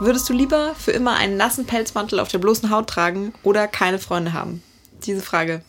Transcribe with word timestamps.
Würdest 0.00 0.28
du 0.28 0.32
lieber 0.32 0.74
für 0.78 0.92
immer 0.92 1.16
einen 1.16 1.36
nassen 1.36 1.66
Pelzmantel 1.66 2.20
auf 2.20 2.28
der 2.28 2.38
bloßen 2.38 2.70
Haut 2.70 2.88
tragen 2.88 3.34
oder 3.42 3.68
keine 3.68 3.98
Freunde 3.98 4.32
haben? 4.32 4.62
Diese 5.04 5.20
Frage, 5.20 5.62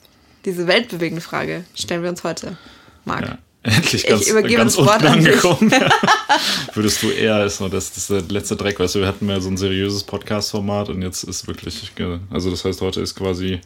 diese 0.45 0.67
weltbewegende 0.67 1.21
Frage 1.21 1.65
stellen 1.75 2.03
wir 2.03 2.09
uns 2.09 2.23
heute. 2.23 2.57
Marc. 3.05 3.27
Ja. 3.27 3.37
Endlich 3.61 4.07
ganz, 4.07 4.21
ich 4.21 4.29
übergebe 4.29 4.55
ganz 4.55 4.77
das 4.77 4.85
Wort 4.85 5.03
an 5.03 5.19
angekommen. 5.19 5.69
Würdest 6.73 7.03
du 7.03 7.09
eher, 7.09 7.43
ist 7.43 7.59
nur 7.59 7.69
das, 7.69 7.91
das 7.91 8.07
der 8.07 8.21
letzte 8.21 8.55
Dreck, 8.55 8.79
weißt 8.79 8.95
du, 8.95 8.99
wir 8.99 9.07
hatten 9.07 9.27
ja 9.27 9.41
so 9.41 9.49
ein 9.49 9.57
seriöses 9.57 10.03
Podcast-Format 10.05 10.87
und 10.87 11.01
jetzt 11.01 11.23
ist 11.23 11.45
wirklich, 11.47 11.91
also 12.29 12.49
das 12.49 12.63
heißt, 12.63 12.79
heute 12.79 13.01
ist 13.01 13.15
quasi 13.15 13.59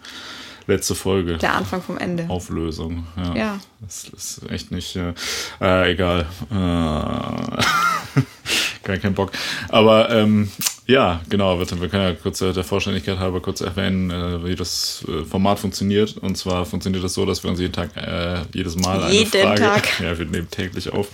letzte 0.67 0.95
Folge. 0.95 1.37
Der 1.37 1.53
Anfang 1.53 1.81
vom 1.81 1.97
Ende. 1.97 2.29
Auflösung, 2.29 3.07
ja. 3.17 3.35
ja. 3.35 3.59
Das 3.81 4.05
ist 4.05 4.49
echt 4.49 4.71
nicht, 4.71 4.95
äh, 4.95 5.13
äh 5.61 5.91
egal. 5.91 6.25
Äh, 6.51 7.63
gar 8.83 8.97
keinen 8.97 9.15
Bock. 9.15 9.31
Aber 9.69 10.09
ähm, 10.09 10.49
ja, 10.85 11.21
genau. 11.29 11.59
Wir, 11.59 11.65
können 11.65 12.03
ja 12.03 12.13
kurz 12.13 12.39
der 12.39 12.63
Vollständigkeit 12.63 13.17
halber 13.17 13.39
kurz 13.39 13.61
erwähnen, 13.61 14.11
äh, 14.11 14.43
wie 14.43 14.55
das 14.55 15.05
äh, 15.07 15.23
Format 15.23 15.59
funktioniert. 15.59 16.17
Und 16.17 16.37
zwar 16.37 16.65
funktioniert 16.65 17.03
das 17.03 17.13
so, 17.13 17.25
dass 17.25 17.41
wir 17.43 17.49
uns 17.49 17.59
jeden 17.59 17.71
Tag, 17.71 17.95
äh, 17.95 18.41
jedes 18.53 18.75
Mal 18.75 19.01
eine 19.01 19.13
jeden 19.13 19.31
Frage, 19.31 19.61
Tag. 19.61 19.99
ja, 20.01 20.17
wir 20.17 20.25
nehmen 20.25 20.49
täglich 20.51 20.91
auf, 20.91 21.07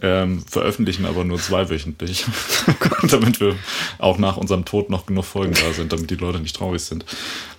ähm, 0.00 0.42
veröffentlichen 0.48 1.04
aber 1.04 1.24
nur 1.24 1.38
zweiwöchentlich, 1.38 2.24
damit 3.10 3.40
wir 3.40 3.56
auch 3.98 4.16
nach 4.16 4.38
unserem 4.38 4.64
Tod 4.64 4.88
noch 4.88 5.04
genug 5.04 5.26
Folgen 5.26 5.52
da 5.52 5.72
sind, 5.74 5.92
damit 5.92 6.10
die 6.10 6.16
Leute 6.16 6.40
nicht 6.40 6.56
traurig 6.56 6.80
sind. 6.80 7.04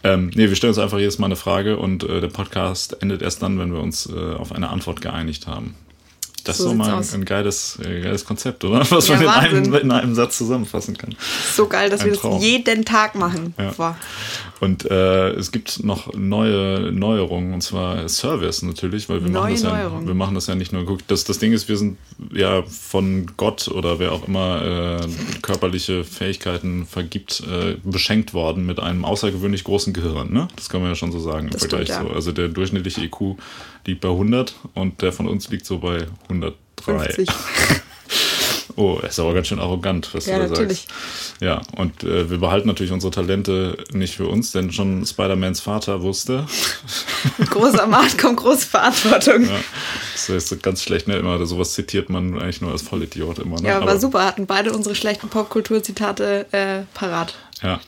Ähm, 0.03 0.31
nee, 0.33 0.49
wir 0.49 0.55
stellen 0.55 0.71
uns 0.71 0.79
einfach 0.79 0.97
jedes 0.97 1.19
Mal 1.19 1.27
eine 1.27 1.35
Frage 1.35 1.77
und 1.77 2.03
äh, 2.03 2.21
der 2.21 2.29
Podcast 2.29 3.03
endet 3.03 3.21
erst 3.21 3.43
dann, 3.43 3.59
wenn 3.59 3.71
wir 3.71 3.81
uns 3.81 4.07
äh, 4.07 4.33
auf 4.33 4.51
eine 4.51 4.69
Antwort 4.69 5.01
geeinigt 5.01 5.45
haben. 5.45 5.75
Das 6.43 6.57
so 6.57 6.65
ist 6.65 6.69
doch 6.71 6.77
mal 6.77 6.95
ein, 6.95 7.05
ein, 7.13 7.25
geiles, 7.25 7.77
äh, 7.83 8.01
geiles 8.01 8.25
Konzept, 8.25 8.63
oder? 8.63 8.79
Was 8.91 9.07
ja, 9.07 9.15
man 9.15 9.23
in 9.23 9.29
einem, 9.29 9.73
in 9.73 9.91
einem, 9.91 10.15
Satz 10.15 10.37
zusammenfassen 10.37 10.97
kann. 10.97 11.15
So 11.53 11.67
geil, 11.67 11.89
dass 11.89 12.01
ein 12.01 12.07
wir 12.07 12.13
Traum. 12.13 12.35
das 12.35 12.43
jeden 12.43 12.85
Tag 12.85 13.15
machen. 13.15 13.53
Ja. 13.57 13.95
Und 14.59 14.89
äh, 14.89 15.29
es 15.31 15.51
gibt 15.51 15.83
noch 15.83 16.13
neue 16.13 16.91
Neuerungen, 16.91 17.53
und 17.53 17.61
zwar 17.61 18.07
Service 18.09 18.61
natürlich, 18.61 19.09
weil 19.09 19.23
wir 19.23 19.31
neue 19.31 19.53
machen 19.53 19.53
das 19.53 19.63
ja, 19.63 20.07
wir 20.07 20.13
machen 20.13 20.35
das 20.35 20.47
ja 20.47 20.55
nicht 20.55 20.71
nur. 20.71 20.85
Guck, 20.85 21.07
das, 21.07 21.23
das 21.23 21.39
Ding 21.39 21.51
ist, 21.51 21.67
wir 21.67 21.77
sind 21.77 21.97
ja 22.31 22.63
von 22.63 23.25
Gott 23.37 23.67
oder 23.67 23.99
wer 23.99 24.11
auch 24.11 24.27
immer 24.27 24.99
äh, 25.01 25.07
körperliche 25.41 26.03
Fähigkeiten 26.03 26.85
vergibt, 26.85 27.41
äh, 27.41 27.77
beschenkt 27.83 28.33
worden 28.33 28.65
mit 28.65 28.79
einem 28.79 29.03
außergewöhnlich 29.03 29.63
großen 29.63 29.93
Gehirn. 29.93 30.31
Ne? 30.31 30.47
Das 30.55 30.69
kann 30.69 30.81
man 30.81 30.91
ja 30.91 30.95
schon 30.95 31.11
so 31.11 31.19
sagen 31.19 31.49
das 31.49 31.63
im 31.63 31.69
Vergleich. 31.69 31.87
Stimmt, 31.89 32.07
ja. 32.07 32.09
so. 32.09 32.15
Also 32.15 32.31
der 32.31 32.47
durchschnittliche 32.47 33.01
IQ 33.01 33.37
liegt 33.85 34.01
bei 34.01 34.09
100 34.09 34.55
und 34.73 35.01
der 35.01 35.11
von 35.11 35.27
uns 35.27 35.49
liegt 35.49 35.65
so 35.65 35.79
bei 35.79 36.07
103. 36.29 36.53
50. 36.99 37.29
Oh, 38.75 38.99
ist 38.99 39.19
aber 39.19 39.33
ganz 39.33 39.47
schön 39.47 39.59
arrogant, 39.59 40.13
was 40.13 40.25
ja, 40.25 40.37
du 40.37 40.43
da 40.43 40.49
natürlich. 40.49 40.87
sagst. 40.87 41.41
Ja, 41.41 41.61
und 41.77 42.03
äh, 42.03 42.29
wir 42.29 42.37
behalten 42.37 42.67
natürlich 42.67 42.91
unsere 42.91 43.11
Talente 43.11 43.77
nicht 43.91 44.15
für 44.15 44.27
uns, 44.27 44.51
denn 44.51 44.71
schon 44.71 45.05
Spider-Mans 45.05 45.59
Vater 45.59 46.01
wusste. 46.01 46.45
Großer 47.49 47.87
Macht 47.87 48.17
kommt 48.17 48.37
große 48.37 48.67
Verantwortung. 48.67 49.43
Ja, 49.45 49.59
das 50.27 50.29
ist 50.29 50.63
ganz 50.63 50.83
schlecht, 50.83 51.07
ne? 51.07 51.17
Immer 51.17 51.45
sowas 51.45 51.73
zitiert 51.73 52.09
man 52.09 52.39
eigentlich 52.39 52.61
nur 52.61 52.71
als 52.71 52.81
Vollidiot 52.81 53.39
immer. 53.39 53.59
Ne? 53.59 53.69
Ja, 53.69 53.77
aber, 53.77 53.91
aber 53.91 53.99
super, 53.99 54.25
hatten 54.25 54.45
beide 54.45 54.71
unsere 54.71 54.95
schlechten 54.95 55.29
Popkulturzitate 55.29 56.45
äh, 56.51 56.83
parat. 56.93 57.35
Ja. 57.61 57.79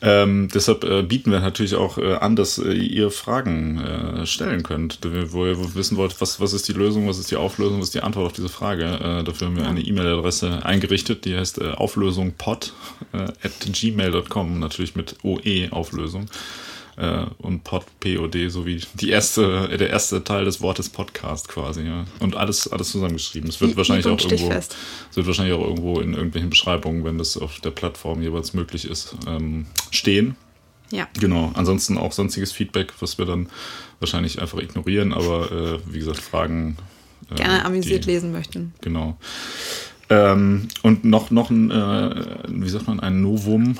Ähm, 0.00 0.48
deshalb 0.54 0.84
äh, 0.84 1.02
bieten 1.02 1.30
wir 1.30 1.40
natürlich 1.40 1.74
auch 1.74 1.98
äh, 1.98 2.14
an, 2.14 2.36
dass 2.36 2.58
äh, 2.58 2.72
ihr 2.72 3.10
Fragen 3.10 3.78
äh, 3.80 4.26
stellen 4.26 4.62
könnt, 4.62 5.00
wo 5.02 5.44
ihr 5.44 5.74
wissen 5.74 5.98
wollt, 5.98 6.18
was, 6.22 6.40
was 6.40 6.54
ist 6.54 6.68
die 6.68 6.72
Lösung, 6.72 7.06
was 7.06 7.18
ist 7.18 7.30
die 7.30 7.36
Auflösung, 7.36 7.78
was 7.78 7.88
ist 7.88 7.94
die 7.94 8.02
Antwort 8.02 8.26
auf 8.26 8.32
diese 8.32 8.48
Frage. 8.48 8.84
Äh, 8.84 9.24
dafür 9.24 9.48
haben 9.48 9.56
wir 9.56 9.68
eine 9.68 9.82
E-Mail-Adresse 9.82 10.64
eingerichtet, 10.64 11.26
die 11.26 11.36
heißt 11.36 11.60
äh, 11.60 11.72
auflösungpod 11.72 12.72
at 13.12 13.52
gmail.com, 13.60 14.58
natürlich 14.58 14.94
mit 14.94 15.16
OE-Auflösung 15.22 16.28
äh, 17.00 17.24
und 17.38 17.64
Pod, 17.64 17.84
POD, 18.00 18.50
sowie 18.50 18.80
die 18.94 19.10
erste, 19.10 19.68
der 19.68 19.88
erste 19.88 20.22
Teil 20.22 20.44
des 20.44 20.60
Wortes 20.60 20.90
Podcast 20.90 21.48
quasi, 21.48 21.82
ja. 21.82 22.04
Und 22.20 22.36
alles, 22.36 22.70
alles 22.70 22.90
zusammengeschrieben. 22.90 23.48
Es 23.48 23.60
wird 23.60 23.76
wahrscheinlich 23.76 24.06
auch 24.06 24.20
irgendwo, 24.20 24.52
es 24.52 25.16
wird 25.16 25.26
wahrscheinlich 25.26 25.54
auch 25.54 25.64
irgendwo 25.64 26.00
in 26.00 26.12
irgendwelchen 26.12 26.50
Beschreibungen, 26.50 27.04
wenn 27.04 27.16
das 27.16 27.38
auf 27.38 27.60
der 27.60 27.70
Plattform 27.70 28.20
jeweils 28.20 28.52
möglich 28.52 28.88
ist, 28.88 29.16
ähm, 29.26 29.66
stehen. 29.90 30.36
Ja. 30.90 31.08
Genau. 31.18 31.52
Ansonsten 31.54 31.96
auch 31.96 32.12
sonstiges 32.12 32.52
Feedback, 32.52 32.92
was 33.00 33.16
wir 33.16 33.24
dann 33.24 33.48
wahrscheinlich 34.00 34.40
einfach 34.40 34.58
ignorieren, 34.58 35.12
aber 35.12 35.50
äh, 35.52 35.78
wie 35.86 36.00
gesagt, 36.00 36.18
Fragen. 36.20 36.76
Äh, 37.30 37.36
Gerne 37.36 37.64
amüsiert 37.64 38.04
die, 38.04 38.10
lesen 38.10 38.32
möchten. 38.32 38.74
Genau. 38.82 39.16
Ähm, 40.10 40.68
und 40.82 41.04
noch, 41.04 41.30
noch 41.30 41.48
ein, 41.48 41.70
äh, 41.70 42.24
wie 42.48 42.68
sagt 42.68 42.88
man, 42.88 43.00
ein 43.00 43.22
Novum 43.22 43.78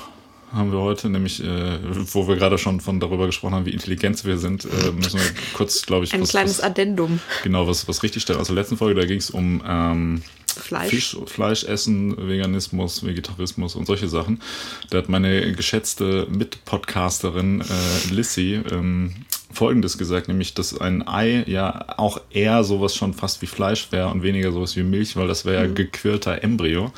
haben 0.53 0.71
wir 0.71 0.79
heute, 0.79 1.09
nämlich, 1.09 1.43
äh, 1.43 1.79
wo 2.13 2.27
wir 2.27 2.35
gerade 2.35 2.57
schon 2.57 2.81
von 2.81 2.99
darüber 2.99 3.25
gesprochen 3.25 3.55
haben, 3.55 3.65
wie 3.65 3.71
intelligent 3.71 4.23
wir 4.25 4.37
sind, 4.37 4.65
äh, 4.65 4.91
müssen 4.91 5.19
wir 5.19 5.25
kurz, 5.53 5.85
glaube 5.85 6.05
ich, 6.05 6.13
ein 6.13 6.21
was, 6.21 6.29
kleines 6.29 6.59
was, 6.59 6.63
Addendum. 6.63 7.19
Genau, 7.43 7.67
was, 7.67 7.87
was 7.87 8.03
richtig 8.03 8.23
stellen. 8.23 8.39
Aus 8.39 8.47
der 8.47 8.55
letzten 8.55 8.77
Folge, 8.77 8.99
da 8.99 9.05
ging 9.05 9.19
es 9.19 9.29
um 9.29 9.61
ähm, 9.65 10.21
Fleisch. 10.47 10.89
Fisch, 10.89 11.17
Fleisch 11.27 11.63
essen, 11.63 12.15
Veganismus, 12.27 13.05
Vegetarismus 13.05 13.75
und 13.75 13.85
solche 13.85 14.09
Sachen. 14.09 14.41
Da 14.89 14.97
hat 14.97 15.09
meine 15.09 15.53
geschätzte 15.53 16.27
Mitpodcasterin 16.29 17.61
äh, 17.61 18.13
Lissy 18.13 18.59
ähm, 18.71 19.13
Folgendes 19.53 19.97
gesagt, 19.97 20.27
nämlich, 20.27 20.53
dass 20.53 20.79
ein 20.79 21.07
Ei 21.07 21.43
ja 21.47 21.85
auch 21.97 22.21
eher 22.29 22.63
sowas 22.63 22.95
schon 22.95 23.13
fast 23.13 23.41
wie 23.41 23.47
Fleisch 23.47 23.91
wäre 23.91 24.09
und 24.09 24.23
weniger 24.23 24.51
sowas 24.51 24.75
wie 24.75 24.83
Milch, 24.83 25.15
weil 25.15 25.27
das 25.27 25.45
wäre 25.45 25.63
ja 25.63 25.69
mhm. 25.69 25.75
gequirlter 25.75 26.43
Embryo. 26.43 26.91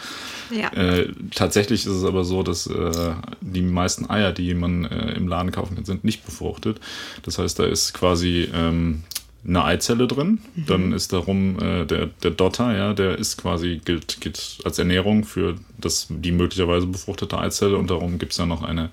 Ja. 0.52 0.72
Äh, 0.74 1.12
tatsächlich 1.34 1.86
ist 1.86 1.92
es 1.92 2.04
aber 2.04 2.24
so, 2.24 2.44
dass 2.44 2.68
äh, 2.68 3.14
die 3.42 3.62
meisten 3.62 4.10
Eier, 4.10 4.32
die 4.32 4.54
man 4.54 4.86
äh, 4.86 5.14
im 5.14 5.28
Laden 5.28 5.52
kaufen 5.52 5.76
kann, 5.76 5.86
sind 5.86 6.04
nicht 6.04 6.26
befruchtet. 6.26 6.80
Das 7.24 7.40
heißt, 7.40 7.58
da 7.60 7.66
ist 7.66 7.94
quasi 7.94 8.50
ähm, 8.54 9.04
eine 9.46 9.64
Eizelle 9.64 10.08
drin. 10.08 10.40
Mhm. 10.56 10.66
Dann 10.66 10.94
ist 10.94 11.14
darum 11.14 11.60
äh, 11.60 11.86
der, 11.86 12.08
der 12.22 12.32
Dotter, 12.32 12.76
ja, 12.76 12.94
der 12.94 13.18
ist 13.18 13.38
quasi, 13.38 13.82
gilt, 13.84 14.22
gilt 14.22 14.60
als 14.64 14.80
Ernährung 14.80 15.26
für 15.26 15.56
das, 15.78 16.08
die 16.10 16.32
möglicherweise 16.32 16.88
befruchtete 16.88 17.38
Eizelle 17.38 17.78
und 17.78 17.90
darum 17.90 18.20
gibt 18.20 18.32
es 18.32 18.38
ja 18.38 18.46
noch 18.46 18.64
eine 18.64 18.90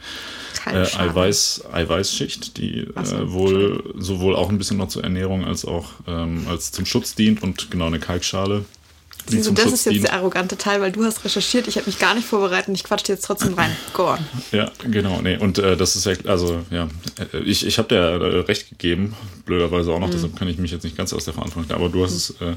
äh, 0.67 0.85
Eiweiß, 0.97 1.67
Eiweißschicht, 1.73 2.57
die 2.57 2.81
äh, 2.81 3.31
wohl 3.31 3.95
sowohl 3.97 4.35
auch 4.35 4.49
ein 4.49 4.59
bisschen 4.59 4.79
noch 4.79 4.89
zur 4.89 5.05
Ernährung 5.05 5.45
als 5.45 5.65
auch 5.65 5.91
ähm, 6.09 6.47
als 6.49 6.73
zum 6.73 6.85
Schutz 6.85 7.15
dient 7.15 7.43
und 7.43 7.71
genau 7.71 7.87
eine 7.87 8.01
Kalkschale 8.01 8.65
Siehst 9.27 9.59
das 9.59 9.67
ist 9.67 9.85
jetzt 9.85 9.95
dient. 9.95 10.05
der 10.05 10.15
arrogante 10.15 10.57
Teil, 10.57 10.81
weil 10.81 10.93
du 10.93 11.05
hast 11.05 11.25
recherchiert, 11.25 11.69
ich 11.69 11.77
habe 11.77 11.87
mich 11.87 11.99
gar 11.99 12.15
nicht 12.15 12.27
vorbereitet 12.27 12.69
und 12.69 12.75
ich 12.75 12.85
quatsche 12.85 13.13
jetzt 13.13 13.25
trotzdem 13.25 13.55
rein. 13.55 13.75
Go 13.93 14.11
on. 14.11 14.19
Ja, 14.53 14.71
genau. 14.91 15.21
Nee. 15.23 15.37
Und 15.37 15.59
äh, 15.59 15.77
das 15.77 15.97
ist 15.97 16.07
ja, 16.07 16.15
also 16.27 16.61
ja, 16.71 16.89
äh, 17.33 17.39
ich, 17.39 17.67
ich 17.67 17.79
habe 17.79 17.89
dir 17.89 17.97
äh, 17.99 18.41
recht 18.41 18.69
gegeben, 18.71 19.15
blöderweise 19.45 19.93
auch 19.93 20.01
noch, 20.01 20.09
mhm. 20.09 20.13
deshalb 20.13 20.37
kann 20.37 20.49
ich 20.49 20.59
mich 20.59 20.71
jetzt 20.71 20.85
nicht 20.85 20.97
ganz 20.97 21.13
aus 21.13 21.25
der 21.25 21.35
Verantwortung, 21.35 21.75
aber 21.75 21.89
du 21.89 22.05
hast 22.05 22.15
es 22.15 22.31
äh, 22.41 22.55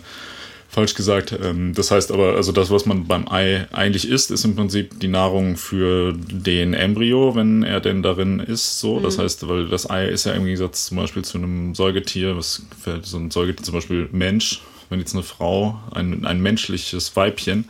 falsch 0.73 0.95
gesagt. 0.95 1.37
Ähm, 1.41 1.73
das 1.73 1.91
heißt 1.91 2.11
aber, 2.11 2.35
also 2.35 2.51
das, 2.51 2.71
was 2.71 2.85
man 2.85 3.07
beim 3.07 3.27
Ei 3.27 3.67
eigentlich 3.71 4.07
isst, 4.09 4.31
ist 4.31 4.43
im 4.43 4.55
Prinzip 4.55 4.99
die 4.99 5.07
Nahrung 5.07 5.55
für 5.55 6.13
den 6.13 6.73
Embryo, 6.73 7.35
wenn 7.35 7.63
er 7.63 7.79
denn 7.79 8.01
darin 8.01 8.39
ist. 8.39 8.79
So, 8.79 8.99
mhm. 8.99 9.03
das 9.03 9.19
heißt, 9.19 9.47
weil 9.47 9.67
das 9.67 9.89
Ei 9.89 10.07
ist 10.07 10.25
ja 10.25 10.33
im 10.33 10.45
Gegensatz 10.45 10.87
zum 10.87 10.97
Beispiel 10.97 11.23
zu 11.23 11.37
einem 11.37 11.75
Säugetier, 11.75 12.35
was 12.35 12.63
so 13.03 13.17
ein 13.17 13.31
Säugetier, 13.31 13.63
zum 13.63 13.75
Beispiel 13.75 14.09
Mensch, 14.11 14.61
wenn 14.89 14.99
jetzt 14.99 15.13
eine 15.13 15.23
Frau, 15.23 15.79
ein, 15.91 16.25
ein 16.25 16.41
menschliches 16.41 17.15
Weibchen, 17.15 17.65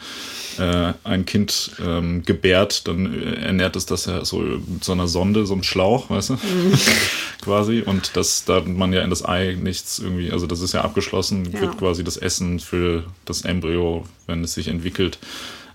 äh, 0.59 0.93
ein 1.03 1.25
Kind 1.25 1.71
ähm, 1.83 2.23
gebärt, 2.23 2.87
dann 2.87 3.13
äh, 3.13 3.45
ernährt 3.45 3.75
es 3.75 3.85
das 3.85 4.05
ja 4.05 4.23
so 4.23 4.39
mit 4.39 4.83
so 4.83 4.91
einer 4.91 5.07
Sonde, 5.07 5.45
so 5.45 5.53
einem 5.53 5.63
Schlauch, 5.63 6.09
weißt 6.09 6.31
du? 6.31 6.33
Mhm. 6.33 6.73
quasi. 7.41 7.81
Und 7.85 8.15
das, 8.15 8.45
da 8.45 8.61
man 8.61 8.93
ja 8.93 9.01
in 9.01 9.09
das 9.09 9.25
Ei 9.25 9.57
nichts 9.59 9.99
irgendwie, 9.99 10.31
also 10.31 10.47
das 10.47 10.61
ist 10.61 10.73
ja 10.73 10.81
abgeschlossen, 10.81 11.51
ja. 11.51 11.61
wird 11.61 11.77
quasi 11.77 12.03
das 12.03 12.17
Essen 12.17 12.59
für 12.59 13.03
das 13.25 13.41
Embryo, 13.41 14.05
wenn 14.27 14.43
es 14.43 14.53
sich 14.53 14.67
entwickelt, 14.67 15.17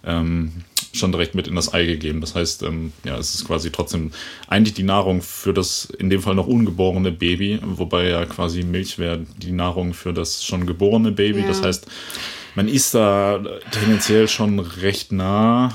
ähm, 0.05 0.53
schon 0.93 1.13
direkt 1.13 1.35
mit 1.35 1.49
in 1.49 1.55
das 1.55 1.73
Ei 1.73 1.85
gegeben. 1.85 2.21
Das 2.21 2.35
heißt, 2.35 2.63
ähm, 2.63 2.93
ja, 3.05 3.17
es 3.19 3.35
ist 3.35 3.47
quasi 3.47 3.71
trotzdem 3.71 4.11
eigentlich 4.49 4.75
die 4.75 4.83
Nahrung 4.83 5.23
für 5.23 5.53
das 5.53 5.87
in 5.99 6.11
dem 6.11 6.23
Fall 6.23 6.35
noch 6.35 6.47
ungeborene 6.47 7.13
Baby, 7.13 7.61
wobei 7.63 8.09
ja 8.09 8.25
quasi 8.27 8.63
Milch 8.63 8.99
wäre 8.99 9.25
die 9.37 9.53
Nahrung 9.53 9.95
für 9.95 10.13
das 10.13 10.45
schon 10.45 10.67
geborene 10.67 11.13
Baby. 11.13 11.41
Ja. 11.41 11.49
Das 11.49 11.63
heißt, 11.63 11.87
man 12.55 12.69
isst 12.69 12.95
da 12.95 13.41
tendenziell 13.71 14.29
schon 14.29 14.59
recht 14.61 15.13
nah 15.13 15.73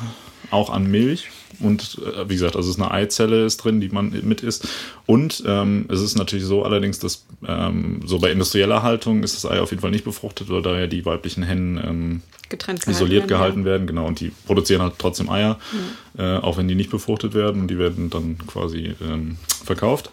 auch 0.53 0.69
an 0.69 0.89
Milch. 0.89 1.29
Und 1.59 2.00
äh, 2.05 2.27
wie 2.29 2.33
gesagt, 2.33 2.55
also 2.55 2.69
es 2.69 2.77
ist 2.77 2.81
eine 2.81 2.91
Eizelle 2.91 3.45
ist 3.45 3.57
drin, 3.57 3.79
die 3.79 3.89
man 3.89 4.09
mit 4.23 4.41
isst. 4.41 4.67
Und 5.05 5.44
ähm, 5.45 5.85
es 5.89 6.01
ist 6.01 6.17
natürlich 6.17 6.45
so 6.45 6.63
allerdings, 6.63 7.00
dass 7.00 7.25
ähm, 7.47 8.01
so 8.05 8.19
bei 8.19 8.31
industrieller 8.31 8.83
Haltung 8.83 9.23
ist 9.23 9.35
das 9.35 9.50
Ei 9.50 9.59
auf 9.59 9.71
jeden 9.71 9.81
Fall 9.81 9.91
nicht 9.91 10.05
befruchtet, 10.05 10.50
weil 10.50 10.61
da 10.61 10.77
ja 10.79 10.88
die 10.88 11.05
weiblichen 11.05 11.44
Hennen 11.44 11.77
ähm, 11.77 12.21
Getrennt 12.50 12.88
isoliert 12.88 13.27
gehalten 13.27 13.65
werden, 13.65 13.88
werden, 13.88 13.88
genau. 13.88 14.05
Und 14.05 14.19
die 14.19 14.31
produzieren 14.45 14.81
halt 14.81 14.94
trotzdem 14.97 15.29
Eier, 15.29 15.59
mhm. 15.71 16.21
äh, 16.21 16.38
auch 16.38 16.57
wenn 16.57 16.67
die 16.67 16.75
nicht 16.75 16.91
befruchtet 16.91 17.33
werden 17.33 17.61
und 17.61 17.67
die 17.67 17.79
werden 17.79 18.09
dann 18.09 18.38
quasi 18.47 18.95
ähm, 19.01 19.38
verkauft. 19.65 20.11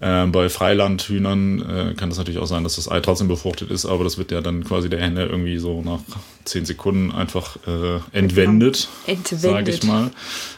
Äh, 0.00 0.26
bei 0.26 0.48
Freilandhühnern 0.48 1.90
äh, 1.90 1.94
kann 1.94 2.08
das 2.08 2.18
natürlich 2.18 2.40
auch 2.40 2.46
sein, 2.46 2.64
dass 2.64 2.76
das 2.76 2.90
Ei 2.90 3.00
trotzdem 3.00 3.28
befruchtet 3.28 3.70
ist, 3.70 3.86
aber 3.86 4.04
das 4.04 4.18
wird 4.18 4.30
ja 4.30 4.40
dann 4.40 4.64
quasi 4.64 4.88
der 4.88 5.00
Henne 5.00 5.26
irgendwie 5.26 5.58
so 5.58 5.82
nach 5.82 6.00
zehn 6.44 6.64
Sekunden 6.64 7.10
einfach 7.12 7.56
äh, 7.66 7.96
entwendet, 8.12 8.88
Entwendet. 9.06 9.40
sage 9.40 9.70
ich 9.70 9.82
mal. 9.82 10.10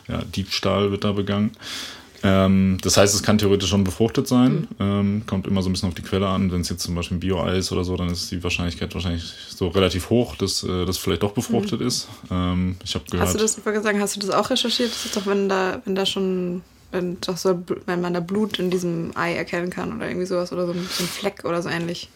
Ja, 0.08 0.22
Diebstahl 0.24 0.90
wird 0.90 1.04
da 1.04 1.12
begangen. 1.12 1.52
Ähm, 2.22 2.78
das 2.82 2.96
heißt, 2.96 3.14
es 3.14 3.22
kann 3.22 3.38
theoretisch 3.38 3.70
schon 3.70 3.84
befruchtet 3.84 4.28
sein. 4.28 4.68
Ähm, 4.78 5.22
kommt 5.26 5.46
immer 5.46 5.62
so 5.62 5.70
ein 5.70 5.72
bisschen 5.72 5.88
auf 5.88 5.94
die 5.94 6.02
Quelle 6.02 6.28
an. 6.28 6.52
Wenn 6.52 6.60
es 6.60 6.68
jetzt 6.68 6.82
zum 6.82 6.94
Beispiel 6.94 7.16
ein 7.16 7.20
Bio-Ei 7.20 7.56
ist 7.56 7.72
oder 7.72 7.84
so, 7.84 7.96
dann 7.96 8.10
ist 8.10 8.30
die 8.30 8.42
Wahrscheinlichkeit 8.42 8.92
wahrscheinlich 8.94 9.24
so 9.48 9.68
relativ 9.68 10.10
hoch, 10.10 10.36
dass 10.36 10.62
äh, 10.62 10.84
das 10.84 10.98
vielleicht 10.98 11.22
doch 11.22 11.32
befruchtet 11.32 11.80
ist. 11.80 12.08
Ähm, 12.30 12.76
ich 12.84 12.94
habe 12.94 13.04
gehört. 13.10 13.28
Hast 13.28 13.34
du 13.34 13.38
das, 13.38 13.56
ich 13.56 13.82
sagen, 13.82 14.00
hast 14.00 14.16
du 14.16 14.20
das 14.20 14.30
auch 14.30 14.50
recherchiert? 14.50 14.90
Das 14.90 15.06
ist 15.06 15.16
doch, 15.16 15.26
wenn 15.26 15.48
da, 15.48 15.80
wenn 15.84 15.94
da 15.94 16.04
schon, 16.04 16.60
wenn, 16.92 17.20
doch 17.20 17.36
so, 17.36 17.62
wenn 17.86 18.00
man 18.00 18.14
da 18.14 18.20
Blut 18.20 18.58
in 18.58 18.70
diesem 18.70 19.12
Ei 19.16 19.34
erkennen 19.34 19.70
kann 19.70 19.94
oder 19.96 20.08
irgendwie 20.08 20.26
sowas 20.26 20.52
oder 20.52 20.66
so 20.66 20.72
ein, 20.72 20.88
so 20.90 21.04
ein 21.04 21.08
Fleck 21.08 21.44
oder 21.44 21.62
so 21.62 21.68
ähnlich. 21.68 22.08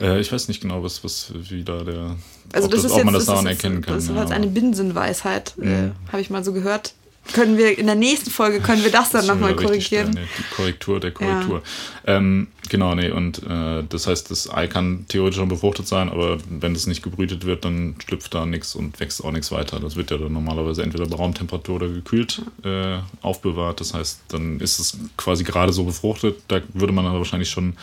Äh, 0.00 0.20
ich 0.20 0.32
weiß 0.32 0.48
nicht 0.48 0.60
genau, 0.60 0.82
was, 0.82 1.02
was, 1.04 1.32
wie 1.34 1.62
da 1.64 1.82
der, 1.82 2.16
Also 2.52 2.68
das, 2.68 2.82
das, 2.82 2.92
ist 2.92 2.96
ob 2.98 3.04
man 3.04 3.14
jetzt, 3.14 3.20
das 3.28 3.34
daran 3.34 3.46
erkennen 3.46 3.80
kann. 3.82 3.94
Das 3.94 4.04
ist 4.04 4.10
ja, 4.10 4.16
jetzt 4.16 4.26
aber- 4.26 4.34
eine 4.34 4.46
Binsenweisheit, 4.46 5.54
äh, 5.60 5.64
Mhm. 5.88 5.92
habe 6.12 6.20
ich 6.20 6.30
mal 6.30 6.44
so 6.44 6.52
gehört. 6.52 6.94
Können 7.32 7.58
wir 7.58 7.78
in 7.78 7.86
der 7.86 7.94
nächsten 7.94 8.30
Folge 8.30 8.60
können 8.60 8.82
wir 8.82 8.90
das 8.90 9.10
dann 9.10 9.26
nochmal 9.26 9.54
korrigieren? 9.54 10.10
nee, 10.14 10.26
die 10.38 10.54
Korrektur 10.54 11.00
der 11.00 11.10
Korrektur. 11.12 11.62
Ähm, 12.06 12.48
genau, 12.68 12.94
nee, 12.94 13.10
und 13.10 13.42
äh, 13.42 13.82
das 13.88 14.06
heißt, 14.06 14.30
das 14.30 14.52
Ei 14.52 14.66
kann 14.66 15.04
theoretisch 15.08 15.38
schon 15.38 15.48
befruchtet 15.48 15.86
sein, 15.86 16.08
aber 16.08 16.38
wenn 16.48 16.74
das 16.74 16.86
nicht 16.86 17.02
gebrütet 17.02 17.44
wird, 17.44 17.64
dann 17.64 17.96
schlüpft 18.04 18.34
da 18.34 18.46
nichts 18.46 18.74
und 18.74 18.98
wächst 19.00 19.22
auch 19.22 19.32
nichts 19.32 19.52
weiter. 19.52 19.78
Das 19.80 19.96
wird 19.96 20.10
ja 20.10 20.18
dann 20.18 20.32
normalerweise 20.32 20.82
entweder 20.82 21.06
bei 21.06 21.16
Raumtemperatur 21.16 21.76
oder 21.76 21.88
gekühlt 21.88 22.42
äh, 22.64 22.98
aufbewahrt. 23.20 23.80
Das 23.80 23.94
heißt, 23.94 24.20
dann 24.28 24.60
ist 24.60 24.78
es 24.78 24.98
quasi 25.16 25.44
gerade 25.44 25.72
so 25.72 25.84
befruchtet. 25.84 26.42
Da 26.48 26.60
würde 26.72 26.92
man 26.92 27.06
aber 27.06 27.18
wahrscheinlich 27.18 27.50
schon 27.50 27.74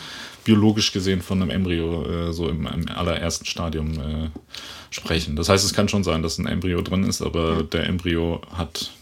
biologisch 0.46 0.92
gesehen 0.92 1.22
von 1.22 1.42
einem 1.42 1.50
Embryo 1.50 2.28
äh, 2.28 2.32
so 2.32 2.48
im, 2.48 2.66
im 2.66 2.88
allerersten 2.88 3.46
Stadium 3.46 3.92
äh, 3.94 4.30
sprechen. 4.90 5.36
Das 5.36 5.48
heißt, 5.48 5.64
es 5.64 5.74
kann 5.74 5.88
schon 5.88 6.04
sein, 6.04 6.22
dass 6.22 6.38
ein 6.38 6.46
Embryo 6.46 6.82
drin 6.82 7.04
ist, 7.04 7.20
aber 7.20 7.64
der 7.64 7.86
Embryo 7.86 8.40
hat 8.56 8.92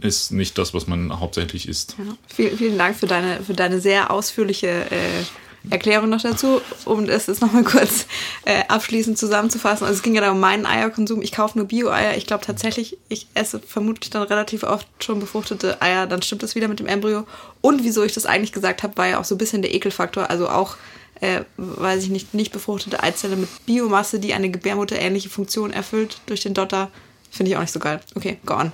ist 0.00 0.30
nicht 0.30 0.58
das, 0.58 0.74
was 0.74 0.86
man 0.86 1.18
hauptsächlich 1.20 1.68
isst. 1.68 1.96
Ja. 1.98 2.16
Vielen, 2.28 2.56
vielen 2.56 2.78
Dank 2.78 2.96
für 2.96 3.06
deine, 3.06 3.42
für 3.42 3.54
deine 3.54 3.80
sehr 3.80 4.10
ausführliche 4.10 4.90
äh, 4.90 5.24
Erklärung 5.70 6.08
noch 6.08 6.22
dazu, 6.22 6.60
um 6.84 7.04
es 7.04 7.26
jetzt 7.26 7.40
nochmal 7.42 7.64
kurz 7.64 8.06
äh, 8.44 8.62
abschließend 8.68 9.18
zusammenzufassen. 9.18 9.86
Also 9.86 9.98
es 9.98 10.02
ging 10.02 10.14
ja 10.14 10.20
da 10.20 10.30
um 10.30 10.40
meinen 10.40 10.66
Eierkonsum. 10.66 11.20
Ich 11.20 11.32
kaufe 11.32 11.58
nur 11.58 11.66
Bio-Eier. 11.66 12.16
Ich 12.16 12.26
glaube 12.26 12.44
tatsächlich, 12.44 12.96
ich 13.08 13.26
esse 13.34 13.58
vermutlich 13.58 14.10
dann 14.10 14.22
relativ 14.22 14.62
oft 14.62 14.86
schon 15.00 15.20
befruchtete 15.20 15.82
Eier. 15.82 16.06
Dann 16.06 16.22
stimmt 16.22 16.42
es 16.42 16.54
wieder 16.54 16.68
mit 16.68 16.78
dem 16.78 16.86
Embryo. 16.86 17.26
Und 17.60 17.84
wieso 17.84 18.02
ich 18.04 18.12
das 18.12 18.24
eigentlich 18.24 18.52
gesagt 18.52 18.82
habe, 18.82 18.96
war 18.96 19.08
ja 19.08 19.18
auch 19.18 19.24
so 19.24 19.34
ein 19.34 19.38
bisschen 19.38 19.62
der 19.62 19.74
Ekelfaktor. 19.74 20.30
Also 20.30 20.48
auch, 20.48 20.76
äh, 21.20 21.40
weiß 21.56 22.04
ich 22.04 22.10
nicht, 22.10 22.34
nicht 22.34 22.52
befruchtete 22.52 23.02
Eizelle 23.02 23.36
mit 23.36 23.48
Biomasse, 23.66 24.20
die 24.20 24.34
eine 24.34 24.50
gebärmutterähnliche 24.50 25.28
Funktion 25.28 25.72
erfüllt 25.72 26.20
durch 26.26 26.40
den 26.40 26.54
Dotter. 26.54 26.90
Finde 27.30 27.50
ich 27.50 27.56
auch 27.56 27.62
nicht 27.62 27.72
so 27.72 27.80
geil. 27.80 28.00
Okay, 28.14 28.38
go 28.46 28.54
on. 28.54 28.72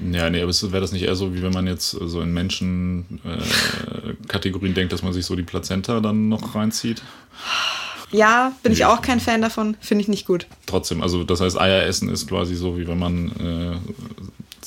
Ja, 0.00 0.30
nee, 0.30 0.40
aber 0.40 0.52
wäre 0.52 0.80
das 0.80 0.92
nicht 0.92 1.02
eher 1.02 1.16
so, 1.16 1.34
wie 1.34 1.42
wenn 1.42 1.52
man 1.52 1.66
jetzt 1.66 1.90
so 1.90 2.20
in 2.20 2.32
Menschen-Kategorien 2.32 4.74
denkt, 4.74 4.92
dass 4.92 5.02
man 5.02 5.12
sich 5.12 5.26
so 5.26 5.34
die 5.34 5.42
Plazenta 5.42 5.98
dann 6.00 6.28
noch 6.28 6.54
reinzieht? 6.54 7.02
Ja, 8.10 8.52
bin 8.62 8.72
ich 8.72 8.84
auch 8.84 9.02
kein 9.02 9.20
Fan 9.20 9.42
davon. 9.42 9.76
Finde 9.80 10.02
ich 10.02 10.08
nicht 10.08 10.26
gut. 10.26 10.46
Trotzdem, 10.66 11.02
also 11.02 11.24
das 11.24 11.40
heißt, 11.40 11.60
Eier 11.60 11.84
essen 11.84 12.08
ist 12.08 12.28
quasi 12.28 12.54
so, 12.54 12.78
wie 12.78 12.86
wenn 12.86 12.98
man 12.98 13.32
äh, 13.40 13.74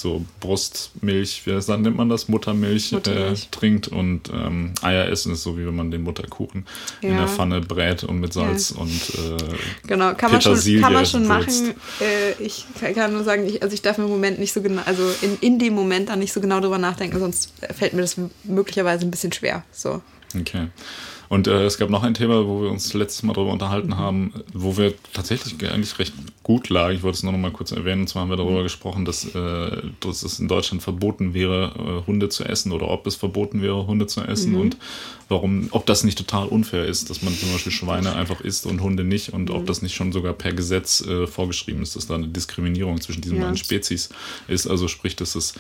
so 0.01 0.25
Brustmilch, 0.39 1.43
wie 1.45 1.51
das 1.51 1.65
dann 1.67 1.81
nennt 1.83 1.95
man 1.95 2.09
das, 2.09 2.27
Muttermilch, 2.27 2.91
Muttermilch. 2.91 3.43
Äh, 3.43 3.47
trinkt 3.51 3.87
und 3.87 4.29
ähm, 4.33 4.73
Eier 4.81 5.07
essen 5.07 5.33
ist 5.33 5.43
so, 5.43 5.57
wie 5.57 5.65
wenn 5.65 5.75
man 5.75 5.91
den 5.91 6.01
Mutterkuchen 6.03 6.65
in 7.01 7.11
Ja. 7.11 7.17
der 7.19 7.27
Pfanne 7.27 7.61
brät 7.61 8.03
und 8.03 8.19
mit 8.19 8.33
Salz 8.33 8.71
und 8.71 8.89
äh, 8.89 9.37
Genau, 9.87 10.13
kann 10.15 10.31
man 10.31 10.41
schon, 10.41 10.57
kann 10.81 10.93
man 10.93 11.05
schon 11.05 11.27
machen. 11.27 11.73
Äh, 11.99 12.33
ich 12.43 12.65
kann 12.95 13.13
nur 13.13 13.23
sagen, 13.23 13.45
ich, 13.47 13.61
also 13.63 13.73
ich 13.73 13.81
darf 13.81 13.97
im 13.97 14.07
Moment 14.07 14.39
nicht 14.39 14.53
so 14.53 14.61
genau, 14.61 14.81
also 14.85 15.03
in, 15.21 15.37
in 15.39 15.59
dem 15.59 15.73
Moment 15.73 16.09
dann 16.09 16.19
nicht 16.19 16.33
so 16.33 16.41
genau 16.41 16.59
drüber 16.59 16.77
nachdenken, 16.77 17.19
sonst 17.19 17.53
fällt 17.73 17.93
mir 17.93 18.01
das 18.01 18.17
möglicherweise 18.43 19.05
ein 19.05 19.11
bisschen 19.11 19.31
schwer. 19.31 19.63
So. 19.71 20.01
Okay. 20.39 20.67
Und 21.31 21.47
äh, 21.47 21.63
es 21.63 21.77
gab 21.77 21.89
noch 21.89 22.03
ein 22.03 22.13
Thema, 22.13 22.45
wo 22.45 22.61
wir 22.61 22.69
uns 22.69 22.93
letztes 22.93 23.23
Mal 23.23 23.31
darüber 23.31 23.51
Mhm. 23.51 23.53
unterhalten 23.53 23.97
haben, 23.97 24.33
wo 24.53 24.75
wir 24.75 24.93
tatsächlich 25.13 25.53
eigentlich 25.71 25.97
recht 25.97 26.13
gut 26.43 26.67
lagen. 26.67 26.93
Ich 26.93 27.03
wollte 27.03 27.15
es 27.15 27.23
nur 27.23 27.31
noch 27.31 27.39
mal 27.39 27.51
kurz 27.51 27.71
erwähnen. 27.71 28.01
Und 28.01 28.07
zwar 28.07 28.23
haben 28.23 28.29
wir 28.29 28.35
Mhm. 28.35 28.41
darüber 28.41 28.63
gesprochen, 28.63 29.05
dass, 29.05 29.23
äh, 29.33 29.77
dass 30.01 30.23
es 30.23 30.39
in 30.41 30.49
Deutschland 30.49 30.83
verboten 30.83 31.33
wäre, 31.33 32.01
äh, 32.03 32.05
Hunde 32.05 32.27
zu 32.27 32.43
essen 32.43 32.73
oder 32.73 32.89
ob 32.89 33.07
es 33.07 33.15
verboten 33.15 33.61
wäre, 33.61 33.87
Hunde 33.87 34.07
zu 34.07 34.19
essen 34.19 34.51
Mhm. 34.51 34.59
und 34.59 34.77
warum, 35.29 35.69
ob 35.71 35.85
das 35.85 36.03
nicht 36.03 36.17
total 36.17 36.47
unfair 36.49 36.85
ist, 36.85 37.09
dass 37.09 37.21
man 37.21 37.33
zum 37.33 37.49
Beispiel 37.53 37.71
Schweine 37.71 38.13
einfach 38.13 38.41
isst 38.41 38.65
und 38.65 38.81
Hunde 38.81 39.05
nicht 39.05 39.31
und 39.31 39.47
Mhm. 39.49 39.55
ob 39.55 39.65
das 39.67 39.81
nicht 39.81 39.95
schon 39.95 40.11
sogar 40.11 40.33
per 40.33 40.51
Gesetz 40.51 40.99
äh, 40.99 41.27
vorgeschrieben 41.27 41.81
ist, 41.81 41.95
dass 41.95 42.07
da 42.07 42.15
eine 42.15 42.27
Diskriminierung 42.27 42.99
zwischen 42.99 43.21
diesen 43.21 43.37
Ja. 43.37 43.43
beiden 43.43 43.57
Spezies 43.57 44.09
ist. 44.49 44.67
Also 44.67 44.89
sprich, 44.89 45.15
dass 45.15 45.31
das 45.31 45.53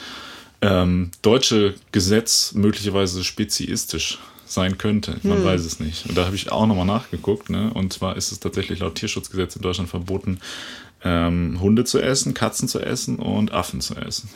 ähm, 0.63 1.11
deutsche 1.21 1.73
Gesetz 1.93 2.51
möglicherweise 2.53 3.23
speziistisch 3.23 4.19
sein 4.53 4.77
könnte. 4.77 5.15
Man 5.23 5.39
Hm. 5.39 5.45
weiß 5.45 5.61
es 5.65 5.79
nicht. 5.79 6.05
Und 6.07 6.17
da 6.17 6.25
habe 6.25 6.35
ich 6.35 6.51
auch 6.51 6.65
nochmal 6.67 6.85
nachgeguckt. 6.85 7.49
Ne? 7.49 7.71
Und 7.73 7.93
zwar 7.93 8.15
ist 8.17 8.31
es 8.31 8.39
tatsächlich 8.39 8.79
laut 8.79 8.95
Tierschutzgesetz 8.95 9.55
in 9.55 9.61
Deutschland 9.61 9.89
verboten, 9.89 10.39
ähm, 11.03 11.59
Hunde 11.59 11.83
zu 11.85 11.99
essen, 11.99 12.33
Katzen 12.33 12.67
zu 12.67 12.79
essen 12.79 13.17
und 13.17 13.51
Affen 13.53 13.81
zu 13.81 13.95
essen. 13.95 14.29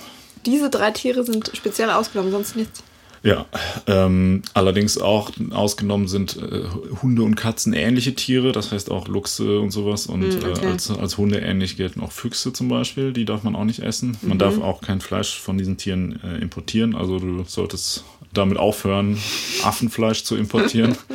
Diese 0.46 0.70
drei 0.70 0.92
Tiere 0.92 1.24
sind 1.24 1.52
speziell 1.54 1.90
ausgenommen, 1.90 2.32
sonst 2.32 2.56
nichts. 2.56 2.84
Ja, 3.24 3.48
ähm, 3.88 4.44
allerdings 4.54 5.00
auch 5.00 5.32
ausgenommen 5.50 6.08
sind 6.08 6.38
äh, 6.38 6.62
Hunde 7.02 7.24
und 7.24 7.34
Katzen 7.34 7.74
ähnliche 7.74 8.14
Tiere, 8.14 8.52
das 8.52 8.72
heißt 8.72 8.92
auch 8.92 9.08
Luchse 9.08 9.60
und 9.60 9.72
sowas. 9.72 10.06
Und 10.06 10.22
Hm, 10.22 10.52
okay. 10.52 10.66
äh, 10.68 10.72
als, 10.72 10.92
als 10.92 11.18
Hunde 11.18 11.40
ähnlich 11.40 11.76
gelten 11.76 12.02
auch 12.02 12.12
Füchse 12.12 12.54
zum 12.54 12.68
Beispiel, 12.68 13.14
die 13.14 13.26
darf 13.26 13.42
man 13.42 13.56
auch 13.56 13.64
nicht 13.64 13.80
essen. 13.80 14.16
Mhm. 14.22 14.30
Man 14.30 14.38
darf 14.38 14.62
auch 14.62 14.80
kein 14.82 15.02
Fleisch 15.02 15.40
von 15.40 15.58
diesen 15.58 15.78
Tieren 15.78 16.20
äh, 16.24 16.38
importieren, 16.38 16.94
also 16.96 17.18
du 17.18 17.44
solltest 17.48 18.04
damit 18.38 18.58
aufhören, 18.58 19.18
Affenfleisch 19.64 20.24
zu 20.24 20.36
importieren. 20.36 20.96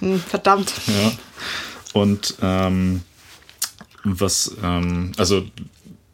Hm, 0.00 0.18
verdammt. 0.20 0.72
Ja. 0.88 1.12
Und 1.92 2.34
ähm, 2.42 3.02
was, 4.02 4.54
ähm, 4.62 5.12
also 5.16 5.44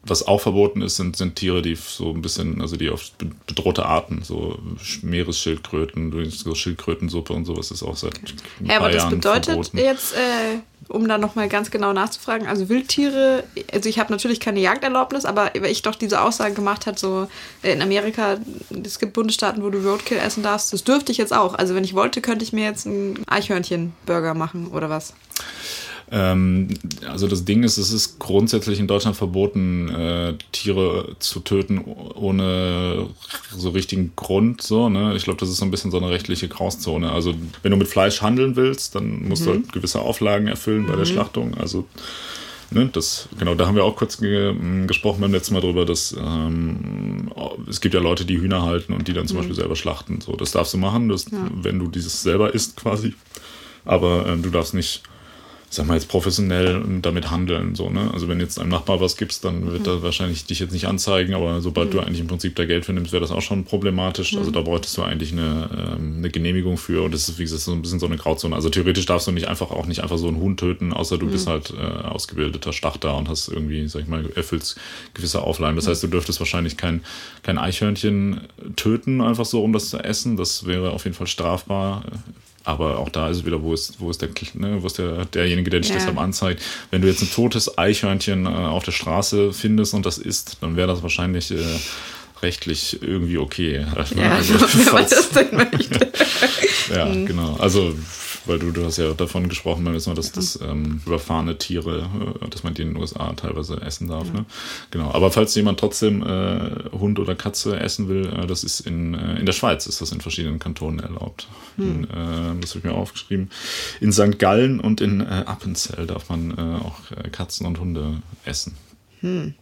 was 0.03 0.27
auch 0.27 0.39
verboten 0.41 0.81
ist, 0.83 0.95
sind, 0.97 1.17
sind 1.17 1.35
Tiere, 1.35 1.61
die 1.63 1.75
so 1.75 2.11
ein 2.11 2.21
bisschen, 2.21 2.61
also 2.61 2.77
die 2.77 2.89
auf 2.91 3.11
be- 3.13 3.31
bedrohte 3.47 3.85
Arten, 3.85 4.21
so 4.23 4.59
Meeresschildkröten, 5.01 6.29
so 6.29 6.55
Schildkrötensuppe 6.55 7.33
und 7.33 7.45
sowas 7.45 7.71
ist 7.71 7.83
auch 7.83 7.95
seit 7.97 8.13
Ja, 8.63 8.77
aber 8.77 8.89
das 8.91 9.09
bedeutet 9.09 9.45
verboten. 9.45 9.77
jetzt, 9.77 10.13
äh, 10.13 10.59
um 10.91 11.07
da 11.07 11.17
nochmal 11.17 11.47
ganz 11.47 11.71
genau 11.71 11.93
nachzufragen, 11.93 12.47
also 12.47 12.69
Wildtiere, 12.69 13.43
also 13.71 13.89
ich 13.89 13.99
habe 13.99 14.11
natürlich 14.11 14.39
keine 14.39 14.59
Jagderlaubnis, 14.59 15.25
aber 15.25 15.51
weil 15.57 15.71
ich 15.71 15.81
doch 15.81 15.95
diese 15.95 16.21
Aussage 16.21 16.53
gemacht 16.53 16.85
hat, 16.85 16.99
so 16.99 17.27
äh, 17.63 17.73
in 17.73 17.81
Amerika, 17.81 18.37
es 18.83 18.99
gibt 18.99 19.13
Bundesstaaten, 19.13 19.63
wo 19.63 19.69
du 19.69 19.79
Roadkill 19.79 20.17
essen 20.17 20.43
darfst, 20.43 20.73
das 20.73 20.83
dürfte 20.83 21.11
ich 21.11 21.17
jetzt 21.17 21.33
auch. 21.33 21.55
Also 21.55 21.75
wenn 21.75 21.83
ich 21.83 21.95
wollte, 21.95 22.21
könnte 22.21 22.43
ich 22.43 22.53
mir 22.53 22.65
jetzt 22.65 22.85
einen 22.85 23.23
Eichhörnchen-Burger 23.27 24.33
machen 24.33 24.67
oder 24.67 24.89
was. 24.89 25.13
Ähm, 26.11 26.67
also 27.07 27.27
das 27.27 27.45
Ding 27.45 27.63
ist, 27.63 27.77
es 27.77 27.91
ist 27.91 28.19
grundsätzlich 28.19 28.79
in 28.79 28.87
Deutschland 28.87 29.15
verboten, 29.15 29.89
äh, 29.89 30.33
Tiere 30.51 31.15
zu 31.19 31.39
töten 31.39 31.79
ohne 31.79 33.07
so 33.55 33.69
richtigen 33.69 34.11
Grund. 34.15 34.61
So, 34.61 34.89
ne? 34.89 35.15
Ich 35.15 35.23
glaube, 35.23 35.39
das 35.39 35.49
ist 35.49 35.57
so 35.57 35.65
ein 35.65 35.71
bisschen 35.71 35.89
so 35.89 35.97
eine 35.97 36.09
rechtliche 36.09 36.49
Grauzone. 36.49 37.11
Also 37.11 37.33
wenn 37.63 37.71
du 37.71 37.77
mit 37.77 37.87
Fleisch 37.87 38.21
handeln 38.21 38.57
willst, 38.57 38.95
dann 38.95 39.27
musst 39.27 39.45
du 39.45 39.51
halt 39.51 39.71
gewisse 39.71 40.01
Auflagen 40.01 40.47
erfüllen 40.47 40.85
bei 40.85 40.95
der 40.95 41.05
Schlachtung. 41.05 41.57
Also 41.57 41.87
Ne, 42.73 42.89
das, 42.89 43.27
genau, 43.37 43.53
da 43.53 43.67
haben 43.67 43.75
wir 43.75 43.83
auch 43.83 43.97
kurz 43.97 44.17
ge 44.17 44.51
m, 44.51 44.87
gesprochen 44.87 45.19
beim 45.19 45.33
letzten 45.33 45.53
Mal 45.53 45.59
drüber, 45.59 45.85
dass 45.85 46.15
ähm, 46.17 47.29
es 47.69 47.81
gibt 47.81 47.93
ja 47.93 47.99
Leute, 47.99 48.23
die 48.23 48.39
Hühner 48.39 48.61
halten 48.61 48.93
und 48.93 49.09
die 49.09 49.13
dann 49.13 49.27
zum 49.27 49.37
Beispiel 49.37 49.55
selber 49.55 49.75
schlachten. 49.75 50.21
So, 50.21 50.37
das 50.37 50.51
darfst 50.51 50.73
du 50.73 50.77
machen, 50.77 51.09
das, 51.09 51.25
wenn 51.61 51.79
du 51.79 51.87
dieses 51.89 52.23
selber 52.23 52.53
isst 52.53 52.77
quasi. 52.77 53.13
Aber 53.83 54.25
ähm, 54.25 54.41
du 54.41 54.49
darfst 54.51 54.73
nicht, 54.73 55.03
sag 55.73 55.87
mal 55.87 55.93
jetzt 55.93 56.09
professionell 56.09 56.83
damit 57.01 57.31
handeln. 57.31 57.75
So, 57.75 57.89
ne? 57.89 58.11
Also 58.13 58.27
wenn 58.27 58.41
jetzt 58.41 58.59
einem 58.59 58.69
Nachbar 58.69 58.99
was 58.99 59.15
gibst, 59.15 59.45
dann 59.45 59.71
wird 59.71 59.87
er 59.87 60.03
wahrscheinlich 60.03 60.45
dich 60.45 60.59
jetzt 60.59 60.73
nicht 60.73 60.85
anzeigen, 60.85 61.33
aber 61.33 61.61
sobald 61.61 61.93
du 61.93 62.01
eigentlich 62.01 62.19
im 62.19 62.27
Prinzip 62.27 62.57
da 62.57 62.65
Geld 62.65 62.85
für 62.85 62.91
nimmst, 62.91 63.13
wäre 63.13 63.21
das 63.21 63.31
auch 63.31 63.41
schon 63.41 63.63
problematisch. 63.63 64.35
Also 64.35 64.51
da 64.51 64.59
bräuchtest 64.61 64.97
du 64.97 65.03
eigentlich 65.03 65.31
eine, 65.31 65.95
ähm, 65.97 66.15
eine 66.17 66.29
Genehmigung 66.29 66.77
für 66.77 67.03
und 67.03 67.13
das 67.13 67.29
ist, 67.29 67.39
wie 67.39 67.43
gesagt, 67.43 67.61
so 67.61 67.71
ein 67.71 67.81
bisschen 67.81 68.01
so 68.01 68.05
eine 68.05 68.17
Grauzone. 68.17 68.53
Also 68.53 68.69
theoretisch 68.69 69.05
darfst 69.05 69.27
du 69.27 69.31
nicht 69.31 69.47
einfach 69.47 69.71
auch 69.71 69.85
nicht 69.85 70.03
einfach 70.03 70.17
so 70.17 70.27
einen 70.27 70.41
Huhn 70.41 70.57
töten, 70.57 70.91
außer 70.91 71.17
du 71.17 71.27
bist 71.27 71.47
halt 71.47 71.71
äh, 71.71 71.81
ausgebildeter 71.81 72.73
Schlachter 72.73 73.15
und 73.15 73.29
hast 73.29 73.47
irgendwie, 73.47 73.87
sag 73.87 74.01
ich 74.01 74.07
mal, 74.07 74.29
erfüllst 74.35 74.77
gewisse 75.13 75.41
Auflagen. 75.41 75.77
Das 75.77 75.87
heißt, 75.87 76.03
du 76.03 76.07
dürftest 76.07 76.41
wahrscheinlich 76.41 76.75
kein, 76.75 77.01
kein 77.43 77.57
Eichhörnchen 77.57 78.41
töten, 78.75 79.21
einfach 79.21 79.45
so, 79.45 79.63
um 79.63 79.71
das 79.71 79.89
zu 79.89 79.99
essen. 79.99 80.35
Das 80.35 80.65
wäre 80.65 80.91
auf 80.91 81.05
jeden 81.05 81.15
Fall 81.15 81.27
strafbar. 81.27 82.03
Aber 82.63 82.99
auch 82.99 83.09
da 83.09 83.29
ist 83.29 83.37
es 83.37 83.45
wieder, 83.45 83.61
wo 83.63 83.73
ist, 83.73 83.99
wo 83.99 84.09
ist, 84.11 84.21
der, 84.21 84.29
ne, 84.53 84.81
wo 84.81 84.87
ist 84.87 84.97
der, 84.99 85.25
derjenige, 85.25 85.69
der 85.69 85.79
dich 85.79 85.89
Ja. 85.89 85.95
deshalb 85.95 86.17
anzeigt. 86.19 86.61
Wenn 86.91 87.01
du 87.01 87.07
jetzt 87.07 87.21
ein 87.23 87.31
totes 87.31 87.77
Eichhörnchen 87.77 88.45
äh, 88.45 88.49
auf 88.49 88.83
der 88.83 88.91
Straße 88.91 89.51
findest 89.53 89.93
und 89.93 90.05
das 90.05 90.17
isst, 90.17 90.57
dann 90.61 90.75
wäre 90.75 90.87
das 90.87 91.01
wahrscheinlich 91.01 91.51
äh, 91.51 91.55
rechtlich 92.41 93.01
irgendwie 93.01 93.37
okay. 93.37 93.85
Ja, 94.15 94.31
also, 94.31 94.53
wenn 94.55 94.93
man 94.93 95.03
das 95.09 95.29
denn 95.29 95.55
möchte. 95.55 96.11
ja, 96.93 97.05
genau. 97.05 97.55
Also 97.57 97.93
weil 98.45 98.59
du, 98.59 98.71
du 98.71 98.85
hast 98.85 98.97
ja 98.97 99.13
davon 99.13 99.49
gesprochen, 99.49 99.85
dass, 99.85 100.05
dass, 100.05 100.31
dass 100.31 100.59
ähm, 100.61 101.01
überfahrene 101.05 101.57
Tiere, 101.57 102.09
äh, 102.41 102.49
dass 102.49 102.63
man 102.63 102.73
die 102.73 102.81
in 102.81 102.93
den 102.93 102.97
USA 102.97 103.33
teilweise 103.33 103.81
essen 103.81 104.07
darf. 104.07 104.27
Ja. 104.27 104.33
Ne? 104.33 104.45
Genau. 104.89 105.11
Aber 105.11 105.31
falls 105.31 105.53
jemand 105.55 105.79
trotzdem 105.79 106.23
äh, 106.23 106.89
Hund 106.91 107.19
oder 107.19 107.35
Katze 107.35 107.79
essen 107.79 108.09
will, 108.09 108.25
äh, 108.27 108.47
das 108.47 108.63
ist 108.63 108.81
in, 108.81 109.13
äh, 109.13 109.39
in 109.39 109.45
der 109.45 109.53
Schweiz 109.53 109.85
ist 109.85 110.01
das 110.01 110.11
in 110.11 110.21
verschiedenen 110.21 110.59
Kantonen 110.59 110.99
erlaubt. 110.99 111.47
Hm. 111.77 111.85
In, 111.85 112.03
äh, 112.05 112.61
das 112.61 112.71
habe 112.71 112.79
ich 112.79 112.83
mir 112.83 112.93
aufgeschrieben. 112.93 113.49
In 113.99 114.11
St. 114.11 114.39
Gallen 114.39 114.79
und 114.79 115.01
in 115.01 115.21
äh, 115.21 115.43
Appenzell 115.45 116.07
darf 116.07 116.29
man 116.29 116.51
auch 116.51 116.95
Katzen 117.31 117.65
und 117.65 117.79
Hunde 117.79 118.21
essen. 118.45 118.75
Hm. 119.21 119.53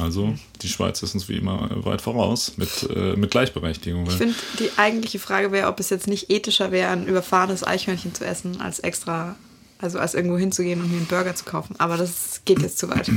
Also, 0.00 0.34
die 0.62 0.68
Schweiz 0.68 1.02
ist 1.02 1.14
uns 1.14 1.28
wie 1.28 1.36
immer 1.36 1.68
weit 1.84 2.00
voraus 2.00 2.54
mit, 2.56 2.88
äh, 2.94 3.14
mit 3.14 3.30
Gleichberechtigung. 3.30 4.06
Ich 4.06 4.14
finde, 4.14 4.34
die 4.58 4.70
eigentliche 4.76 5.18
Frage 5.18 5.52
wäre, 5.52 5.68
ob 5.68 5.80
es 5.80 5.90
jetzt 5.90 6.06
nicht 6.06 6.30
ethischer 6.30 6.72
wäre, 6.72 6.90
ein 6.90 7.06
überfahrenes 7.06 7.64
Eichhörnchen 7.64 8.14
zu 8.14 8.24
essen, 8.24 8.60
als 8.60 8.78
extra, 8.80 9.36
also 9.78 9.98
als 9.98 10.14
irgendwo 10.14 10.38
hinzugehen 10.38 10.80
und 10.80 10.90
mir 10.90 10.96
einen 10.96 11.06
Burger 11.06 11.34
zu 11.34 11.44
kaufen. 11.44 11.76
Aber 11.78 11.96
das 11.96 12.40
geht 12.44 12.60
jetzt 12.62 12.78
zu 12.78 12.88
weit. 12.88 13.10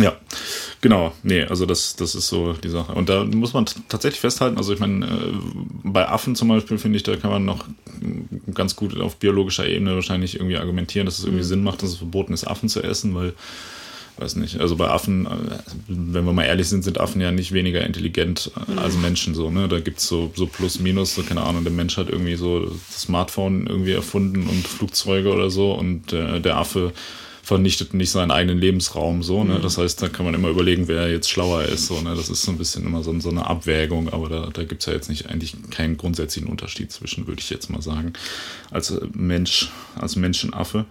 Ja, 0.00 0.16
genau. 0.80 1.12
Nee, 1.22 1.44
also 1.44 1.66
das, 1.66 1.94
das 1.94 2.14
ist 2.14 2.26
so 2.26 2.54
die 2.54 2.68
Sache. 2.68 2.92
Und 2.94 3.08
da 3.08 3.24
muss 3.24 3.52
man 3.52 3.66
tatsächlich 3.88 4.20
festhalten, 4.20 4.56
also 4.56 4.72
ich 4.72 4.80
meine, 4.80 5.06
äh, 5.06 5.32
bei 5.84 6.08
Affen 6.08 6.34
zum 6.34 6.48
Beispiel 6.48 6.78
finde 6.78 6.96
ich, 6.96 7.04
da 7.04 7.14
kann 7.16 7.30
man 7.30 7.44
noch 7.44 7.66
ganz 8.52 8.74
gut 8.74 8.98
auf 8.98 9.16
biologischer 9.16 9.68
Ebene 9.68 9.94
wahrscheinlich 9.94 10.34
irgendwie 10.34 10.56
argumentieren, 10.56 11.06
dass 11.06 11.18
es 11.18 11.24
irgendwie 11.24 11.44
mhm. 11.44 11.48
Sinn 11.48 11.62
macht, 11.62 11.82
dass 11.82 11.90
es 11.90 11.96
verboten 11.98 12.32
ist, 12.32 12.44
Affen 12.44 12.68
zu 12.68 12.82
essen, 12.82 13.14
weil 13.14 13.34
weiß 14.16 14.36
nicht, 14.36 14.60
also 14.60 14.76
bei 14.76 14.88
Affen, 14.88 15.26
äh, 15.26 15.30
wenn 15.88 16.24
wir 16.24 16.32
mal 16.32 16.44
ehrlich 16.44 16.68
sind, 16.68 16.84
sind 16.84 17.00
Affen 17.00 17.20
ja 17.20 17.32
nicht 17.32 17.52
weniger 17.52 17.84
intelligent 17.84 18.50
mhm. 18.68 18.78
als 18.78 18.96
Menschen 18.96 19.34
so, 19.34 19.50
ne? 19.50 19.68
Da 19.68 19.80
gibt 19.80 19.98
es 19.98 20.06
so, 20.06 20.32
so 20.34 20.46
Plus, 20.46 20.78
Minus, 20.80 21.14
so 21.14 21.22
keine 21.22 21.42
Ahnung, 21.42 21.64
der 21.64 21.72
Mensch 21.72 21.96
hat 21.96 22.08
irgendwie 22.08 22.36
so 22.36 22.60
das 22.66 23.02
Smartphone 23.02 23.66
irgendwie 23.66 23.92
erfunden 23.92 24.46
und 24.46 24.66
Flugzeuge 24.66 25.32
oder 25.32 25.50
so 25.50 25.72
und 25.72 26.12
äh, 26.12 26.40
der 26.40 26.56
Affe 26.56 26.92
vernichtet 27.42 27.92
nicht 27.92 28.10
seinen 28.10 28.30
eigenen 28.30 28.58
Lebensraum 28.58 29.22
so, 29.22 29.44
ne? 29.44 29.58
Mhm. 29.58 29.62
Das 29.62 29.76
heißt, 29.76 30.00
da 30.00 30.08
kann 30.08 30.24
man 30.24 30.34
immer 30.34 30.48
überlegen, 30.48 30.88
wer 30.88 31.10
jetzt 31.10 31.28
schlauer 31.28 31.64
ist, 31.64 31.86
so, 31.86 32.00
ne? 32.00 32.14
Das 32.14 32.30
ist 32.30 32.42
so 32.42 32.52
ein 32.52 32.58
bisschen 32.58 32.86
immer 32.86 33.02
so, 33.02 33.18
so 33.20 33.28
eine 33.28 33.46
Abwägung, 33.46 34.08
aber 34.08 34.28
da, 34.28 34.48
da 34.52 34.64
gibt 34.64 34.80
es 34.80 34.86
ja 34.86 34.94
jetzt 34.94 35.10
nicht 35.10 35.28
eigentlich 35.28 35.54
keinen 35.70 35.96
grundsätzlichen 35.96 36.48
Unterschied 36.48 36.90
zwischen, 36.90 37.26
würde 37.26 37.40
ich 37.40 37.50
jetzt 37.50 37.68
mal 37.68 37.82
sagen, 37.82 38.14
als 38.70 38.94
Mensch, 39.12 39.68
als 39.96 40.16
Menschenaffe. 40.16 40.86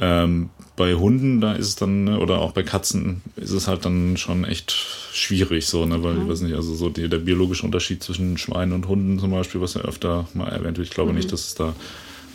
Ähm, 0.00 0.50
bei 0.76 0.94
Hunden, 0.94 1.40
da 1.40 1.54
ist 1.54 1.68
es 1.68 1.76
dann, 1.76 2.04
ne, 2.04 2.18
oder 2.18 2.40
auch 2.40 2.52
bei 2.52 2.62
Katzen, 2.62 3.22
ist 3.36 3.52
es 3.52 3.68
halt 3.68 3.84
dann 3.84 4.16
schon 4.16 4.44
echt 4.44 4.72
schwierig, 5.12 5.66
so, 5.66 5.86
ne, 5.86 6.02
weil 6.02 6.14
mhm. 6.14 6.22
ich 6.22 6.28
weiß 6.28 6.40
nicht, 6.40 6.54
also 6.54 6.74
so 6.74 6.88
die, 6.88 7.08
der 7.08 7.18
biologische 7.18 7.64
Unterschied 7.64 8.02
zwischen 8.02 8.38
Schweinen 8.38 8.72
und 8.72 8.88
Hunden 8.88 9.18
zum 9.18 9.30
Beispiel, 9.30 9.60
was 9.60 9.74
ja 9.74 9.82
öfter 9.82 10.26
mal 10.34 10.48
erwähnt 10.48 10.78
wird, 10.78 10.88
ich 10.88 10.94
glaube 10.94 11.12
mhm. 11.12 11.18
nicht, 11.18 11.32
dass 11.32 11.46
es 11.46 11.54
da 11.54 11.74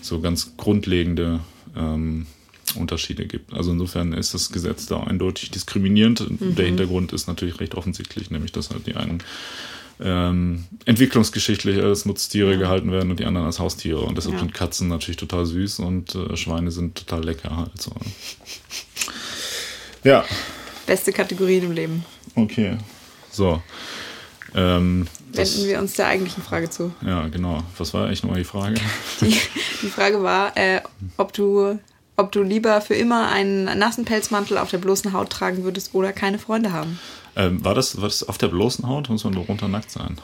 so 0.01 0.21
ganz 0.21 0.53
grundlegende 0.55 1.41
ähm, 1.75 2.27
Unterschiede 2.75 3.25
gibt. 3.25 3.53
Also 3.53 3.71
insofern 3.71 4.13
ist 4.13 4.33
das 4.33 4.51
Gesetz 4.51 4.85
da 4.85 5.01
eindeutig 5.01 5.51
diskriminierend. 5.51 6.39
Mhm. 6.39 6.55
Der 6.55 6.65
Hintergrund 6.65 7.13
ist 7.13 7.27
natürlich 7.27 7.59
recht 7.59 7.75
offensichtlich, 7.75 8.31
nämlich 8.31 8.51
dass 8.51 8.69
halt 8.69 8.87
die 8.87 8.95
einen 8.95 9.23
ähm, 10.01 10.65
entwicklungsgeschichtlich 10.85 11.81
als 11.81 12.05
Nutztiere 12.05 12.57
gehalten 12.57 12.91
werden 12.91 13.11
und 13.11 13.19
die 13.19 13.25
anderen 13.25 13.47
als 13.47 13.59
Haustiere. 13.59 14.01
Und 14.01 14.17
deshalb 14.17 14.35
ja. 14.35 14.39
sind 14.39 14.53
Katzen 14.53 14.87
natürlich 14.87 15.17
total 15.17 15.45
süß 15.45 15.79
und 15.79 16.15
äh, 16.15 16.37
Schweine 16.37 16.71
sind 16.71 16.95
total 16.95 17.23
lecker 17.23 17.55
halt. 17.55 17.81
So. 17.81 17.91
Ja. 20.03 20.23
Beste 20.85 21.11
Kategorien 21.11 21.65
im 21.65 21.71
Leben. 21.71 22.05
Okay. 22.35 22.77
So. 23.31 23.61
Ähm, 24.55 25.07
Wenden 25.33 25.67
wir 25.67 25.79
uns 25.79 25.93
der 25.93 26.07
eigentlichen 26.07 26.41
Frage 26.41 26.69
zu. 26.69 26.91
Ja, 27.05 27.27
genau. 27.27 27.61
Was 27.77 27.93
war 27.93 28.05
eigentlich 28.05 28.23
nochmal 28.23 28.39
die 28.39 28.45
Frage? 28.45 28.75
Die, 29.21 29.37
die 29.83 29.89
Frage 29.89 30.23
war, 30.23 30.57
äh, 30.57 30.81
ob 31.17 31.33
du 31.33 31.77
ob 32.19 32.33
du 32.33 32.43
lieber 32.43 32.81
für 32.81 32.95
immer 32.95 33.29
einen 33.29 33.63
nassen 33.79 34.03
Pelzmantel 34.03 34.57
auf 34.57 34.69
der 34.69 34.79
bloßen 34.79 35.13
Haut 35.13 35.29
tragen 35.29 35.63
würdest 35.63 35.95
oder 35.95 36.11
keine 36.11 36.37
Freunde 36.37 36.73
haben. 36.73 36.99
Ähm, 37.35 37.63
war, 37.63 37.75
das, 37.75 37.97
war 37.97 38.07
das 38.07 38.23
auf 38.23 38.37
der 38.37 38.47
bloßen 38.47 38.87
Haut? 38.87 39.09
Muss 39.09 39.23
man 39.23 39.33
nur 39.33 39.45
runter 39.45 39.67
nackt 39.67 39.91
sein? 39.91 40.17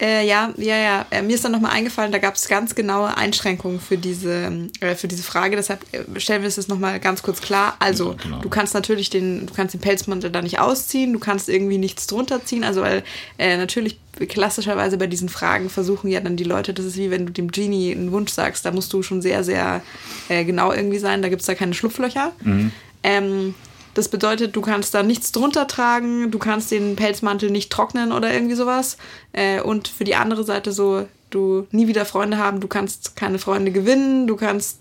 Äh, 0.00 0.26
ja, 0.26 0.52
ja, 0.56 0.76
ja. 0.76 1.06
Äh, 1.10 1.22
mir 1.22 1.34
ist 1.34 1.44
dann 1.44 1.52
nochmal 1.52 1.72
eingefallen, 1.72 2.10
da 2.10 2.18
gab 2.18 2.34
es 2.34 2.48
ganz 2.48 2.74
genaue 2.74 3.16
Einschränkungen 3.16 3.78
für 3.78 3.96
diese, 3.96 4.68
äh, 4.80 4.96
für 4.96 5.06
diese 5.06 5.22
Frage. 5.22 5.54
Deshalb 5.54 5.84
äh, 5.92 6.18
stellen 6.18 6.42
wir 6.42 6.48
es 6.48 6.56
jetzt 6.56 6.68
nochmal 6.68 6.98
ganz 6.98 7.22
kurz 7.22 7.40
klar. 7.40 7.76
Also, 7.78 8.10
ja, 8.12 8.16
genau. 8.20 8.40
du 8.40 8.48
kannst 8.48 8.74
natürlich 8.74 9.10
den, 9.10 9.46
du 9.46 9.54
kannst 9.54 9.74
den 9.74 9.80
Pelzmantel 9.80 10.30
da 10.30 10.42
nicht 10.42 10.58
ausziehen, 10.58 11.12
du 11.12 11.20
kannst 11.20 11.48
irgendwie 11.48 11.78
nichts 11.78 12.08
drunter 12.08 12.44
ziehen. 12.44 12.64
Also, 12.64 12.80
weil 12.80 13.04
äh, 13.38 13.56
natürlich 13.56 13.98
klassischerweise 14.28 14.98
bei 14.98 15.06
diesen 15.06 15.28
Fragen 15.28 15.70
versuchen 15.70 16.10
ja 16.10 16.20
dann 16.20 16.36
die 16.36 16.44
Leute, 16.44 16.74
das 16.74 16.84
ist 16.84 16.96
wie 16.96 17.10
wenn 17.10 17.26
du 17.26 17.32
dem 17.32 17.52
Genie 17.52 17.92
einen 17.92 18.10
Wunsch 18.10 18.32
sagst, 18.32 18.64
da 18.64 18.72
musst 18.72 18.92
du 18.92 19.02
schon 19.02 19.22
sehr, 19.22 19.42
sehr 19.42 19.82
genau 20.28 20.70
irgendwie 20.72 20.98
sein. 20.98 21.22
Da 21.22 21.28
gibt 21.30 21.40
es 21.40 21.46
da 21.46 21.54
keine 21.54 21.72
Schlupflöcher. 21.72 22.32
Mhm. 22.42 22.72
Ähm, 23.02 23.54
das 23.94 24.08
bedeutet, 24.08 24.56
du 24.56 24.60
kannst 24.60 24.94
da 24.94 25.02
nichts 25.02 25.32
drunter 25.32 25.66
tragen, 25.66 26.30
du 26.30 26.38
kannst 26.38 26.70
den 26.70 26.96
Pelzmantel 26.96 27.50
nicht 27.50 27.70
trocknen 27.70 28.12
oder 28.12 28.32
irgendwie 28.32 28.54
sowas. 28.54 28.96
Äh, 29.32 29.60
und 29.60 29.88
für 29.88 30.04
die 30.04 30.14
andere 30.14 30.44
Seite 30.44 30.72
so, 30.72 31.06
du 31.30 31.66
nie 31.70 31.88
wieder 31.88 32.04
Freunde 32.04 32.38
haben, 32.38 32.60
du 32.60 32.68
kannst 32.68 33.16
keine 33.16 33.38
Freunde 33.38 33.72
gewinnen, 33.72 34.26
du 34.26 34.36
kannst 34.36 34.78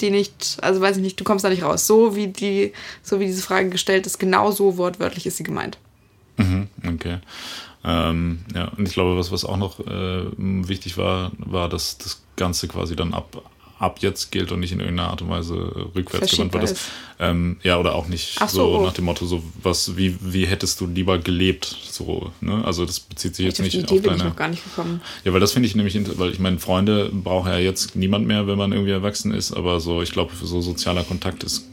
die 0.00 0.10
nicht, 0.10 0.58
also 0.62 0.80
weiß 0.80 0.96
ich 0.96 1.02
nicht, 1.02 1.18
du 1.18 1.24
kommst 1.24 1.44
da 1.44 1.48
nicht 1.48 1.62
raus. 1.62 1.86
So 1.86 2.14
wie 2.14 2.28
die, 2.28 2.72
so 3.02 3.20
wie 3.20 3.26
diese 3.26 3.42
Frage 3.42 3.68
gestellt 3.68 4.06
ist, 4.06 4.18
genau 4.18 4.50
so 4.50 4.76
wortwörtlich 4.76 5.26
ist 5.26 5.38
sie 5.38 5.42
gemeint. 5.42 5.78
Mhm, 6.36 6.68
okay. 6.86 7.18
Ähm, 7.84 8.40
ja, 8.54 8.68
und 8.76 8.86
ich 8.86 8.94
glaube, 8.94 9.16
was, 9.18 9.32
was 9.32 9.44
auch 9.44 9.56
noch 9.56 9.80
äh, 9.80 10.24
wichtig 10.36 10.98
war, 10.98 11.32
war, 11.38 11.68
dass 11.68 11.98
das 11.98 12.22
Ganze 12.36 12.68
quasi 12.68 12.94
dann 12.96 13.14
ab, 13.14 13.42
ab 13.78 13.98
jetzt 14.00 14.30
gilt 14.32 14.52
und 14.52 14.60
nicht 14.60 14.72
in 14.72 14.80
irgendeiner 14.80 15.10
Art 15.10 15.22
und 15.22 15.30
Weise 15.30 15.88
rückwärts 15.94 16.32
gewandt 16.32 16.52
wird. 16.52 16.64
Das, 16.64 16.76
ähm, 17.20 17.56
ja, 17.62 17.78
oder 17.78 17.94
auch 17.94 18.06
nicht 18.06 18.38
so, 18.38 18.46
so, 18.46 18.78
oh. 18.78 18.84
nach 18.84 18.92
dem 18.92 19.04
Motto, 19.04 19.26
so 19.26 19.42
was, 19.62 19.96
wie, 19.96 20.16
wie 20.20 20.46
hättest 20.46 20.80
du 20.80 20.86
lieber 20.86 21.18
gelebt? 21.18 21.64
So, 21.90 22.32
ne? 22.40 22.64
Also 22.64 22.86
das 22.86 23.00
bezieht 23.00 23.34
sich 23.34 23.46
jetzt 23.46 23.60
nicht 23.60 23.74
die 23.74 23.78
Idee 23.78 23.96
auf 23.96 24.02
deine. 24.02 24.16
Bin 24.16 24.16
ich 24.16 24.24
noch 24.24 24.36
gar 24.36 24.48
nicht 24.48 24.64
gekommen. 24.64 25.00
Ja, 25.24 25.32
weil 25.32 25.40
das 25.40 25.52
finde 25.52 25.68
ich 25.68 25.74
nämlich, 25.74 25.98
weil 26.18 26.30
ich 26.30 26.38
meine, 26.38 26.58
Freunde 26.58 27.10
braucht 27.12 27.48
ja 27.48 27.58
jetzt 27.58 27.96
niemand 27.96 28.26
mehr, 28.26 28.46
wenn 28.46 28.58
man 28.58 28.72
irgendwie 28.72 28.92
erwachsen 28.92 29.32
ist, 29.32 29.52
aber 29.52 29.80
so, 29.80 30.02
ich 30.02 30.12
glaube, 30.12 30.32
so 30.40 30.60
sozialer 30.60 31.02
Kontakt 31.04 31.42
ist 31.42 31.66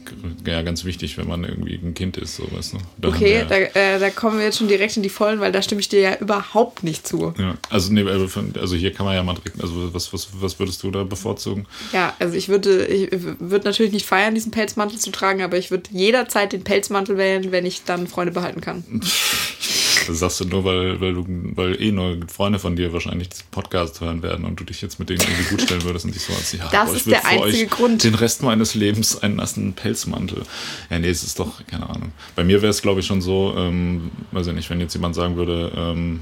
ja 0.44 0.62
ganz 0.62 0.84
wichtig, 0.84 1.16
wenn 1.18 1.28
man 1.28 1.44
irgendwie 1.44 1.74
ein 1.74 1.94
Kind 1.94 2.16
ist, 2.16 2.36
so 2.36 2.44
weißt 2.50 2.74
du. 2.74 2.78
Da 2.98 3.08
okay, 3.08 3.44
da, 3.48 3.56
äh, 3.56 3.98
da 3.98 4.10
kommen 4.10 4.38
wir 4.38 4.44
jetzt 4.44 4.58
schon 4.58 4.68
direkt 4.68 4.96
in 4.96 5.02
die 5.02 5.08
Vollen, 5.08 5.40
weil 5.40 5.52
da 5.52 5.62
stimme 5.62 5.80
ich 5.80 5.88
dir 5.88 6.00
ja 6.00 6.16
überhaupt 6.16 6.82
nicht 6.82 7.06
zu. 7.06 7.34
Ja, 7.38 7.56
also 7.70 7.92
nee, 7.92 8.02
also, 8.02 8.40
also 8.60 8.76
hier 8.76 8.92
kann 8.92 9.06
man 9.06 9.14
ja 9.14 9.22
mal 9.22 9.34
direkt, 9.34 9.60
also 9.60 9.94
was, 9.94 10.12
was, 10.12 10.28
was 10.40 10.58
würdest 10.58 10.82
du 10.82 10.90
da 10.90 11.04
bevorzugen? 11.04 11.66
Ja, 11.92 11.95
also 12.18 12.34
ich 12.36 12.48
würde, 12.48 12.86
ich 12.86 13.10
würde 13.12 13.64
natürlich 13.64 13.92
nicht 13.92 14.06
feiern, 14.06 14.34
diesen 14.34 14.50
Pelzmantel 14.50 14.98
zu 14.98 15.10
tragen, 15.10 15.42
aber 15.42 15.56
ich 15.56 15.70
würde 15.70 15.90
jederzeit 15.92 16.52
den 16.52 16.64
Pelzmantel 16.64 17.16
wählen, 17.16 17.52
wenn 17.52 17.66
ich 17.66 17.84
dann 17.84 18.06
Freunde 18.06 18.32
behalten 18.32 18.60
kann. 18.60 18.84
Das 20.06 20.20
sagst 20.20 20.40
du 20.40 20.44
nur, 20.44 20.64
weil, 20.64 21.00
weil, 21.00 21.14
du, 21.14 21.24
weil 21.26 21.82
eh 21.82 21.90
nur 21.90 22.18
Freunde 22.28 22.58
von 22.58 22.76
dir 22.76 22.92
wahrscheinlich 22.92 23.28
diesen 23.28 23.46
Podcast 23.50 24.00
hören 24.00 24.22
werden 24.22 24.44
und 24.44 24.58
du 24.60 24.64
dich 24.64 24.80
jetzt 24.80 24.98
mit 24.98 25.08
denen 25.08 25.20
irgendwie 25.20 25.50
gut 25.50 25.62
stellen 25.62 25.82
würdest 25.82 26.04
und 26.04 26.14
dich 26.14 26.22
so 26.22 26.32
als, 26.32 26.52
ja, 26.52 26.68
das 26.70 26.90
boah, 26.90 26.96
ist 26.96 27.06
der 27.06 27.26
einzige 27.26 27.66
Grund. 27.66 28.04
Den 28.04 28.14
Rest 28.14 28.42
meines 28.42 28.74
Lebens 28.74 29.20
einen 29.20 29.36
nassen 29.36 29.72
Pelzmantel. 29.72 30.42
Ja, 30.90 30.98
nee, 30.98 31.08
es 31.08 31.22
ist 31.22 31.38
doch, 31.38 31.66
keine 31.66 31.88
Ahnung. 31.88 32.12
Bei 32.34 32.44
mir 32.44 32.62
wäre 32.62 32.70
es, 32.70 32.82
glaube 32.82 33.00
ich, 33.00 33.06
schon 33.06 33.20
so, 33.20 33.54
ähm, 33.56 34.10
weiß 34.32 34.46
ich 34.48 34.54
nicht, 34.54 34.70
wenn 34.70 34.80
jetzt 34.80 34.94
jemand 34.94 35.14
sagen 35.14 35.36
würde, 35.36 35.72
ähm, 35.76 36.20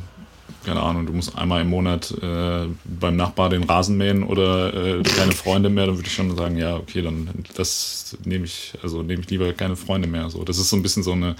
keine 0.64 0.80
Ahnung, 0.80 1.06
du 1.06 1.12
musst 1.12 1.37
einmal 1.37 1.62
im 1.62 1.68
Monat 1.68 2.11
äh, 2.23 2.66
beim 2.85 3.16
Nachbar 3.16 3.49
den 3.49 3.64
Rasen 3.64 3.97
mähen 3.97 4.23
oder 4.23 4.75
äh, 4.75 5.02
keine 5.02 5.33
Freunde 5.33 5.68
mehr, 5.68 5.87
dann 5.87 5.97
würde 5.97 6.09
ich 6.09 6.14
schon 6.14 6.35
sagen, 6.37 6.56
ja, 6.56 6.76
okay, 6.76 7.02
dann 7.02 7.28
das 7.56 8.16
nehme 8.25 8.44
ich, 8.44 8.73
also 8.83 9.02
nehme 9.02 9.23
ich 9.23 9.30
lieber 9.30 9.52
keine 9.52 9.76
Freunde 9.76 10.09
mehr. 10.09 10.30
So, 10.30 10.44
das 10.44 10.59
ist 10.59 10.71
so 10.71 10.76
ein 10.76 10.83
bisschen 10.83 11.02
so 11.02 11.12
eine 11.12 11.37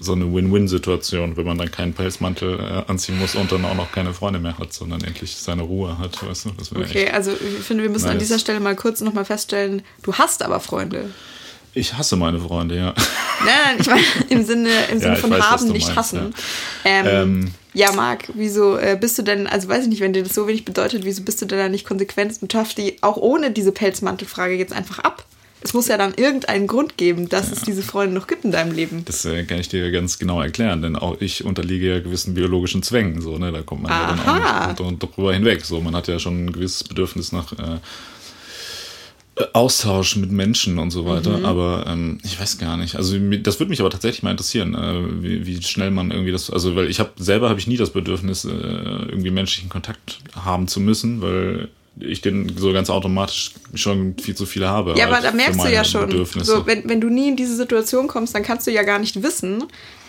so 0.00 0.12
eine 0.12 0.32
Win-Win-Situation, 0.32 1.36
wenn 1.36 1.46
man 1.46 1.58
dann 1.58 1.70
keinen 1.70 1.92
Pelzmantel 1.92 2.58
äh, 2.58 2.90
anziehen 2.90 3.18
muss 3.18 3.34
und 3.34 3.52
dann 3.52 3.64
auch 3.64 3.74
noch 3.74 3.92
keine 3.92 4.14
Freunde 4.14 4.38
mehr 4.38 4.56
hat, 4.58 4.72
sondern 4.72 5.02
endlich 5.04 5.36
seine 5.36 5.62
Ruhe 5.62 5.98
hat, 5.98 6.26
weißt 6.26 6.46
du? 6.46 6.80
okay, 6.80 7.10
also 7.10 7.32
ich 7.32 7.64
finde, 7.64 7.82
wir 7.82 7.90
müssen 7.90 8.06
nice. 8.06 8.14
an 8.14 8.18
dieser 8.18 8.38
Stelle 8.38 8.60
mal 8.60 8.76
kurz 8.76 9.00
nochmal 9.00 9.24
feststellen, 9.24 9.82
du 10.02 10.14
hast 10.14 10.42
aber 10.42 10.60
Freunde. 10.60 11.10
Ich 11.74 11.94
hasse 11.94 12.16
meine 12.16 12.38
Freunde, 12.38 12.76
ja. 12.76 12.94
Nein, 13.44 13.54
nein, 13.66 13.76
ich 13.80 13.86
meine 13.86 14.02
im 14.28 14.44
Sinne, 14.44 14.70
im 14.90 14.98
Sinne 15.00 15.14
ja, 15.14 15.20
von 15.20 15.30
weiß, 15.30 15.42
haben, 15.42 15.68
nicht 15.68 15.86
meinst, 15.86 15.98
hassen. 15.98 16.34
Ja, 16.84 16.90
ähm, 16.90 17.06
ähm, 17.06 17.54
ja 17.74 17.92
Marc, 17.92 18.30
wieso 18.34 18.76
äh, 18.76 18.96
bist 19.00 19.18
du 19.18 19.22
denn, 19.22 19.46
also 19.46 19.68
weiß 19.68 19.84
ich 19.84 19.88
nicht, 19.88 20.00
wenn 20.00 20.12
dir 20.12 20.22
das 20.22 20.34
so 20.34 20.46
wenig 20.46 20.64
bedeutet, 20.64 21.04
wieso 21.04 21.22
bist 21.22 21.40
du 21.42 21.46
denn 21.46 21.58
da 21.58 21.68
nicht 21.68 21.86
konsequent 21.86 22.36
und 22.40 22.52
schaffst 22.52 22.78
die 22.78 23.02
auch 23.02 23.16
ohne 23.16 23.50
diese 23.50 23.72
Pelzmantelfrage 23.72 24.54
jetzt 24.54 24.72
einfach 24.72 25.00
ab? 25.00 25.24
Es 25.64 25.74
muss 25.74 25.86
ja 25.86 25.96
dann 25.96 26.14
irgendeinen 26.14 26.66
Grund 26.66 26.96
geben, 26.96 27.28
dass 27.28 27.46
ja. 27.46 27.52
es 27.52 27.62
diese 27.62 27.82
Freunde 27.82 28.14
noch 28.14 28.26
gibt 28.26 28.44
in 28.44 28.50
deinem 28.50 28.72
Leben. 28.74 29.04
Das 29.04 29.24
äh, 29.24 29.44
kann 29.44 29.60
ich 29.60 29.68
dir 29.68 29.90
ganz 29.92 30.18
genau 30.18 30.42
erklären, 30.42 30.82
denn 30.82 30.96
auch 30.96 31.20
ich 31.20 31.44
unterliege 31.44 31.88
ja 31.88 32.00
gewissen 32.00 32.34
biologischen 32.34 32.82
Zwängen. 32.82 33.20
So, 33.20 33.38
ne? 33.38 33.52
Da 33.52 33.62
kommt 33.62 33.84
man 33.84 33.92
Aha. 33.92 34.00
ja 34.00 34.74
dann 34.74 34.86
auch 34.86 34.90
nicht 34.90 35.16
drüber 35.16 35.32
hinweg. 35.32 35.64
So, 35.64 35.80
man 35.80 35.94
hat 35.94 36.08
ja 36.08 36.18
schon 36.18 36.46
ein 36.46 36.52
gewisses 36.52 36.84
Bedürfnis 36.84 37.30
nach 37.30 37.52
äh, 37.52 37.78
Austausch 39.54 40.16
mit 40.16 40.30
Menschen 40.30 40.78
und 40.78 40.90
so 40.90 41.06
weiter, 41.06 41.38
Mhm. 41.38 41.44
aber 41.46 41.84
ähm, 41.88 42.18
ich 42.22 42.38
weiß 42.38 42.58
gar 42.58 42.76
nicht. 42.76 42.96
Also 42.96 43.16
das 43.42 43.58
würde 43.58 43.70
mich 43.70 43.80
aber 43.80 43.88
tatsächlich 43.88 44.22
mal 44.22 44.30
interessieren, 44.30 44.74
äh, 44.74 45.22
wie, 45.22 45.46
wie 45.46 45.62
schnell 45.62 45.90
man 45.90 46.10
irgendwie 46.10 46.32
das, 46.32 46.50
also 46.50 46.76
weil 46.76 46.90
ich 46.90 47.00
habe 47.00 47.10
selber 47.16 47.48
habe 47.48 47.58
ich 47.58 47.66
nie 47.66 47.78
das 47.78 47.90
Bedürfnis, 47.90 48.44
äh, 48.44 48.48
irgendwie 48.50 49.30
menschlichen 49.30 49.70
Kontakt 49.70 50.20
haben 50.36 50.68
zu 50.68 50.80
müssen, 50.80 51.22
weil 51.22 51.68
ich 51.98 52.20
den 52.20 52.56
so 52.56 52.72
ganz 52.72 52.90
automatisch 52.90 53.52
schon 53.74 54.16
viel 54.18 54.34
zu 54.34 54.44
viele 54.44 54.68
habe. 54.68 54.94
Ja, 54.98 55.06
aber 55.06 55.14
halt 55.16 55.24
da 55.24 55.30
für 55.30 55.36
merkst 55.36 55.64
du 55.64 55.72
ja 55.72 55.84
schon, 55.84 56.26
so, 56.26 56.66
wenn, 56.66 56.88
wenn 56.88 57.00
du 57.00 57.08
nie 57.08 57.28
in 57.28 57.36
diese 57.36 57.56
Situation 57.56 58.08
kommst, 58.08 58.34
dann 58.34 58.42
kannst 58.42 58.66
du 58.66 58.70
ja 58.70 58.82
gar 58.82 58.98
nicht 58.98 59.22
wissen, 59.22 59.64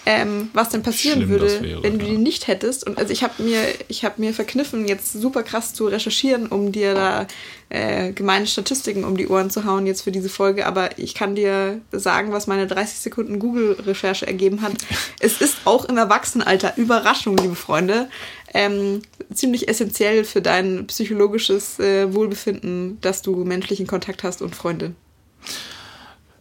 ähm, 0.06 0.50
was 0.54 0.70
denn 0.70 0.84
passieren 0.84 1.20
Schlimm 1.20 1.30
würde, 1.30 1.62
wäre, 1.62 1.84
wenn 1.84 1.98
du 1.98 2.06
die 2.06 2.18
nicht 2.18 2.48
hättest. 2.48 2.86
Und 2.86 2.98
also 2.98 3.14
ich 3.14 3.24
habe 3.24 3.42
mir, 3.42 3.60
ich 3.88 4.04
habe 4.04 4.20
mir 4.20 4.34
verkniffen, 4.34 4.88
jetzt 4.88 5.14
super 5.14 5.44
krass 5.44 5.74
zu 5.74 5.88
recherchieren, 5.88 6.48
um 6.48 6.72
dir 6.72 6.94
da 6.94 7.28
äh, 7.70 8.12
gemeine 8.12 8.46
Statistiken 8.46 9.06
um 9.06 9.16
die 9.16 9.28
Ohren 9.28 9.50
zu 9.50 9.66
hauen 9.66 9.86
jetzt 9.86 10.02
für 10.02 10.12
diese 10.12 10.30
Folge. 10.30 10.66
Aber 10.66 11.00
ich 11.00 11.16
kann 11.16 11.36
dir 11.36 11.80
sagen, 11.92 12.34
was 12.34 12.48
meine 12.48 12.68
30 12.68 13.00
Sekunden 13.00 13.40
Google-Recherche 13.40 14.28
ergeben 14.28 14.62
hat. 14.62 14.74
es 15.20 15.40
ist 15.40 15.60
auch 15.66 15.86
im 15.86 15.98
Erwachsenenalter 15.98 16.78
Überraschung, 16.78 17.38
liebe 17.38 17.56
Freunde. 17.56 18.10
Ähm, 18.54 19.02
ziemlich 19.34 19.70
essentiell 19.70 20.26
für 20.26 20.42
dein 20.42 20.86
psychologisches 20.88 21.80
äh, 21.80 22.14
Wohlbefinden, 22.14 23.00
dass 23.02 23.22
du 23.22 23.46
menschlichen 23.46 23.88
Kontakt 23.88 24.24
hast 24.24 24.42
und 24.42 24.56
Freunde. 24.56 24.94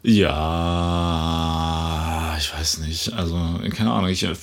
Ja, 0.03 2.12
ich 2.39 2.53
weiß 2.55 2.79
nicht. 2.79 3.13
Also, 3.15 3.37
keine 3.75 3.91
Ahnung. 3.93 4.11
Ich, 4.11 4.23
äh, 4.23 4.35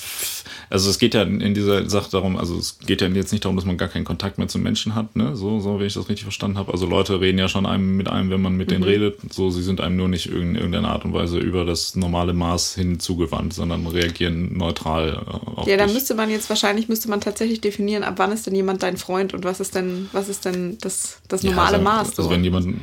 also, 0.70 0.90
es 0.90 1.00
geht 1.00 1.14
ja 1.14 1.24
in 1.24 1.54
dieser 1.54 1.90
Sache 1.90 2.10
darum, 2.12 2.38
also, 2.38 2.58
es 2.58 2.80
geht 2.80 3.02
ja 3.02 3.08
jetzt 3.08 3.32
nicht 3.32 3.46
darum, 3.46 3.56
dass 3.56 3.66
man 3.66 3.78
gar 3.78 3.88
keinen 3.90 4.06
Kontakt 4.06 4.38
mehr 4.38 4.48
zu 4.48 4.60
Menschen 4.60 4.96
hat, 4.96 5.16
ne? 5.16 5.36
So, 5.36 5.60
so, 5.60 5.80
wenn 5.80 5.88
ich 5.88 5.94
das 5.94 6.10
richtig 6.10 6.24
verstanden 6.24 6.58
habe. 6.58 6.72
Also, 6.72 6.86
Leute 6.86 7.20
reden 7.22 7.38
ja 7.38 7.48
schon 7.48 7.66
einem 7.66 7.98
mit 7.98 8.08
einem, 8.10 8.30
wenn 8.30 8.42
man 8.42 8.56
mit 8.56 8.68
Mhm. 8.68 8.72
denen 8.72 8.84
redet. 8.84 9.34
So, 9.34 9.50
sie 9.50 9.64
sind 9.64 9.82
einem 9.82 9.96
nur 9.98 10.08
nicht 10.08 10.28
in 10.28 10.56
irgendeiner 10.56 10.90
Art 10.90 11.06
und 11.06 11.14
Weise 11.14 11.38
über 11.40 11.66
das 11.66 11.96
normale 11.96 12.34
Maß 12.34 12.76
hin 12.76 13.00
zugewandt, 13.00 13.54
sondern 13.54 13.86
reagieren 13.88 14.58
neutral 14.58 15.24
äh, 15.28 15.50
auf 15.60 15.68
Ja, 15.68 15.78
da 15.78 15.86
dich. 15.86 15.94
müsste 15.94 16.16
man 16.16 16.30
jetzt 16.30 16.50
wahrscheinlich 16.50 16.90
müsste 16.90 17.10
man 17.10 17.22
tatsächlich 17.22 17.62
definieren, 17.62 18.04
ab 18.04 18.16
wann 18.18 18.32
ist 18.32 18.46
denn 18.48 18.56
jemand 18.56 18.84
dein 18.84 18.98
Freund 18.98 19.34
und 19.34 19.44
was 19.44 19.60
ist 19.60 19.76
denn 19.76 20.10
was 20.12 20.30
ist 20.30 20.46
denn 20.46 20.78
das, 20.82 21.20
das 21.28 21.44
Ja, 21.44 21.52
normale 21.52 21.78
also, 21.78 21.84
Maß? 21.84 22.10
Also, 22.10 22.24
so? 22.24 22.30
wenn 22.32 22.44
jemand, 22.44 22.76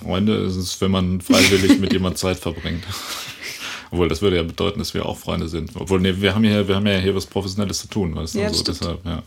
Freunde 0.00 0.34
ist 0.36 0.56
es, 0.56 0.80
wenn 0.80 0.90
man 0.90 1.20
freiwillig 1.20 1.78
mit 1.78 1.92
jemand 1.92 2.18
Zeit 2.18 2.38
verbringt. 2.38 2.84
Obwohl, 3.90 4.08
das 4.08 4.20
würde 4.22 4.36
ja 4.36 4.42
bedeuten, 4.42 4.78
dass 4.78 4.92
wir 4.94 5.06
auch 5.06 5.16
Freunde 5.16 5.48
sind. 5.48 5.70
Obwohl, 5.74 6.00
nee, 6.00 6.14
wir 6.18 6.34
haben 6.34 6.44
ja, 6.44 6.68
wir 6.68 6.76
haben 6.76 6.86
ja 6.86 6.98
hier 6.98 7.14
was 7.14 7.26
Professionelles 7.26 7.78
zu 7.80 7.88
tun, 7.88 8.14
weißt 8.14 8.34
du? 8.34 8.38
Ja, 8.40 8.46
also, 8.48 8.60
stimmt. 8.60 8.80
deshalb, 8.80 9.06
ja, 9.06 9.22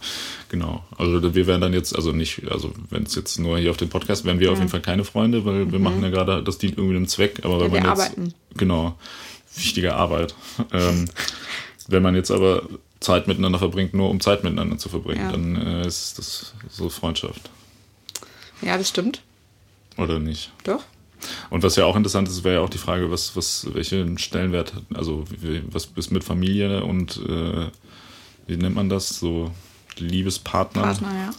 genau. 0.49 0.83
Also 0.97 1.33
wir 1.33 1.47
wären 1.47 1.61
dann 1.61 1.73
jetzt, 1.73 1.95
also 1.95 2.11
nicht, 2.11 2.43
also 2.51 2.71
wenn 2.89 3.03
es 3.03 3.15
jetzt 3.15 3.39
nur 3.39 3.57
hier 3.57 3.71
auf 3.71 3.77
dem 3.77 3.89
Podcast, 3.89 4.23
wären 4.25 4.39
wir 4.39 4.51
auf 4.51 4.57
jeden 4.59 4.69
Fall 4.69 4.81
keine 4.81 5.03
Freunde, 5.03 5.45
weil 5.45 5.71
wir 5.71 5.79
machen 5.79 6.03
ja 6.03 6.09
gerade, 6.09 6.43
das 6.43 6.57
dient 6.59 6.77
irgendwie 6.77 6.95
einem 6.97 7.07
Zweck, 7.07 7.41
aber 7.43 7.59
wenn 7.61 7.69
Mhm. 7.71 7.75
Ja, 7.75 7.81
man 7.81 7.97
wir 7.97 8.03
jetzt, 8.03 8.11
arbeiten. 8.17 8.33
genau, 8.55 8.95
wichtige 9.55 9.95
Arbeit. 9.95 10.35
ähm, 10.73 11.05
wenn 11.87 12.03
man 12.03 12.15
jetzt 12.15 12.29
aber 12.31 12.63
Zeit 12.99 13.27
miteinander 13.27 13.57
verbringt, 13.57 13.95
nur 13.95 14.09
um 14.11 14.19
Zeit 14.19 14.43
miteinander 14.43 14.77
zu 14.77 14.89
verbringen, 14.89 15.21
Ja. 15.21 15.31
dann 15.31 15.55
äh, 15.55 15.87
ist 15.87 16.19
das 16.19 16.53
so 16.69 16.87
Freundschaft. 16.89 17.49
ja, 18.61 18.77
das 18.77 18.89
stimmt. 18.89 19.21
Oder 19.97 20.19
nicht? 20.19 20.51
Doch. 20.63 20.83
Und 21.49 21.63
was 21.63 21.75
ja 21.75 21.85
auch 21.85 21.95
interessant 21.95 22.27
ist, 22.27 22.43
wäre 22.43 22.55
ja 22.55 22.61
auch 22.61 22.69
die 22.69 22.77
Frage, 22.77 23.11
was, 23.11 23.35
was, 23.35 23.67
welchen 23.73 24.17
Stellenwert 24.17 24.73
hat, 24.73 24.83
also 24.93 25.25
was 25.69 25.89
ist 25.95 26.11
mit 26.11 26.23
Familie 26.23 26.83
und 26.83 27.17
äh, 27.27 27.67
wie 28.47 28.57
nennt 28.57 28.75
man 28.75 28.89
das? 28.89 29.19
So 29.19 29.51
Liebespartner. 29.97 30.81
Partner, 30.81 31.13
ja. 31.13 31.31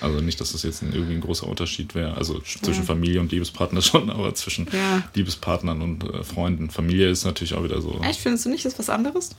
Also 0.00 0.20
nicht, 0.20 0.40
dass 0.40 0.52
das 0.52 0.62
jetzt 0.62 0.82
ein, 0.82 0.92
irgendwie 0.92 1.14
ein 1.14 1.20
großer 1.20 1.46
Unterschied 1.46 1.94
wäre. 1.94 2.16
Also 2.16 2.40
zwischen 2.40 2.84
Familie 2.84 3.20
und 3.20 3.32
Liebespartner 3.32 3.82
schon, 3.82 4.10
aber 4.10 4.34
zwischen 4.34 4.66
Ja. 4.72 5.02
Liebespartnern 5.14 5.82
und 5.82 6.04
äh, 6.04 6.24
Freunden. 6.24 6.70
Familie 6.70 7.10
ist 7.10 7.24
natürlich 7.24 7.54
auch 7.54 7.64
wieder 7.64 7.80
so. 7.82 8.00
Echt, 8.02 8.20
findest 8.20 8.46
du 8.46 8.50
nicht, 8.50 8.64
das 8.64 8.74
ist 8.74 8.78
was 8.78 8.90
anderes? 8.90 9.30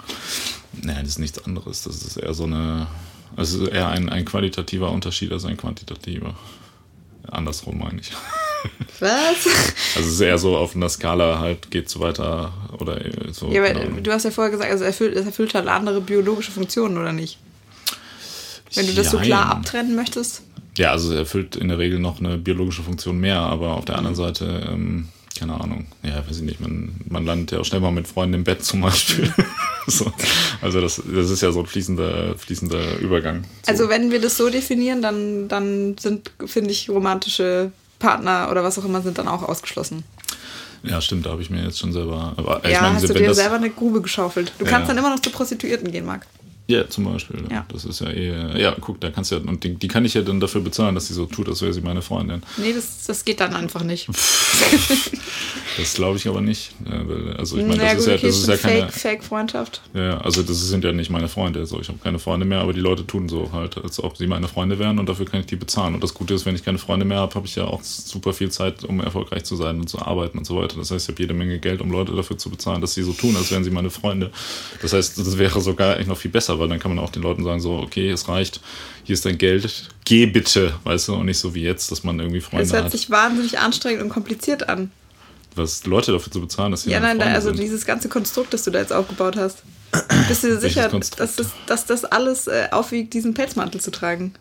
Nein, 0.74 1.00
das 1.02 1.14
ist 1.14 1.20
nichts 1.20 1.44
anderes. 1.44 1.84
Das 1.84 2.04
ist 2.04 2.18
eher 2.18 2.34
so 2.34 2.44
eine. 2.44 2.88
Also 3.36 3.58
es 3.58 3.70
ist 3.70 3.74
eher 3.74 3.88
ein, 3.88 4.10
ein 4.10 4.26
qualitativer 4.26 4.92
Unterschied 4.92 5.32
als 5.32 5.46
ein 5.46 5.58
quantitativer. 5.58 6.36
Andersrum 7.28 7.80
meine 7.80 8.02
ich. 8.02 8.12
Was? 9.00 9.48
Also 9.96 10.08
es 10.08 10.14
ist 10.14 10.22
eher 10.22 10.38
so 10.38 10.56
auf 10.58 10.76
einer 10.76 10.90
Skala 10.90 11.40
halt 11.40 11.72
geht 11.72 11.90
so 11.90 12.00
weiter 12.00 12.54
oder 12.78 13.00
so. 13.32 13.50
ja, 13.52 13.64
aber 13.64 13.74
du 13.74 14.12
hast 14.12 14.26
ja 14.26 14.32
vorher 14.32 14.52
gesagt, 14.52 14.72
also 14.72 14.84
erfüllt, 14.84 15.16
es 15.16 15.26
erfüllt 15.26 15.56
halt 15.56 15.68
andere 15.68 16.02
biologische 16.02 16.52
Funktionen, 16.52 16.98
oder 16.98 17.12
nicht? 17.12 17.40
Wenn 18.76 18.88
du 18.88 18.94
das 18.94 19.10
so 19.10 19.18
Jein. 19.18 19.26
klar 19.26 19.46
abtrennen 19.48 19.96
möchtest. 19.96 20.44
Ja, 20.78 20.92
also 20.92 21.12
es 21.12 21.18
erfüllt 21.18 21.56
in 21.56 21.68
der 21.68 21.78
Regel 21.78 22.00
noch 22.00 22.20
eine 22.20 22.38
biologische 22.38 22.84
Funktion 22.84 23.20
mehr, 23.20 23.40
aber 23.40 23.76
auf 23.76 23.86
der 23.86 23.98
anderen 23.98 24.16
Seite, 24.16 24.70
ähm, 24.72 25.10
keine 25.38 25.60
Ahnung, 25.60 25.88
ja, 26.04 26.24
weiß 26.26 26.38
ich 26.38 26.44
nicht, 26.44 26.62
man, 26.62 26.96
man 27.10 27.26
landet 27.26 27.52
ja 27.52 27.60
auch 27.60 27.66
schnell 27.66 27.82
mal 27.82 27.92
mit 27.92 28.08
Freunden 28.08 28.36
im 28.36 28.44
Bett 28.44 28.64
zum 28.64 28.82
Beispiel. 28.82 29.34
so. 29.88 30.12
Also 30.62 30.80
das, 30.80 31.02
das 31.14 31.30
ist 31.30 31.42
ja 31.42 31.52
so 31.52 31.62
ein 31.62 31.66
fließender, 31.66 32.38
fließender 32.38 33.00
Übergang. 33.00 33.44
So. 33.66 33.72
Also 33.72 33.90
wenn 33.90 34.12
wir 34.12 34.22
das 34.22 34.38
so 34.38 34.50
definieren, 34.50 35.02
dann, 35.02 35.48
dann 35.48 35.98
sind, 35.98 36.32
finde 36.46 36.72
ich, 36.72 36.90
romantische 36.90 37.72
Partner 38.02 38.50
oder 38.52 38.64
was 38.64 38.78
auch 38.80 38.86
immer 38.86 39.02
sind 39.02 39.18
dann 39.18 39.28
auch 39.28 39.44
ausgeschlossen. 39.44 40.04
ja, 40.84 41.00
stimmt, 41.00 41.26
da 41.26 41.30
habe 41.32 41.42
ich 41.42 41.50
mir 41.50 41.64
jetzt 41.64 41.80
schon 41.80 41.94
selber. 41.94 42.34
Aber 42.38 42.62
ich 42.66 42.72
ja, 42.72 42.82
meine, 42.82 42.96
hast 42.96 43.08
du 43.08 43.14
dir 43.14 43.28
das, 43.28 43.38
selber 43.38 43.56
eine 43.56 43.70
Grube 43.70 44.02
geschaufelt. 44.02 44.52
Du 44.58 44.66
Ja. 44.66 44.72
kannst 44.72 44.90
dann 44.90 44.98
immer 44.98 45.10
noch 45.10 45.20
zu 45.22 45.30
Prostituierten 45.30 45.92
gehen, 45.92 46.06
Marc. 46.06 46.26
Ja, 46.72 46.90
zum 46.90 47.06
Beispiel. 47.06 47.44
Ja. 47.50 47.66
Das 47.70 47.86
ist 47.86 48.00
ja 48.00 48.10
eh. 48.10 48.62
Ja, 48.62 48.76
guck, 48.80 49.00
da 49.02 49.10
kannst 49.10 49.32
du 49.32 49.36
ja. 49.36 49.42
Und 49.42 49.64
die, 49.64 49.76
die 49.76 49.88
kann 49.88 50.06
ich 50.06 50.14
ja 50.14 50.22
dann 50.22 50.40
dafür 50.40 50.62
bezahlen, 50.62 50.96
dass 50.96 51.08
sie 51.08 51.14
so 51.14 51.26
tut, 51.26 51.50
als 51.50 51.62
wäre 51.62 51.74
sie 51.74 51.82
meine 51.82 52.02
Freundin. 52.02 52.42
Nee, 52.58 52.74
das, 52.74 53.06
das 53.06 53.26
geht 53.26 53.40
dann 53.40 53.54
einfach 53.54 53.84
nicht. 53.84 54.08
Das 55.78 55.94
glaube 55.94 56.18
ich 56.18 56.28
aber 56.28 56.42
nicht. 56.42 56.74
Ja, 56.86 57.38
also 57.38 57.58
ich 57.58 57.66
meine, 57.66 57.82
das 57.82 57.94
ist 57.94 58.00
gut, 58.00 58.08
ja, 58.08 58.28
das 58.28 58.38
ist 58.38 58.48
ja 58.48 58.58
keine. 58.58 58.82
Fake, 58.82 58.94
Fake-Freundschaft. 58.94 59.82
Ja, 59.94 60.18
also 60.20 60.44
das 60.44 60.60
sind 60.68 60.84
ja 60.84 60.92
nicht 60.92 61.10
meine 61.10 61.28
Freunde. 61.28 61.66
So, 61.66 61.80
ich 61.80 61.88
habe 61.88 62.00
keine 62.00 62.20
Freunde 62.20 62.46
mehr, 62.46 62.60
aber 62.60 62.74
die 62.74 62.80
Leute 62.80 63.08
tun 63.08 63.30
so 63.30 63.52
halt, 63.54 63.78
als 63.78 64.04
ob 64.04 64.18
sie 64.18 64.28
meine 64.28 64.48
Freunde 64.48 64.80
wären 64.80 65.00
und 65.00 65.08
dafür 65.08 65.26
kann 65.26 65.40
ich 65.40 65.46
die 65.46 65.56
bezahlen. 65.56 65.94
Und 65.94 66.04
das 66.04 66.14
Gute 66.14 66.34
ist, 66.34 66.46
wenn 66.46 66.56
ich 66.56 66.64
keine 66.64 66.78
Freunde 66.78 67.06
mehr 67.06 67.20
habe, 67.20 67.34
habe 67.36 67.48
ich 67.48 67.56
ja 67.56 67.66
auch 67.66 67.82
super 67.84 68.34
viel 68.34 68.52
Zeit, 68.52 68.84
um 68.84 69.00
erfolgreich 69.00 69.44
zu 69.44 69.56
sein 69.56 69.80
und 69.80 69.88
zu 69.88 70.00
arbeiten 70.00 70.38
und 70.38 70.46
so 70.46 70.58
weiter. 70.58 70.78
Das 70.78 70.92
heißt, 70.92 71.08
ich 71.08 71.14
habe 71.14 71.24
jede 71.24 71.34
Menge 71.34 71.60
Geld, 71.60 71.82
um 71.82 71.92
Leute 71.92 72.14
dafür 72.16 72.38
zu 72.38 72.50
bezahlen, 72.50 72.82
dass 72.82 72.94
sie 72.94 73.04
so 73.04 73.14
tun, 73.14 73.36
als 73.36 73.52
wären 73.52 73.64
sie 73.64 73.72
meine 73.72 73.90
Freunde. 73.90 74.32
Das 74.82 74.94
heißt, 74.94 75.18
das 75.18 75.38
wäre 75.38 75.62
sogar 75.62 75.96
eigentlich 75.96 76.08
noch 76.08 76.18
viel 76.18 76.32
besser, 76.32 76.60
weil 76.62 76.70
dann 76.70 76.80
kann 76.80 76.96
man 76.96 77.04
auch 77.04 77.10
den 77.12 77.22
Leuten 77.24 77.44
sagen, 77.44 77.60
so, 77.60 77.74
okay, 77.80 78.10
es 78.10 78.28
reicht, 78.30 78.62
hier 79.04 79.14
ist 79.14 79.26
dein 79.26 79.38
Geld, 79.38 79.90
geh 80.06 80.26
bitte, 80.28 80.74
weißt 80.86 81.10
du, 81.10 81.16
und 81.16 81.26
nicht 81.26 81.40
so 81.40 81.54
wie 81.56 81.64
jetzt, 81.64 81.92
dass 81.92 82.04
man 82.06 82.18
irgendwie 82.20 82.40
Freunde 82.40 82.64
Das 82.66 82.74
hört 82.74 82.86
hat. 82.86 82.92
sich 82.92 83.10
wahnsinnig 83.10 83.60
anstrengend 83.60 84.02
und 84.04 84.10
kompliziert 84.10 84.70
an. 84.70 84.92
Was 85.56 85.86
Leute 85.86 86.14
dafür 86.14 86.32
zu 86.32 86.40
bezahlen, 86.40 86.72
dass 86.72 86.84
sie 86.84 86.92
Ja, 86.92 87.02
nein, 87.02 87.20
da, 87.20 87.26
also 87.26 87.50
sind. 87.50 87.60
dieses 87.60 87.86
ganze 87.86 88.08
Konstrukt, 88.08 88.54
das 88.54 88.64
du 88.64 88.72
da 88.72 88.80
jetzt 88.80 88.94
aufgebaut 88.94 89.36
hast. 89.36 89.64
Bist 90.30 90.44
du 90.44 90.48
dir 90.48 90.60
sicher, 90.60 90.88
dass 90.88 91.36
das, 91.36 91.52
dass 91.68 91.86
das 91.86 92.06
alles 92.06 92.48
äh, 92.48 92.68
aufwiegt, 92.72 93.14
diesen 93.14 93.34
Pelzmantel 93.34 93.82
zu 93.82 93.92
tragen? 93.92 94.34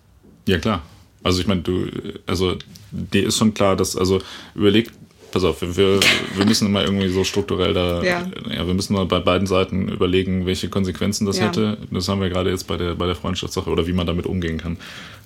Ja, 0.47 0.59
klar. 0.59 0.83
Also 1.25 1.41
ich 1.41 1.47
meine, 1.49 1.63
du, 1.63 1.89
also 2.27 2.57
dir 2.93 3.27
ist 3.27 3.37
schon 3.39 3.53
klar, 3.55 3.75
dass, 3.77 3.97
also 3.97 4.21
überleg, 4.55 4.91
pass 5.33 5.45
auf, 5.45 5.61
wir, 5.63 5.77
wir 5.77 6.01
wir 6.37 6.45
müssen 6.47 6.67
immer 6.67 6.83
irgendwie 6.85 7.09
so 7.09 7.25
strukturell 7.25 7.73
da, 7.75 8.03
Ja. 8.03 8.27
ja, 8.51 8.67
wir 8.67 8.75
müssen 8.75 8.93
mal 8.95 9.07
bei 9.07 9.21
beiden 9.21 9.47
Seiten 9.47 9.89
überlegen, 9.89 10.47
welche 10.47 10.69
Konsequenzen 10.69 11.27
das 11.27 11.39
Ja. 11.39 11.47
hätte. 11.47 11.79
Das 11.91 12.09
haben 12.09 12.21
wir 12.21 12.29
gerade 12.29 12.51
jetzt 12.51 12.67
bei 12.67 12.77
der, 12.77 12.95
bei 12.95 13.07
der 13.07 13.15
Freundschaftssache 13.17 13.71
oder 13.71 13.87
wie 13.87 13.93
man 13.93 14.07
damit 14.07 14.27
umgehen 14.27 14.59
kann. 14.59 14.77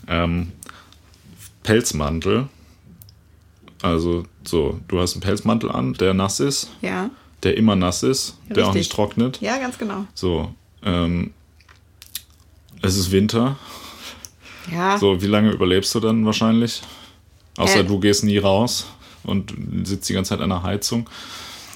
Ähm, 0.09 0.53
Pelzmantel. 1.62 2.49
Also 3.83 4.25
so, 4.45 4.81
du 4.88 5.01
hast 5.01 5.14
einen 5.14 5.21
Pelzmantel 5.23 5.71
an, 5.71 5.95
der 5.95 6.14
nass 6.14 6.40
ist, 6.40 6.71
Ja. 6.81 7.11
der 7.43 7.57
immer 7.57 7.77
nass 7.77 8.03
ist, 8.03 8.38
der 8.49 8.64
auch 8.64 8.69
Richtig. 8.69 8.81
nicht 8.81 8.93
trocknet. 8.93 9.40
Ja, 9.40 9.59
ganz 9.59 9.77
genau. 9.79 10.07
So, 10.14 10.55
ähm, 10.85 11.33
es 12.83 12.97
ist 12.97 13.11
Winter. 13.11 13.57
Ja. 14.73 14.97
So, 14.99 15.21
wie 15.21 15.27
lange 15.27 15.51
überlebst 15.51 15.95
du 15.95 16.01
dann 16.01 16.25
wahrscheinlich? 16.25 16.81
Außer 17.59 17.81
Äh. 17.81 17.85
du 17.85 18.01
gehst 18.01 18.25
nie 18.25 18.38
raus 18.38 18.87
und 19.25 19.55
sitzt 19.85 20.09
die 20.09 20.15
ganze 20.15 20.31
Zeit 20.31 20.41
an 20.41 20.51
der 20.51 20.63
Heizung. 20.63 21.09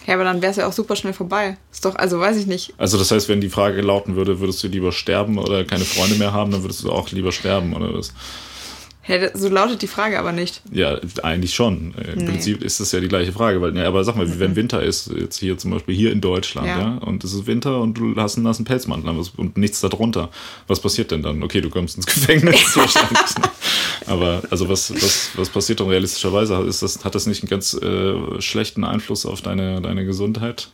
Ja, 0.06 0.14
aber 0.14 0.24
dann 0.24 0.40
wäre 0.40 0.50
es 0.50 0.56
ja 0.56 0.66
auch 0.66 0.72
super 0.72 0.96
schnell 0.96 1.12
vorbei. 1.12 1.58
Ist 1.70 1.84
doch, 1.84 1.94
also 1.96 2.18
weiß 2.18 2.38
ich 2.38 2.46
nicht. 2.46 2.72
Also 2.78 2.96
das 2.96 3.10
heißt, 3.10 3.28
wenn 3.28 3.42
die 3.42 3.50
Frage 3.50 3.82
lauten 3.82 4.16
würde, 4.16 4.40
würdest 4.40 4.62
du 4.62 4.68
lieber 4.68 4.90
sterben 4.90 5.36
oder 5.36 5.64
keine 5.64 5.84
Freunde 5.84 6.16
mehr 6.16 6.32
haben, 6.32 6.50
dann 6.50 6.62
würdest 6.62 6.82
du 6.82 6.90
auch 6.90 7.10
lieber 7.10 7.30
sterben 7.30 7.74
oder 7.74 7.92
was? 7.92 8.14
Das- 9.08 9.40
so 9.40 9.48
lautet 9.48 9.80
die 9.82 9.86
Frage 9.86 10.18
aber 10.18 10.32
nicht. 10.32 10.60
Ja, 10.70 10.98
eigentlich 11.22 11.54
schon. 11.54 11.94
Im 11.94 12.18
Nee. 12.18 12.22
Mhm. 12.24 12.26
Prinzip 12.28 12.62
ist 12.62 12.78
das 12.78 12.92
ja 12.92 13.00
die 13.00 13.08
gleiche 13.08 13.32
Frage, 13.32 13.60
weil, 13.62 13.76
ja, 13.76 13.86
aber 13.88 14.04
sag 14.04 14.16
mal, 14.16 14.38
wenn 14.38 14.54
Winter 14.54 14.82
ist, 14.82 15.10
jetzt 15.16 15.38
hier 15.38 15.56
zum 15.56 15.70
Beispiel 15.70 15.94
hier 15.96 16.12
in 16.12 16.20
Deutschland, 16.20 16.66
Ja. 16.68 16.78
ja, 16.78 16.98
und 16.98 17.24
es 17.24 17.32
ist 17.32 17.46
Winter 17.46 17.80
und 17.80 17.94
du 17.98 18.14
hast 18.16 18.36
einen 18.36 18.44
nassen 18.44 18.64
Pelzmantel 18.66 19.08
und 19.36 19.56
nichts 19.56 19.80
darunter, 19.80 20.28
was 20.66 20.80
passiert 20.80 21.10
denn 21.10 21.22
dann? 21.22 21.42
Okay, 21.42 21.60
du 21.60 21.70
kommst 21.70 21.96
ins 21.96 22.06
Gefängnis 22.06 22.76
wahrscheinlich. 22.76 23.10
ne? 23.38 23.50
Aber 24.06 24.42
also 24.50 24.68
was, 24.68 24.92
was, 24.94 25.30
was 25.36 25.48
passiert 25.48 25.80
dann 25.80 25.88
realistischerweise? 25.88 26.54
Ist 26.62 26.82
das, 26.82 27.04
hat 27.04 27.14
das 27.14 27.26
nicht 27.26 27.42
einen 27.42 27.50
ganz 27.50 27.74
äh, 27.74 28.40
schlechten 28.40 28.84
Einfluss 28.84 29.24
auf 29.26 29.40
deine, 29.42 29.80
deine 29.80 30.04
Gesundheit? 30.04 30.68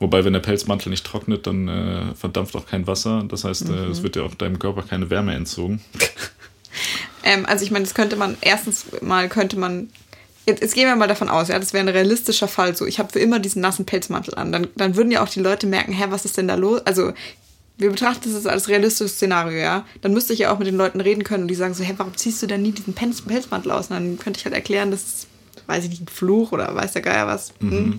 Wobei, 0.00 0.24
wenn 0.24 0.32
der 0.32 0.40
Pelzmantel 0.40 0.90
nicht 0.90 1.06
trocknet, 1.06 1.46
dann 1.46 1.68
äh, 1.68 2.14
verdampft 2.14 2.56
auch 2.56 2.66
kein 2.66 2.86
Wasser. 2.86 3.24
Das 3.28 3.44
heißt, 3.44 3.68
äh, 3.68 3.72
Mhm. 3.72 3.90
es 3.90 4.02
wird 4.02 4.16
ja 4.16 4.22
auch 4.22 4.34
deinem 4.34 4.58
Körper 4.58 4.82
keine 4.82 5.08
Wärme 5.08 5.34
entzogen. 5.34 5.80
Ähm, 7.22 7.46
also 7.46 7.64
ich 7.64 7.70
meine, 7.70 7.84
das 7.84 7.94
könnte 7.94 8.16
man, 8.16 8.36
erstens 8.40 8.86
mal 9.00 9.28
könnte 9.28 9.58
man, 9.58 9.90
jetzt, 10.46 10.62
jetzt 10.62 10.74
gehen 10.74 10.86
wir 10.86 10.96
mal 10.96 11.08
davon 11.08 11.28
aus, 11.28 11.48
ja, 11.48 11.58
das 11.58 11.72
wäre 11.72 11.84
ein 11.84 11.88
realistischer 11.88 12.48
Fall, 12.48 12.76
so 12.76 12.86
ich 12.86 12.98
habe 12.98 13.12
für 13.12 13.20
immer 13.20 13.38
diesen 13.38 13.62
nassen 13.62 13.86
Pelzmantel 13.86 14.34
an, 14.34 14.52
dann, 14.52 14.68
dann 14.76 14.96
würden 14.96 15.10
ja 15.10 15.22
auch 15.22 15.28
die 15.28 15.40
Leute 15.40 15.66
merken, 15.66 15.92
hä, 15.92 16.06
was 16.10 16.24
ist 16.24 16.36
denn 16.36 16.48
da 16.48 16.54
los? 16.54 16.82
Also 16.84 17.12
wir 17.76 17.90
betrachten 17.90 18.32
das 18.32 18.46
als 18.46 18.68
realistisches 18.68 19.16
Szenario, 19.16 19.58
ja. 19.58 19.84
Dann 20.00 20.12
müsste 20.12 20.32
ich 20.32 20.38
ja 20.40 20.52
auch 20.52 20.58
mit 20.58 20.68
den 20.68 20.76
Leuten 20.76 21.00
reden 21.00 21.24
können 21.24 21.44
und 21.44 21.48
die 21.48 21.56
sagen 21.56 21.74
so, 21.74 21.82
hä, 21.82 21.94
warum 21.96 22.16
ziehst 22.16 22.40
du 22.42 22.46
denn 22.46 22.62
nie 22.62 22.72
diesen 22.72 22.94
Pelz, 22.94 23.22
Pelzmantel 23.22 23.72
aus? 23.72 23.90
Und 23.90 23.96
dann 23.96 24.18
könnte 24.18 24.38
ich 24.38 24.44
halt 24.44 24.54
erklären, 24.54 24.92
das 24.92 25.02
ist, 25.02 25.26
weiß 25.66 25.84
ich 25.84 25.90
nicht, 25.90 26.02
ein 26.02 26.08
Fluch 26.08 26.52
oder 26.52 26.72
weiß 26.74 26.92
der 26.92 27.02
Geier 27.02 27.26
was. 27.26 27.52
Mhm. 27.58 27.98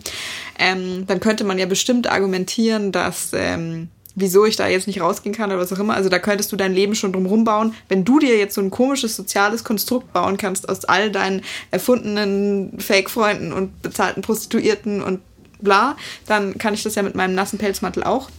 Ähm, 0.57 1.05
dann 1.07 1.19
könnte 1.19 1.43
man 1.43 1.59
ja 1.59 1.65
bestimmt 1.65 2.07
argumentieren, 2.07 2.93
dass 2.93 3.31
ähm, 3.33 3.89
wieso 4.15 4.45
ich 4.45 4.55
da 4.55 4.67
jetzt 4.67 4.87
nicht 4.87 5.01
rausgehen 5.01 5.35
kann 5.35 5.51
oder 5.51 5.59
was 5.59 5.73
auch 5.73 5.79
immer. 5.79 5.93
Also 5.93 6.09
da 6.09 6.19
könntest 6.19 6.51
du 6.51 6.55
dein 6.55 6.73
Leben 6.73 6.95
schon 6.95 7.11
drum 7.11 7.25
rumbauen. 7.25 7.73
Wenn 7.89 8.05
du 8.05 8.19
dir 8.19 8.37
jetzt 8.37 8.55
so 8.55 8.61
ein 8.61 8.71
komisches 8.71 9.15
soziales 9.15 9.63
Konstrukt 9.63 10.13
bauen 10.13 10.37
kannst 10.37 10.67
aus 10.69 10.85
all 10.85 11.11
deinen 11.11 11.41
erfundenen 11.71 12.79
Fake-Freunden 12.79 13.53
und 13.53 13.81
bezahlten 13.81 14.21
Prostituierten 14.21 15.03
und 15.03 15.19
bla, 15.59 15.97
dann 16.25 16.57
kann 16.57 16.73
ich 16.73 16.83
das 16.83 16.95
ja 16.95 17.03
mit 17.03 17.15
meinem 17.15 17.35
nassen 17.35 17.59
Pelzmantel 17.59 18.03
auch. 18.03 18.29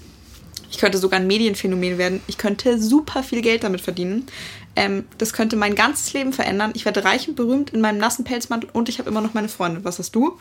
Ich 0.71 0.79
könnte 0.79 0.99
sogar 0.99 1.21
ein 1.21 1.27
Medienphänomen 1.27 1.99
werden. 1.99 2.21
Ich 2.27 2.39
könnte 2.39 2.81
super 2.81 3.23
viel 3.23 3.43
Geld 3.43 3.63
damit 3.63 3.81
verdienen. 3.81 4.27
Ähm, 4.75 5.05
das 5.19 5.33
könnte 5.33 5.57
mein 5.57 5.75
ganzes 5.75 6.13
Leben 6.13 6.33
verändern. 6.33 6.73
Ich 6.75 6.85
werde 6.85 7.05
reich 7.05 7.29
und 7.29 7.37
berühmt 7.37 7.71
in 7.71 7.81
meinem 7.81 7.99
nassen 7.99 8.25
Pelzmantel 8.25 8.69
und 8.73 8.89
ich 8.89 8.99
habe 8.99 9.09
immer 9.09 9.21
noch 9.21 9.35
meine 9.35 9.49
Freunde. 9.49 9.85
Was 9.85 9.99
hast 9.99 10.15
du? 10.15 10.39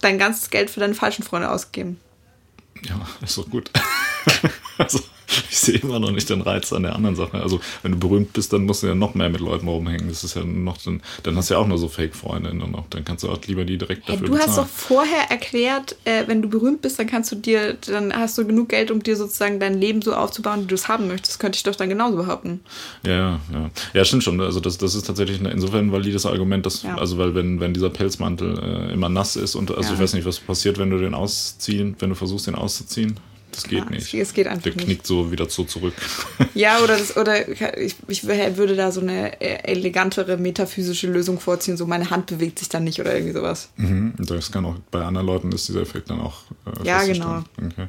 Dein 0.00 0.18
ganzes 0.18 0.50
Geld 0.50 0.70
für 0.70 0.80
deine 0.80 0.94
falschen 0.94 1.24
Freunde 1.24 1.50
ausgegeben. 1.50 1.98
Ja, 2.82 3.00
ist 3.22 3.36
doch 3.36 3.48
gut. 3.50 3.70
also, 4.78 5.00
ich 5.50 5.58
sehe 5.58 5.76
immer 5.76 5.98
noch 5.98 6.10
nicht 6.10 6.30
den 6.30 6.40
Reiz 6.40 6.72
an 6.72 6.84
der 6.84 6.94
anderen 6.94 7.14
Sache. 7.14 7.38
Also, 7.42 7.60
wenn 7.82 7.92
du 7.92 7.98
berühmt 7.98 8.32
bist, 8.32 8.50
dann 8.54 8.64
musst 8.64 8.82
du 8.82 8.86
ja 8.86 8.94
noch 8.94 9.14
mehr 9.14 9.28
mit 9.28 9.40
Leuten 9.42 9.68
rumhängen. 9.68 10.08
Das 10.08 10.24
ist 10.24 10.34
ja 10.34 10.42
noch, 10.42 10.78
dann, 10.78 11.02
dann 11.22 11.36
hast 11.36 11.50
du 11.50 11.54
ja 11.54 11.60
auch 11.60 11.66
nur 11.66 11.76
so 11.76 11.88
Fake-Freundinnen 11.88 12.62
und 12.62 12.70
noch. 12.72 12.88
Dann 12.88 13.04
kannst 13.04 13.24
du 13.24 13.28
auch 13.30 13.38
lieber 13.46 13.66
die 13.66 13.76
direkt 13.76 14.08
dafür 14.08 14.20
hey, 14.20 14.26
Du 14.26 14.32
bezahlen. 14.32 14.48
hast 14.50 14.58
doch 14.58 14.66
vorher 14.66 15.30
erklärt, 15.30 15.96
äh, 16.04 16.24
wenn 16.26 16.40
du 16.40 16.48
berühmt 16.48 16.80
bist, 16.80 16.98
dann 16.98 17.06
kannst 17.06 17.30
du 17.30 17.36
dir, 17.36 17.74
dann 17.86 18.10
hast 18.14 18.38
du 18.38 18.46
genug 18.46 18.70
Geld, 18.70 18.90
um 18.90 19.02
dir 19.02 19.16
sozusagen 19.16 19.60
dein 19.60 19.78
Leben 19.78 20.00
so 20.00 20.14
aufzubauen, 20.14 20.62
wie 20.62 20.66
du 20.66 20.74
es 20.74 20.88
haben 20.88 21.08
möchtest. 21.08 21.38
Könnte 21.38 21.56
ich 21.56 21.62
doch 21.62 21.76
dann 21.76 21.90
genauso 21.90 22.16
behaupten. 22.16 22.60
Ja, 23.06 23.38
ja. 23.52 23.70
Ja, 23.92 24.04
stimmt 24.06 24.24
schon. 24.24 24.40
Also 24.40 24.60
das, 24.60 24.78
das 24.78 24.94
ist 24.94 25.06
tatsächlich 25.06 25.42
insofern 25.42 25.88
ein 25.88 25.92
valides 25.92 26.24
Argument, 26.24 26.64
dass, 26.64 26.84
Ja. 26.84 26.96
also 26.96 27.18
weil 27.18 27.34
wenn, 27.34 27.60
wenn 27.60 27.74
dieser 27.74 27.90
Pelzmantel 27.90 28.58
äh, 28.88 28.92
immer 28.94 29.10
nass 29.10 29.36
ist 29.36 29.56
und 29.56 29.70
also 29.70 29.90
Ja. 29.90 29.94
ich 29.94 30.00
weiß 30.00 30.14
nicht, 30.14 30.24
was 30.24 30.40
passiert, 30.40 30.78
wenn 30.78 30.88
du 30.88 30.96
den 30.98 31.12
ausziehen, 31.14 31.96
wenn 31.98 32.08
du 32.08 32.14
versuchst, 32.16 32.46
den 32.46 32.54
auszuziehen. 32.54 33.18
Das 33.62 33.68
geht 33.68 33.78
Ja, 33.84 33.90
nicht. 33.90 34.14
es- 34.14 34.34
geht 34.34 34.46
einfach 34.46 34.62
Der 34.62 34.74
nicht. 34.74 34.84
knickt 34.84 35.06
so 35.06 35.32
wieder 35.32 35.48
so 35.48 35.64
zurück. 35.64 35.94
Ja, 36.54 36.78
oder 36.82 36.96
das, 36.96 37.16
oder 37.16 37.48
ich, 37.48 37.96
ich 38.08 38.24
würde 38.26 38.74
da 38.74 38.90
so 38.90 39.00
eine 39.00 39.40
äh, 39.40 39.70
elegantere 39.70 40.36
metaphysische 40.36 41.06
Lösung 41.08 41.38
vorziehen, 41.40 41.76
so 41.76 41.86
meine 41.86 42.10
Hand 42.10 42.26
bewegt 42.26 42.58
sich 42.58 42.68
dann 42.68 42.84
nicht 42.84 43.00
oder 43.00 43.14
irgendwie 43.14 43.32
sowas. 43.34 43.68
Mhm. 43.76 44.14
Das 44.18 44.50
kann 44.50 44.64
auch 44.64 44.76
bei 44.90 45.02
anderen 45.04 45.26
Leuten 45.26 45.52
ist 45.52 45.68
dieser 45.68 45.82
Effekt 45.82 46.10
dann 46.10 46.20
auch. 46.20 46.42
Äh, 46.82 46.86
Ja, 46.86 46.98
festzustellen. 47.00 47.44
Okay. 47.58 47.86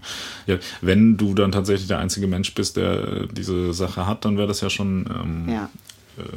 Ja, 0.47 0.58
wenn 0.82 1.17
du 1.17 1.34
dann 1.34 1.51
tatsächlich 1.51 1.88
der 1.88 1.99
einzige 1.99 2.27
Mensch 2.27 2.53
bist, 2.53 2.77
der 2.77 2.91
äh, 2.91 3.27
diese 3.32 3.73
Sache 3.73 4.05
hat, 4.05 4.25
dann 4.25 4.38
wäre 4.38 4.47
das 4.47 4.62
ja 4.62 4.69
schon 4.69 5.08
ähm, 5.10 5.49
Ja. 5.53 5.69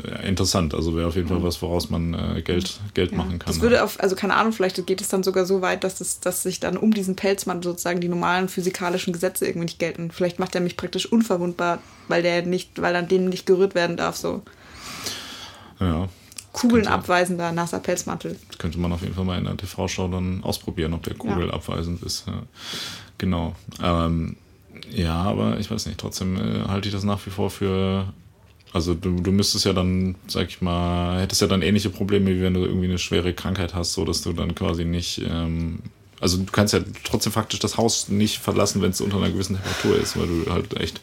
Äh, 0.06 0.28
interessant. 0.28 0.74
Also 0.74 0.96
wäre 0.96 1.08
auf 1.08 1.16
jeden 1.16 1.28
Fall 1.28 1.42
was, 1.42 1.60
woraus 1.62 1.90
man 1.90 2.14
äh, 2.14 2.42
Geld, 2.42 2.80
Geld 2.94 3.12
machen 3.12 3.38
kann. 3.38 3.46
Das 3.52 3.60
würde 3.60 3.82
auf, 3.82 4.00
also 4.00 4.14
keine 4.16 4.34
Ahnung, 4.34 4.52
vielleicht 4.52 4.84
geht 4.86 5.00
es 5.00 5.08
dann 5.08 5.22
sogar 5.22 5.44
so 5.46 5.60
weit, 5.62 5.84
dass, 5.84 6.00
es, 6.00 6.20
dass 6.20 6.42
sich 6.42 6.60
dann 6.60 6.76
um 6.76 6.92
diesen 6.92 7.16
Pelzmann 7.16 7.62
sozusagen 7.62 8.00
die 8.00 8.08
normalen 8.08 8.48
physikalischen 8.48 9.12
Gesetze 9.12 9.46
irgendwie 9.46 9.66
nicht 9.66 9.78
gelten. 9.78 10.10
Vielleicht 10.10 10.38
macht 10.38 10.54
er 10.54 10.60
mich 10.60 10.76
praktisch 10.76 11.06
unverwundbar, 11.06 11.78
weil 12.08 12.22
der 12.22 12.44
nicht, 12.46 12.80
weil 12.80 12.96
an 12.96 13.08
denen 13.08 13.28
nicht 13.28 13.46
gerührt 13.46 13.74
werden 13.74 13.96
darf, 13.96 14.16
so. 14.16 14.42
ja. 15.80 16.08
Kugeln 16.52 16.82
könnte- 16.82 16.90
abweisender, 16.98 17.50
nasser 17.52 17.78
Pelzmantel. 17.78 18.36
könnte 18.58 18.78
man 18.78 18.92
auf 18.92 19.00
jeden 19.00 19.14
Fall 19.14 19.24
mal 19.24 19.38
in 19.38 19.44
der 19.44 19.56
TV-Show 19.56 20.08
dann 20.08 20.44
ausprobieren, 20.44 20.92
ob 20.92 21.02
der 21.02 21.14
Kugel 21.14 21.46
Ja. 21.46 21.54
abweisend 21.54 22.02
ist. 22.02 22.26
Ja. 22.26 22.42
Genau. 23.16 23.54
Ähm, 23.82 24.36
ja, 24.90 25.14
aber 25.22 25.58
ich 25.58 25.70
weiß 25.70 25.86
nicht, 25.86 25.98
trotzdem 25.98 26.36
äh, 26.36 26.68
halte 26.68 26.88
ich 26.88 26.94
das 26.94 27.04
nach 27.04 27.24
wie 27.24 27.30
vor 27.30 27.48
für. 27.50 28.12
Also 28.72 28.94
du, 28.94 29.20
du 29.20 29.32
müsstest 29.32 29.64
ja 29.66 29.72
dann, 29.74 30.14
sag 30.28 30.48
ich 30.48 30.62
mal, 30.62 31.20
hättest 31.20 31.40
ja 31.42 31.46
dann 31.46 31.61
ähnliche 31.62 31.90
Probleme, 31.90 32.30
wie 32.35 32.40
wenn 32.40 32.54
du 32.54 32.64
irgendwie 32.64 32.87
eine 32.88 32.98
schwere 32.98 33.35
Krankheit 33.35 33.74
hast, 33.74 33.92
so 33.92 34.04
dass 34.04 34.22
du 34.22 34.32
dann 34.32 34.54
quasi 34.54 34.85
nicht. 34.85 35.20
Ähm, 35.28 35.80
also 36.20 36.38
du 36.38 36.44
kannst 36.50 36.72
ja 36.72 36.80
trotzdem 37.04 37.32
faktisch 37.32 37.58
das 37.61 37.76
Haus 37.76 38.08
nicht 38.08 38.38
verlassen, 38.38 38.80
wenn 38.80 38.90
es 38.92 39.00
unter 39.00 39.18
einer 39.18 39.30
gewissen 39.30 39.56
Temperatur 39.56 40.00
ist, 40.00 40.16
weil 40.18 40.26
du 40.26 40.50
halt 40.52 40.78
echt. 40.80 41.00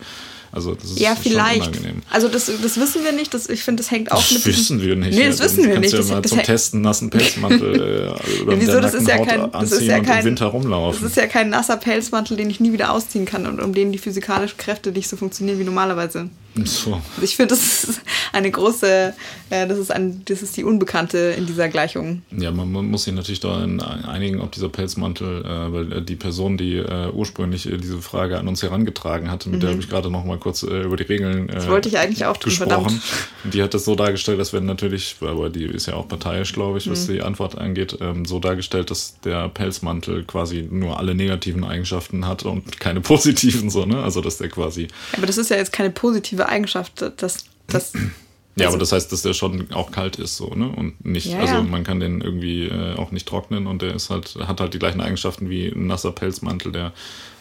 Also 0.51 0.73
das 0.73 0.85
ist 0.89 0.99
Ja, 0.99 1.13
schon 1.13 1.25
vielleicht. 1.25 1.61
unangenehm. 1.67 2.01
Also 2.09 2.27
das, 2.27 2.47
das 2.47 2.79
wissen 2.79 3.03
wir 3.03 3.11
nicht. 3.11 3.31
Das, 3.35 3.47
ich 3.49 3.61
finde, 3.61 3.83
das 3.83 3.91
hängt 3.91 4.11
auch 4.11 4.15
Das 4.17 4.31
mit 4.31 4.45
diesem- 4.45 4.57
wissen 4.59 4.81
wir 4.81 4.95
nicht. 4.95 5.15
Nee, 5.15 5.27
das 5.27 5.37
Ja, 5.37 5.45
wissen 5.45 5.61
dann 5.61 5.71
wir 5.73 5.79
nicht. 5.79 5.93
Du 5.93 5.97
Das, 5.97 6.07
ja 6.09 6.15
mal 6.15 6.21
das 6.23 6.29
zum 6.31 6.41
Testen 6.41 6.81
nassen 6.81 7.09
Pelzmantel 7.11 7.75
äh, 8.25 8.41
über 8.41 8.53
Ja, 8.53 8.59
wieso? 8.61 8.79
Das 8.79 8.95
ist 8.95 9.07
ja 9.07 9.23
kein- 9.23 9.51
das 9.51 9.71
ist 9.73 9.81
ja 9.83 9.99
kein- 9.99 10.19
im 10.21 10.25
Winter 10.25 10.47
rumlaufen. 10.47 11.03
Das 11.03 11.11
ist 11.11 11.17
ja 11.17 11.27
kein 11.27 11.49
nasser 11.49 11.77
Pelzmantel, 11.77 12.35
den 12.35 12.49
ich 12.49 12.59
nie 12.59 12.73
wieder 12.73 12.91
ausziehen 12.91 13.25
kann 13.25 13.45
und 13.45 13.61
um 13.61 13.75
den 13.75 13.91
die 13.91 13.99
physikalischen 13.99 14.57
Kräfte 14.57 14.91
nicht 14.91 15.07
so 15.07 15.17
funktionieren 15.17 15.59
wie 15.59 15.63
normalerweise. 15.65 16.31
So. 16.65 17.01
Ich 17.21 17.35
finde, 17.35 17.55
das 17.55 17.83
ist 17.85 18.01
eine 18.33 18.51
große, 18.51 19.13
äh, 19.49 19.67
das 19.67 19.77
ist 19.77 19.91
ein, 19.91 20.23
das 20.25 20.41
ist 20.41 20.57
die 20.57 20.63
Unbekannte 20.63 21.17
in 21.37 21.45
dieser 21.45 21.69
Gleichung. 21.69 22.21
Ja, 22.37 22.51
man, 22.51 22.71
man 22.71 22.85
muss 22.89 23.03
sich 23.05 23.13
natürlich 23.13 23.39
daran 23.39 23.79
einigen, 23.81 24.41
ob 24.41 24.51
dieser 24.51 24.69
Pelzmantel, 24.69 25.45
äh, 25.45 25.73
weil 25.73 25.93
äh, 25.93 26.01
die 26.01 26.15
Person, 26.15 26.57
die 26.57 26.75
äh, 26.75 27.09
ursprünglich 27.11 27.71
äh, 27.71 27.77
diese 27.77 28.01
Frage 28.01 28.37
an 28.39 28.47
uns 28.47 28.61
herangetragen 28.63 29.31
hatte, 29.31 29.49
mit 29.49 29.63
der 29.63 29.69
habe 29.71 29.79
ich 29.79 29.89
gerade 29.89 30.09
noch 30.09 30.25
mal 30.25 30.37
kurz 30.37 30.63
über 30.63 30.95
die 30.97 31.03
Regeln 31.03 31.43
Mhm. 31.43 31.47
Das 31.47 31.67
wollte 31.67 31.87
ich 31.89 31.97
eigentlich 31.97 32.25
auch 32.25 32.37
tun, 32.37 32.49
gesprochen. 32.49 32.69
verdammt. 32.69 33.01
Die 33.53 33.61
hat 33.63 33.73
das 33.73 33.85
so 33.85 33.95
dargestellt, 33.95 34.39
dass 34.39 34.51
wenn 34.53 34.65
natürlich, 34.65 35.15
aber 35.21 35.49
die 35.49 35.65
ist 35.65 35.85
ja 35.85 35.93
auch 35.93 36.07
parteiisch, 36.07 36.53
glaube 36.53 36.77
ich, 36.79 36.85
Mhm. 36.87 36.91
was 36.91 37.07
die 37.07 37.21
Antwort 37.21 37.57
angeht, 37.57 37.97
ähm, 38.01 38.25
so 38.25 38.39
dargestellt, 38.39 38.89
dass 38.91 39.19
der 39.21 39.49
Pelzmantel 39.49 40.23
quasi 40.23 40.67
nur 40.69 40.97
alle 40.99 41.15
negativen 41.15 41.63
Eigenschaften 41.63 42.25
hat 42.27 42.43
und 42.43 42.79
keine 42.79 43.01
positiven, 43.01 43.69
so, 43.69 43.85
ne? 43.85 44.01
Also 44.03 44.21
dass 44.21 44.37
der 44.37 44.49
quasi 44.49 44.87
Aber 45.15 45.25
das 45.27 45.37
ist 45.37 45.49
ja 45.49 45.57
jetzt 45.57 45.71
keine 45.71 45.89
positive 45.91 46.38
Eigenschaft, 46.47 47.03
dass, 47.17 47.45
dass 47.67 47.93
Ja, 48.55 48.65
Also- 48.65 48.75
aber 48.75 48.79
das 48.79 48.91
heißt, 48.91 49.11
dass 49.11 49.21
der 49.23 49.33
schon 49.33 49.71
auch 49.73 49.91
kalt 49.91 50.17
ist, 50.17 50.37
so, 50.37 50.53
ne? 50.53 50.67
Und 50.69 51.03
nicht, 51.05 51.27
Ja, 51.27 51.39
also 51.39 51.63
man 51.63 51.83
kann 51.83 51.99
den 51.99 52.21
irgendwie 52.21 52.65
äh, 52.65 52.95
auch 52.95 53.11
nicht 53.11 53.27
trocknen 53.27 53.67
und 53.67 53.81
der 53.81 53.93
ist 53.95 54.09
halt, 54.09 54.35
hat 54.47 54.59
halt 54.61 54.73
die 54.73 54.79
gleichen 54.79 55.01
Eigenschaften 55.01 55.49
wie 55.49 55.67
ein 55.67 55.87
nasser 55.87 56.11
Pelzmantel, 56.11 56.71
der 56.71 56.91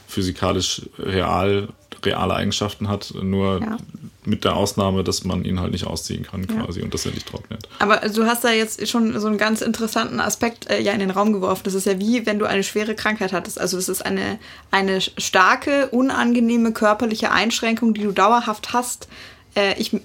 physikalisch 0.06 0.82
real, 0.98 1.68
reale 2.04 2.34
Eigenschaften 2.34 2.88
hat, 2.88 3.12
nur 3.22 3.60
Ja. 3.60 3.76
mit 4.24 4.44
der 4.44 4.56
Ausnahme, 4.56 5.04
dass 5.04 5.24
man 5.24 5.44
ihn 5.44 5.58
halt 5.60 5.72
nicht 5.72 5.86
ausziehen 5.86 6.24
kann 6.24 6.46
Ja. 6.48 6.62
quasi 6.64 6.82
und 6.82 6.92
dass 6.92 7.06
er 7.06 7.12
nicht 7.12 7.26
trocknet. 7.28 7.68
Aber 7.78 7.96
du 8.08 8.24
hast 8.26 8.44
da 8.44 8.50
jetzt 8.50 8.86
schon 8.88 9.18
so 9.18 9.26
einen 9.26 9.38
ganz 9.38 9.60
interessanten 9.62 10.20
Aspekt 10.20 10.68
äh, 10.70 10.80
ja 10.80 10.92
in 10.92 11.00
den 11.00 11.10
Raum 11.10 11.32
geworfen. 11.32 11.62
Das 11.64 11.74
ist 11.74 11.86
ja 11.86 11.98
wie, 11.98 12.26
wenn 12.26 12.38
du 12.38 12.44
eine 12.46 12.62
schwere 12.62 12.94
Krankheit 12.94 13.32
hattest. 13.32 13.60
Also 13.60 13.76
das 13.76 13.88
ist 13.88 14.04
eine, 14.04 14.38
eine 14.70 15.00
starke, 15.00 15.88
unangenehme 15.88 16.72
körperliche 16.72 17.30
Einschränkung, 17.30 17.94
die 17.94 18.02
du 18.02 18.12
dauerhaft 18.12 18.72
hast. 18.72 19.08
Äh, 19.54 19.74
ich 19.80 19.96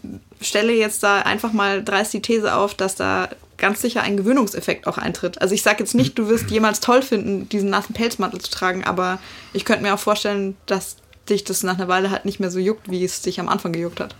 stelle 0.42 0.74
jetzt 0.74 1.04
da 1.04 1.20
einfach 1.20 1.54
mal 1.54 1.84
dreist 1.84 2.14
die 2.14 2.22
These 2.22 2.56
auf, 2.56 2.76
dass 2.76 2.96
da 2.96 3.30
ganz 3.58 3.82
sicher 3.82 4.02
ein 4.02 4.18
Gewöhnungseffekt 4.18 4.88
auch 4.88 4.98
eintritt. 4.98 5.42
Also 5.42 5.54
ich 5.56 5.62
sage 5.62 5.80
jetzt 5.80 5.96
nicht, 5.96 6.18
du 6.18 6.28
wirst 6.28 6.50
jemals 6.52 6.80
toll 6.82 7.02
finden, 7.02 7.48
diesen 7.48 7.70
nassen 7.70 7.94
Pelzmantel 7.94 8.42
zu 8.42 8.52
tragen, 8.52 8.84
aber 8.84 9.20
ich 9.54 9.64
könnte 9.64 9.84
mir 9.84 9.94
auch 9.94 10.00
vorstellen, 10.00 10.58
dass 10.66 10.98
dich 11.30 11.44
das 11.44 11.64
nach 11.64 11.76
einer 11.76 11.88
Weile 11.88 12.12
halt 12.12 12.26
nicht 12.26 12.40
mehr 12.40 12.52
so 12.52 12.60
juckt, 12.60 12.90
wie 12.90 13.04
es 13.04 13.22
dich 13.22 13.40
am 13.40 13.50
Anfang 13.50 13.72
gejuckt 13.74 14.00
hat. 14.00 14.16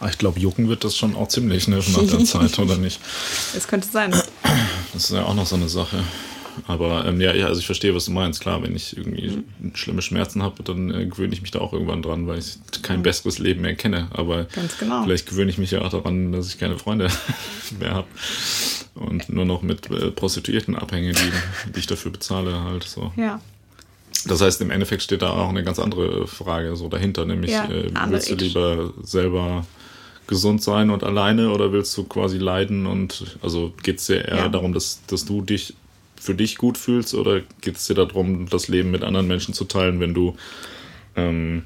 Aber 0.00 0.10
ich 0.10 0.18
glaube, 0.18 0.38
jucken 0.38 0.68
wird 0.68 0.84
das 0.84 0.96
schon 0.96 1.16
auch 1.16 1.28
ziemlich, 1.28 1.68
ne, 1.68 1.76
nach 1.76 2.06
der 2.06 2.24
Zeit, 2.24 2.58
oder 2.58 2.76
nicht? 2.76 3.00
Es 3.56 3.66
könnte 3.66 3.88
sein. 3.88 4.10
Das 4.92 5.04
ist 5.04 5.10
ja 5.10 5.24
auch 5.24 5.34
noch 5.34 5.46
so 5.46 5.56
eine 5.56 5.68
Sache. 5.68 6.02
Aber 6.66 7.06
ähm, 7.06 7.20
ja, 7.20 7.32
ja, 7.34 7.46
also 7.46 7.60
ich 7.60 7.66
verstehe, 7.66 7.94
was 7.94 8.06
du 8.06 8.10
meinst. 8.10 8.40
Klar, 8.40 8.62
wenn 8.62 8.74
ich 8.74 8.96
irgendwie 8.96 9.44
schlimme 9.74 10.02
Schmerzen 10.02 10.42
habe, 10.42 10.62
dann 10.62 10.92
äh, 10.92 11.06
gewöhne 11.06 11.32
ich 11.32 11.42
mich 11.42 11.50
da 11.50 11.60
auch 11.60 11.72
irgendwann 11.72 12.02
dran, 12.02 12.26
weil 12.26 12.38
ich 12.38 12.58
kein 12.82 13.02
besseres 13.02 13.38
Leben 13.38 13.60
mehr 13.60 13.74
kenne. 13.74 14.08
Aber 14.10 14.44
Ganz 14.44 14.76
genau. 14.78 15.02
vielleicht 15.04 15.28
gewöhne 15.28 15.50
ich 15.50 15.58
mich 15.58 15.70
ja 15.70 15.82
auch 15.82 15.90
daran, 15.90 16.32
dass 16.32 16.48
ich 16.48 16.58
keine 16.58 16.78
Freunde 16.78 17.08
mehr 17.78 17.94
habe 17.94 18.08
und 18.94 19.28
nur 19.28 19.44
noch 19.44 19.62
mit 19.62 19.90
äh, 19.90 20.10
Prostituierten 20.10 20.74
abhänge, 20.74 21.12
die, 21.12 21.72
die 21.72 21.78
ich 21.78 21.86
dafür 21.86 22.10
bezahle 22.10 22.62
halt 22.64 22.84
so. 22.84 23.12
Ja. 23.16 23.40
Das 24.26 24.40
heißt, 24.40 24.60
im 24.60 24.70
Endeffekt 24.70 25.02
steht 25.02 25.22
da 25.22 25.30
auch 25.30 25.48
eine 25.48 25.62
ganz 25.62 25.78
andere 25.78 26.26
Frage 26.26 26.74
so 26.76 26.88
dahinter, 26.88 27.24
nämlich 27.24 27.52
Ja, 27.52 27.68
äh, 27.68 27.90
willst 28.08 28.30
du 28.30 28.34
lieber 28.34 28.92
selber 29.02 29.64
gesund 30.26 30.62
sein 30.62 30.90
und 30.90 31.04
alleine 31.04 31.50
oder 31.50 31.72
willst 31.72 31.96
du 31.96 32.04
quasi 32.04 32.36
leiden 32.38 32.86
und 32.86 33.38
also 33.42 33.72
geht 33.82 33.98
es 33.98 34.06
dir 34.06 34.24
eher 34.26 34.36
Ja. 34.36 34.48
darum, 34.48 34.72
dass, 34.72 35.00
dass 35.06 35.24
du 35.24 35.40
dich 35.40 35.74
für 36.20 36.34
dich 36.34 36.56
gut 36.58 36.76
fühlst 36.76 37.14
oder 37.14 37.40
geht 37.60 37.76
es 37.76 37.86
dir 37.86 37.94
darum, 37.94 38.48
das 38.48 38.68
Leben 38.68 38.90
mit 38.90 39.04
anderen 39.04 39.26
Menschen 39.28 39.54
zu 39.54 39.64
teilen, 39.64 40.00
wenn 40.00 40.14
du 40.14 40.36
ähm, 41.16 41.64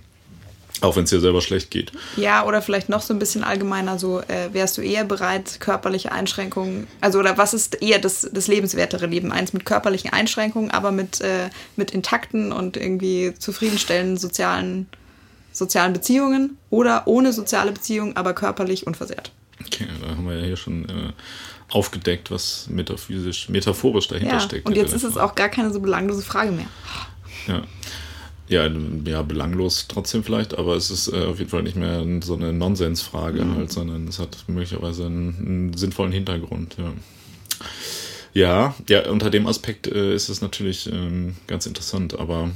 auch 0.82 0.96
wenn 0.96 1.04
es 1.04 1.10
dir 1.10 1.20
selber 1.20 1.40
schlecht 1.40 1.70
geht? 1.70 1.92
Ja, 2.16 2.44
oder 2.44 2.60
vielleicht 2.60 2.88
noch 2.88 3.00
so 3.00 3.14
ein 3.14 3.18
bisschen 3.18 3.44
allgemeiner, 3.44 3.98
so 3.98 4.20
äh, 4.20 4.52
wärst 4.52 4.76
du 4.76 4.82
eher 4.82 5.04
bereit, 5.04 5.60
körperliche 5.60 6.12
Einschränkungen, 6.12 6.86
also 7.00 7.18
oder 7.18 7.38
was 7.38 7.54
ist 7.54 7.80
eher 7.80 7.98
das, 7.98 8.28
das 8.32 8.48
lebenswertere 8.48 9.06
Leben? 9.06 9.32
Eins 9.32 9.52
mit 9.52 9.64
körperlichen 9.64 10.12
Einschränkungen, 10.12 10.70
aber 10.70 10.92
mit, 10.92 11.20
äh, 11.20 11.48
mit 11.76 11.92
intakten 11.92 12.52
und 12.52 12.76
irgendwie 12.76 13.32
zufriedenstellenden 13.38 14.16
sozialen, 14.16 14.88
sozialen 15.52 15.92
Beziehungen 15.92 16.58
oder 16.70 17.06
ohne 17.06 17.32
soziale 17.32 17.72
Beziehungen, 17.72 18.16
aber 18.16 18.34
körperlich 18.34 18.86
unversehrt. 18.86 19.32
Okay, 19.64 19.86
da 20.02 20.08
haben 20.08 20.26
wir 20.26 20.38
ja 20.38 20.44
hier 20.46 20.56
schon 20.56 20.84
äh, 20.88 21.12
aufgedeckt, 21.70 22.30
was 22.30 22.66
metaphysisch, 22.68 23.48
metaphorisch 23.48 24.08
dahinter 24.08 24.34
Ja, 24.34 24.40
steckt. 24.40 24.66
und 24.66 24.76
jetzt 24.76 24.92
ist 24.92 25.04
es 25.04 25.16
auch 25.16 25.34
gar 25.34 25.48
keine 25.48 25.72
so 25.72 25.80
belanglose 25.80 26.22
Frage 26.22 26.50
mehr. 26.52 26.66
Ja. 27.46 27.62
Ja, 28.52 28.70
ja, 29.06 29.22
belanglos 29.22 29.86
trotzdem 29.88 30.22
vielleicht, 30.22 30.58
aber 30.58 30.76
es 30.76 30.90
ist 30.90 31.08
äh, 31.08 31.24
auf 31.24 31.38
jeden 31.38 31.50
Fall 31.50 31.62
nicht 31.62 31.76
mehr 31.76 32.04
so 32.22 32.34
eine 32.34 32.52
Nonsensfrage 32.52 33.44
Mhm. 33.44 33.56
halt, 33.56 33.72
sondern 33.72 34.06
es 34.06 34.18
hat 34.18 34.44
möglicherweise 34.46 35.06
einen, 35.06 35.34
einen 35.38 35.76
sinnvollen 35.76 36.12
Hintergrund, 36.12 36.76
ja. 36.78 36.92
Ja, 38.34 38.74
ja, 38.88 39.08
unter 39.10 39.30
dem 39.30 39.46
Aspekt 39.46 39.86
äh, 39.86 40.14
ist 40.14 40.28
es 40.28 40.40
natürlich 40.40 40.90
ähm, 40.92 41.36
ganz 41.46 41.66
interessant, 41.66 42.18
aber 42.18 42.50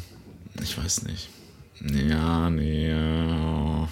ich 0.62 0.76
weiß 0.76 1.02
nicht. 1.04 1.28
Ja, 2.08 2.48
nee. 2.50 2.88
ja. 2.90 3.88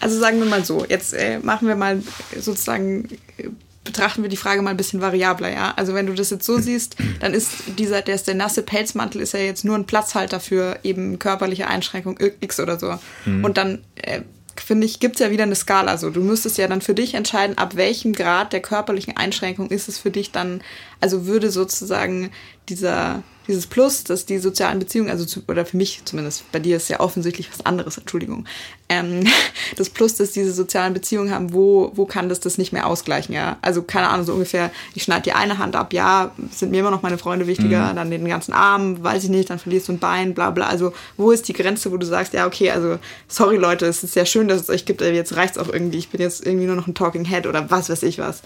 Also 0.00 0.18
sagen 0.18 0.38
wir 0.38 0.46
mal 0.46 0.64
so, 0.64 0.84
jetzt 0.88 1.14
äh, 1.14 1.38
machen 1.38 1.68
wir 1.68 1.76
mal 1.76 2.02
sozusagen, 2.38 3.08
äh, 3.38 3.48
betrachten 3.86 4.22
wir 4.22 4.28
die 4.28 4.36
Frage 4.36 4.60
mal 4.60 4.70
ein 4.70 4.76
bisschen 4.76 5.00
variabler, 5.00 5.50
ja. 5.50 5.72
Also 5.76 5.94
wenn 5.94 6.06
du 6.06 6.12
das 6.12 6.30
jetzt 6.30 6.44
so 6.44 6.58
siehst, 6.58 6.96
dann 7.20 7.32
ist 7.32 7.52
dieser, 7.78 8.02
der, 8.02 8.14
ist 8.14 8.26
der 8.26 8.34
nasse 8.34 8.62
Pelzmantel 8.62 9.20
ist 9.22 9.32
ja 9.32 9.40
jetzt 9.40 9.64
nur 9.64 9.76
ein 9.76 9.86
Platzhalter 9.86 10.40
für 10.40 10.78
eben 10.82 11.18
körperliche 11.18 11.66
Einschränkung 11.68 12.18
X 12.40 12.60
oder 12.60 12.78
so. 12.78 12.98
Und 13.24 13.56
dann 13.56 13.82
äh, 13.96 14.20
finde 14.60 14.86
ich, 14.86 15.00
gibt 15.00 15.16
es 15.16 15.20
ja 15.20 15.30
wieder 15.30 15.44
eine 15.44 15.54
Skala. 15.54 15.96
So, 15.98 16.10
du 16.10 16.20
müsstest 16.20 16.58
ja 16.58 16.68
dann 16.68 16.80
für 16.80 16.94
dich 16.94 17.14
entscheiden, 17.14 17.58
ab 17.58 17.76
welchem 17.76 18.12
Grad 18.12 18.52
der 18.52 18.60
körperlichen 18.60 19.16
Einschränkung 19.16 19.70
ist 19.70 19.88
es 19.88 19.98
für 19.98 20.10
dich 20.10 20.32
dann, 20.32 20.62
also 21.00 21.26
würde 21.26 21.50
sozusagen 21.50 22.30
dieser, 22.68 23.22
dieses 23.46 23.66
Plus, 23.66 24.04
dass 24.04 24.26
die 24.26 24.38
sozialen 24.38 24.78
Beziehungen, 24.78 25.10
also 25.10 25.24
zu, 25.24 25.42
oder 25.48 25.64
für 25.64 25.76
mich 25.76 26.02
zumindest, 26.04 26.50
bei 26.52 26.58
dir 26.58 26.76
ist 26.76 26.88
ja 26.88 27.00
offensichtlich 27.00 27.50
was 27.50 27.64
anderes, 27.64 27.98
Entschuldigung, 27.98 28.46
ähm, 28.88 29.26
das 29.76 29.90
Plus, 29.90 30.16
dass 30.16 30.32
diese 30.32 30.52
sozialen 30.52 30.94
Beziehungen 30.94 31.30
haben, 31.30 31.52
wo, 31.52 31.92
wo 31.94 32.06
kann 32.06 32.28
das 32.28 32.40
das 32.40 32.58
nicht 32.58 32.72
mehr 32.72 32.86
ausgleichen, 32.86 33.34
ja? 33.34 33.58
Also 33.62 33.82
keine 33.82 34.08
Ahnung, 34.08 34.26
so 34.26 34.32
ungefähr, 34.32 34.70
ich 34.94 35.02
schneide 35.02 35.22
dir 35.22 35.36
eine 35.36 35.58
Hand 35.58 35.76
ab, 35.76 35.92
ja, 35.92 36.32
sind 36.50 36.70
mir 36.70 36.80
immer 36.80 36.90
noch 36.90 37.02
meine 37.02 37.18
Freunde 37.18 37.46
wichtiger, 37.46 37.92
dann 37.94 38.10
den 38.10 38.26
ganzen 38.26 38.52
Arm, 38.52 39.02
weiß 39.02 39.24
ich 39.24 39.30
nicht, 39.30 39.50
dann 39.50 39.58
verlierst 39.58 39.88
du 39.88 39.92
ein 39.92 39.98
Bein, 39.98 40.34
bla 40.34 40.50
bla. 40.50 40.66
Also 40.66 40.92
wo 41.16 41.30
ist 41.30 41.48
die 41.48 41.52
Grenze, 41.52 41.92
wo 41.92 41.96
du 41.96 42.06
sagst, 42.06 42.32
ja, 42.32 42.46
okay, 42.46 42.70
also 42.70 42.98
sorry 43.28 43.56
Leute, 43.56 43.86
es 43.86 44.02
ist 44.02 44.14
sehr 44.14 44.26
schön, 44.26 44.48
dass 44.48 44.62
es 44.62 44.70
euch 44.70 44.84
gibt, 44.84 45.02
aber 45.02 45.12
jetzt 45.12 45.36
reicht's 45.36 45.58
auch 45.58 45.68
irgendwie, 45.68 45.98
ich 45.98 46.08
bin 46.08 46.20
jetzt 46.20 46.44
irgendwie 46.44 46.66
nur 46.66 46.76
noch 46.76 46.86
ein 46.86 46.94
Talking 46.94 47.24
Head 47.24 47.46
oder 47.46 47.70
was 47.70 47.88
weiß 47.88 48.02
ich 48.02 48.18
was. 48.18 48.42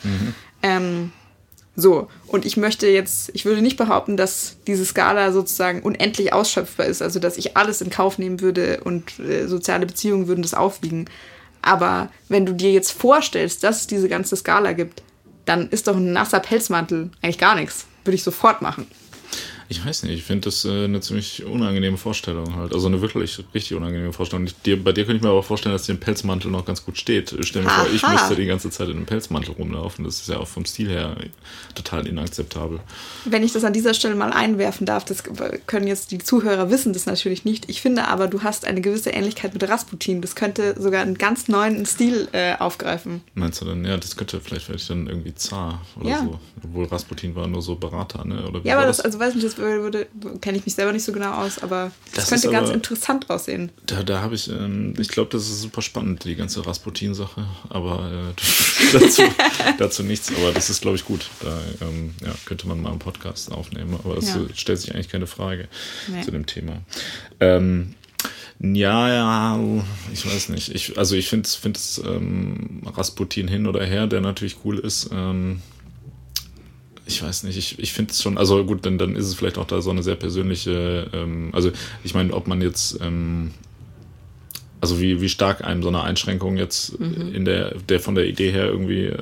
Ähm, 0.63 1.13
so, 1.81 2.09
und 2.27 2.45
ich 2.45 2.57
möchte 2.57 2.87
jetzt, 2.89 3.31
ich 3.35 3.45
würde 3.45 3.63
nicht 3.63 3.77
behaupten, 3.77 4.17
dass 4.17 4.57
diese 4.67 4.85
Skala 4.85 5.33
sozusagen 5.33 5.83
unendlich 5.83 6.33
ausschöpfbar 6.33 6.87
ist, 6.87 7.03
also 7.03 7.21
dass 7.21 7.37
ich 7.37 7.57
alles 7.57 7.81
in 7.81 7.91
Kauf 7.91 8.19
nehmen 8.19 8.41
würde 8.41 8.81
und 8.85 9.19
äh, 9.19 9.47
soziale 9.47 9.87
Beziehungen 9.87 10.27
würden 10.27 10.43
das 10.43 10.55
aufwiegen. 10.55 11.07
Aber 11.63 12.11
wenn 12.29 12.47
du 12.47 12.55
dir 12.55 12.73
jetzt 12.73 12.93
vorstellst, 12.93 13.63
dass 13.65 13.81
es 13.81 13.87
diese 13.87 14.09
ganze 14.09 14.37
Skala 14.37 14.73
gibt, 14.73 15.03
dann 15.45 15.69
ist 15.69 15.89
doch 15.89 15.97
ein 15.97 16.13
nasser 16.13 16.41
Pelzmantel 16.41 17.11
eigentlich 17.23 17.39
gar 17.39 17.55
nichts. 17.55 17.87
Würde 18.05 18.15
ich 18.15 18.23
sofort 18.23 18.63
machen. 18.63 18.87
Ich 19.71 19.87
weiß 19.87 20.03
nicht, 20.03 20.15
ich 20.15 20.25
finde 20.25 20.47
das 20.47 20.65
äh, 20.65 20.85
eine 20.85 21.01
ziemlich 21.01 21.45
unangenehme 21.45 21.97
Vorstellung 21.97 22.57
halt. 22.57 22.75
Also 22.75 22.89
eine 22.89 23.01
wirklich 23.01 23.39
richtig 23.55 23.77
unangenehme 23.77 24.13
Vorstellung. 24.13 24.45
Ich, 24.45 24.61
dir, 24.63 24.83
bei 24.83 24.91
dir 24.91 25.05
könnte 25.05 25.19
ich 25.19 25.23
mir 25.23 25.29
aber 25.31 25.45
vorstellen, 25.45 25.73
dass 25.73 25.85
dir 25.87 25.93
ein 25.95 26.01
Pelzmantel 26.01 26.51
noch 26.51 26.65
ganz 26.65 26.85
gut 26.85 26.99
steht. 26.99 27.33
Stell 27.43 27.63
mir 27.63 27.71
vor, 27.71 27.87
ich 27.95 28.03
Aha. 28.03 28.13
müsste 28.15 28.35
die 28.35 28.47
ganze 28.47 28.69
Zeit 28.71 28.89
in 28.89 28.97
einem 28.97 29.07
Pelzmantel 29.07 29.55
rumlaufen. 29.55 30.05
Das 30.05 30.21
ist 30.21 30.29
ja 30.29 30.39
auch 30.39 30.49
vom 30.49 30.65
Stil 30.65 30.89
her 30.89 31.17
total 31.77 32.09
inakzeptabel. 32.09 32.81
Wenn 33.27 33.45
ich 33.45 33.53
das 33.53 33.63
an 33.63 33.73
dieser 33.73 33.95
Stelle 33.95 34.17
mal 34.17 34.33
einwerfen 34.33 34.87
darf, 34.87 35.05
das 35.05 35.23
können 35.69 35.87
jetzt 35.87 36.11
die 36.11 36.19
Zuhörer 36.19 36.69
wissen 36.69 36.93
das 36.93 37.07
natürlich 37.07 37.45
nicht. 37.45 37.71
Ich 37.71 37.81
finde 37.81 38.09
aber, 38.09 38.27
du 38.27 38.43
hast 38.43 38.65
eine 38.65 38.81
gewisse 38.81 39.11
Ähnlichkeit 39.11 39.53
mit 39.55 39.69
Rasputin. 39.69 40.21
Das 40.21 40.35
könnte 40.35 40.75
sogar 40.83 41.03
einen 41.03 41.17
ganz 41.17 41.47
neuen 41.47 41.87
Stil 41.87 42.27
äh, 42.33 42.57
aufgreifen. 42.57 43.21
Meinst 43.35 43.61
du 43.61 43.67
dann, 43.67 43.85
ja, 43.85 43.97
das 43.97 44.17
könnte 44.17 44.41
vielleicht 44.41 44.69
werde 44.69 44.81
ich 44.81 44.89
dann 44.89 45.07
irgendwie 45.07 45.33
zar 45.37 45.81
oder 46.01 46.11
Ja. 46.11 46.19
so. 46.25 46.41
Obwohl 46.65 46.87
Rasputin 46.87 47.37
war 47.37 47.47
nur 47.47 47.63
so 47.63 47.77
Berater, 47.77 48.25
ne? 48.25 48.49
Oder 48.49 48.61
Ja, 48.65 48.73
aber 48.75 48.81
war 48.83 48.87
das, 48.89 49.01
also 49.01 49.21
weiß 49.21 49.35
nicht, 49.37 49.47
das 49.47 49.60
würde, 49.61 50.07
kenne 50.41 50.59
ich 50.59 50.65
mich 50.67 50.75
selber 50.75 50.93
nicht 50.93 51.05
so 51.05 51.13
genau 51.13 51.33
aus, 51.33 51.59
aber 51.63 51.91
das, 52.15 52.25
Das 52.25 52.29
könnte 52.31 52.47
ist 52.49 52.53
ganz 52.53 52.67
aber- 52.69 52.75
interessant 52.75 53.31
aussehen. 53.31 53.71
Da, 53.87 54.03
da 54.03 54.21
habe 54.23 54.35
ich, 54.35 54.49
ähm, 54.51 54.95
ich 54.99 55.09
glaube, 55.09 55.31
das 55.31 55.43
ist 55.49 55.61
super 55.61 55.83
spannend, 55.83 56.25
die 56.25 56.35
ganze 56.37 56.65
Rasputin-Sache, 56.67 57.47
aber 57.69 58.11
äh, 58.33 58.93
dazu, 58.99 59.23
dazu 59.79 60.03
nichts. 60.03 60.33
Aber 60.37 60.53
das 60.53 60.71
ist, 60.71 60.81
glaube 60.83 60.97
ich, 60.97 61.05
gut. 61.05 61.29
Da 61.41 61.59
ähm, 61.83 62.15
ja, 62.25 62.33
könnte 62.45 62.67
man 62.69 62.81
mal 62.83 62.91
einen 62.91 62.99
Podcast 62.99 63.53
aufnehmen, 63.53 63.95
aber 64.03 64.17
es 64.19 64.29
Ja. 64.29 64.41
stellt 64.55 64.81
sich 64.81 64.95
eigentlich 64.95 65.09
keine 65.09 65.27
Frage 65.27 65.69
Nee. 66.09 66.23
zu 66.23 66.31
dem 66.31 66.47
Thema. 66.47 66.79
Ähm, 67.41 67.95
ja, 68.63 69.09
ja, 69.09 69.61
ich 70.13 70.27
weiß 70.27 70.51
nicht. 70.51 70.75
Ich, 70.75 70.99
also 70.99 71.17
ich 71.17 71.29
finde 71.29 71.49
find 71.49 71.79
es 71.79 71.99
ähm, 72.05 72.83
Rasputin 72.95 73.49
hin 73.49 73.67
oder 73.67 73.85
her, 73.85 74.07
der 74.07 74.21
natürlich 74.21 74.57
cool 74.65 74.79
ist. 74.79 75.09
Ähm, 75.13 75.63
ich 77.11 77.23
weiß 77.23 77.43
nicht, 77.45 77.57
ich, 77.59 77.79
ich 77.79 77.93
finde 77.93 78.13
es 78.13 78.23
schon, 78.23 78.39
also 78.39 78.65
gut, 78.65 78.87
dann, 78.87 78.99
dann 78.99 79.17
ist 79.17 79.27
es 79.27 79.35
vielleicht 79.35 79.59
auch 79.59 79.67
da 79.67 79.81
so 79.83 79.91
eine 79.91 80.03
sehr 80.03 80.17
persönliche, 80.17 81.09
ähm, 81.13 81.51
also 81.53 81.71
ich 82.05 82.15
meine, 82.15 82.33
ob 82.33 82.47
man 82.47 82.63
jetzt, 82.63 82.99
ähm, 83.03 83.51
also 84.81 85.01
wie, 85.01 85.21
wie 85.21 85.29
stark 85.29 85.65
einem 85.65 85.83
so 85.83 85.89
eine 85.89 86.03
Einschränkung 86.03 86.57
jetzt 86.57 86.99
Mhm. 86.99 87.35
in 87.35 87.45
der, 87.45 87.75
der 87.89 88.01
von 88.01 88.15
der 88.15 88.27
Idee 88.27 88.51
her 88.51 88.67
irgendwie 88.67 89.07
äh, 89.07 89.19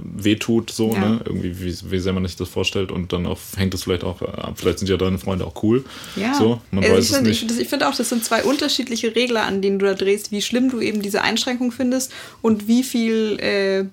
wehtut, 0.00 0.70
so, 0.70 0.92
Ja. 0.94 1.00
ne? 1.00 1.20
Irgendwie, 1.24 1.58
wie, 1.62 1.90
wie 1.90 1.98
sehr 1.98 2.12
man 2.12 2.26
sich 2.26 2.36
das 2.36 2.48
vorstellt 2.48 2.90
und 2.90 3.12
dann 3.12 3.24
auch 3.26 3.38
hängt 3.56 3.72
es 3.74 3.84
vielleicht 3.84 4.04
auch 4.04 4.20
ab. 4.20 4.54
Vielleicht 4.56 4.80
sind 4.80 4.88
ja 4.88 4.96
deine 4.96 5.18
Freunde 5.18 5.46
auch 5.46 5.62
cool. 5.62 5.84
Ja, 6.16 6.34
So, 6.34 6.60
man 6.70 6.82
also 6.84 6.96
weiß 6.96 7.04
ich 7.04 7.10
es 7.10 7.16
finde 7.16 7.30
nicht. 7.30 7.60
ich 7.60 7.68
finde 7.68 7.88
auch, 7.88 7.96
das 7.96 8.08
sind 8.08 8.24
zwei 8.24 8.42
unterschiedliche 8.44 9.14
Regler, 9.14 9.44
an 9.44 9.62
denen 9.62 9.78
du 9.78 9.86
da 9.86 9.94
drehst, 9.94 10.32
wie 10.32 10.42
schlimm 10.42 10.70
du 10.70 10.80
eben 10.80 11.00
diese 11.00 11.22
Einschränkung 11.22 11.70
findest 11.72 12.12
und 12.42 12.66
wie 12.68 12.82
viel, 12.82 13.38
äh, 13.40 13.84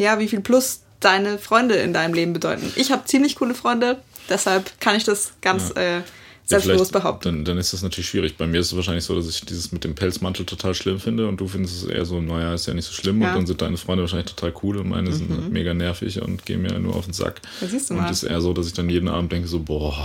ja, 0.00 0.18
wie 0.18 0.28
viel 0.28 0.40
Plus 0.40 0.80
deine 1.04 1.38
Freunde 1.38 1.74
in 1.76 1.92
deinem 1.92 2.14
Leben 2.14 2.32
bedeuten. 2.32 2.72
Ich 2.76 2.92
habe 2.92 3.04
ziemlich 3.04 3.36
coole 3.36 3.54
Freunde, 3.54 3.98
deshalb 4.28 4.80
kann 4.80 4.96
ich 4.96 5.04
das 5.04 5.32
ganz 5.40 5.70
äh, 5.76 5.96
Ja, 5.96 6.02
selbstbewusst 6.46 6.90
vielleicht- 6.90 7.04
behaupten. 7.04 7.24
Dann, 7.24 7.44
dann 7.44 7.58
ist 7.58 7.72
das 7.72 7.82
natürlich 7.82 8.08
schwierig. 8.08 8.36
Bei 8.36 8.46
mir 8.46 8.60
ist 8.60 8.66
es 8.68 8.76
wahrscheinlich 8.76 9.04
so, 9.04 9.14
dass 9.14 9.28
ich 9.28 9.40
dieses 9.42 9.72
mit 9.72 9.84
dem 9.84 9.94
Pelzmantel 9.94 10.44
total 10.44 10.74
schlimm 10.74 11.00
finde 11.00 11.26
und 11.26 11.40
du 11.40 11.48
findest 11.48 11.76
es 11.82 11.84
eher 11.88 12.04
so, 12.04 12.20
naja, 12.20 12.52
ist 12.54 12.66
ja 12.66 12.74
nicht 12.74 12.84
so 12.84 12.92
schlimm 12.92 13.20
Ja. 13.22 13.28
Mhm. 13.28 13.32
und 13.34 13.38
dann 13.40 13.46
sind 13.46 13.62
deine 13.62 13.76
Freunde 13.76 14.02
wahrscheinlich 14.02 14.32
total 14.34 14.52
cool 14.62 14.76
und 14.78 14.88
meine 14.90 15.12
sind 15.12 15.30
halt 15.30 15.50
mega 15.50 15.72
nervig 15.74 16.20
und 16.20 16.44
gehen 16.44 16.62
mir 16.62 16.78
nur 16.78 16.96
auf 16.96 17.04
den 17.06 17.14
Sack. 17.14 17.40
Ja, 17.60 17.68
siehst 17.68 17.88
du 17.90 17.94
und 17.94 18.00
mal. 18.00 18.10
es 18.10 18.22
ist 18.22 18.28
eher 18.30 18.40
so, 18.40 18.52
dass 18.52 18.66
ich 18.66 18.72
dann 18.74 18.90
jeden 18.90 19.08
Abend 19.08 19.32
denke 19.32 19.48
so, 19.48 19.60
boah, 19.60 19.96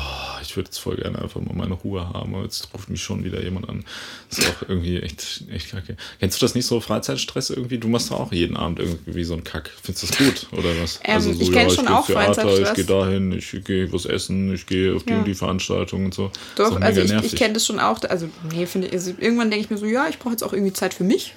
ich 0.42 0.56
würde 0.56 0.68
jetzt 0.68 0.78
voll 0.80 0.96
gerne 0.96 1.22
einfach 1.22 1.42
mal 1.42 1.54
meine 1.56 1.74
Ruhe 1.74 2.08
haben, 2.08 2.34
aber 2.36 2.44
jetzt 2.44 2.70
ruft 2.74 2.90
mich 2.90 3.04
schon 3.04 3.24
wieder 3.24 3.44
jemand 3.44 3.68
an. 3.70 3.84
Das 4.30 4.40
ist 4.40 4.48
auch 4.50 4.70
irgendwie 4.70 4.98
echt, 5.00 5.44
echt 5.52 5.72
kacke. 5.72 5.98
Kennst 6.20 6.42
du 6.42 6.46
das 6.46 6.56
nicht 6.56 6.66
so, 6.66 6.80
Freizeitstress 6.80 7.50
irgendwie? 7.50 7.78
Du 7.80 7.88
machst 7.90 8.12
doch 8.12 8.20
auch 8.20 8.32
jeden 8.32 8.56
Abend 8.56 8.80
irgendwie 8.80 9.24
so 9.24 9.34
einen 9.34 9.44
Kack. 9.44 9.70
Findest 9.84 10.04
du 10.04 10.08
das 10.08 10.18
gut 10.18 10.48
oder 10.58 10.70
was? 10.82 11.00
Also 11.04 11.32
Ähm, 11.32 11.38
ich 11.42 11.52
kenn 11.52 11.70
schon 11.70 11.86
geh 11.86 11.92
auch 11.92 12.06
Theater, 12.06 12.32
ich 12.32 12.36
Freizeitstress. 12.38 12.74
gehe 12.76 12.86
dahin, 12.86 13.32
ich 13.34 13.64
gehe 13.66 13.92
was 13.92 14.06
essen, 14.06 14.54
ich 14.54 14.66
gehe 14.66 14.96
auf 14.96 15.04
die 15.04 15.12
Ja. 15.12 15.20
und 15.20 15.26
die 15.28 15.34
Veranstaltung 15.36 16.06
und 16.06 16.14
so. 16.14 16.29
Doch, 16.56 16.72
doch 16.72 16.82
also 16.82 17.02
ich, 17.02 17.12
ich 17.12 17.36
kenne 17.36 17.54
das 17.54 17.66
schon 17.66 17.80
auch. 17.80 18.00
Also, 18.10 18.30
nee, 18.52 18.66
finde 18.66 18.88
ich, 18.88 18.94
also 18.94 19.14
irgendwann 19.18 19.50
denke 19.50 19.66
ich 19.66 19.70
mir 19.70 19.78
so, 19.78 19.86
ja, 19.86 20.08
ich 20.08 20.20
brauche 20.20 20.32
jetzt 20.32 20.44
auch 20.44 20.54
irgendwie 20.54 20.74
Zeit 20.74 20.94
für 20.94 21.04
mich. 21.04 21.36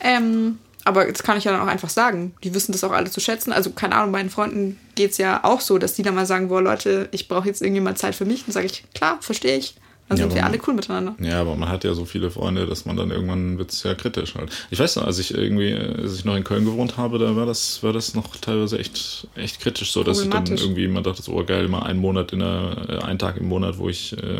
Ähm, 0.00 0.58
aber 0.84 1.06
jetzt 1.06 1.22
kann 1.22 1.38
ich 1.38 1.44
ja 1.44 1.52
dann 1.52 1.60
auch 1.60 1.66
einfach 1.66 1.90
sagen, 1.90 2.34
die 2.42 2.54
wissen 2.54 2.72
das 2.72 2.82
auch 2.82 2.90
alle 2.90 3.10
zu 3.10 3.20
schätzen. 3.20 3.52
Also, 3.52 3.70
keine 3.70 3.94
Ahnung, 3.94 4.10
meinen 4.10 4.30
Freunden 4.30 4.80
geht 4.94 5.12
es 5.12 5.18
ja 5.18 5.44
auch 5.44 5.60
so, 5.60 5.78
dass 5.78 5.94
die 5.94 6.02
dann 6.02 6.14
mal 6.14 6.26
sagen, 6.26 6.48
boah, 6.48 6.60
Leute, 6.60 7.08
ich 7.12 7.28
brauche 7.28 7.46
jetzt 7.46 7.62
irgendwie 7.62 7.80
mal 7.80 7.96
Zeit 7.96 8.14
für 8.14 8.24
mich. 8.24 8.44
Dann 8.44 8.52
sage 8.52 8.66
ich, 8.66 8.84
klar, 8.94 9.18
verstehe 9.20 9.56
ich. 9.56 9.76
Dann 10.12 10.18
Ja, 10.18 10.24
sind 10.24 10.34
wir 10.34 10.42
aber- 10.44 10.52
alle 10.52 10.62
cool 10.66 10.74
miteinander. 10.74 11.14
Ja, 11.20 11.40
aber 11.40 11.56
man 11.56 11.68
hat 11.68 11.84
ja 11.84 11.94
so 11.94 12.04
viele 12.04 12.30
Freunde, 12.30 12.66
dass 12.66 12.84
man 12.84 12.96
dann 12.96 13.10
irgendwann 13.10 13.58
wird 13.58 13.72
es 13.72 13.82
ja 13.82 13.94
kritisch 13.94 14.34
halt. 14.34 14.50
Ich 14.70 14.78
weiß 14.78 14.96
noch, 14.96 15.04
als 15.06 15.18
ich 15.18 15.32
irgendwie, 15.34 15.74
als 15.74 16.16
ich 16.16 16.24
noch 16.24 16.36
in 16.36 16.44
Köln 16.44 16.64
gewohnt 16.64 16.96
habe, 16.96 17.18
da 17.18 17.34
war 17.36 17.46
das, 17.46 17.82
war 17.82 17.92
das 17.92 18.14
noch 18.14 18.36
teilweise 18.36 18.78
echt, 18.78 19.26
echt 19.34 19.60
kritisch, 19.60 19.92
so 19.92 20.02
dass 20.04 20.20
ich 20.22 20.28
dann 20.28 20.44
irgendwie 20.46 20.84
immer 20.84 21.02
dachte, 21.02 21.22
so 21.22 21.32
oh, 21.32 21.44
geil, 21.44 21.68
mal 21.68 21.82
einen 21.82 22.00
Monat 22.00 22.32
in 22.32 22.40
der, 22.40 22.76
äh, 22.88 22.98
einen 23.04 23.18
Tag 23.18 23.36
im 23.38 23.48
Monat, 23.48 23.78
wo 23.78 23.88
ich 23.88 24.12
äh, 24.18 24.38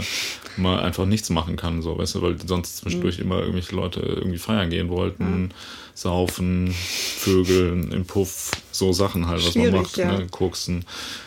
mal 0.56 0.80
einfach 0.80 1.06
nichts 1.06 1.30
machen 1.30 1.56
kann, 1.56 1.80
so, 1.82 1.96
weißt 1.96 2.16
du, 2.16 2.22
weil 2.22 2.36
sonst 2.46 2.76
zwischendurch 2.78 3.18
Mhm. 3.18 3.24
immer 3.24 3.38
irgendwelche 3.40 3.74
Leute 3.74 4.00
irgendwie 4.00 4.38
feiern 4.38 4.68
gehen 4.70 4.88
wollten, 4.90 5.50
saufen, 5.94 6.74
Vögeln, 7.18 7.92
im 7.92 8.04
Puff, 8.04 8.50
so 8.70 8.92
Sachen 8.92 9.26
halt, 9.28 9.38
was 9.46 9.54
man 9.54 9.64
Schwierig, 9.66 9.82
macht, 9.82 9.96
ja. 9.96 10.18
ne, 10.18 10.26
koksen. 10.28 10.84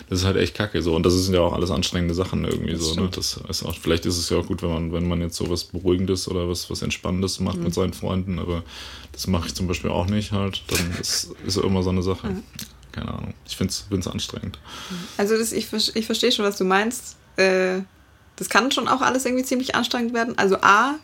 Das 0.09 0.19
ist 0.19 0.25
halt 0.25 0.37
echt 0.37 0.55
kacke 0.55 0.81
so. 0.81 0.95
Und 0.95 1.05
das 1.05 1.13
sind 1.13 1.33
ja 1.33 1.41
auch 1.41 1.53
alles 1.53 1.71
anstrengende 1.71 2.13
Sachen 2.13 2.45
irgendwie 2.45 2.73
Das 2.73 2.81
so. 2.81 2.99
Ne? 2.99 3.09
Das 3.11 3.39
ist 3.49 3.63
auch, 3.63 3.75
vielleicht 3.75 4.05
ist 4.05 4.17
es 4.17 4.29
ja 4.29 4.37
auch 4.37 4.45
gut, 4.47 4.61
wenn 4.63 4.71
man, 4.71 4.93
wenn 4.93 5.07
man 5.07 5.21
jetzt 5.21 5.35
so 5.37 5.49
was 5.49 5.63
Beruhigendes 5.65 6.27
oder 6.27 6.49
was, 6.49 6.69
was 6.69 6.81
Entspannendes 6.81 7.39
macht 7.39 7.57
Mhm. 7.57 7.63
mit 7.63 7.73
seinen 7.73 7.93
Freunden, 7.93 8.39
aber 8.39 8.63
das 9.11 9.27
mache 9.27 9.47
ich 9.47 9.55
zum 9.55 9.67
Beispiel 9.67 9.91
auch 9.91 10.07
nicht 10.07 10.31
halt. 10.31 10.63
Dann 10.67 10.95
ist, 10.99 11.29
ist 11.45 11.57
immer 11.57 11.83
so 11.83 11.89
eine 11.91 12.03
Sache. 12.03 12.35
Keine 12.91 13.09
Ahnung. 13.09 13.33
Ich 13.47 13.57
finde 13.57 13.73
es 13.97 14.07
anstrengend. 14.07 14.59
Also 15.17 15.37
das, 15.37 15.51
ich, 15.51 15.67
ich 15.93 16.05
verstehe 16.05 16.31
schon, 16.31 16.45
was 16.45 16.57
du 16.57 16.63
meinst. 16.63 17.17
Äh, 17.37 17.81
das 18.37 18.49
kann 18.49 18.71
schon 18.71 18.87
auch 18.87 19.01
alles 19.01 19.25
irgendwie 19.25 19.43
ziemlich 19.45 19.75
anstrengend 19.75 20.13
werden. 20.13 20.37
Also 20.37 20.57
A, 20.57 20.95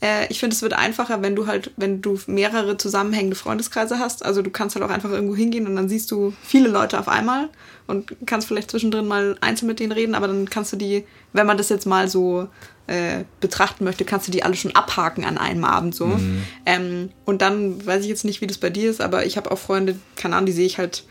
Äh, 0.00 0.26
ich 0.28 0.40
finde, 0.40 0.54
es 0.54 0.62
wird 0.62 0.72
einfacher, 0.72 1.22
wenn 1.22 1.36
du 1.36 1.46
halt, 1.46 1.72
wenn 1.76 2.00
du 2.00 2.18
mehrere 2.26 2.76
zusammenhängende 2.76 3.36
Freundeskreise 3.36 3.98
hast. 3.98 4.24
Also 4.24 4.42
du 4.42 4.50
kannst 4.50 4.76
halt 4.76 4.84
auch 4.84 4.90
einfach 4.90 5.10
irgendwo 5.10 5.36
hingehen 5.36 5.66
und 5.66 5.76
dann 5.76 5.88
siehst 5.88 6.10
du 6.10 6.32
viele 6.42 6.68
Leute 6.68 6.98
auf 6.98 7.08
einmal 7.08 7.48
und 7.86 8.14
kannst 8.26 8.48
vielleicht 8.48 8.70
zwischendrin 8.70 9.06
mal 9.06 9.36
einzeln 9.40 9.68
mit 9.68 9.80
denen 9.80 9.92
reden, 9.92 10.14
aber 10.14 10.28
dann 10.28 10.48
kannst 10.48 10.72
du 10.72 10.76
die, 10.76 11.04
wenn 11.32 11.46
man 11.46 11.58
das 11.58 11.68
jetzt 11.68 11.86
mal 11.86 12.08
so 12.08 12.48
äh, 12.86 13.24
betrachten 13.40 13.84
möchte, 13.84 14.04
kannst 14.04 14.26
du 14.28 14.32
die 14.32 14.42
alle 14.42 14.54
schon 14.54 14.74
abhaken 14.74 15.24
an 15.24 15.38
einem 15.38 15.64
Abend 15.64 15.94
so. 15.94 16.06
Mhm. 16.06 16.42
Ähm, 16.66 17.08
und 17.24 17.42
dann 17.42 17.84
weiß 17.84 18.02
ich 18.02 18.08
jetzt 18.08 18.24
nicht, 18.24 18.40
wie 18.40 18.46
das 18.46 18.58
bei 18.58 18.70
dir 18.70 18.90
ist, 18.90 19.00
aber 19.00 19.26
ich 19.26 19.36
habe 19.36 19.50
auch 19.50 19.58
Freunde, 19.58 19.96
keine 20.16 20.36
Ahnung, 20.36 20.46
die 20.46 20.52
sehe 20.52 20.66
ich 20.66 20.78
halt 20.78 21.04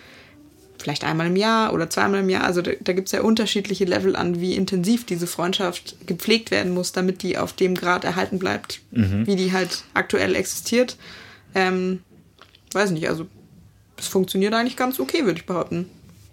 vielleicht 0.81 1.03
einmal 1.03 1.27
im 1.27 1.35
Jahr 1.35 1.73
oder 1.73 1.89
zweimal 1.89 2.21
im 2.21 2.29
Jahr. 2.29 2.43
Also 2.43 2.61
da, 2.61 2.71
da 2.79 2.93
gibt 2.93 3.07
es 3.07 3.11
ja 3.11 3.21
unterschiedliche 3.21 3.85
Level 3.85 4.15
an, 4.15 4.39
wie 4.39 4.55
intensiv 4.55 5.05
diese 5.05 5.27
Freundschaft 5.27 5.95
gepflegt 6.07 6.51
werden 6.51 6.73
muss, 6.73 6.91
damit 6.91 7.21
die 7.23 7.37
auf 7.37 7.53
dem 7.53 7.75
Grad 7.75 8.03
erhalten 8.03 8.39
bleibt, 8.39 8.81
mhm. 8.91 9.27
wie 9.27 9.35
die 9.35 9.51
halt 9.51 9.83
aktuell 9.93 10.35
existiert. 10.35 10.97
Ähm, 11.55 12.01
weiß 12.71 12.91
nicht, 12.91 13.09
also 13.09 13.27
es 13.97 14.07
funktioniert 14.07 14.53
eigentlich 14.53 14.77
ganz 14.77 14.99
okay, 14.99 15.25
würde 15.25 15.39
ich 15.39 15.45
behaupten. 15.45 15.89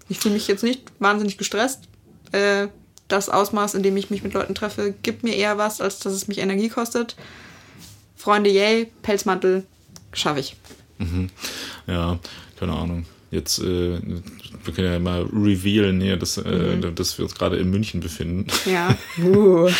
Ich 0.09 0.21
fühle 0.21 0.35
mich 0.35 0.47
jetzt 0.47 0.63
nicht 0.63 0.83
wahnsinnig 0.99 1.39
gestresst. 1.39 1.85
Äh, 2.33 2.69
das 3.09 3.29
Ausmaß, 3.29 3.75
in 3.75 3.83
dem 3.83 3.97
ich 3.97 4.11
mich 4.11 4.23
mit 4.23 4.35
Leuten 4.35 4.55
treffe, 4.55 4.95
gibt 5.03 5.23
mir 5.23 5.35
eher 5.35 5.59
was, 5.59 5.81
als 5.81 5.99
dass 6.01 6.13
es 6.13 6.29
mich 6.29 6.39
Energie 6.39 6.69
kostet. 6.69 7.17
Freunde, 8.17 8.51
yay, 8.51 8.91
Pelzmantel, 9.03 9.65
schaffe 10.13 10.41
ich. 10.41 10.57
Mhm. 10.99 11.31
Ja, 11.87 12.19
keine 12.59 12.73
Ahnung. 12.73 13.07
Jetzt, 13.37 13.59
äh, 13.59 14.01
wir 14.65 14.75
können 14.75 14.91
ja 14.91 14.99
mal 14.99 15.27
revealen 15.31 16.01
hier, 16.01 16.17
dass, 16.17 16.39
äh, 16.39 16.49
mhm. 16.49 16.95
dass 16.95 17.19
wir 17.19 17.25
uns 17.27 17.35
gerade 17.35 17.59
in 17.59 17.71
München 17.71 18.01
befinden. 18.01 18.47
Ja. 18.65 18.97
Uh. 19.19 19.69
ja, 19.69 19.75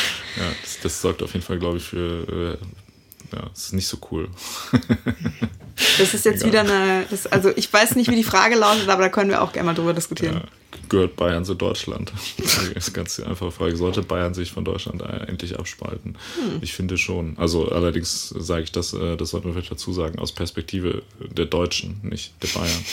das, 0.63 0.81
das, 0.83 1.01
sorgt 1.01 1.23
auf 1.23 1.33
jeden 1.33 1.45
Fall, 1.45 1.59
glaube 1.59 1.79
ich, 1.79 1.85
für. 1.85 2.59
Äh, 2.61 3.37
ja, 3.37 3.51
es 3.53 3.67
ist 3.67 3.73
nicht 3.73 3.87
so 3.87 3.99
cool. 4.11 4.29
Das 5.99 6.15
ist 6.15 6.25
jetzt 6.25 6.43
Egal. 6.43 6.49
wieder 6.49 6.61
eine. 6.61 7.07
Das, 7.11 7.27
also, 7.27 7.51
ich 7.55 7.71
weiß 7.71 7.97
nicht, 7.97 8.11
wie 8.11 8.17
die 8.17 8.25
Frage 8.25 8.55
lautet, 8.55 8.89
aber 8.89 9.03
da 9.03 9.09
können 9.11 9.29
wir 9.29 9.43
auch 9.43 9.53
gerne 9.53 9.67
mal 9.67 9.75
drüber 9.75 9.93
diskutieren. 9.93 10.37
Ja, 10.37 10.81
gehört 10.89 11.17
Bayern 11.17 11.45
zu 11.45 11.55
Deutschland? 11.55 12.15
Das 12.39 12.89
ist 12.89 12.95
ganz 12.95 13.21
einfache 13.21 13.51
Frage. 13.51 13.77
Sollte 13.77 14.03
Bayern 14.03 14.33
sich 14.33 14.53
von 14.53 14.65
Deutschland 14.65 15.03
endlich 15.03 15.59
abspalten? 15.59 16.17
Hm. 16.41 16.61
Ich 16.63 16.73
finde 16.73 16.97
schon. 16.97 17.37
Also, 17.37 17.71
allerdings 17.71 18.31
sage 18.31 18.63
ich 18.63 18.73
das, 18.73 18.95
äh, 18.95 19.19
das 19.19 19.31
sollten 19.31 19.49
wir 19.49 19.53
vielleicht 19.53 19.71
dazu 19.71 19.93
sagen, 19.93 20.19
aus 20.19 20.33
Perspektive 20.33 21.03
der 21.19 21.45
Deutschen, 21.45 22.01
nicht 22.03 22.33
der 22.43 22.59
Bayern. 22.59 22.85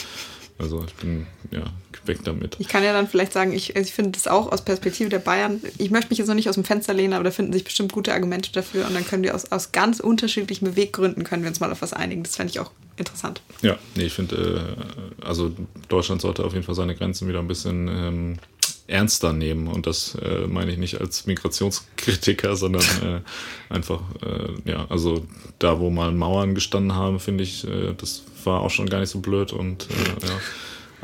Also 0.59 0.83
ich 0.85 0.93
bin 0.95 1.27
ja 1.51 1.63
weg 2.05 2.19
damit. 2.23 2.55
Ich 2.59 2.67
kann 2.67 2.83
ja 2.83 2.93
dann 2.93 3.07
vielleicht 3.07 3.33
sagen, 3.33 3.53
ich, 3.53 3.75
ich 3.75 3.93
finde 3.93 4.11
das 4.11 4.27
auch 4.27 4.51
aus 4.51 4.63
Perspektive 4.63 5.09
der 5.09 5.19
Bayern. 5.19 5.61
Ich 5.77 5.89
möchte 5.89 6.09
mich 6.09 6.19
jetzt 6.19 6.27
noch 6.27 6.35
nicht 6.35 6.49
aus 6.49 6.55
dem 6.55 6.63
Fenster 6.63 6.93
lehnen, 6.93 7.13
aber 7.13 7.23
da 7.23 7.31
finden 7.31 7.53
sich 7.53 7.63
bestimmt 7.63 7.91
gute 7.91 8.13
Argumente 8.13 8.51
dafür 8.51 8.85
und 8.87 8.93
dann 8.93 9.05
können 9.05 9.23
wir 9.23 9.35
aus, 9.35 9.51
aus 9.51 9.71
ganz 9.71 9.99
unterschiedlichen 9.99 10.65
Beweggründen 10.65 11.23
können 11.23 11.43
wir 11.43 11.49
uns 11.49 11.59
mal 11.59 11.71
auf 11.71 11.81
was 11.81 11.93
einigen. 11.93 12.23
Das 12.23 12.35
fände 12.35 12.51
ich 12.51 12.59
auch 12.59 12.71
interessant. 12.97 13.41
Ja, 13.61 13.77
nee, 13.95 14.05
ich 14.05 14.13
finde, 14.13 14.77
äh, 15.21 15.25
also 15.25 15.51
Deutschland 15.89 16.21
sollte 16.21 16.43
auf 16.43 16.53
jeden 16.53 16.65
Fall 16.65 16.75
seine 16.75 16.95
Grenzen 16.95 17.27
wieder 17.27 17.39
ein 17.39 17.47
bisschen 17.47 17.87
ähm, 17.87 18.39
ernster 18.88 19.34
nehmen. 19.34 19.67
Und 19.67 19.88
das 19.88 20.15
äh, 20.15 20.48
meine 20.48 20.72
ich 20.72 20.78
nicht 20.78 21.00
als 21.00 21.26
Migrationskritiker, 21.26 22.56
sondern 22.58 22.84
äh, 23.04 23.74
einfach, 23.74 24.02
äh, 24.22 24.69
ja, 24.69 24.86
also 24.89 25.26
da, 25.60 25.80
wo 25.80 25.89
mal 25.89 26.12
Mauern 26.12 26.56
gestanden 26.56 26.96
haben, 26.96 27.19
finde 27.19 27.43
ich, 27.43 27.67
äh, 27.67 27.93
das 27.98 28.24
war 28.43 28.62
auch 28.62 28.69
schon 28.69 28.89
gar 28.89 29.00
nicht 29.00 29.10
so 29.10 29.19
blöd 29.19 29.54
und 29.54 29.88
äh, 29.89 30.28
ja 30.28 30.39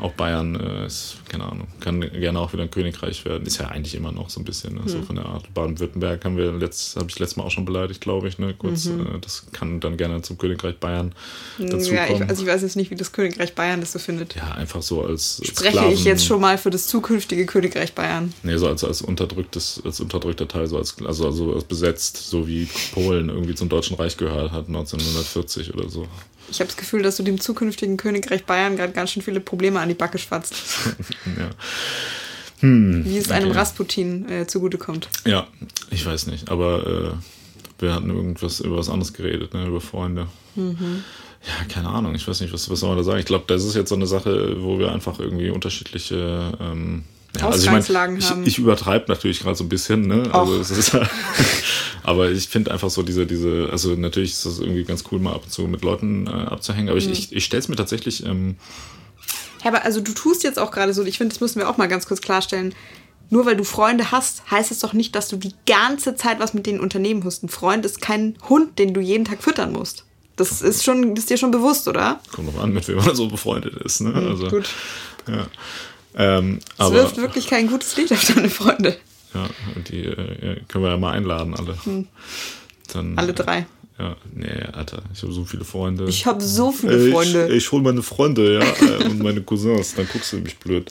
auch 0.00 0.12
Bayern 0.12 0.54
äh, 0.54 0.86
ist, 0.86 1.16
keine 1.28 1.44
Ahnung, 1.44 1.68
kann 1.80 2.00
gerne 2.00 2.38
auch 2.38 2.52
wieder 2.52 2.62
ein 2.62 2.70
Königreich 2.70 3.24
werden. 3.24 3.46
Ist 3.46 3.58
ja 3.58 3.68
eigentlich 3.68 3.94
immer 3.94 4.12
noch 4.12 4.30
so 4.30 4.40
ein 4.40 4.44
bisschen, 4.44 4.74
ne? 4.74 4.82
so 4.86 4.98
hm. 4.98 5.04
von 5.04 5.16
der 5.16 5.26
Art. 5.26 5.52
Baden-Württemberg 5.54 6.24
haben 6.24 6.36
wir 6.36 6.52
letzt, 6.52 6.96
habe 6.96 7.06
ich 7.08 7.18
letztes 7.18 7.36
Mal 7.36 7.44
auch 7.44 7.50
schon 7.50 7.64
beleidigt, 7.64 8.00
glaube 8.00 8.28
ich, 8.28 8.38
ne? 8.38 8.54
Kurz, 8.56 8.86
mhm. 8.86 9.00
äh, 9.00 9.18
das 9.20 9.46
kann 9.52 9.80
dann 9.80 9.96
gerne 9.96 10.22
zum 10.22 10.38
Königreich 10.38 10.78
Bayern 10.78 11.12
dazu 11.58 11.92
ja, 11.92 12.06
ich, 12.08 12.22
also 12.22 12.42
ich 12.42 12.48
weiß 12.48 12.62
jetzt 12.62 12.76
nicht, 12.76 12.90
wie 12.90 12.94
das 12.94 13.12
Königreich 13.12 13.54
Bayern 13.54 13.80
das 13.80 13.92
so 13.92 13.98
findet. 13.98 14.34
Ja, 14.34 14.52
einfach 14.52 14.82
so 14.82 15.02
als 15.04 15.40
Spreche 15.44 15.70
Sklaven, 15.70 15.92
ich 15.92 16.04
jetzt 16.04 16.24
schon 16.24 16.40
mal 16.40 16.58
für 16.58 16.70
das 16.70 16.86
zukünftige 16.86 17.46
Königreich 17.46 17.94
Bayern. 17.94 18.32
Nee, 18.42 18.56
so 18.56 18.68
als, 18.68 18.84
als 18.84 19.02
unterdrücktes, 19.02 19.80
als 19.84 20.00
unterdrückter 20.00 20.48
Teil, 20.48 20.66
so 20.66 20.76
als, 20.78 20.96
also, 21.04 21.26
also 21.26 21.54
als 21.54 21.64
besetzt, 21.64 22.16
so 22.16 22.46
wie 22.46 22.68
Polen 22.92 23.28
irgendwie 23.28 23.54
zum 23.54 23.68
Deutschen 23.68 23.96
Reich 23.96 24.16
gehört 24.16 24.52
hat, 24.52 24.68
1940 24.68 25.74
oder 25.74 25.88
so. 25.88 26.06
Ich 26.50 26.60
habe 26.60 26.68
das 26.68 26.76
Gefühl, 26.76 27.02
dass 27.02 27.16
du 27.16 27.22
dem 27.22 27.40
zukünftigen 27.40 27.96
Königreich 27.96 28.44
Bayern 28.44 28.76
gerade 28.76 28.92
ganz 28.92 29.10
schön 29.10 29.22
viele 29.22 29.40
Probleme 29.40 29.80
an 29.80 29.88
die 29.88 29.94
Backe 29.94 30.18
schwatzt. 30.18 30.54
ja. 31.38 31.50
Hm, 32.60 33.04
Wie 33.06 33.16
es 33.16 33.30
einem 33.30 33.50
okay. 33.50 33.58
Rasputin 33.58 34.28
äh, 34.28 34.46
zugutekommt. 34.46 35.08
Ja, 35.26 35.46
ich 35.90 36.04
weiß 36.04 36.26
nicht. 36.26 36.50
Aber 36.50 36.86
äh, 36.86 37.82
wir 37.82 37.94
hatten 37.94 38.10
irgendwas 38.10 38.60
über 38.60 38.76
was 38.76 38.88
anderes 38.88 39.12
geredet, 39.12 39.54
ne? 39.54 39.66
über 39.66 39.80
Freunde. 39.80 40.26
Mhm. 40.56 41.04
Ja, 41.46 41.64
keine 41.72 41.88
Ahnung. 41.88 42.14
Ich 42.14 42.28
weiß 42.28 42.40
nicht, 42.42 42.52
was, 42.52 42.68
was 42.68 42.80
soll 42.80 42.90
man 42.90 42.98
da 42.98 43.04
sagen. 43.04 43.18
Ich 43.18 43.24
glaube, 43.24 43.44
das 43.46 43.64
ist 43.64 43.74
jetzt 43.74 43.88
so 43.88 43.94
eine 43.94 44.06
Sache, 44.06 44.62
wo 44.62 44.78
wir 44.78 44.92
einfach 44.92 45.18
irgendwie 45.18 45.48
unterschiedliche 45.48 46.52
ähm, 46.60 47.04
ja, 47.38 47.46
also 47.46 47.64
ich, 47.64 47.88
mein, 47.88 48.18
ich, 48.18 48.30
ich 48.46 48.58
übertreibe 48.58 49.06
natürlich 49.08 49.40
gerade 49.40 49.54
so 49.54 49.64
ein 49.64 49.68
bisschen, 49.68 50.06
ne? 50.06 50.28
Also 50.32 50.58
es 50.58 50.70
ist, 50.70 50.96
aber 52.02 52.30
ich 52.30 52.48
finde 52.48 52.72
einfach 52.72 52.90
so 52.90 53.02
diese, 53.02 53.26
diese, 53.26 53.68
also 53.70 53.94
natürlich 53.94 54.32
ist 54.32 54.46
das 54.46 54.58
irgendwie 54.58 54.84
ganz 54.84 55.04
cool, 55.10 55.20
mal 55.20 55.34
ab 55.34 55.42
und 55.44 55.50
zu 55.52 55.62
mit 55.62 55.82
Leuten 55.82 56.26
äh, 56.26 56.30
abzuhängen, 56.30 56.88
aber 56.88 57.00
mhm. 57.00 57.10
ich, 57.10 57.30
ich, 57.30 57.36
ich 57.36 57.44
stelle 57.44 57.60
es 57.60 57.68
mir 57.68 57.76
tatsächlich. 57.76 58.26
Ähm, 58.26 58.56
ja, 59.62 59.70
aber 59.70 59.84
also 59.84 60.00
du 60.00 60.12
tust 60.12 60.42
jetzt 60.42 60.58
auch 60.58 60.70
gerade 60.70 60.92
so, 60.92 61.04
ich 61.04 61.18
finde, 61.18 61.32
das 61.34 61.40
müssen 61.40 61.60
wir 61.60 61.68
auch 61.68 61.76
mal 61.76 61.88
ganz 61.88 62.06
kurz 62.06 62.20
klarstellen. 62.20 62.74
Nur 63.32 63.46
weil 63.46 63.56
du 63.56 63.62
Freunde 63.62 64.10
hast, 64.10 64.50
heißt 64.50 64.72
es 64.72 64.80
doch 64.80 64.92
nicht, 64.92 65.14
dass 65.14 65.28
du 65.28 65.36
die 65.36 65.54
ganze 65.64 66.16
Zeit 66.16 66.40
was 66.40 66.52
mit 66.52 66.66
denen 66.66 66.80
unternehmen 66.80 67.22
musst. 67.22 67.44
Ein 67.44 67.48
Freund 67.48 67.86
ist 67.86 68.00
kein 68.00 68.36
Hund, 68.48 68.80
den 68.80 68.92
du 68.92 69.00
jeden 69.00 69.24
Tag 69.24 69.40
füttern 69.40 69.72
musst. 69.72 70.04
Das 70.34 70.62
ist 70.62 70.84
schon, 70.84 71.14
das 71.14 71.24
ist 71.24 71.30
dir 71.30 71.36
schon 71.36 71.52
bewusst, 71.52 71.86
oder? 71.86 72.20
Kommt 72.32 72.52
noch 72.52 72.60
an, 72.60 72.72
mit 72.72 72.88
wem 72.88 72.96
man 72.96 73.14
so 73.14 73.28
befreundet 73.28 73.76
ist. 73.76 74.00
Ne? 74.00 74.10
Mhm, 74.10 74.28
also, 74.28 74.48
gut. 74.48 74.68
Ja. 75.28 75.46
Ähm, 76.16 76.58
es 76.72 76.80
aber, 76.80 76.94
wirft 76.94 77.16
wirklich 77.16 77.46
kein 77.46 77.68
gutes 77.68 77.96
Lied 77.96 78.12
auf 78.12 78.24
deine 78.34 78.50
Freunde. 78.50 78.96
Ja, 79.34 79.48
die 79.88 80.04
äh, 80.04 80.60
können 80.68 80.84
wir 80.84 80.90
ja 80.90 80.96
mal 80.96 81.12
einladen, 81.12 81.54
alle. 81.54 81.76
Hm. 81.84 82.06
Dann, 82.92 83.16
alle 83.16 83.32
drei. 83.32 83.66
Ja, 84.00 84.16
nee, 84.34 84.48
Alter, 84.72 85.02
ich 85.12 85.22
habe 85.22 85.32
so 85.32 85.44
viele 85.44 85.64
Freunde. 85.64 86.06
Ich 86.08 86.24
habe 86.24 86.40
so 86.40 86.72
viele 86.72 87.12
Freunde. 87.12 87.48
Ich, 87.48 87.56
ich 87.56 87.72
hole 87.72 87.82
meine 87.82 88.02
Freunde, 88.02 88.54
ja, 88.54 88.86
äh, 88.86 89.04
und 89.04 89.22
meine 89.22 89.42
Cousins, 89.42 89.94
dann 89.94 90.08
guckst 90.10 90.32
du 90.32 90.38
mich 90.38 90.56
blöd. 90.56 90.90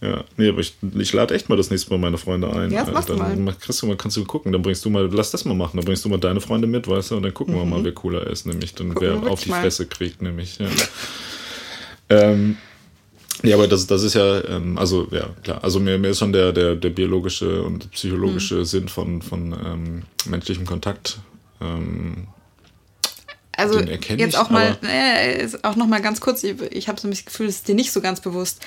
ja, 0.00 0.24
nee, 0.38 0.48
aber 0.48 0.60
ich, 0.60 0.76
ich 0.94 1.12
lade 1.12 1.34
echt 1.34 1.50
mal 1.50 1.56
das 1.56 1.68
nächste 1.68 1.90
Mal 1.90 1.98
meine 1.98 2.16
Freunde 2.16 2.50
ein. 2.50 2.70
Ja, 2.70 2.84
das 2.84 2.94
machst 2.94 3.10
dann 3.10 3.18
du 3.18 3.42
mal. 3.42 3.54
Kriegst 3.54 3.82
du 3.82 3.86
mal, 3.86 3.98
kannst 3.98 4.16
du 4.16 4.24
gucken, 4.24 4.50
dann 4.50 4.62
bringst 4.62 4.82
du 4.86 4.88
mal, 4.88 5.10
lass 5.12 5.30
das 5.30 5.44
mal 5.44 5.52
machen, 5.52 5.76
dann 5.76 5.84
bringst 5.84 6.02
du 6.02 6.08
mal 6.08 6.18
deine 6.18 6.40
Freunde 6.40 6.66
mit, 6.66 6.88
weißt 6.88 7.10
du, 7.10 7.16
und 7.16 7.22
dann 7.22 7.34
gucken 7.34 7.54
mhm. 7.54 7.58
wir 7.58 7.64
mal, 7.66 7.84
wer 7.84 7.92
cooler 7.92 8.26
ist, 8.26 8.46
nämlich, 8.46 8.74
dann 8.74 8.94
gucken 8.94 9.20
wer 9.22 9.30
auf 9.30 9.42
die 9.42 9.50
mal. 9.50 9.60
Fresse 9.60 9.86
kriegt, 9.86 10.22
nämlich, 10.22 10.58
ja. 10.58 10.68
ähm, 12.08 12.56
ja, 13.42 13.56
aber 13.56 13.68
das, 13.68 13.86
das 13.86 14.02
ist 14.02 14.14
ja, 14.14 14.44
ähm, 14.44 14.78
also 14.78 15.08
ja, 15.10 15.30
klar. 15.42 15.62
Also 15.62 15.80
mir, 15.80 15.98
mir 15.98 16.08
ist 16.08 16.18
schon 16.18 16.32
der, 16.32 16.52
der, 16.52 16.76
der 16.76 16.90
biologische 16.90 17.62
und 17.62 17.90
psychologische 17.92 18.56
mhm. 18.56 18.64
Sinn 18.64 18.88
von, 18.88 19.22
von 19.22 19.52
ähm, 19.52 20.02
menschlichem 20.26 20.66
Kontakt. 20.66 21.18
Ähm, 21.60 22.28
also 23.56 23.80
jetzt 23.80 24.10
ich, 24.10 24.38
auch 24.38 24.50
mal, 24.50 24.78
äh, 24.82 25.46
auch 25.62 25.76
noch 25.76 25.86
mal 25.86 26.00
ganz 26.00 26.20
kurz, 26.20 26.42
ich, 26.44 26.60
ich 26.70 26.88
habe 26.88 27.00
so 27.00 27.06
ein 27.06 27.10
bisschen 27.10 27.26
das 27.26 27.32
Gefühl, 27.32 27.46
das 27.46 27.56
ist 27.56 27.68
dir 27.68 27.74
nicht 27.74 27.92
so 27.92 28.00
ganz 28.00 28.20
bewusst. 28.20 28.64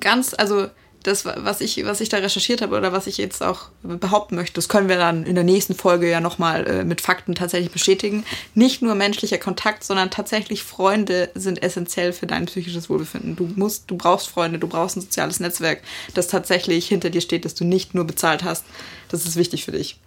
Ganz, 0.00 0.34
also 0.36 0.68
das, 1.04 1.24
was 1.24 1.60
ich, 1.60 1.84
was 1.84 2.00
ich 2.00 2.08
da 2.08 2.16
recherchiert 2.16 2.62
habe 2.62 2.76
oder 2.76 2.92
was 2.92 3.06
ich 3.06 3.18
jetzt 3.18 3.42
auch 3.42 3.68
behaupten 3.82 4.34
möchte, 4.34 4.54
das 4.54 4.68
können 4.68 4.88
wir 4.88 4.96
dann 4.96 5.24
in 5.24 5.34
der 5.34 5.44
nächsten 5.44 5.74
Folge 5.74 6.10
ja 6.10 6.20
nochmal 6.20 6.66
äh, 6.66 6.84
mit 6.84 7.00
Fakten 7.00 7.34
tatsächlich 7.34 7.70
bestätigen. 7.70 8.24
Nicht 8.54 8.82
nur 8.82 8.94
menschlicher 8.94 9.38
Kontakt, 9.38 9.84
sondern 9.84 10.10
tatsächlich 10.10 10.62
Freunde 10.62 11.30
sind 11.34 11.62
essentiell 11.62 12.12
für 12.12 12.26
dein 12.26 12.46
psychisches 12.46 12.88
Wohlbefinden. 12.88 13.36
Du 13.36 13.48
musst, 13.54 13.90
du 13.90 13.96
brauchst 13.96 14.28
Freunde, 14.28 14.58
du 14.58 14.66
brauchst 14.66 14.96
ein 14.96 15.02
soziales 15.02 15.40
Netzwerk, 15.40 15.82
das 16.14 16.28
tatsächlich 16.28 16.88
hinter 16.88 17.10
dir 17.10 17.20
steht, 17.20 17.44
das 17.44 17.54
du 17.54 17.64
nicht 17.64 17.94
nur 17.94 18.04
bezahlt 18.04 18.42
hast. 18.42 18.64
Das 19.08 19.26
ist 19.26 19.36
wichtig 19.36 19.64
für 19.64 19.72
dich. 19.72 19.98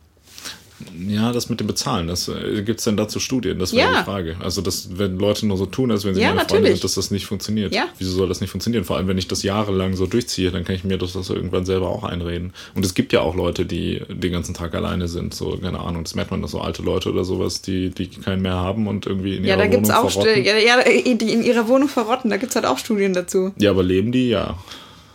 Ja, 1.07 1.31
das 1.31 1.49
mit 1.49 1.59
dem 1.59 1.65
Bezahlen, 1.65 2.07
das 2.07 2.27
äh, 2.27 2.61
gibt 2.61 2.79
es 2.79 2.85
denn 2.85 2.97
dazu 2.97 3.19
Studien? 3.19 3.57
Das 3.57 3.73
wäre 3.73 3.91
ja. 3.91 3.99
die 3.99 4.05
Frage. 4.05 4.35
Also, 4.43 4.61
dass, 4.61 4.97
wenn 4.97 5.17
Leute 5.17 5.47
nur 5.47 5.57
so 5.57 5.65
tun, 5.65 5.91
als 5.91 6.05
wenn 6.05 6.13
sie 6.13 6.21
ja, 6.21 6.33
meine 6.33 6.47
Freunde 6.47 6.69
sind, 6.69 6.83
dass 6.83 6.93
das 6.93 7.09
nicht 7.09 7.25
funktioniert. 7.25 7.73
Ja. 7.73 7.85
Wieso 7.97 8.11
soll 8.11 8.27
das 8.27 8.41
nicht 8.41 8.51
funktionieren? 8.51 8.83
Vor 8.83 8.97
allem, 8.97 9.07
wenn 9.07 9.17
ich 9.17 9.27
das 9.27 9.41
jahrelang 9.41 9.95
so 9.95 10.05
durchziehe, 10.05 10.51
dann 10.51 10.65
kann 10.65 10.75
ich 10.75 10.83
mir 10.83 10.97
das, 10.97 11.13
das 11.13 11.29
irgendwann 11.29 11.65
selber 11.65 11.89
auch 11.89 12.03
einreden. 12.03 12.53
Und 12.75 12.85
es 12.85 12.93
gibt 12.93 13.11
ja 13.11 13.21
auch 13.21 13.33
Leute, 13.35 13.65
die 13.65 14.03
den 14.07 14.31
ganzen 14.31 14.53
Tag 14.53 14.75
alleine 14.75 15.07
sind, 15.07 15.33
so, 15.33 15.57
keine 15.57 15.79
Ahnung, 15.79 16.03
das 16.03 16.13
merkt 16.13 16.29
man, 16.29 16.43
dass 16.43 16.51
so 16.51 16.61
alte 16.61 16.83
Leute 16.83 17.11
oder 17.11 17.23
sowas, 17.23 17.61
die, 17.61 17.89
die 17.89 18.07
keinen 18.07 18.43
mehr 18.43 18.55
haben 18.55 18.87
und 18.87 19.07
irgendwie 19.07 19.37
in 19.37 19.45
ihrer 19.45 19.57
ja, 19.57 19.57
da 19.57 19.67
gibt's 19.67 19.89
auch 19.89 20.11
verrotten. 20.11 20.43
Ja, 20.45 20.57
ja, 20.57 20.83
die 20.83 21.33
in 21.33 21.43
ihrer 21.43 21.67
Wohnung 21.67 21.89
verrotten, 21.89 22.29
da 22.29 22.37
gibt 22.37 22.51
es 22.51 22.55
halt 22.55 22.65
auch 22.65 22.77
Studien 22.77 23.13
dazu. 23.13 23.51
Ja, 23.57 23.71
aber 23.71 23.81
leben 23.81 24.11
die? 24.11 24.29
Ja. 24.29 24.57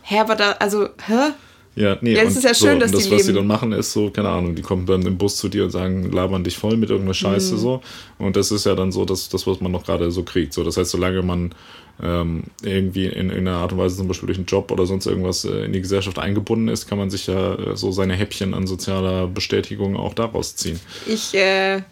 Hä, 0.02 0.18
aber 0.18 0.34
da, 0.34 0.52
also, 0.52 0.88
hä? 1.06 1.32
Ja, 1.74 1.96
nee, 2.02 2.14
Ja, 2.14 2.22
und 2.22 2.28
ist 2.28 2.44
ja 2.44 2.52
schön, 2.54 2.74
so, 2.74 2.78
dass 2.80 2.90
und 2.90 2.96
das, 2.98 3.04
die 3.04 3.10
was 3.12 3.22
sie 3.22 3.26
leben. 3.28 3.36
dann 3.36 3.46
machen, 3.46 3.72
ist 3.72 3.92
so, 3.92 4.10
keine 4.10 4.28
Ahnung, 4.28 4.54
die 4.54 4.62
kommen 4.62 4.84
dann 4.84 5.02
im 5.06 5.16
Bus 5.16 5.36
zu 5.36 5.48
dir 5.48 5.64
und 5.64 5.70
sagen, 5.70 6.12
labern 6.12 6.44
dich 6.44 6.58
voll 6.58 6.76
mit 6.76 6.90
irgendeiner 6.90 7.12
Mhm. 7.12 7.14
Scheiße 7.14 7.56
so. 7.56 7.80
Und 8.18 8.36
das 8.36 8.50
ist 8.52 8.66
ja 8.66 8.74
dann 8.74 8.92
so, 8.92 9.04
dass 9.06 9.28
das, 9.30 9.46
was 9.46 9.60
man 9.60 9.72
noch 9.72 9.84
gerade 9.84 10.10
so 10.10 10.22
kriegt. 10.22 10.52
So, 10.52 10.64
das 10.64 10.76
heißt, 10.76 10.90
solange 10.90 11.22
man 11.22 11.54
ähm, 12.02 12.44
irgendwie 12.62 13.06
in 13.06 13.30
irgendeiner 13.30 13.58
Art 13.58 13.72
und 13.72 13.78
Weise 13.78 13.96
zum 13.96 14.08
Beispiel 14.08 14.26
durch 14.26 14.38
einen 14.38 14.46
Job 14.46 14.70
oder 14.70 14.84
sonst 14.86 15.06
irgendwas 15.06 15.44
äh, 15.46 15.64
in 15.64 15.72
die 15.72 15.80
Gesellschaft 15.80 16.18
eingebunden 16.18 16.68
ist, 16.68 16.86
kann 16.88 16.98
man 16.98 17.08
sich 17.10 17.26
ja 17.26 17.54
äh, 17.54 17.76
so 17.76 17.90
seine 17.92 18.14
Häppchen 18.14 18.52
an 18.54 18.66
sozialer 18.66 19.26
Bestätigung 19.26 19.96
auch 19.96 20.12
daraus 20.14 20.56
ziehen. 20.56 20.80
Ich, 21.06 21.32
äh, 21.34 21.82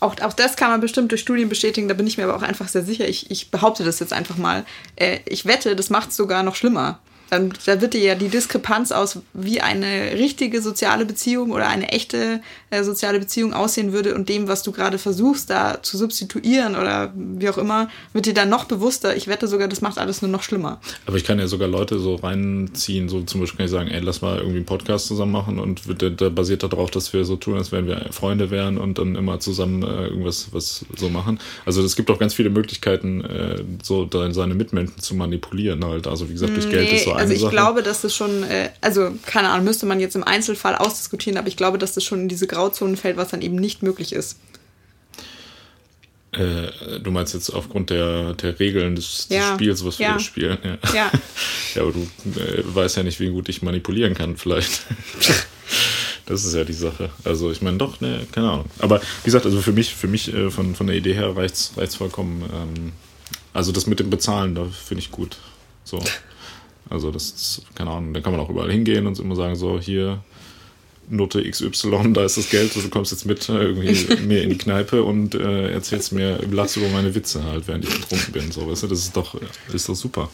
auch, 0.00 0.20
auch 0.20 0.32
das 0.34 0.56
kann 0.56 0.70
man 0.70 0.80
bestimmt 0.80 1.10
durch 1.10 1.22
Studien 1.22 1.48
bestätigen, 1.48 1.88
da 1.88 1.94
bin 1.94 2.06
ich 2.06 2.18
mir 2.18 2.24
aber 2.24 2.36
auch 2.36 2.42
einfach 2.42 2.68
sehr 2.68 2.84
sicher. 2.84 3.08
Ich, 3.08 3.30
ich 3.30 3.50
behaupte 3.50 3.84
das 3.84 3.98
jetzt 4.00 4.12
einfach 4.12 4.36
mal. 4.36 4.64
Äh, 4.96 5.20
ich 5.26 5.46
wette, 5.46 5.74
das 5.76 5.88
macht 5.90 6.10
es 6.10 6.16
sogar 6.16 6.42
noch 6.42 6.54
schlimmer. 6.56 6.98
Dann, 7.30 7.52
da 7.66 7.80
wird 7.80 7.94
dir 7.94 8.00
ja 8.00 8.14
die 8.14 8.28
Diskrepanz 8.28 8.92
aus, 8.92 9.18
wie 9.32 9.60
eine 9.60 10.12
richtige 10.12 10.62
soziale 10.62 11.06
Beziehung 11.06 11.52
oder 11.52 11.68
eine 11.68 11.88
echte 11.88 12.40
äh, 12.70 12.82
soziale 12.84 13.18
Beziehung 13.18 13.54
aussehen 13.54 13.92
würde 13.92 14.14
und 14.14 14.28
dem, 14.28 14.48
was 14.48 14.62
du 14.62 14.72
gerade 14.72 14.98
versuchst, 14.98 15.50
da 15.50 15.82
zu 15.82 15.96
substituieren 15.96 16.76
oder 16.76 17.12
wie 17.14 17.48
auch 17.48 17.58
immer, 17.58 17.88
wird 18.12 18.26
dir 18.26 18.34
dann 18.34 18.48
noch 18.48 18.64
bewusster. 18.64 19.16
Ich 19.16 19.26
wette 19.26 19.48
sogar, 19.48 19.68
das 19.68 19.80
macht 19.80 19.98
alles 19.98 20.22
nur 20.22 20.30
noch 20.30 20.42
schlimmer. 20.42 20.80
Aber 21.06 21.16
ich 21.16 21.24
kann 21.24 21.38
ja 21.38 21.46
sogar 21.46 21.68
Leute 21.68 21.98
so 21.98 22.16
reinziehen, 22.16 23.08
so 23.08 23.22
zum 23.22 23.40
Beispiel 23.40 23.58
kann 23.58 23.66
ich 23.66 23.72
sagen, 23.72 23.90
ey, 23.90 24.00
lass 24.00 24.22
mal 24.22 24.38
irgendwie 24.38 24.58
einen 24.58 24.66
Podcast 24.66 25.06
zusammen 25.06 25.32
machen 25.32 25.58
und 25.58 25.86
wird, 25.88 26.20
der 26.20 26.30
basiert 26.30 26.62
darauf, 26.62 26.90
dass 26.90 27.12
wir 27.12 27.24
so 27.24 27.36
tun, 27.36 27.56
als 27.56 27.72
wären 27.72 27.86
wir 27.86 28.06
Freunde 28.10 28.50
wären 28.50 28.78
und 28.78 28.98
dann 28.98 29.14
immer 29.16 29.40
zusammen 29.40 29.82
äh, 29.82 30.08
irgendwas 30.08 30.48
was 30.52 30.84
so 30.96 31.08
machen. 31.08 31.38
Also 31.64 31.82
es 31.82 31.96
gibt 31.96 32.10
auch 32.10 32.18
ganz 32.18 32.34
viele 32.34 32.50
Möglichkeiten, 32.50 33.24
äh, 33.24 33.62
so 33.82 34.04
da 34.04 34.32
seine 34.32 34.54
Mitmenschen 34.54 34.98
zu 35.00 35.14
manipulieren 35.14 35.84
halt. 35.84 36.06
Also 36.06 36.28
wie 36.28 36.32
gesagt, 36.32 36.56
durch 36.56 36.68
Geld 36.68 36.92
ist 36.92 37.04
so 37.04 37.13
eine 37.14 37.22
also 37.22 37.34
ich 37.34 37.40
Sache. 37.40 37.50
glaube, 37.50 37.82
dass 37.82 38.00
das 38.02 38.14
schon, 38.14 38.42
äh, 38.44 38.70
also 38.80 39.14
keine 39.26 39.48
Ahnung, 39.50 39.64
müsste 39.64 39.86
man 39.86 40.00
jetzt 40.00 40.14
im 40.16 40.24
Einzelfall 40.24 40.76
ausdiskutieren, 40.76 41.38
aber 41.38 41.48
ich 41.48 41.56
glaube, 41.56 41.78
dass 41.78 41.94
das 41.94 42.04
schon 42.04 42.20
in 42.20 42.28
diese 42.28 42.46
Grauzonen 42.46 42.96
fällt, 42.96 43.16
was 43.16 43.28
dann 43.28 43.42
eben 43.42 43.56
nicht 43.56 43.82
möglich 43.82 44.12
ist. 44.12 44.38
äh, 46.32 46.98
du 47.00 47.10
meinst 47.12 47.32
jetzt 47.34 47.50
aufgrund 47.50 47.90
der, 47.90 48.34
der 48.34 48.58
Regeln 48.58 48.96
des, 48.96 49.28
des 49.28 49.36
Ja. 49.38 49.54
Spiels, 49.54 49.84
was 49.84 49.98
wir 50.00 50.06
Ja. 50.06 50.18
spielen. 50.18 50.58
Ja. 50.64 50.78
Ja. 50.92 51.10
ja, 51.76 51.82
aber 51.82 51.92
du 51.92 52.00
äh, 52.40 52.62
weißt 52.74 52.96
ja 52.96 53.02
nicht, 53.04 53.20
wie 53.20 53.28
gut 53.28 53.48
ich 53.48 53.62
manipulieren 53.62 54.14
kann, 54.14 54.36
vielleicht. 54.36 54.82
Das 56.26 56.42
ist 56.46 56.54
ja 56.54 56.64
die 56.64 56.72
Sache. 56.72 57.10
Also 57.24 57.50
ich 57.52 57.60
meine 57.60 57.76
doch, 57.76 58.00
ne, 58.00 58.26
keine 58.32 58.50
Ahnung. 58.50 58.64
Aber 58.78 58.98
wie 59.00 59.24
gesagt, 59.26 59.44
also 59.44 59.60
für 59.60 59.72
mich, 59.72 59.94
für 59.94 60.06
mich 60.08 60.32
äh, 60.32 60.50
von, 60.50 60.74
von 60.74 60.86
der 60.86 60.96
Idee 60.96 61.12
her 61.12 61.36
reicht's, 61.36 61.72
reicht's 61.76 61.96
vollkommen. 61.96 62.42
Ähm, 62.50 62.92
also 63.52 63.72
das 63.72 63.86
mit 63.86 64.00
dem 64.00 64.08
Bezahlen, 64.08 64.54
da 64.54 64.64
finde 64.64 65.02
ich 65.02 65.10
gut. 65.10 65.36
So. 65.84 66.02
Also 66.90 67.10
das 67.10 67.24
ist, 67.30 67.62
keine 67.74 67.90
Ahnung, 67.90 68.12
da 68.14 68.20
kann 68.20 68.32
man 68.32 68.40
auch 68.40 68.50
überall 68.50 68.70
hingehen 68.70 69.06
und 69.06 69.18
immer 69.18 69.36
sagen, 69.36 69.56
so 69.56 69.80
hier, 69.80 70.18
Note 71.08 71.42
XY, 71.48 72.12
da 72.14 72.24
ist 72.24 72.36
das 72.38 72.48
Geld, 72.48 72.74
du 72.74 72.88
kommst 72.88 73.12
jetzt 73.12 73.26
mit 73.26 73.46
äh, 73.48 73.52
irgendwie 73.62 74.16
mir 74.26 74.42
in 74.42 74.50
die 74.50 74.58
Kneipe 74.58 75.02
und 75.02 75.34
äh, 75.34 75.70
erzählst 75.72 76.12
mir, 76.12 76.38
lachst 76.50 76.76
über 76.76 76.88
meine 76.88 77.14
Witze 77.14 77.44
halt, 77.44 77.68
während 77.68 77.84
ich 77.84 78.00
betrunken 78.00 78.32
bin. 78.32 78.52
So, 78.52 78.70
weißt 78.70 78.84
du, 78.84 78.86
das 78.88 79.00
ist 79.00 79.16
doch, 79.16 79.36
ist 79.72 79.88
doch 79.88 79.94
super. 79.94 80.30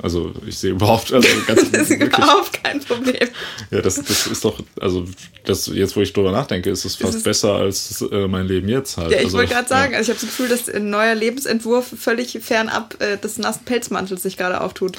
Also 0.00 0.32
ich 0.46 0.56
sehe 0.56 0.70
überhaupt, 0.70 1.12
also 1.12 1.26
ganz 1.48 1.72
Das 1.72 1.80
ist 1.82 1.90
wirklich, 1.90 2.16
überhaupt 2.16 2.62
kein 2.62 2.78
Problem. 2.78 3.28
ja, 3.72 3.80
das, 3.80 3.96
das 3.96 4.28
ist 4.28 4.44
doch, 4.44 4.60
also 4.80 5.04
das, 5.44 5.66
jetzt 5.66 5.96
wo 5.96 6.00
ich 6.00 6.12
drüber 6.12 6.30
nachdenke, 6.30 6.70
ist 6.70 6.84
es 6.84 6.94
fast 6.94 7.16
ist- 7.16 7.24
besser 7.24 7.54
als 7.54 8.00
äh, 8.02 8.28
mein 8.28 8.46
Leben 8.46 8.68
jetzt 8.68 8.96
halt. 8.96 9.10
Ja, 9.10 9.18
ich 9.18 9.24
also, 9.24 9.38
wollte 9.38 9.54
gerade 9.54 9.68
sagen, 9.68 9.92
Ja. 9.94 9.98
also 9.98 10.12
ich 10.12 10.16
habe 10.18 10.24
das 10.26 10.36
Gefühl, 10.36 10.48
dass 10.48 10.68
ein 10.72 10.90
neuer 10.90 11.16
Lebensentwurf 11.16 11.92
völlig 11.98 12.38
fernab 12.40 12.94
äh, 13.02 13.16
des 13.16 13.38
nassen 13.38 13.64
Pelzmantels 13.64 14.22
sich 14.22 14.36
gerade 14.36 14.60
auftut. 14.60 14.96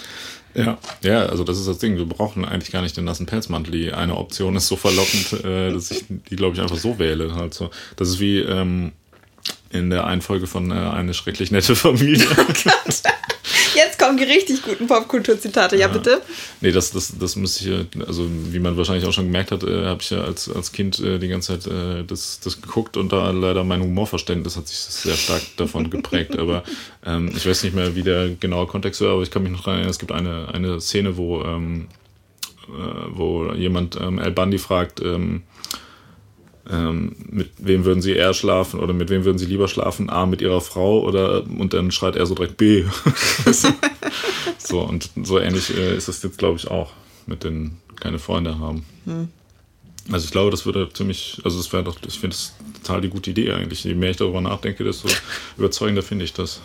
Ja, 0.56 0.78
ja, 1.04 1.26
also 1.26 1.44
das 1.44 1.60
ist 1.60 1.68
das 1.68 1.78
Ding. 1.78 1.98
Wir 1.98 2.06
brauchen 2.06 2.44
eigentlich 2.44 2.72
gar 2.72 2.82
nicht 2.82 2.98
den 2.98 3.06
nassen 3.06 3.26
Pelzmantel. 3.26 3.72
Die 3.72 3.94
eine 3.94 4.18
Option 4.18 4.56
ist 4.56 4.68
so 4.68 4.76
verlockend, 4.76 5.34
äh, 5.46 5.72
dass 5.72 5.92
ich 5.92 6.06
die, 6.10 6.36
glaube 6.36 6.56
ich, 6.56 6.62
einfach 6.62 6.78
so 6.78 6.98
wähle. 7.00 7.36
Halt 7.36 7.54
so. 7.54 7.70
Das 7.96 8.10
ist 8.10 8.20
wie 8.20 8.40
ähm, 8.40 8.92
in 9.70 9.90
der 9.90 10.08
einen 10.08 10.22
Folge 10.22 10.48
von 10.48 10.72
äh, 10.72 10.74
Eine 10.74 11.14
schrecklich 11.14 11.52
nette 11.52 11.76
Familie. 11.76 12.26
Jetzt 13.76 14.00
kommen 14.00 14.18
die 14.18 14.24
richtig 14.24 14.62
guten 14.64 14.88
Popkulturzitate. 14.88 15.78
Ja, 15.78 15.88
bitte. 15.88 16.22
nee, 16.62 16.72
das, 16.72 16.92
das, 16.92 17.14
das 17.18 17.36
müsste 17.36 17.64
ich, 17.64 17.70
ja- 17.96 18.06
also 18.06 18.28
wie 18.30 18.60
man 18.60 18.76
wahrscheinlich 18.78 19.06
auch 19.06 19.14
schon 19.14 19.26
gemerkt 19.26 19.52
hat, 19.52 19.64
äh, 19.64 19.86
habe 19.86 20.02
ich 20.02 20.10
ja 20.10 20.22
als, 20.24 20.50
als 20.50 20.72
Kind 20.72 21.00
äh, 21.00 21.20
die 21.20 21.28
ganze 21.28 21.60
Zeit 21.60 21.72
äh, 21.72 22.04
das, 22.04 22.40
das 22.44 22.62
geguckt 22.62 22.98
und 22.98 23.12
da 23.12 23.30
leider 23.32 23.64
mein 23.64 23.82
Humorverständnis 23.82 24.56
hat 24.58 24.68
sich 24.68 24.78
sehr 24.78 25.16
stark 25.16 25.42
davon 25.58 25.90
geprägt. 25.90 26.38
Aber 26.38 26.64
ähm, 27.06 27.32
ich 27.36 27.46
weiß 27.48 27.64
nicht 27.64 27.76
mehr, 27.76 27.96
wie 27.96 28.04
der 28.04 28.30
genaue 28.30 28.68
Kontext 28.68 29.02
war, 29.02 29.12
aber 29.14 29.24
ich 29.24 29.32
kann 29.32 29.44
mich 29.44 29.52
noch 29.52 29.60
daran 29.64 29.76
erinnern, 29.76 29.92
es 29.92 30.00
gibt 30.00 30.12
eine, 30.12 30.48
eine 30.54 30.80
Szene, 30.82 31.18
wo, 31.18 31.42
ähm, 31.44 31.88
äh, 32.68 32.72
wo 33.10 33.52
jemand 33.54 33.98
ähm, 34.00 34.20
El 34.20 34.32
Bandi 34.32 34.58
fragt, 34.58 35.00
ähm, 35.02 35.44
ähm, 36.70 37.16
mit 37.30 37.50
wem 37.58 37.86
würden 37.86 38.02
sie 38.02 38.14
eher 38.14 38.34
schlafen 38.34 38.80
oder 38.80 38.94
mit 38.94 39.10
wem 39.10 39.26
würden 39.26 39.38
sie 39.38 39.46
lieber 39.46 39.68
schlafen? 39.68 40.10
A, 40.10 40.26
mit 40.26 40.42
ihrer 40.42 40.62
Frau 40.62 41.02
oder 41.02 41.44
und 41.46 41.74
dann 41.74 41.92
schreit 41.92 42.16
er 42.16 42.26
so 42.26 42.36
direkt 42.36 42.58
B. 42.58 42.86
so, 44.58 44.82
und 44.82 45.10
so 45.24 45.40
ähnlich 45.40 45.76
äh, 45.76 45.96
ist 45.96 46.08
das 46.08 46.22
jetzt, 46.22 46.38
glaube 46.38 46.58
ich, 46.58 46.70
auch 46.70 46.92
mit 47.26 47.44
den 47.44 47.78
keine 48.00 48.20
Freunde 48.20 48.60
haben. 48.60 48.86
Also 50.12 50.26
ich 50.26 50.32
glaube, 50.32 50.52
das 50.52 50.66
würde 50.66 50.90
ziemlich, 50.92 51.40
also 51.44 51.60
es 51.60 51.72
wäre 51.72 51.84
doch, 51.84 51.98
ich 52.08 52.20
finde 52.20 52.36
es 52.36 52.56
total 52.82 53.02
die 53.02 53.10
gute 53.10 53.30
Idee 53.30 53.52
eigentlich. 53.52 53.84
Je 53.84 53.94
mehr 53.94 54.12
ich 54.12 54.18
darüber 54.18 54.42
nachdenke, 54.42 54.84
desto 54.84 55.08
überzeugender 55.58 56.02
finde 56.02 56.26
ich 56.26 56.34
das. 56.34 56.62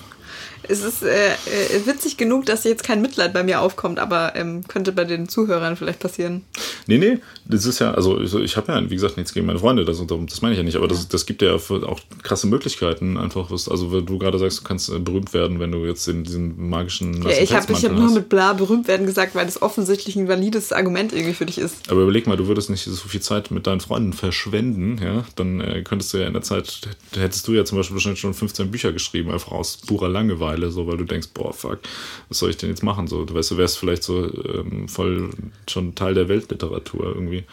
Es 0.68 0.82
ist 0.82 1.02
äh, 1.02 1.28
äh, 1.28 1.86
witzig 1.86 2.16
genug, 2.16 2.46
dass 2.46 2.64
jetzt 2.64 2.84
kein 2.84 3.02
Mitleid 3.02 3.32
bei 3.32 3.42
mir 3.42 3.60
aufkommt, 3.60 3.98
aber 3.98 4.34
ähm, 4.36 4.66
könnte 4.66 4.92
bei 4.92 5.04
den 5.04 5.28
Zuhörern 5.28 5.76
vielleicht 5.76 6.00
passieren. 6.00 6.44
Nee, 6.86 6.98
nee, 6.98 7.18
das 7.46 7.66
ist 7.66 7.78
ja, 7.78 7.92
also 7.92 8.20
ich, 8.20 8.34
ich 8.34 8.56
habe 8.56 8.72
ja, 8.72 8.90
wie 8.90 8.94
gesagt, 8.94 9.16
nichts 9.16 9.32
gegen 9.32 9.46
meine 9.46 9.58
Freunde, 9.58 9.84
das, 9.84 10.02
das 10.06 10.42
meine 10.42 10.52
ich 10.52 10.58
ja 10.58 10.64
nicht, 10.64 10.76
aber 10.76 10.88
das, 10.88 11.08
das 11.08 11.26
gibt 11.26 11.42
ja 11.42 11.54
auch 11.54 12.00
krasse 12.22 12.46
Möglichkeiten, 12.46 13.16
einfach 13.16 13.50
was, 13.50 13.68
also 13.68 13.92
wenn 13.92 14.06
du 14.06 14.18
gerade 14.18 14.38
sagst, 14.38 14.60
du 14.60 14.64
kannst 14.64 14.90
äh, 14.90 14.98
berühmt 14.98 15.32
werden, 15.32 15.60
wenn 15.60 15.72
du 15.72 15.84
jetzt 15.86 16.06
in 16.08 16.24
diesen 16.24 16.68
magischen 16.68 17.22
Ja, 17.22 17.30
ich 17.30 17.54
habe 17.54 17.72
ich 17.72 17.84
hab 17.84 17.92
nur 17.92 18.10
mit 18.10 18.28
bla 18.28 18.52
berühmt 18.52 18.88
werden 18.88 19.06
gesagt, 19.06 19.34
weil 19.34 19.46
das 19.46 19.62
offensichtlich 19.62 20.16
ein 20.16 20.28
valides 20.28 20.72
Argument 20.72 21.12
irgendwie 21.12 21.34
für 21.34 21.46
dich 21.46 21.58
ist. 21.58 21.90
Aber 21.90 22.02
überleg 22.02 22.26
mal, 22.26 22.36
du 22.36 22.46
würdest 22.46 22.70
nicht 22.70 22.84
so 22.84 23.08
viel 23.08 23.20
Zeit 23.20 23.50
mit 23.50 23.66
deinen 23.66 23.80
Freunden 23.80 24.12
verschwenden, 24.12 25.00
ja, 25.02 25.24
dann 25.36 25.60
äh, 25.60 25.82
könntest 25.82 26.12
du 26.12 26.18
ja 26.18 26.26
in 26.26 26.32
der 26.32 26.42
Zeit, 26.42 26.82
hättest 27.14 27.48
du 27.48 27.52
ja 27.52 27.64
zum 27.64 27.78
Beispiel 27.78 27.96
wahrscheinlich 27.96 28.20
schon 28.20 28.34
15 28.34 28.70
Bücher 28.70 28.92
geschrieben, 28.92 29.30
einfach 29.30 29.52
aus 29.52 29.78
purer 29.78 30.08
Langeweile, 30.08 30.53
so, 30.70 30.86
weil 30.86 30.96
du 30.96 31.04
denkst, 31.04 31.28
boah, 31.34 31.52
fuck, 31.52 31.80
was 32.28 32.38
soll 32.38 32.50
ich 32.50 32.56
denn 32.56 32.70
jetzt 32.70 32.82
machen, 32.82 33.06
so, 33.06 33.24
du 33.24 33.34
weißt, 33.34 33.52
du 33.52 33.56
wärst 33.56 33.78
vielleicht 33.78 34.02
so 34.02 34.24
ähm, 34.24 34.88
voll 34.88 35.30
schon 35.68 35.94
Teil 35.94 36.14
der 36.14 36.28
Weltliteratur 36.28 37.04
irgendwie. 37.14 37.44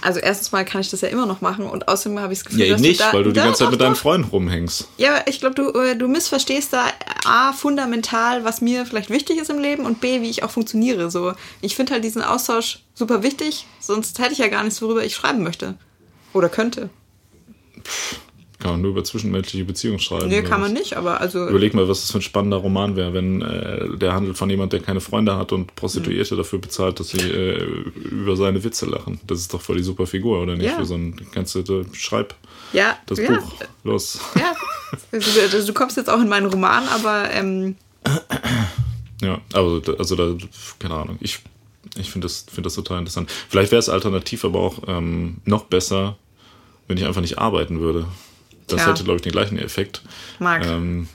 Also 0.00 0.20
erstens 0.20 0.52
mal 0.52 0.64
kann 0.64 0.80
ich 0.80 0.90
das 0.90 1.00
ja 1.00 1.08
immer 1.08 1.26
noch 1.26 1.40
machen 1.40 1.66
und 1.66 1.88
außerdem 1.88 2.20
habe 2.20 2.32
ich 2.32 2.38
das 2.38 2.46
Gefühl, 2.46 2.66
Ja, 2.66 2.72
dass 2.72 2.80
nicht, 2.80 3.00
du 3.00 3.04
da, 3.04 3.12
weil 3.12 3.24
du 3.24 3.32
die 3.32 3.40
ganze 3.40 3.64
Zeit 3.64 3.70
mit 3.72 3.80
deinen. 3.80 3.96
Freunden 3.96 4.28
rumhängst. 4.28 4.88
Ja, 4.96 5.16
aber 5.16 5.28
ich 5.28 5.40
glaube, 5.40 5.56
du, 5.56 5.76
äh, 5.76 5.96
du 5.96 6.06
missverstehst 6.06 6.72
da 6.72 6.84
A, 7.24 7.52
fundamental, 7.52 8.44
was 8.44 8.60
mir 8.60 8.86
vielleicht 8.86 9.10
wichtig 9.10 9.38
ist 9.38 9.50
im 9.50 9.58
Leben 9.58 9.86
und 9.86 10.00
B, 10.00 10.22
wie 10.22 10.30
ich 10.30 10.44
auch 10.44 10.50
funktioniere. 10.50 11.10
So, 11.10 11.32
ich 11.62 11.74
finde 11.74 11.94
halt 11.94 12.04
diesen 12.04 12.22
Austausch 12.22 12.80
super 12.94 13.24
wichtig, 13.24 13.66
sonst 13.80 14.20
hätte 14.20 14.32
ich 14.32 14.38
ja 14.38 14.46
gar 14.46 14.62
nichts, 14.62 14.80
worüber 14.82 15.04
ich 15.04 15.16
schreiben 15.16 15.42
möchte. 15.42 15.74
Oder 16.32 16.48
könnte. 16.48 16.90
Kann 18.60 18.72
man 18.72 18.80
nur 18.80 18.90
über 18.90 19.04
zwischenmenschliche 19.04 19.64
Beziehungen 19.64 20.00
schreiben. 20.00 20.26
Nee, 20.28 20.42
kann 20.42 20.60
was? 20.60 20.68
man 20.68 20.72
nicht, 20.72 20.94
aber 20.96 21.20
also. 21.20 21.46
Überleg 21.48 21.74
mal, 21.74 21.88
was 21.88 22.00
das 22.00 22.10
für 22.10 22.18
ein 22.18 22.22
spannender 22.22 22.56
Roman 22.56 22.96
wäre, 22.96 23.12
wenn 23.14 23.40
äh, 23.40 23.96
der 23.96 24.14
handelt 24.14 24.36
von 24.36 24.50
jemand, 24.50 24.72
der 24.72 24.80
keine 24.80 25.00
Freunde 25.00 25.36
hat 25.36 25.52
und 25.52 25.76
Prostituierte 25.76 26.34
Mhm. 26.34 26.38
dafür 26.38 26.58
bezahlt, 26.58 26.98
dass 26.98 27.10
sie 27.10 27.18
äh, 27.20 27.62
über 28.10 28.36
seine 28.36 28.64
Witze 28.64 28.86
lachen. 28.86 29.20
Das 29.28 29.38
ist 29.38 29.54
doch 29.54 29.60
voll 29.60 29.76
die 29.76 29.84
super 29.84 30.08
Figur, 30.08 30.42
oder 30.42 30.56
nicht? 30.56 30.66
Ja. 30.66 30.76
Für 30.76 30.86
so 30.86 30.94
ein, 30.94 31.14
du, 31.14 31.62
da- 31.62 31.84
schreib 31.94 32.34
Ja, 32.72 32.98
das 33.06 33.18
ja, 33.18 33.30
Buch. 33.38 33.52
Los. 33.84 34.18
Ja. 34.34 34.52
Also, 35.12 35.30
du- 35.30 35.40
also, 35.56 35.66
du 35.66 35.72
kommst 35.72 35.96
jetzt 35.96 36.10
auch 36.10 36.20
in 36.20 36.28
meinen 36.28 36.46
Roman, 36.46 36.82
aber 36.88 37.30
ähm, 37.30 37.76
Ja, 39.22 39.40
aber 39.52 39.80
also 39.98 40.16
da, 40.16 40.34
keine 40.78 40.94
Ahnung. 40.94 41.18
Ich, 41.20 41.40
ich 41.96 42.10
finde 42.10 42.26
das, 42.26 42.44
find 42.52 42.64
das 42.66 42.74
total 42.74 42.98
interessant. 42.98 43.30
Vielleicht 43.48 43.70
wäre 43.72 43.78
es 43.80 43.88
alternativ 43.88 44.44
aber 44.44 44.60
auch 44.60 44.78
ähm, 44.86 45.38
noch 45.44 45.64
besser, 45.64 46.16
wenn 46.88 46.96
ich 46.96 47.04
einfach 47.04 47.20
nicht 47.20 47.38
arbeiten 47.38 47.80
würde. 47.80 48.06
Das 48.68 48.86
hätte, 48.86 49.04
glaube 49.04 49.16
ich, 49.16 49.22
den 49.22 49.32
gleichen 49.32 49.58
Effekt. 49.58 50.02
Marc. 50.38 50.64
Ähm, 50.66 51.08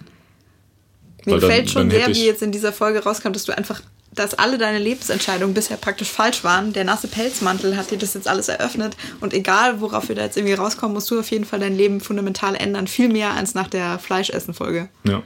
Mir 1.26 1.40
gefällt 1.40 1.72
schon 1.72 1.90
sehr, 1.90 2.08
wie 2.08 2.26
jetzt 2.26 2.42
in 2.42 2.52
dieser 2.52 2.74
Folge 2.74 3.04
rauskam, 3.04 3.32
dass 3.32 3.46
du 3.46 3.56
einfach, 3.56 3.82
dass 4.12 4.34
alle 4.34 4.58
deine 4.58 4.80
Lebensentscheidungen 4.80 5.54
bisher 5.54 5.78
praktisch 5.78 6.10
falsch 6.10 6.44
waren. 6.44 6.74
Der 6.74 6.84
nasse 6.84 7.08
Pelzmantel 7.08 7.78
hat 7.78 7.92
dir 7.92 7.98
das 7.98 8.14
jetzt 8.14 8.28
alles 8.28 8.48
eröffnet. 8.50 8.98
Und 9.22 9.34
egal, 9.34 9.82
worauf 9.82 10.10
wir 10.10 10.16
da 10.16 10.24
jetzt 10.24 10.38
irgendwie 10.38 10.54
rauskommen, 10.54 10.94
musst 10.94 11.10
du 11.10 11.20
auf 11.20 11.32
jeden 11.32 11.46
Fall 11.46 11.60
dein 11.60 11.76
Leben 11.76 12.02
fundamental 12.02 12.56
ändern. 12.56 12.88
Viel 12.88 13.10
mehr 13.10 13.34
als 13.34 13.56
nach 13.56 13.68
der 13.68 14.00
Fleischessen-Folge. 14.00 14.90
Ja. 15.06 15.14
ja, 15.14 15.22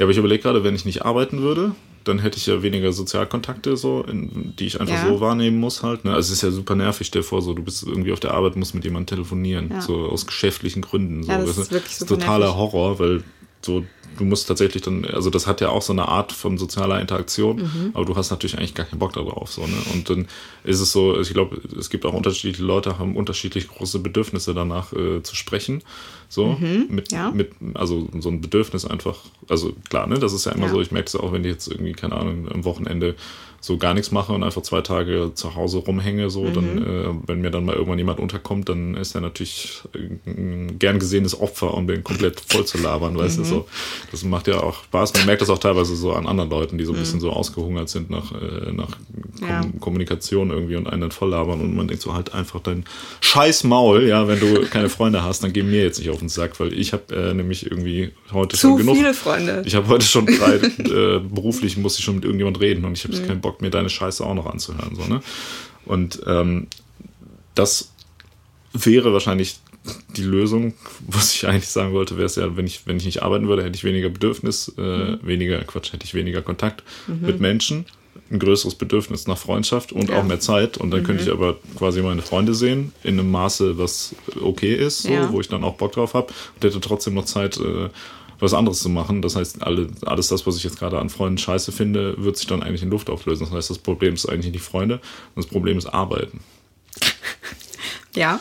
aber 0.00 0.10
ich 0.10 0.16
überlege 0.16 0.42
gerade, 0.42 0.64
wenn 0.64 0.74
ich 0.74 0.84
nicht 0.84 1.04
arbeiten 1.04 1.42
würde, 1.42 1.74
dann 2.04 2.18
hätte 2.18 2.38
ich 2.38 2.46
ja 2.46 2.62
weniger 2.62 2.92
Sozialkontakte, 2.92 3.76
so, 3.76 4.02
in, 4.02 4.54
die 4.58 4.66
ich 4.66 4.80
einfach 4.80 4.94
Ja. 4.94 5.06
so 5.08 5.20
wahrnehmen 5.20 5.58
muss 5.58 5.82
halt. 5.82 6.04
Ne? 6.04 6.12
Also 6.12 6.28
es 6.32 6.38
ist 6.38 6.42
ja 6.42 6.50
super 6.50 6.74
nervig, 6.74 7.06
stell 7.06 7.22
dir 7.22 7.28
vor, 7.28 7.42
so, 7.42 7.54
du 7.54 7.62
bist 7.62 7.82
irgendwie 7.86 8.12
auf 8.12 8.20
der 8.20 8.34
Arbeit, 8.34 8.56
musst 8.56 8.74
mit 8.74 8.84
jemandem 8.84 9.16
telefonieren, 9.16 9.70
Ja. 9.70 9.80
so 9.80 9.96
aus 10.06 10.26
geschäftlichen 10.26 10.82
Gründen. 10.82 11.22
So, 11.22 11.32
Ja, 11.32 11.38
das 11.38 11.54
du? 11.56 11.62
ist 11.62 11.72
wirklich 11.72 11.98
das 11.98 12.08
totaler 12.08 12.46
nervig. 12.46 12.56
Horror, 12.56 12.98
weil 12.98 13.22
so, 13.64 13.84
du 14.18 14.24
musst 14.24 14.48
tatsächlich 14.48 14.82
dann, 14.82 15.04
also 15.04 15.30
das 15.30 15.46
hat 15.46 15.60
ja 15.60 15.68
auch 15.68 15.82
so 15.82 15.92
eine 15.92 16.08
Art 16.08 16.32
von 16.32 16.58
sozialer 16.58 17.00
Interaktion, 17.00 17.56
mhm. 17.56 17.90
aber 17.94 18.04
du 18.04 18.16
hast 18.16 18.30
natürlich 18.30 18.56
eigentlich 18.58 18.74
gar 18.74 18.86
keinen 18.86 18.98
Bock 18.98 19.12
darauf. 19.12 19.52
So, 19.52 19.66
ne? 19.66 19.76
Und 19.92 20.08
dann 20.10 20.28
ist 20.64 20.80
es 20.80 20.92
so, 20.92 21.20
ich 21.20 21.32
glaube, 21.32 21.60
es 21.78 21.90
gibt 21.90 22.04
auch 22.06 22.14
unterschiedliche 22.14 22.62
Leute, 22.62 22.98
haben 22.98 23.16
unterschiedlich 23.16 23.68
große 23.68 23.98
Bedürfnisse 23.98 24.54
danach 24.54 24.92
äh, 24.92 25.22
zu 25.22 25.34
sprechen. 25.34 25.82
So, 26.28 26.56
mhm, 26.58 26.86
mit, 26.88 27.12
ja. 27.12 27.30
mit, 27.30 27.52
also 27.74 28.08
so 28.18 28.30
ein 28.30 28.40
Bedürfnis 28.40 28.86
einfach, 28.86 29.18
also 29.48 29.74
klar, 29.90 30.06
ne, 30.06 30.18
das 30.18 30.32
ist 30.32 30.46
ja 30.46 30.52
immer 30.52 30.66
ja. 30.66 30.72
so, 30.72 30.80
ich 30.80 30.90
merke 30.90 31.08
es 31.08 31.14
auch, 31.14 31.30
wenn 31.32 31.44
ich 31.44 31.50
jetzt 31.50 31.68
irgendwie, 31.68 31.92
keine 31.92 32.16
Ahnung, 32.16 32.48
am 32.50 32.64
Wochenende 32.64 33.16
so 33.62 33.78
gar 33.78 33.94
nichts 33.94 34.10
mache 34.10 34.32
und 34.32 34.42
einfach 34.42 34.62
zwei 34.62 34.80
Tage 34.80 35.32
zu 35.34 35.54
Hause 35.54 35.78
rumhänge, 35.78 36.30
so, 36.30 36.42
mhm. 36.42 36.54
dann, 36.54 36.78
äh, 36.82 37.14
wenn 37.28 37.42
mir 37.42 37.50
dann 37.50 37.64
mal 37.64 37.74
irgendwann 37.74 37.98
jemand 37.98 38.18
unterkommt, 38.18 38.68
dann 38.68 38.96
ist 38.96 39.14
er 39.14 39.20
natürlich 39.20 39.82
ein 40.26 40.80
gern 40.80 40.98
gesehenes 40.98 41.38
Opfer, 41.38 41.74
um 41.74 41.86
den 41.86 42.02
komplett 42.02 42.40
voll 42.40 42.64
zu 42.64 42.78
labern, 42.78 43.16
weißt 43.16 43.38
mhm. 43.38 43.42
du, 43.42 43.48
so. 43.48 43.68
Das 44.10 44.24
macht 44.24 44.48
ja 44.48 44.60
auch 44.60 44.82
Spaß. 44.84 45.14
Man 45.14 45.26
merkt 45.26 45.42
das 45.42 45.50
auch 45.50 45.58
teilweise 45.58 45.94
so 45.94 46.12
an 46.12 46.26
anderen 46.26 46.50
Leuten, 46.50 46.78
die 46.78 46.84
so 46.84 46.92
ein 46.92 46.98
bisschen 46.98 47.16
mhm. 47.16 47.22
so 47.22 47.30
ausgehungert 47.30 47.88
sind 47.88 48.10
nach, 48.10 48.32
äh, 48.32 48.72
nach 48.72 48.90
ja. 49.40 49.60
Kom 49.60 49.80
Kommunikation 49.80 50.50
irgendwie 50.50 50.76
und 50.76 50.88
einen 50.88 51.02
dann 51.02 51.10
voll 51.12 51.30
labern 51.30 51.60
und 51.60 51.76
man 51.76 51.86
denkt 51.86 52.02
so 52.02 52.14
halt 52.14 52.34
einfach 52.34 52.60
dein 52.60 52.84
scheiß 53.20 53.64
Maul, 53.64 54.06
ja, 54.08 54.26
wenn 54.26 54.40
du 54.40 54.66
keine 54.70 54.88
Freunde 54.88 55.22
hast, 55.22 55.44
dann 55.44 55.52
geh 55.52 55.62
mir 55.62 55.82
jetzt 55.82 55.98
nicht 55.98 56.10
auf 56.10 56.18
den 56.18 56.28
Sack, 56.28 56.58
weil 56.58 56.72
ich 56.72 56.92
habe 56.92 57.14
äh, 57.14 57.34
nämlich 57.34 57.70
irgendwie 57.70 58.10
heute 58.32 58.56
Zu 58.56 58.68
schon 58.68 58.76
genug. 58.78 58.96
viele 58.96 59.14
Freunde. 59.14 59.62
Ich 59.64 59.74
habe 59.76 59.86
heute 59.88 60.04
schon 60.04 60.26
drei, 60.26 60.54
äh, 60.78 61.20
beruflich 61.20 61.76
muss 61.76 61.98
ich 61.98 62.04
schon 62.04 62.16
mit 62.16 62.24
irgendjemand 62.24 62.60
reden 62.60 62.84
und 62.84 62.98
ich 62.98 63.04
habe 63.04 63.16
mhm. 63.16 63.26
keinen 63.26 63.40
Bock 63.40 63.52
Bock, 63.52 63.60
mir 63.60 63.70
deine 63.70 63.90
Scheiße 63.90 64.24
auch 64.24 64.34
noch 64.34 64.46
anzuhören. 64.46 64.96
So, 64.96 65.04
ne? 65.04 65.20
Und 65.84 66.22
ähm, 66.26 66.68
das 67.54 67.92
wäre 68.72 69.12
wahrscheinlich 69.12 69.58
die 70.16 70.22
Lösung, 70.22 70.74
was 71.06 71.34
ich 71.34 71.46
eigentlich 71.46 71.68
sagen 71.68 71.92
wollte, 71.92 72.16
wäre 72.16 72.26
es 72.26 72.36
ja, 72.36 72.56
wenn 72.56 72.66
ich, 72.66 72.86
wenn 72.86 72.96
ich 72.96 73.04
nicht 73.04 73.22
arbeiten 73.22 73.48
würde, 73.48 73.64
hätte 73.64 73.76
ich 73.76 73.84
weniger 73.84 74.08
Bedürfnis, 74.08 74.72
äh, 74.78 74.80
mhm. 74.80 75.18
weniger, 75.22 75.62
Quatsch, 75.64 75.92
hätte 75.92 76.04
ich 76.04 76.14
weniger 76.14 76.42
Kontakt 76.42 76.82
mhm. 77.06 77.26
mit 77.26 77.40
Menschen, 77.40 77.86
ein 78.30 78.38
größeres 78.38 78.74
Bedürfnis 78.74 79.26
nach 79.26 79.38
Freundschaft 79.38 79.92
und 79.92 80.08
ja. 80.08 80.18
auch 80.18 80.24
mehr 80.24 80.40
Zeit. 80.40 80.78
Und 80.78 80.90
dann 80.90 81.00
mhm. 81.00 81.04
könnte 81.04 81.24
ich 81.24 81.30
aber 81.30 81.56
quasi 81.76 82.02
meine 82.02 82.22
Freunde 82.22 82.54
sehen, 82.54 82.92
in 83.02 83.18
einem 83.18 83.30
Maße, 83.30 83.78
was 83.78 84.14
okay 84.40 84.74
ist, 84.74 85.02
so, 85.02 85.10
ja. 85.10 85.32
wo 85.32 85.40
ich 85.40 85.48
dann 85.48 85.64
auch 85.64 85.74
Bock 85.74 85.92
drauf 85.92 86.14
habe 86.14 86.28
und 86.54 86.64
hätte 86.64 86.80
trotzdem 86.80 87.14
noch 87.14 87.24
Zeit, 87.24 87.58
äh, 87.58 87.88
was 88.38 88.54
anderes 88.54 88.80
zu 88.80 88.88
machen. 88.88 89.22
Das 89.22 89.36
heißt, 89.36 89.62
alle, 89.62 89.88
alles 90.04 90.28
das, 90.28 90.46
was 90.46 90.56
ich 90.56 90.64
jetzt 90.64 90.78
gerade 90.78 90.98
an 90.98 91.10
Freunden 91.10 91.38
scheiße 91.38 91.70
finde, 91.70 92.16
wird 92.18 92.36
sich 92.36 92.46
dann 92.46 92.62
eigentlich 92.62 92.82
in 92.82 92.90
Luft 92.90 93.08
auflösen. 93.08 93.44
Das 93.44 93.52
heißt, 93.52 93.70
das 93.70 93.78
Problem 93.78 94.14
ist 94.14 94.26
eigentlich 94.26 94.52
nicht 94.52 94.64
Freunde, 94.64 95.00
das 95.36 95.46
Problem 95.46 95.78
ist 95.78 95.86
Arbeiten. 95.86 96.40
Ja. 98.14 98.40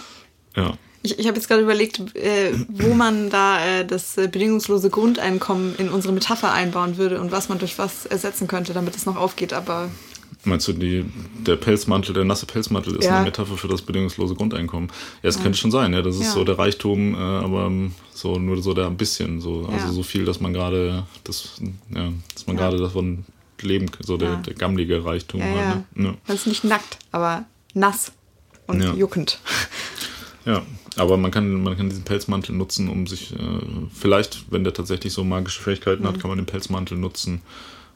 Ja. 0.56 0.78
Ich, 1.04 1.18
ich 1.18 1.28
habe 1.28 1.38
jetzt 1.38 1.48
gerade 1.48 1.64
überlegt, 1.64 2.16
äh, 2.16 2.54
wo 2.68 2.94
man 2.94 3.30
da 3.30 3.66
äh, 3.66 3.86
das 3.86 4.18
äh, 4.18 4.28
bedingungslose 4.28 4.90
Grundeinkommen 4.90 5.76
in 5.78 5.90
unsere 5.90 6.14
Metapher 6.14 6.52
einbauen 6.52 6.98
würde 6.98 7.20
und 7.20 7.32
was 7.32 7.50
man 7.50 7.60
durch 7.60 7.80
was 7.80 8.06
ersetzen 8.06 8.48
könnte, 8.48 8.74
damit 8.74 8.96
es 8.96 9.06
noch 9.06 9.16
aufgeht, 9.16 9.54
aber 9.54 9.90
Meinst 10.44 10.68
du, 10.68 10.74
die, 10.74 11.06
der 11.46 11.56
Pelzmantel, 11.56 12.16
der 12.16 12.24
nasse 12.24 12.48
Pelzmantel 12.48 12.96
ist 12.96 13.06
ja. 13.06 13.18
eine 13.18 13.26
Metapher 13.26 13.58
für 13.58 13.68
das 13.68 13.84
bedingungslose 13.84 14.34
Grundeinkommen? 14.34 14.90
Ja, 15.22 15.30
es 15.30 15.36
ja. 15.36 15.44
könnte 15.44 15.60
schon 15.60 15.70
sein, 15.70 15.94
ja. 15.94 16.02
Das 16.02 16.16
ist 16.16 16.24
ja. 16.24 16.32
so 16.32 16.44
der 16.44 16.58
Reichtum, 16.58 17.14
äh, 17.14 17.18
aber 17.18 17.72
so 18.12 18.40
nur 18.40 18.60
so 18.62 18.74
der 18.74 18.88
ein 18.88 18.98
bisschen, 18.98 19.40
so, 19.40 19.70
also 19.72 19.92
so 19.92 20.02
viel, 20.02 20.26
dass 20.26 20.40
man 20.40 20.52
gerade, 20.52 21.04
das, 21.24 21.62
ja, 21.94 22.12
dass 22.34 22.48
man 22.48 22.58
gerade 22.58 22.78
davon 22.78 23.26
leben 23.62 23.92
kann, 23.92 24.04
so 24.04 24.18
der, 24.18 24.38
der 24.38 24.56
gammlige 24.56 25.06
Reichtum. 25.06 25.42
Ja, 25.42 25.46
halt, 25.46 25.98
ne? 25.98 26.18
Das 26.26 26.38
ist 26.38 26.48
nicht 26.48 26.64
nackt, 26.64 26.98
aber 27.12 27.46
nass 27.76 28.12
und 28.66 28.82
juckend. 28.98 29.40
Ja, 30.44 30.64
aber 30.98 31.18
man 31.18 31.32
kann, 31.32 31.64
man 31.64 31.78
kann 31.78 31.90
diesen 31.90 32.04
Pelzmantel 32.04 32.54
nutzen, 32.56 32.90
um 32.90 33.08
sich, 33.08 33.34
äh, 33.34 33.38
vielleicht, 33.94 34.52
wenn 34.52 34.64
der 34.64 34.74
tatsächlich 34.74 35.14
so 35.14 35.24
magische 35.24 35.62
Fähigkeiten 35.62 36.04
mhm. 36.04 36.08
hat, 36.08 36.20
kann 36.20 36.30
man 36.30 36.38
den 36.38 36.46
Pelzmantel 36.46 36.98
nutzen, 36.98 37.42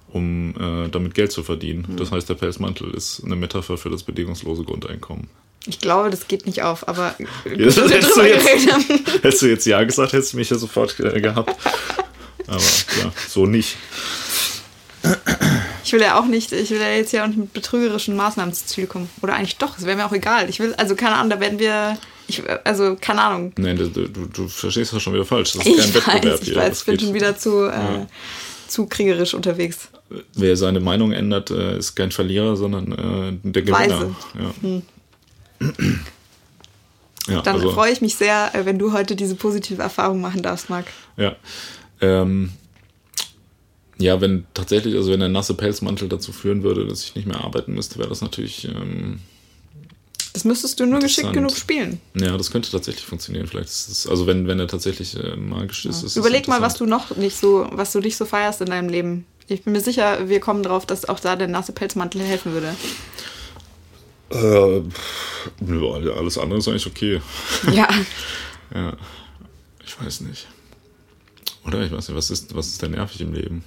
um 0.09 0.55
äh, 0.57 0.89
damit 0.89 1.13
Geld 1.13 1.31
zu 1.31 1.43
verdienen. 1.43 1.85
Mhm. 1.89 1.97
Das 1.97 2.11
heißt, 2.11 2.29
der 2.29 2.35
Pelzmantel 2.35 2.91
ist 2.91 3.21
eine 3.23 3.35
Metapher 3.35 3.77
für 3.77 3.89
das 3.89 4.03
bedingungslose 4.03 4.63
Grundeinkommen. 4.63 5.27
Ich 5.67 5.79
glaube, 5.79 6.09
das 6.09 6.27
geht 6.27 6.45
nicht 6.45 6.61
auf, 6.61 6.87
aber 6.87 7.15
ja, 7.19 7.27
hättest, 7.51 7.77
du 7.77 8.21
jetzt, 8.21 8.63
hättest 9.23 9.41
du 9.41 9.47
jetzt 9.47 9.65
Ja 9.65 9.83
gesagt, 9.83 10.13
hättest 10.13 10.33
du 10.33 10.37
mich 10.37 10.49
ja 10.49 10.57
sofort 10.57 10.99
äh, 10.99 11.19
gehabt. 11.19 11.55
Aber 12.47 12.61
ja, 12.61 13.11
so 13.27 13.45
nicht. 13.45 13.75
Ich 15.83 15.93
will 15.93 16.01
ja 16.01 16.19
auch 16.19 16.25
nicht, 16.25 16.51
ich 16.51 16.69
will 16.71 16.79
ja 16.79 16.89
jetzt 16.89 17.11
ja 17.11 17.23
auch 17.23 17.27
nicht 17.27 17.37
mit 17.37 17.53
betrügerischen 17.53 18.15
Maßnahmen 18.15 18.53
zu 18.53 18.65
Ziel 18.65 18.87
kommen. 18.87 19.09
Oder 19.21 19.35
eigentlich 19.35 19.57
doch, 19.57 19.77
es 19.77 19.85
wäre 19.85 19.97
mir 19.97 20.05
auch 20.05 20.13
egal. 20.13 20.49
Ich 20.49 20.59
will, 20.59 20.73
also 20.75 20.95
keine 20.95 21.15
Ahnung, 21.15 21.29
da 21.29 21.39
werden 21.39 21.59
wir, 21.59 21.97
ich, 22.27 22.43
also 22.63 22.97
keine 22.99 23.21
Ahnung. 23.21 23.53
Nein, 23.57 23.77
du, 23.77 23.89
du, 23.89 24.07
du 24.07 24.47
verstehst 24.47 24.93
das 24.93 25.01
schon 25.01 25.13
wieder 25.13 25.25
falsch. 25.25 25.53
Das 25.53 25.65
ist 25.65 25.95
ich 25.95 26.03
kein 26.03 26.15
weiß, 26.15 26.23
Wettbewerb 26.23 26.41
ich 26.41 26.47
hier. 26.47 26.55
Weiß, 26.55 26.79
ich 26.79 26.85
bin 26.85 26.99
schon 26.99 27.13
wieder 27.13 27.37
zu, 27.37 27.65
äh, 27.65 28.05
zu 28.67 28.87
kriegerisch 28.87 29.33
unterwegs. 29.33 29.89
Wer 30.33 30.55
seine 30.55 30.79
Meinung 30.79 31.11
ändert, 31.11 31.51
äh, 31.51 31.77
ist 31.77 31.95
kein 31.95 32.11
Verlierer, 32.11 32.55
sondern 32.55 32.91
äh, 32.91 33.49
der 33.49 33.61
Gewinner. 33.61 33.79
Weise. 33.79 34.15
Ja. 34.39 34.53
Hm. 34.61 34.81
Ja, 37.27 37.41
Dann 37.41 37.55
also, 37.55 37.71
freue 37.71 37.91
ich 37.91 38.01
mich 38.01 38.15
sehr, 38.15 38.53
äh, 38.53 38.65
wenn 38.65 38.77
du 38.77 38.93
heute 38.93 39.15
diese 39.15 39.35
positive 39.35 39.81
Erfahrung 39.81 40.21
machen 40.21 40.43
darfst, 40.43 40.69
Marc. 40.69 40.85
Ja. 41.17 41.35
Ähm, 41.99 42.51
ja, 43.97 44.19
wenn 44.21 44.45
tatsächlich, 44.53 44.95
also 44.95 45.11
wenn 45.11 45.21
der 45.21 45.29
nasse 45.29 45.53
Pelzmantel 45.53 46.09
dazu 46.09 46.31
führen 46.31 46.63
würde, 46.63 46.85
dass 46.85 47.03
ich 47.03 47.15
nicht 47.15 47.27
mehr 47.27 47.43
arbeiten 47.43 47.73
müsste, 47.73 47.97
wäre 47.97 48.09
das 48.09 48.21
natürlich. 48.21 48.65
Ähm, 48.65 49.21
das 50.35 50.43
müsstest 50.43 50.81
du 50.81 50.85
nur 50.85 50.99
geschickt 50.99 51.31
genug 51.31 51.55
spielen. 51.55 52.01
Ja, 52.13 52.35
das 52.35 52.51
könnte 52.51 52.69
tatsächlich 52.69 53.05
funktionieren. 53.05 53.47
Vielleicht 53.47 53.69
ist 53.69 53.87
es, 53.87 54.05
also 54.05 54.27
wenn, 54.27 54.49
wenn 54.49 54.59
er 54.59 54.67
tatsächlich 54.67 55.15
äh, 55.17 55.37
magisch 55.37 55.85
ist. 55.85 56.01
Ja. 56.01 56.07
ist 56.07 56.17
Überleg 56.17 56.49
mal, 56.49 56.61
was 56.61 56.75
du 56.75 56.85
noch 56.85 57.15
nicht 57.15 57.37
so, 57.37 57.69
was 57.71 57.93
du 57.93 58.01
nicht 58.01 58.17
so 58.17 58.25
feierst 58.25 58.59
in 58.59 58.67
deinem 58.67 58.89
Leben. 58.89 59.25
Ich 59.47 59.63
bin 59.63 59.71
mir 59.71 59.79
sicher, 59.79 60.27
wir 60.27 60.41
kommen 60.41 60.61
drauf, 60.61 60.85
dass 60.85 61.07
auch 61.07 61.21
da 61.21 61.37
der 61.37 61.47
nasse 61.47 61.71
Pelzmantel 61.71 62.21
helfen 62.21 62.51
würde. 62.51 62.75
Äh, 64.31 64.81
alles 66.11 66.37
andere 66.37 66.59
ist 66.59 66.67
eigentlich 66.67 66.87
okay. 66.87 67.21
Ja. 67.71 67.87
ja. 68.75 68.97
Ich 69.85 70.01
weiß 70.01 70.19
nicht. 70.19 70.47
Oder 71.65 71.81
ich 71.81 71.93
weiß 71.93 72.09
nicht, 72.09 72.17
was 72.17 72.29
ist, 72.29 72.53
was 72.53 72.67
ist 72.67 72.81
denn 72.81 72.91
nervig 72.91 73.21
im 73.21 73.33
Leben? 73.33 73.63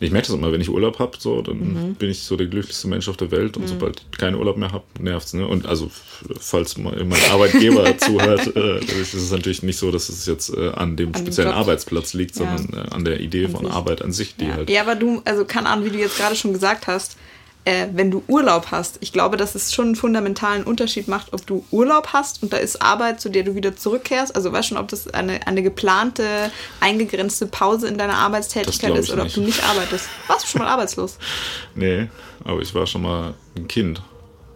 Ich 0.00 0.10
merke 0.10 0.28
das 0.28 0.36
immer, 0.36 0.52
wenn 0.52 0.60
ich 0.60 0.68
Urlaub 0.68 0.98
habe, 0.98 1.16
so, 1.18 1.42
dann 1.42 1.58
mhm. 1.58 1.94
bin 1.94 2.10
ich 2.10 2.22
so 2.22 2.36
der 2.36 2.46
glücklichste 2.46 2.88
Mensch 2.88 3.08
auf 3.08 3.16
der 3.16 3.30
Welt 3.30 3.56
und 3.56 3.64
mhm. 3.64 3.68
sobald 3.68 4.04
ich 4.10 4.18
keinen 4.18 4.36
Urlaub 4.36 4.56
mehr 4.56 4.72
habe, 4.72 4.84
nervt 4.98 5.26
es. 5.26 5.34
Ne? 5.34 5.46
Und 5.46 5.66
also, 5.66 5.90
falls 6.38 6.76
mein 6.76 7.12
Arbeitgeber 7.30 7.96
zuhört, 7.98 8.54
äh, 8.56 8.78
ist 8.78 9.14
es 9.14 9.30
natürlich 9.30 9.62
nicht 9.62 9.78
so, 9.78 9.90
dass 9.90 10.08
es 10.08 10.26
jetzt 10.26 10.56
äh, 10.56 10.70
an 10.70 10.96
dem 10.96 11.14
an 11.14 11.20
speziellen 11.20 11.52
Arbeitsplatz 11.52 12.14
liegt, 12.14 12.36
ja. 12.36 12.56
sondern 12.56 12.86
äh, 12.86 12.90
an 12.90 13.04
der 13.04 13.20
Idee 13.20 13.46
an 13.46 13.52
von 13.52 13.66
sich. 13.66 13.74
Arbeit 13.74 14.02
an 14.02 14.12
sich, 14.12 14.36
die 14.36 14.46
ja. 14.46 14.54
halt. 14.54 14.70
Ja, 14.70 14.82
aber 14.82 14.94
du, 14.94 15.22
also 15.24 15.44
keine 15.44 15.68
Ahnung, 15.68 15.84
wie 15.86 15.90
du 15.90 15.98
jetzt 15.98 16.16
gerade 16.16 16.36
schon 16.36 16.52
gesagt 16.52 16.86
hast, 16.86 17.16
äh, 17.64 17.86
wenn 17.92 18.10
du 18.10 18.22
Urlaub 18.28 18.66
hast. 18.70 18.98
Ich 19.00 19.12
glaube, 19.12 19.36
dass 19.36 19.54
es 19.54 19.72
schon 19.72 19.86
einen 19.86 19.96
fundamentalen 19.96 20.64
Unterschied 20.64 21.08
macht, 21.08 21.32
ob 21.32 21.46
du 21.46 21.64
Urlaub 21.70 22.08
hast 22.12 22.42
und 22.42 22.52
da 22.52 22.58
ist 22.58 22.82
Arbeit, 22.82 23.20
zu 23.20 23.30
der 23.30 23.42
du 23.42 23.54
wieder 23.54 23.76
zurückkehrst. 23.76 24.34
Also 24.36 24.52
weißt 24.52 24.68
schon, 24.68 24.78
ob 24.78 24.88
das 24.88 25.08
eine, 25.08 25.46
eine 25.46 25.62
geplante, 25.62 26.50
eingegrenzte 26.80 27.46
Pause 27.46 27.88
in 27.88 27.98
deiner 27.98 28.18
Arbeitstätigkeit 28.18 28.94
ist 28.96 29.10
oder 29.10 29.24
nicht. 29.24 29.36
ob 29.36 29.42
du 29.42 29.46
nicht 29.46 29.64
arbeitest. 29.64 30.08
Warst 30.26 30.44
du 30.44 30.48
schon 30.48 30.62
mal 30.62 30.68
arbeitslos? 30.68 31.18
Nee, 31.76 32.08
aber 32.44 32.60
ich 32.60 32.72
war 32.74 32.86
schon 32.86 33.02
mal 33.02 33.34
ein 33.56 33.66
Kind. 33.66 34.00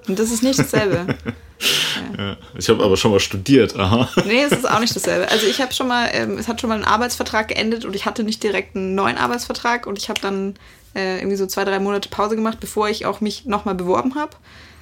Und 0.07 0.19
das 0.19 0.31
ist 0.31 0.43
nicht 0.43 0.59
dasselbe. 0.59 1.07
Ja. 2.17 2.37
Ich 2.57 2.69
habe 2.69 2.85
aber 2.85 2.97
schon 2.97 3.11
mal 3.11 3.19
studiert, 3.19 3.77
aha. 3.77 4.09
Nee, 4.25 4.43
es 4.43 4.53
ist 4.53 4.71
auch 4.71 4.79
nicht 4.79 4.95
dasselbe. 4.95 5.29
Also 5.29 5.47
ich 5.47 5.61
habe 5.61 5.73
schon 5.73 5.89
mal, 5.89 6.09
ähm, 6.13 6.39
es 6.39 6.47
hat 6.47 6.61
schon 6.61 6.69
mal 6.69 6.79
ein 6.79 6.85
Arbeitsvertrag 6.85 7.49
geendet 7.49 7.85
und 7.85 7.97
ich 7.97 8.07
hatte 8.07 8.23
nicht 8.23 8.43
direkt 8.43 8.77
einen 8.77 8.95
neuen 8.95 9.19
Arbeitsvertrag 9.19 9.87
und 9.87 9.99
ich 9.99 10.09
habe 10.09 10.21
dann 10.21 10.55
äh, 10.99 11.18
irgendwie 11.18 11.36
so 11.36 11.46
zwei, 11.46 11.64
drei 11.64 11.78
Monate 11.78 12.09
Pause 12.09 12.34
gemacht, 12.34 12.59
bevor 12.61 12.88
ich 12.88 13.07
auch 13.07 13.20
mich 13.20 13.44
nochmal 13.44 13.74
beworben 13.74 14.16
habe. 14.16 14.36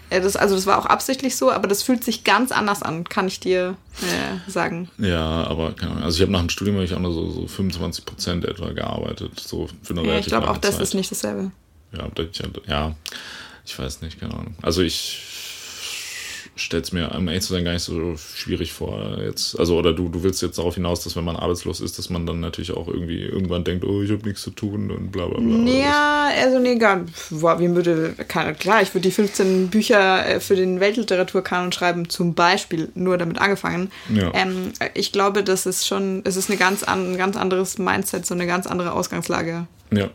Äh, 0.08 0.20
das, 0.20 0.36
also 0.36 0.54
das 0.54 0.66
war 0.66 0.78
auch 0.78 0.86
absichtlich 0.86 1.36
so, 1.36 1.50
aber 1.50 1.68
das 1.68 1.82
fühlt 1.82 2.02
sich 2.02 2.24
ganz 2.24 2.52
anders 2.52 2.82
an, 2.82 3.04
kann 3.04 3.26
ich 3.26 3.38
dir 3.40 3.76
äh, 4.02 4.50
sagen. 4.50 4.90
Ja, 4.98 5.44
aber 5.44 5.72
keine 5.72 5.92
Ahnung. 5.92 6.04
Also 6.04 6.16
ich 6.16 6.22
habe 6.22 6.32
nach 6.32 6.40
dem 6.40 6.48
Studium 6.48 6.80
ich 6.80 6.94
auch 6.94 7.00
nur 7.00 7.12
so, 7.12 7.30
so 7.30 7.46
25 7.46 8.04
Prozent 8.06 8.44
etwa 8.44 8.72
gearbeitet, 8.72 9.38
so 9.38 9.68
für 9.82 9.94
eine 9.94 10.06
ja, 10.06 10.18
Ich 10.18 10.26
glaube 10.26 10.50
auch, 10.50 10.58
das 10.58 10.78
ist 10.78 10.94
nicht 10.94 11.10
dasselbe. 11.10 11.50
Ja, 11.92 12.08
ja, 12.66 12.94
ich 13.64 13.78
weiß 13.78 14.00
nicht, 14.02 14.20
keine 14.20 14.34
Ahnung. 14.34 14.54
Also 14.62 14.82
ich 14.82 15.35
stelle 16.56 16.82
es 16.82 16.92
mir, 16.92 17.12
um 17.14 17.28
ehrlich 17.28 17.44
zu 17.44 17.52
sein, 17.52 17.64
gar 17.64 17.72
nicht 17.72 17.82
so 17.82 18.16
schwierig 18.16 18.72
vor 18.72 19.18
jetzt. 19.22 19.58
Also, 19.58 19.76
oder 19.76 19.92
du, 19.92 20.08
du 20.08 20.22
willst 20.22 20.42
jetzt 20.42 20.58
darauf 20.58 20.74
hinaus, 20.74 21.04
dass 21.04 21.14
wenn 21.14 21.24
man 21.24 21.36
arbeitslos 21.36 21.80
ist, 21.80 21.98
dass 21.98 22.10
man 22.10 22.26
dann 22.26 22.40
natürlich 22.40 22.72
auch 22.72 22.88
irgendwie 22.88 23.20
irgendwann 23.20 23.62
denkt, 23.62 23.84
oh, 23.84 24.02
ich 24.02 24.10
habe 24.10 24.26
nichts 24.26 24.42
zu 24.42 24.50
tun 24.50 24.90
und 24.90 25.12
bla 25.12 25.26
bla 25.26 25.38
bla. 25.38 25.70
Ja, 25.70 26.30
also 26.42 26.58
nee, 26.58 26.76
gar 26.76 27.04
boah, 27.30 27.60
wie 27.60 27.74
würde, 27.74 28.14
klar, 28.26 28.82
ich 28.82 28.94
würde 28.94 29.08
die 29.08 29.10
15 29.10 29.68
Bücher 29.68 30.26
äh, 30.26 30.40
für 30.40 30.56
den 30.56 30.80
Weltliteraturkanon 30.80 31.72
schreiben, 31.72 32.08
zum 32.08 32.34
Beispiel, 32.34 32.88
nur 32.94 33.18
damit 33.18 33.38
angefangen. 33.38 33.90
Ja. 34.12 34.32
Ähm, 34.34 34.72
ich 34.94 35.12
glaube, 35.12 35.44
das 35.44 35.66
ist 35.66 35.86
schon, 35.86 36.22
es 36.24 36.36
ist 36.36 36.48
eine 36.48 36.58
ganz 36.58 36.82
an, 36.82 37.12
ein 37.12 37.18
ganz 37.18 37.36
anderes 37.36 37.78
Mindset, 37.78 38.24
so 38.24 38.34
eine 38.34 38.46
ganz 38.46 38.66
andere 38.66 38.92
Ausgangslage. 38.92 39.66
Ja. 39.92 40.10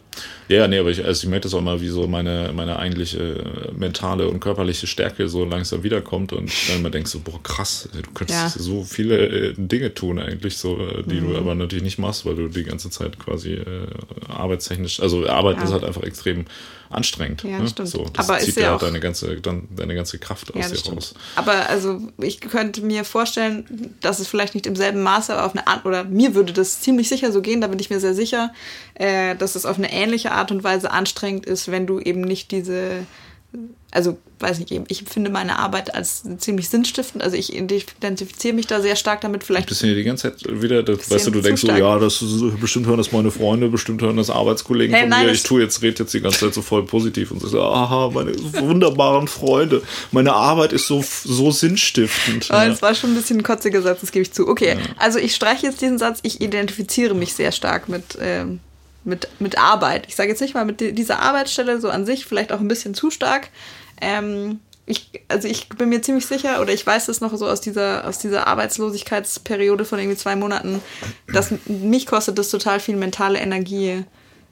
Ja, 0.49 0.67
nee, 0.67 0.79
aber 0.79 0.89
ich, 0.89 1.05
also 1.05 1.23
ich 1.23 1.29
merke 1.29 1.43
das 1.43 1.53
auch 1.53 1.61
mal, 1.61 1.79
wie 1.79 1.87
so 1.87 2.05
meine, 2.07 2.51
meine 2.53 2.77
eigentliche 2.77 3.19
äh, 3.19 3.71
mentale 3.71 4.27
und 4.27 4.41
körperliche 4.41 4.85
Stärke 4.85 5.29
so 5.29 5.45
langsam 5.45 5.83
wiederkommt 5.83 6.33
und 6.33 6.51
dann 6.67 6.79
immer 6.79 6.89
denkst 6.89 7.11
so, 7.11 7.21
boah, 7.21 7.41
krass, 7.41 7.87
du 7.93 8.01
könntest 8.13 8.57
ja. 8.57 8.61
so 8.61 8.83
viele 8.83 9.27
äh, 9.27 9.53
Dinge 9.55 9.93
tun 9.93 10.19
eigentlich, 10.19 10.57
so, 10.57 10.77
äh, 10.77 11.03
die 11.03 11.21
mhm. 11.21 11.29
du 11.29 11.37
aber 11.37 11.55
natürlich 11.55 11.85
nicht 11.85 11.99
machst, 11.99 12.25
weil 12.25 12.35
du 12.35 12.49
die 12.49 12.65
ganze 12.65 12.89
Zeit 12.89 13.17
quasi 13.17 13.53
äh, 13.53 13.87
arbeitstechnisch, 14.27 14.99
also 14.99 15.25
Arbeit 15.25 15.57
ja. 15.57 15.63
ist 15.63 15.71
halt 15.71 15.85
einfach 15.85 16.03
extrem 16.03 16.45
anstrengend. 16.91 17.43
Ja, 17.43 17.59
ne? 17.59 17.67
stimmt. 17.67 17.89
So, 17.89 18.05
das 18.11 18.29
aber 18.29 18.39
zieht 18.39 18.55
ja 18.57 18.75
auch 18.75 18.79
deine 18.79 18.99
ganze, 18.99 19.39
dann, 19.41 19.67
deine 19.75 19.95
ganze 19.95 20.19
Kraft 20.19 20.53
aus 20.53 20.61
ja, 20.61 20.69
dir 20.69 20.77
stimmt. 20.77 20.97
raus. 20.97 21.13
Aber 21.35 21.69
also 21.69 22.01
ich 22.17 22.41
könnte 22.41 22.81
mir 22.81 23.03
vorstellen, 23.03 23.95
dass 24.01 24.19
es 24.19 24.27
vielleicht 24.27 24.53
nicht 24.55 24.67
im 24.67 24.75
selben 24.75 25.01
Maße, 25.01 25.33
aber 25.33 25.45
auf 25.45 25.55
eine 25.55 25.67
Art, 25.67 25.85
oder 25.85 26.03
mir 26.03 26.35
würde 26.35 26.53
das 26.53 26.81
ziemlich 26.81 27.09
sicher 27.09 27.31
so 27.31 27.41
gehen, 27.41 27.61
da 27.61 27.67
bin 27.67 27.79
ich 27.79 27.89
mir 27.89 27.99
sehr 27.99 28.13
sicher, 28.13 28.53
äh, 28.95 29.35
dass 29.35 29.55
es 29.55 29.65
auf 29.65 29.77
eine 29.77 29.91
ähnliche 29.91 30.31
Art 30.31 30.51
und 30.51 30.63
Weise 30.63 30.91
anstrengend 30.91 31.45
ist, 31.45 31.71
wenn 31.71 31.87
du 31.87 31.99
eben 31.99 32.21
nicht 32.21 32.51
diese 32.51 33.05
also 33.91 34.17
weiß 34.39 34.59
nicht, 34.59 34.71
ich 34.87 35.03
finde 35.03 35.29
meine 35.29 35.59
Arbeit 35.59 35.93
als 35.93 36.23
ziemlich 36.37 36.69
sinnstiftend. 36.69 37.21
Also 37.21 37.35
ich 37.35 37.53
identifiziere 37.53 38.53
mich 38.53 38.65
da 38.65 38.81
sehr 38.81 38.95
stark 38.95 39.21
damit. 39.21 39.43
Vielleicht. 39.43 39.67
Bist 39.67 39.83
du 39.83 39.87
hier 39.87 39.95
die 39.95 40.03
ganze 40.03 40.31
Zeit 40.31 40.61
wieder, 40.61 40.81
das, 40.81 41.11
weißt 41.11 41.27
du, 41.27 41.31
du 41.31 41.41
denkst 41.41 41.61
so, 41.61 41.67
ja, 41.67 41.99
das 41.99 42.21
ist, 42.21 42.59
bestimmt 42.59 42.87
hören 42.87 42.97
das 42.97 43.11
meine 43.11 43.29
Freunde, 43.29 43.67
bestimmt 43.67 44.01
hören 44.01 44.17
das 44.17 44.29
Arbeitskollegen 44.29 44.93
hey, 44.93 45.03
von 45.03 45.09
nein, 45.09 45.25
mir. 45.25 45.33
Ich 45.33 45.43
tue 45.43 45.61
jetzt, 45.61 45.81
rede 45.81 45.99
jetzt 45.99 46.13
die 46.13 46.21
ganze 46.21 46.39
Zeit 46.39 46.53
so 46.53 46.61
voll 46.61 46.85
positiv 46.85 47.31
und 47.31 47.41
so, 47.41 47.61
aha, 47.61 48.09
meine 48.13 48.33
wunderbaren 48.53 49.27
Freunde. 49.27 49.81
Meine 50.11 50.33
Arbeit 50.33 50.71
ist 50.71 50.87
so, 50.87 51.03
so 51.03 51.51
sinnstiftend. 51.51 52.47
Oh, 52.49 52.53
das 52.53 52.81
war 52.81 52.95
schon 52.95 53.11
ein 53.11 53.15
bisschen 53.15 53.39
ein 53.39 53.43
kotziger 53.43 53.81
Satz, 53.81 53.99
das 53.99 54.11
gebe 54.11 54.23
ich 54.23 54.31
zu. 54.31 54.47
Okay, 54.47 54.75
ja. 54.75 54.77
also 54.97 55.19
ich 55.19 55.35
streiche 55.35 55.67
jetzt 55.67 55.81
diesen 55.81 55.97
Satz, 55.97 56.19
ich 56.23 56.39
identifiziere 56.39 57.13
mich 57.13 57.33
sehr 57.33 57.51
stark 57.51 57.89
mit. 57.89 58.17
Ähm, 58.19 58.61
mit, 59.03 59.27
mit 59.39 59.57
Arbeit. 59.57 60.05
Ich 60.07 60.15
sage 60.15 60.29
jetzt 60.29 60.41
nicht 60.41 60.53
mal 60.53 60.65
mit 60.65 60.79
dieser 60.79 61.19
Arbeitsstelle 61.19 61.79
so 61.81 61.89
an 61.89 62.05
sich, 62.05 62.25
vielleicht 62.25 62.51
auch 62.51 62.59
ein 62.59 62.67
bisschen 62.67 62.93
zu 62.93 63.09
stark, 63.11 63.49
ähm, 64.01 64.59
ich, 64.85 65.09
also 65.27 65.47
ich 65.47 65.69
bin 65.69 65.89
mir 65.89 66.01
ziemlich 66.01 66.25
sicher, 66.25 66.59
oder 66.59 66.73
ich 66.73 66.85
weiß 66.85 67.07
es 67.07 67.21
noch 67.21 67.35
so 67.35 67.47
aus 67.47 67.61
dieser, 67.61 68.07
aus 68.07 68.17
dieser 68.17 68.47
Arbeitslosigkeitsperiode 68.47 69.85
von 69.85 69.99
irgendwie 69.99 70.17
zwei 70.17 70.35
Monaten, 70.35 70.81
dass 71.31 71.53
mich 71.65 72.05
kostet 72.05 72.37
das 72.37 72.49
total 72.49 72.79
viel 72.79 72.95
mentale 72.95 73.39
Energie. 73.39 74.03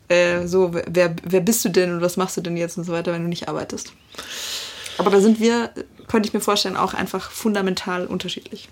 Äh, 0.07 0.47
so, 0.47 0.73
wer, 0.73 1.15
wer 1.23 1.41
bist 1.41 1.65
du 1.65 1.69
denn 1.69 1.93
und 1.93 2.01
was 2.01 2.17
machst 2.17 2.37
du 2.37 2.41
denn 2.41 2.57
jetzt 2.57 2.77
und 2.77 2.83
so 2.83 2.93
weiter, 2.93 3.11
wenn 3.11 3.23
du 3.23 3.27
nicht 3.27 3.49
arbeitest. 3.49 3.93
Aber 4.97 5.11
da 5.11 5.19
sind 5.19 5.39
wir, 5.39 5.71
könnte 6.07 6.27
ich 6.27 6.33
mir 6.33 6.41
vorstellen, 6.41 6.77
auch 6.77 6.93
einfach 6.93 7.31
fundamental 7.31 8.05
unterschiedlich. 8.05 8.69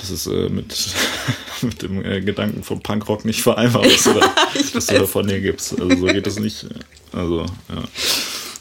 Das 0.00 0.10
ist 0.10 0.26
äh, 0.26 0.48
mit, 0.48 0.74
mit 1.62 1.82
dem 1.82 2.04
äh, 2.04 2.20
Gedanken 2.20 2.62
vom 2.62 2.82
Punkrock 2.82 3.24
nicht 3.24 3.42
vereinbar, 3.42 3.84
was, 3.84 4.04
du 4.04 4.14
da, 4.14 4.34
was 4.72 4.86
du 4.86 4.98
da 4.98 5.06
von 5.06 5.26
dir 5.26 5.40
gibst. 5.40 5.78
Also 5.78 5.96
so 5.96 6.06
geht 6.06 6.26
das 6.26 6.38
nicht. 6.38 6.66
Also, 7.12 7.46
ja. 7.68 7.82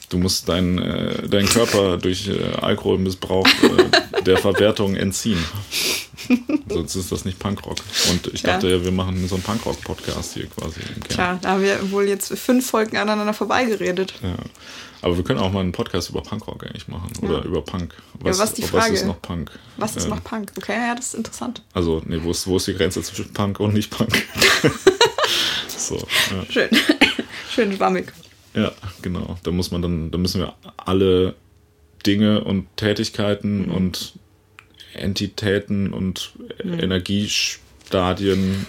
Du 0.10 0.18
musst 0.18 0.50
deinen 0.50 0.80
äh, 0.80 1.28
dein 1.28 1.46
Körper 1.46 1.98
durch 1.98 2.28
äh, 2.28 2.44
Alkoholmissbrauch 2.62 3.48
äh, 3.48 4.22
der 4.24 4.38
Verwertung 4.40 4.96
entziehen. 4.96 5.44
Sonst 6.68 6.96
ist 6.96 7.12
das 7.12 7.26
nicht 7.26 7.38
Punkrock. 7.38 7.78
Und 8.10 8.28
ich 8.34 8.42
ja. 8.42 8.54
dachte 8.54 8.70
ja, 8.70 8.84
wir 8.84 8.92
machen 8.92 9.28
so 9.28 9.36
einen 9.36 9.44
Punkrock-Podcast 9.44 10.34
hier 10.34 10.48
quasi. 10.48 10.82
Klar, 11.08 11.40
da 11.42 11.50
haben 11.52 11.62
wir 11.62 11.92
wohl 11.92 12.08
jetzt 12.08 12.36
fünf 12.38 12.68
Folgen 12.68 12.98
aneinander 12.98 13.34
vorbeigeredet. 13.34 14.16
Ja. 14.22 14.36
Aber 15.02 15.16
wir 15.16 15.24
können 15.24 15.40
auch 15.40 15.52
mal 15.52 15.62
einen 15.62 15.72
Podcast 15.72 16.10
über 16.10 16.22
Punkrock 16.22 16.64
eigentlich 16.66 16.88
machen. 16.88 17.12
Ja. 17.22 17.30
Oder 17.30 17.46
über 17.46 17.62
Punk. 17.62 17.94
Was, 18.20 18.38
ja, 18.38 18.44
was, 18.44 18.54
die 18.54 18.64
Frage, 18.64 18.94
was 18.94 19.00
ist 19.02 19.06
noch 19.06 19.22
Punk? 19.22 19.52
Was 19.78 19.96
ist 19.96 20.06
äh, 20.06 20.10
noch 20.10 20.24
Punk? 20.24 20.52
Okay, 20.58 20.74
ja, 20.74 20.96
das 20.96 21.08
ist 21.08 21.14
interessant. 21.16 21.62
Also, 21.74 22.02
nee, 22.06 22.20
wo 22.22 22.32
ist, 22.32 22.48
wo 22.48 22.58
ist 22.58 22.68
die 22.68 22.74
Grenze 22.74 23.02
zwischen 23.02 23.32
Punk 23.34 23.60
und 23.60 23.74
nicht 23.74 23.92
Punk? 23.92 24.12
so, 25.68 25.96
ja. 25.96 26.46
Schön. 26.50 26.70
Schön 27.52 27.76
schwammig. 27.76 28.12
Ja, 28.54 28.72
genau. 29.02 29.38
Da 29.44 29.52
muss 29.52 29.72
man 29.72 29.82
dann, 29.82 30.12
da 30.12 30.18
müssen 30.18 30.42
wir 30.42 30.54
alle 30.78 31.36
Dinge 32.06 32.44
und 32.44 32.68
Tätigkeiten 32.76 33.68
mhm. 33.68 33.72
und 33.72 34.14
Entitäten 34.94 35.94
und 35.94 36.34
mhm. 36.64 36.80
Energiestadien, 36.80 38.66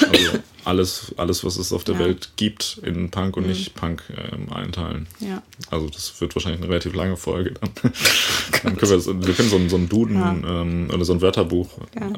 also 0.00 0.38
alles, 0.66 1.14
alles, 1.16 1.44
was 1.44 1.56
es 1.56 1.72
auf 1.72 1.84
der 1.84 1.94
ja. 1.94 2.00
Welt 2.00 2.30
gibt, 2.36 2.80
in 2.82 3.10
Punk 3.10 3.36
und 3.36 3.44
mhm. 3.44 3.50
nicht 3.50 3.74
Punk 3.74 4.02
ähm, 4.10 4.52
einteilen. 4.52 5.06
Ja. 5.20 5.42
Also 5.70 5.88
das 5.88 6.20
wird 6.20 6.34
wahrscheinlich 6.34 6.60
eine 6.60 6.70
relativ 6.70 6.94
lange 6.94 7.16
Folge 7.16 7.52
dann. 7.52 7.70
dann 8.62 8.76
können 8.76 8.90
wir, 8.90 9.26
wir 9.26 9.34
können 9.34 9.48
so, 9.48 9.68
so 9.68 9.76
einen 9.76 9.88
Duden 9.88 10.16
ja. 10.16 10.62
ähm, 10.62 10.90
oder 10.92 11.04
so 11.04 11.12
ein 11.12 11.20
Wörterbuch 11.20 11.68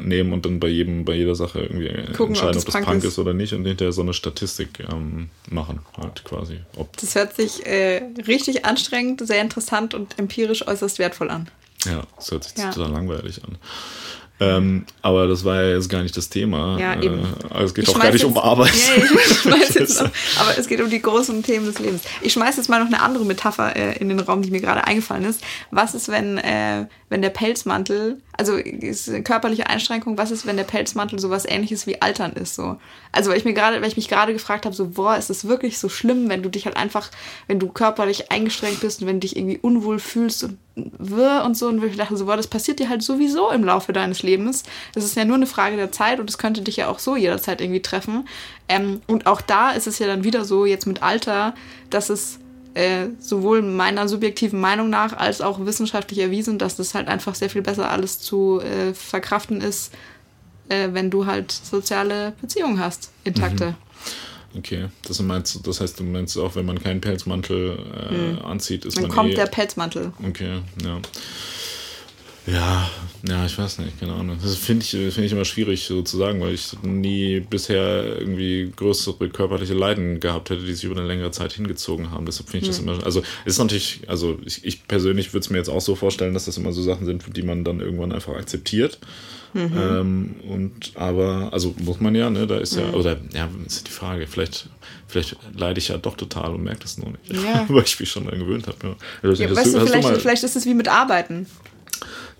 nehmen 0.00 0.32
und 0.32 0.46
dann 0.46 0.60
bei 0.60 0.68
jedem, 0.68 1.04
bei 1.04 1.14
jeder 1.14 1.34
Sache 1.34 1.60
irgendwie 1.60 1.88
Gucken, 2.12 2.28
entscheiden, 2.28 2.48
ob 2.48 2.54
das, 2.54 2.62
ob 2.62 2.66
das 2.66 2.74
Punk, 2.74 2.86
Punk 2.86 3.04
ist. 3.04 3.12
ist. 3.12 3.18
oder 3.18 3.34
nicht 3.34 3.52
und 3.52 3.64
hinterher 3.64 3.92
so 3.92 4.02
eine 4.02 4.14
Statistik 4.14 4.80
ähm, 4.90 5.28
machen, 5.50 5.80
halt 5.96 6.24
quasi. 6.24 6.60
Ob 6.76 6.96
das 6.96 7.14
hört 7.14 7.36
sich 7.36 7.66
äh, 7.66 8.02
richtig 8.26 8.64
anstrengend, 8.64 9.26
sehr 9.26 9.42
interessant 9.42 9.94
und 9.94 10.18
empirisch 10.18 10.66
äußerst 10.66 10.98
wertvoll 10.98 11.30
an. 11.30 11.48
Ja, 11.84 12.02
das 12.16 12.30
hört 12.30 12.44
sich 12.44 12.54
total 12.54 12.90
langweilig 12.90 13.44
an. 13.44 13.56
Ähm, 14.40 14.84
aber 15.02 15.26
das 15.26 15.44
war 15.44 15.62
ja 15.62 15.74
jetzt 15.74 15.88
gar 15.88 16.02
nicht 16.02 16.16
das 16.16 16.28
Thema. 16.28 16.78
Ja, 16.78 17.00
eben. 17.00 17.20
Äh, 17.52 17.62
es 17.62 17.74
geht 17.74 17.88
ich 17.88 17.94
auch 17.94 17.98
gar 17.98 18.12
nicht 18.12 18.22
jetzt, 18.22 18.30
um 18.30 18.38
Arbeit. 18.38 18.72
Ja, 18.72 19.56
ich 19.56 19.70
jetzt 19.74 20.00
noch, 20.00 20.10
aber 20.38 20.56
es 20.56 20.68
geht 20.68 20.80
um 20.80 20.90
die 20.90 21.02
großen 21.02 21.42
Themen 21.42 21.66
des 21.66 21.78
Lebens. 21.80 22.02
Ich 22.22 22.32
schmeiße 22.34 22.58
jetzt 22.58 22.68
mal 22.68 22.78
noch 22.78 22.86
eine 22.86 23.00
andere 23.00 23.24
Metapher 23.24 23.74
äh, 23.74 23.98
in 23.98 24.08
den 24.08 24.20
Raum, 24.20 24.42
die 24.42 24.50
mir 24.50 24.60
gerade 24.60 24.86
eingefallen 24.86 25.24
ist. 25.24 25.42
Was 25.70 25.94
ist, 25.94 26.08
wenn, 26.08 26.38
äh, 26.38 26.86
wenn 27.08 27.22
der 27.22 27.30
Pelzmantel, 27.30 28.20
also 28.38 28.54
ist 28.54 29.08
eine 29.08 29.24
körperliche 29.24 29.66
Einschränkung, 29.66 30.16
was 30.16 30.30
ist, 30.30 30.46
wenn 30.46 30.56
der 30.56 30.64
Pelzmantel 30.64 31.18
sowas 31.18 31.44
ähnliches 31.44 31.88
wie 31.88 32.00
Altern 32.00 32.34
ist? 32.34 32.54
So. 32.54 32.78
Also 33.10 33.30
weil 33.30 33.36
ich 33.36 33.44
mir 33.44 33.52
gerade, 33.52 33.82
weil 33.82 33.88
ich 33.88 33.96
mich 33.96 34.08
gerade 34.08 34.32
gefragt 34.32 34.64
habe, 34.64 34.76
so, 34.76 34.90
boah, 34.90 35.16
ist 35.16 35.28
das 35.28 35.48
wirklich 35.48 35.80
so 35.80 35.88
schlimm, 35.88 36.28
wenn 36.28 36.44
du 36.44 36.48
dich 36.48 36.64
halt 36.64 36.76
einfach, 36.76 37.10
wenn 37.48 37.58
du 37.58 37.68
körperlich 37.68 38.30
eingeschränkt 38.30 38.80
bist 38.80 39.02
und 39.02 39.08
wenn 39.08 39.16
du 39.16 39.26
dich 39.26 39.36
irgendwie 39.36 39.58
unwohl 39.58 39.98
fühlst 39.98 40.44
und 40.44 40.56
wirr 40.76 41.42
und 41.44 41.56
so 41.56 41.66
und 41.66 41.82
ich 41.82 41.96
dachte 41.96 42.16
so, 42.16 42.26
boah, 42.26 42.36
das 42.36 42.46
passiert 42.46 42.78
dir 42.78 42.88
halt 42.88 43.02
sowieso 43.02 43.50
im 43.50 43.64
Laufe 43.64 43.92
deines 43.92 44.22
Lebens. 44.22 44.62
Das 44.94 45.02
ist 45.02 45.16
ja 45.16 45.24
nur 45.24 45.34
eine 45.34 45.46
Frage 45.46 45.74
der 45.74 45.90
Zeit 45.90 46.20
und 46.20 46.30
es 46.30 46.38
könnte 46.38 46.62
dich 46.62 46.76
ja 46.76 46.86
auch 46.88 47.00
so 47.00 47.16
jederzeit 47.16 47.60
irgendwie 47.60 47.82
treffen. 47.82 48.28
Ähm, 48.68 49.00
und 49.08 49.26
auch 49.26 49.40
da 49.40 49.72
ist 49.72 49.88
es 49.88 49.98
ja 49.98 50.06
dann 50.06 50.22
wieder 50.22 50.44
so, 50.44 50.64
jetzt 50.64 50.86
mit 50.86 51.02
Alter, 51.02 51.54
dass 51.90 52.08
es 52.08 52.38
äh, 52.78 53.08
sowohl 53.18 53.60
meiner 53.62 54.06
subjektiven 54.06 54.60
Meinung 54.60 54.88
nach 54.88 55.12
als 55.12 55.40
auch 55.40 55.66
wissenschaftlich 55.66 56.20
erwiesen, 56.20 56.58
dass 56.58 56.76
das 56.76 56.94
halt 56.94 57.08
einfach 57.08 57.34
sehr 57.34 57.50
viel 57.50 57.62
besser 57.62 57.90
alles 57.90 58.20
zu 58.20 58.60
äh, 58.60 58.94
verkraften 58.94 59.60
ist, 59.60 59.92
äh, 60.68 60.90
wenn 60.92 61.10
du 61.10 61.26
halt 61.26 61.50
soziale 61.50 62.34
Beziehungen 62.40 62.78
hast, 62.78 63.10
intakte. 63.24 63.70
Mhm. 63.70 64.58
Okay, 64.58 64.86
das, 65.02 65.20
meinst, 65.20 65.66
das 65.66 65.80
heißt, 65.80 65.98
du 65.98 66.04
meinst 66.04 66.38
auch, 66.38 66.54
wenn 66.54 66.66
man 66.66 66.80
keinen 66.80 67.00
Pelzmantel 67.00 67.78
äh, 68.10 68.14
mhm. 68.14 68.38
anzieht, 68.44 68.84
ist 68.84 68.96
Dann 68.96 69.02
man. 69.02 69.10
Dann 69.10 69.16
kommt 69.16 69.32
eh 69.32 69.34
der 69.34 69.46
Pelzmantel. 69.46 70.12
Okay, 70.26 70.60
ja. 70.82 71.00
Ja, 72.50 72.88
ja, 73.26 73.44
ich 73.44 73.58
weiß 73.58 73.78
nicht, 73.78 73.98
keine 73.98 74.12
Ahnung. 74.12 74.38
Das 74.40 74.54
finde 74.54 74.84
ich, 74.84 74.90
find 74.90 75.26
ich 75.26 75.32
immer 75.32 75.44
schwierig 75.44 75.84
so 75.84 76.02
zu 76.02 76.16
sagen, 76.16 76.40
weil 76.40 76.54
ich 76.54 76.72
nie 76.82 77.40
bisher 77.40 78.18
irgendwie 78.18 78.72
größere 78.74 79.28
körperliche 79.28 79.74
Leiden 79.74 80.20
gehabt 80.20 80.50
hätte, 80.50 80.64
die 80.64 80.72
sich 80.72 80.84
über 80.84 80.96
eine 80.96 81.06
längere 81.06 81.30
Zeit 81.30 81.52
hingezogen 81.52 82.10
haben. 82.10 82.26
Deshalb 82.26 82.48
finde 82.48 82.64
ich 82.64 82.70
das 82.70 82.78
immer. 82.78 83.04
Also, 83.04 83.20
es 83.44 83.54
ist 83.54 83.58
natürlich, 83.58 84.00
also 84.06 84.38
ich, 84.44 84.64
ich 84.64 84.86
persönlich 84.86 85.32
würde 85.32 85.44
es 85.44 85.50
mir 85.50 85.58
jetzt 85.58 85.68
auch 85.68 85.80
so 85.80 85.94
vorstellen, 85.96 86.32
dass 86.32 86.44
das 86.44 86.56
immer 86.56 86.72
so 86.72 86.82
Sachen 86.82 87.06
sind, 87.06 87.36
die 87.36 87.42
man 87.42 87.64
dann 87.64 87.80
irgendwann 87.80 88.12
einfach 88.12 88.34
akzeptiert. 88.34 88.98
Mhm. 89.52 89.72
Ähm, 89.76 90.34
und 90.48 90.92
aber, 90.94 91.48
also 91.52 91.74
muss 91.78 92.00
man 92.00 92.14
ja, 92.14 92.30
ne, 92.30 92.46
da 92.46 92.58
ist 92.58 92.76
ja, 92.76 92.86
mhm. 92.86 92.94
oder 92.94 93.16
ja, 93.32 93.48
ist 93.66 93.88
die 93.88 93.92
Frage, 93.92 94.26
vielleicht, 94.26 94.68
vielleicht 95.06 95.36
leide 95.56 95.78
ich 95.78 95.88
ja 95.88 95.96
doch 95.96 96.16
total 96.16 96.54
und 96.54 96.62
merke 96.62 96.80
das 96.80 96.98
nur 96.98 97.10
nicht. 97.10 97.44
Ja. 97.44 97.64
weil 97.68 97.82
ich 97.82 97.98
mich 97.98 98.10
schon 98.10 98.24
daran 98.24 98.38
gewöhnt 98.40 98.66
habe. 98.66 98.76
Ja. 98.82 98.96
Also, 99.22 99.42
ja, 99.42 99.54
weißt 99.54 99.74
du, 99.74 99.86
vielleicht, 99.86 100.08
du 100.08 100.20
vielleicht 100.20 100.44
ist 100.44 100.54
es 100.54 100.66
wie 100.66 100.74
mit 100.74 100.88
Arbeiten. 100.88 101.46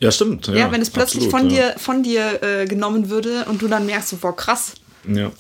Ja, 0.01 0.11
stimmt. 0.13 0.47
Ja, 0.47 0.55
ja 0.55 0.73
wenn 0.73 0.81
es 0.81 0.91
plötzlich 0.91 1.25
absolut, 1.25 1.41
von 1.41 1.49
dir, 1.49 1.75
von 1.77 2.03
dir 2.03 2.43
äh, 2.43 2.67
genommen 2.67 3.11
würde 3.11 3.45
und 3.47 3.63
du 3.63 3.69
dann 3.69 3.87
merkst, 3.87 4.11
so, 4.11 4.17
boah, 4.17 4.37
krass. 4.37 4.75
Ja. 5.07 5.31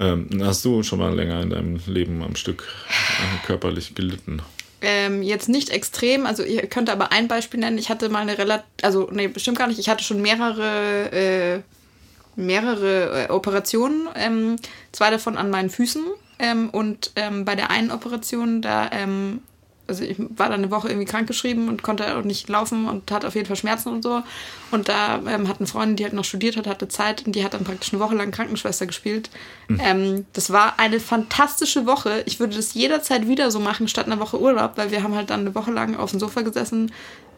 Ähm, 0.00 0.28
hast 0.42 0.64
du 0.64 0.82
schon 0.82 0.98
mal 0.98 1.14
länger 1.14 1.40
in 1.42 1.50
deinem 1.50 1.80
Leben 1.86 2.22
am 2.22 2.34
Stück 2.34 2.66
äh, 2.88 3.46
körperlich 3.46 3.94
gelitten? 3.94 4.42
Ähm, 4.80 5.22
jetzt 5.22 5.48
nicht 5.48 5.70
extrem, 5.70 6.26
also 6.26 6.42
ihr 6.42 6.66
könnt 6.66 6.90
aber 6.90 7.12
ein 7.12 7.28
Beispiel 7.28 7.60
nennen. 7.60 7.78
Ich 7.78 7.88
hatte 7.88 8.08
mal 8.08 8.20
eine 8.20 8.36
relativ, 8.36 8.66
also 8.82 9.08
nee, 9.12 9.28
bestimmt 9.28 9.58
gar 9.58 9.68
nicht. 9.68 9.78
Ich 9.78 9.88
hatte 9.88 10.02
schon 10.02 10.20
mehrere, 10.20 11.12
äh, 11.12 11.60
mehrere 12.34 13.28
äh, 13.28 13.30
Operationen, 13.30 14.08
ähm, 14.16 14.56
zwei 14.90 15.10
davon 15.10 15.36
an 15.36 15.50
meinen 15.50 15.70
Füßen. 15.70 16.02
Ähm, 16.40 16.70
und 16.70 17.12
ähm, 17.14 17.44
bei 17.44 17.54
der 17.54 17.70
einen 17.70 17.92
Operation, 17.92 18.60
da 18.60 18.90
ähm, 18.90 19.42
also 19.92 20.04
ich 20.04 20.16
war 20.18 20.48
dann 20.48 20.62
eine 20.62 20.70
Woche 20.70 20.88
irgendwie 20.88 21.04
krankgeschrieben 21.04 21.68
und 21.68 21.82
konnte 21.82 22.16
auch 22.16 22.24
nicht 22.24 22.48
laufen 22.48 22.88
und 22.88 23.10
hatte 23.10 23.28
auf 23.28 23.34
jeden 23.34 23.46
Fall 23.46 23.56
Schmerzen 23.56 23.90
und 23.90 24.02
so. 24.02 24.22
Und 24.70 24.88
da 24.88 25.20
ähm, 25.28 25.48
hat 25.48 25.58
eine 25.58 25.66
Freundin, 25.66 25.96
die 25.96 26.04
halt 26.04 26.14
noch 26.14 26.24
studiert 26.24 26.56
hat, 26.56 26.66
hatte 26.66 26.88
Zeit 26.88 27.26
und 27.26 27.34
die 27.34 27.44
hat 27.44 27.52
dann 27.52 27.64
praktisch 27.64 27.92
eine 27.92 28.00
Woche 28.00 28.14
lang 28.14 28.30
Krankenschwester 28.30 28.86
gespielt. 28.86 29.28
Mhm. 29.68 29.80
Ähm, 29.84 30.26
das 30.32 30.50
war 30.50 30.78
eine 30.78 30.98
fantastische 30.98 31.84
Woche. 31.84 32.22
Ich 32.24 32.40
würde 32.40 32.56
das 32.56 32.72
jederzeit 32.72 33.28
wieder 33.28 33.50
so 33.50 33.60
machen, 33.60 33.86
statt 33.86 34.06
einer 34.06 34.18
Woche 34.18 34.40
Urlaub, 34.40 34.72
weil 34.76 34.90
wir 34.90 35.02
haben 35.02 35.14
halt 35.14 35.28
dann 35.28 35.40
eine 35.40 35.54
Woche 35.54 35.70
lang 35.70 35.96
auf 35.96 36.10
dem 36.10 36.20
Sofa 36.20 36.40
gesessen, 36.40 36.90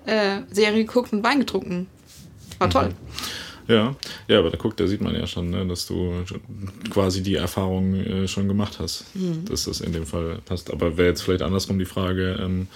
äh, 0.06 0.42
Serie 0.52 0.84
geguckt 0.84 1.12
und 1.12 1.24
Wein 1.24 1.40
getrunken. 1.40 1.88
War 2.58 2.70
toll. 2.70 2.90
Mhm. 2.90 2.94
Ja, 3.66 3.96
ja, 4.28 4.38
aber 4.38 4.50
da 4.50 4.56
guckt, 4.56 4.78
da 4.78 4.86
sieht 4.86 5.00
man 5.00 5.14
ja 5.14 5.26
schon, 5.26 5.50
ne, 5.50 5.66
dass 5.66 5.86
du 5.86 6.12
quasi 6.90 7.22
die 7.22 7.36
Erfahrung 7.36 7.94
äh, 7.94 8.28
schon 8.28 8.46
gemacht 8.48 8.78
hast, 8.78 9.04
mhm. 9.14 9.44
dass 9.46 9.64
das 9.64 9.80
in 9.80 9.92
dem 9.92 10.06
Fall 10.06 10.38
passt. 10.44 10.70
Aber 10.72 10.96
wäre 10.96 11.08
jetzt 11.08 11.22
vielleicht 11.22 11.42
andersrum 11.42 11.78
die 11.78 11.84
Frage, 11.84 12.38
ähm, 12.42 12.68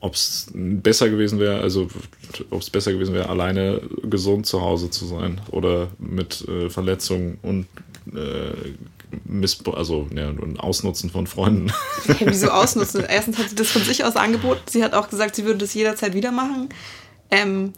ob 0.00 0.14
es 0.14 0.50
besser 0.52 1.08
gewesen 1.08 1.40
wäre, 1.40 1.60
also 1.60 1.88
ob 2.50 2.60
es 2.60 2.68
besser 2.68 2.92
gewesen 2.92 3.14
wäre, 3.14 3.30
alleine 3.30 3.80
gesund 4.02 4.46
zu 4.46 4.60
Hause 4.60 4.90
zu 4.90 5.06
sein 5.06 5.40
oder 5.50 5.88
mit 5.98 6.46
äh, 6.46 6.68
Verletzungen 6.68 7.38
und 7.40 7.66
äh, 8.14 8.52
Missbrauch, 9.24 9.76
also 9.76 10.06
ja, 10.14 10.28
ein 10.28 10.58
Ausnutzen 10.58 11.08
von 11.08 11.26
Freunden. 11.26 11.72
Hey, 12.06 12.26
wieso 12.28 12.48
ausnutzen? 12.48 13.02
Erstens 13.08 13.38
hat 13.38 13.48
sie 13.48 13.54
das 13.54 13.68
von 13.68 13.82
sich 13.82 14.04
aus 14.04 14.16
angeboten. 14.16 14.60
Sie 14.68 14.84
hat 14.84 14.92
auch 14.92 15.08
gesagt, 15.08 15.36
sie 15.36 15.46
würde 15.46 15.60
das 15.60 15.72
jederzeit 15.72 16.12
wieder 16.12 16.32
machen. 16.32 16.68
Ähm, 17.30 17.72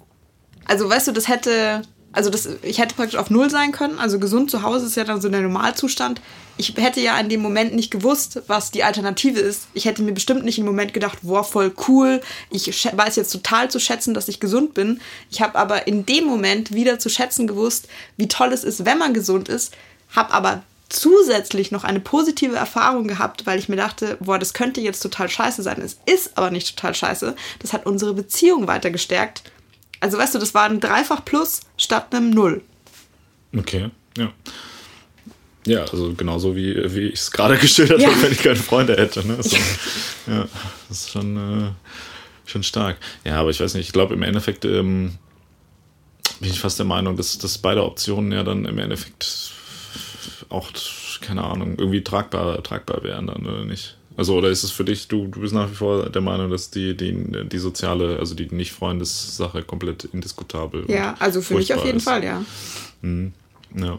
also 0.67 0.89
weißt 0.89 1.09
du, 1.09 1.13
das 1.13 1.29
hätte, 1.29 1.83
also 2.13 2.31
das, 2.31 2.49
ich 2.63 2.79
hätte 2.79 2.95
praktisch 2.95 3.19
auf 3.19 3.31
Null 3.31 3.51
sein 3.51 3.73
können. 3.73 3.99
Also 3.99 4.19
gesund 4.19 4.51
zu 4.51 4.63
Hause 4.63 4.87
ist 4.87 4.97
ja 4.97 5.05
dann 5.05 5.21
so 5.21 5.29
der 5.29 5.43
Normalzustand. 5.43 6.21
Ich 6.59 6.75
hätte 6.77 7.01
ja 7.01 7.19
in 7.19 7.29
dem 7.29 7.41
Moment 7.41 7.75
nicht 7.75 7.91
gewusst, 7.91 8.43
was 8.47 8.71
die 8.71 8.83
Alternative 8.83 9.39
ist. 9.39 9.69
Ich 9.75 9.85
hätte 9.85 10.03
mir 10.03 10.13
bestimmt 10.13 10.45
nicht 10.45 10.59
im 10.59 10.65
Moment 10.65 10.95
gedacht, 10.95 11.19
boah, 11.23 11.45
voll 11.45 11.73
cool. 11.87 12.23
Ich 12.51 12.67
weiß 12.67 13.17
jetzt 13.17 13.33
total 13.33 13.71
zu 13.71 13.79
schätzen, 13.79 14.15
dass 14.15 14.29
ich 14.29 14.41
gesund 14.41 14.73
bin. 14.75 15.01
Ich 15.31 15.43
habe 15.43 15.59
aber 15.59 15.87
in 15.87 16.07
dem 16.07 16.25
Moment 16.25 16.73
wieder 16.73 16.99
zu 16.99 17.11
schätzen 17.11 17.47
gewusst, 17.47 17.89
wie 18.17 18.29
toll 18.29 18.53
es 18.53 18.65
ist, 18.65 18.87
wenn 18.87 18.99
man 18.99 19.13
gesund 19.13 19.49
ist. 19.49 19.75
Habe 20.15 20.33
aber 20.33 20.63
zusätzlich 20.89 21.73
noch 21.73 21.85
eine 21.85 22.01
positive 22.01 22.57
Erfahrung 22.57 23.09
gehabt, 23.09 23.45
weil 23.45 23.59
ich 23.59 23.69
mir 23.69 23.77
dachte, 23.77 24.17
boah, 24.21 24.39
das 24.39 24.55
könnte 24.55 24.81
jetzt 24.81 25.01
total 25.01 25.29
scheiße 25.29 25.63
sein. 25.63 25.83
Es 25.83 25.99
ist 26.07 26.39
aber 26.39 26.51
nicht 26.51 26.77
total 26.77 26.95
scheiße. 26.95 27.35
Das 27.59 27.73
hat 27.73 27.87
unsere 27.87 28.15
Beziehung 28.15 28.67
weiter 28.67 28.91
gestärkt 28.91 29.43
also 30.07 30.19
weißt 30.19 30.37
du, 30.37 30.39
das 30.39 30.55
war 30.55 30.65
ein 30.65 30.79
Dreifach 30.79 31.25
Plus 31.25 31.63
statt 31.77 32.15
einem 32.15 32.31
Null. 32.31 32.63
Okay, 33.57 33.91
ja. 34.17 34.33
Ja, 35.67 35.81
also 35.81 36.15
genauso 36.15 36.55
wie, 36.55 36.77
wie 36.95 37.09
ich 37.09 37.19
es 37.19 37.33
gerade 37.33 37.57
geschildert 37.59 38.01
ja. 38.01 38.09
habe, 38.09 38.23
wenn 38.23 38.33
ich 38.33 38.39
keine 38.39 38.55
Freunde 38.55 38.97
hätte. 38.97 39.27
Ne? 39.27 39.43
So, 39.43 39.57
ja, 40.29 40.47
das 40.89 40.99
ist 41.01 41.11
schon, 41.11 41.37
äh, 41.37 41.71
schon 42.49 42.63
stark. 42.63 42.99
Ja, 43.25 43.41
aber 43.41 43.51
ich 43.51 43.59
weiß 43.59 43.75
nicht, 43.75 43.87
ich 43.87 43.93
glaube 43.93 44.15
im 44.15 44.23
Endeffekt 44.23 44.65
ähm, 44.65 45.19
bin 46.39 46.51
ich 46.51 46.61
fast 46.61 46.79
der 46.79 46.87
Meinung, 46.87 47.17
dass, 47.17 47.37
dass 47.39 47.59
beide 47.59 47.85
Optionen 47.85 48.31
ja 48.31 48.45
dann 48.45 48.65
im 48.65 48.79
Endeffekt 48.79 49.51
auch, 50.51 50.71
keine 51.21 51.43
Ahnung, 51.43 51.75
irgendwie 51.79 52.05
tragbar, 52.05 52.63
tragbar 52.63 53.03
wären 53.03 53.27
dann, 53.27 53.45
oder 53.45 53.65
nicht? 53.65 53.97
Also, 54.17 54.37
oder 54.37 54.49
ist 54.49 54.63
es 54.63 54.71
für 54.71 54.85
dich, 54.85 55.09
du, 55.09 55.27
du 55.27 55.41
bist 55.41 55.53
nach 55.53 55.71
wie 55.71 55.75
vor 55.75 56.09
der 56.09 56.23
Meinung, 56.23 56.51
dass 56.51 56.71
die, 56.71 56.97
die, 56.97 57.47
die 57.49 57.59
soziale, 57.59 58.19
also 58.19 58.35
die 58.35 58.47
Nicht-Freundes-Sache 58.47 59.63
komplett 59.63 60.05
indiskutabel 60.05 60.85
Ja, 60.89 61.17
also 61.19 61.43
für 61.43 61.55
mich 61.55 61.73
auf 61.75 61.85
jeden 61.85 61.99
ist. 61.99 62.05
Fall, 62.05 62.25
ja. 62.25 62.43
Mhm. 63.03 63.33
Ja. 63.75 63.99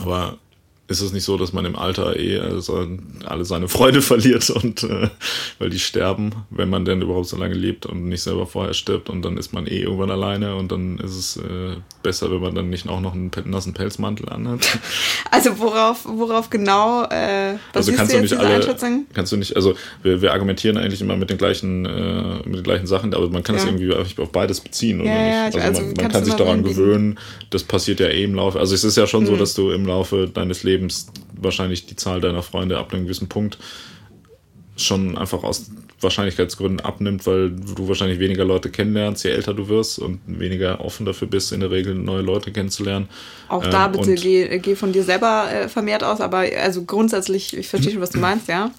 Aber 0.00 0.38
ist 0.88 1.02
es 1.02 1.12
nicht 1.12 1.24
so, 1.24 1.36
dass 1.36 1.52
man 1.52 1.66
im 1.66 1.76
Alter 1.76 2.18
eh 2.18 2.40
also 2.40 2.86
alle 3.26 3.44
seine 3.44 3.68
Freunde 3.68 4.00
verliert 4.02 4.48
und 4.48 4.82
äh, 4.84 5.10
weil 5.58 5.68
die 5.68 5.78
sterben, 5.78 6.32
wenn 6.48 6.70
man 6.70 6.86
denn 6.86 7.02
überhaupt 7.02 7.26
so 7.26 7.36
lange 7.36 7.54
lebt 7.54 7.84
und 7.84 8.08
nicht 8.08 8.22
selber 8.22 8.46
vorher 8.46 8.72
stirbt 8.72 9.10
und 9.10 9.22
dann 9.22 9.36
ist 9.36 9.52
man 9.52 9.66
eh 9.66 9.82
irgendwann 9.82 10.10
alleine 10.10 10.56
und 10.56 10.72
dann 10.72 10.98
ist 10.98 11.16
es 11.16 11.36
äh, 11.36 11.76
besser, 12.02 12.30
wenn 12.30 12.40
man 12.40 12.54
dann 12.54 12.70
nicht 12.70 12.88
auch 12.88 13.00
noch 13.00 13.12
einen 13.12 13.30
nassen 13.44 13.74
Pelzmantel 13.74 14.28
anhat. 14.28 14.78
Also 15.30 15.58
worauf, 15.58 16.06
worauf 16.06 16.48
genau 16.48 17.04
äh, 17.04 17.56
also 17.74 17.92
kannst 17.92 18.14
du, 18.14 18.20
nicht 18.20 18.34
alle, 18.34 18.60
kannst 19.12 19.32
du 19.32 19.36
nicht, 19.36 19.54
also 19.56 19.74
wir, 20.02 20.22
wir 20.22 20.32
argumentieren 20.32 20.78
eigentlich 20.78 21.02
immer 21.02 21.16
mit 21.16 21.28
den 21.28 21.36
gleichen 21.36 21.84
äh, 21.84 22.36
mit 22.44 22.56
den 22.56 22.62
gleichen 22.62 22.86
Sachen, 22.86 23.12
aber 23.12 23.28
man 23.28 23.42
kann 23.42 23.54
es 23.56 23.64
ja. 23.64 23.70
irgendwie 23.70 23.92
auf 23.94 24.32
beides 24.32 24.60
beziehen 24.60 25.02
oder 25.02 25.10
ja, 25.10 25.44
nicht? 25.46 25.56
Also, 25.56 25.68
also 25.68 25.82
man, 25.82 25.94
man 25.94 26.08
kann 26.08 26.24
sich 26.24 26.34
daran 26.34 26.62
gewöhnen, 26.62 27.18
das 27.50 27.62
passiert 27.64 28.00
ja 28.00 28.06
eh 28.06 28.24
im 28.24 28.34
Laufe. 28.34 28.58
Also 28.58 28.74
es 28.74 28.84
ist 28.84 28.96
ja 28.96 29.06
schon 29.06 29.24
mhm. 29.24 29.26
so, 29.26 29.36
dass 29.36 29.54
du 29.54 29.70
im 29.70 29.84
Laufe 29.84 30.28
deines 30.32 30.62
Lebens 30.62 30.77
Lebens 30.78 31.08
wahrscheinlich 31.32 31.86
die 31.86 31.96
Zahl 31.96 32.20
deiner 32.20 32.42
Freunde 32.42 32.78
ab 32.78 32.92
einem 32.92 33.04
gewissen 33.04 33.28
Punkt 33.28 33.58
schon 34.76 35.18
einfach 35.18 35.42
aus 35.42 35.70
Wahrscheinlichkeitsgründen 36.00 36.80
abnimmt, 36.80 37.26
weil 37.26 37.50
du 37.50 37.88
wahrscheinlich 37.88 38.20
weniger 38.20 38.44
Leute 38.44 38.70
kennenlernst, 38.70 39.24
je 39.24 39.30
älter 39.30 39.52
du 39.52 39.68
wirst 39.68 39.98
und 39.98 40.20
weniger 40.26 40.80
offen 40.80 41.04
dafür 41.04 41.26
bist, 41.26 41.52
in 41.52 41.60
der 41.60 41.72
Regel 41.72 41.94
neue 41.94 42.22
Leute 42.22 42.52
kennenzulernen. 42.52 43.08
Auch 43.48 43.66
da 43.66 43.86
ähm, 43.86 43.92
bitte 43.92 44.14
geh, 44.14 44.58
geh 44.58 44.76
von 44.76 44.92
dir 44.92 45.02
selber 45.02 45.50
äh, 45.50 45.68
vermehrt 45.68 46.04
aus, 46.04 46.20
aber 46.20 46.44
also 46.62 46.84
grundsätzlich, 46.84 47.56
ich 47.56 47.68
verstehe 47.68 47.92
schon, 47.92 48.00
was 48.00 48.10
du 48.10 48.20
meinst, 48.20 48.46
ja. 48.46 48.70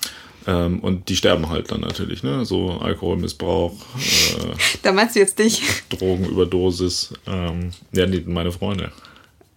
Ähm, 0.48 0.80
und 0.80 1.10
die 1.10 1.18
sterben 1.18 1.50
halt 1.50 1.70
dann 1.72 1.82
natürlich, 1.82 2.24
ne? 2.24 2.46
So 2.46 2.70
Alkoholmissbrauch. 2.72 3.74
Äh, 3.74 4.56
da 4.82 4.94
meinst 4.94 5.16
du 5.16 5.20
jetzt 5.20 5.38
dich? 5.38 5.62
Drogenüberdosis. 5.90 7.14
Ähm, 7.28 7.72
ja, 7.92 8.06
nee, 8.06 8.24
meine 8.26 8.54
Freunde. 8.54 8.94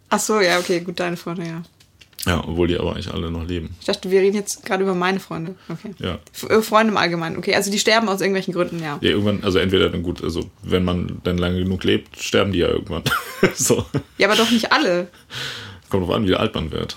Ach 0.09 0.19
so, 0.19 0.41
ja, 0.41 0.59
okay, 0.59 0.81
gut, 0.81 0.99
deine 0.99 1.17
Freunde, 1.17 1.47
ja. 1.47 1.63
Ja, 2.25 2.45
obwohl 2.47 2.69
die 2.69 2.79
aber 2.79 2.93
eigentlich 2.93 3.13
alle 3.13 3.31
noch 3.31 3.47
leben. 3.47 3.75
Ich 3.81 3.87
dachte, 3.87 4.11
wir 4.11 4.21
reden 4.21 4.37
jetzt 4.37 4.65
gerade 4.65 4.85
über 4.85 4.95
meine 4.95 5.19
Freunde. 5.19 5.57
Okay. 5.69 5.93
Ja. 5.99 6.19
Äh, 6.49 6.63
Freunde 6.63 6.93
im 6.93 6.97
Allgemeinen. 6.97 7.37
Okay, 7.37 7.55
also 7.55 7.71
die 7.71 7.81
sterben 7.81 8.09
aus 8.09 8.21
irgendwelchen 8.21 8.55
Gründen, 8.55 8.81
ja. 8.81 8.99
Ja, 9.01 9.11
irgendwann, 9.11 9.43
also 9.43 9.59
entweder 9.59 9.91
dann 9.91 10.05
gut, 10.05 10.23
also 10.23 10.49
wenn 10.63 10.85
man 10.85 11.21
dann 11.25 11.37
lange 11.37 11.59
genug 11.59 11.83
lebt, 11.83 12.23
sterben 12.23 12.53
die 12.53 12.61
ja 12.61 12.69
irgendwann. 12.69 13.03
so. 13.55 13.85
Ja, 14.19 14.29
aber 14.29 14.37
doch 14.37 14.51
nicht 14.51 14.71
alle. 14.71 15.09
Kommt 15.91 16.05
drauf 16.05 16.15
an, 16.15 16.27
wie 16.27 16.37
alt 16.37 16.55
man 16.55 16.71
wird. 16.71 16.97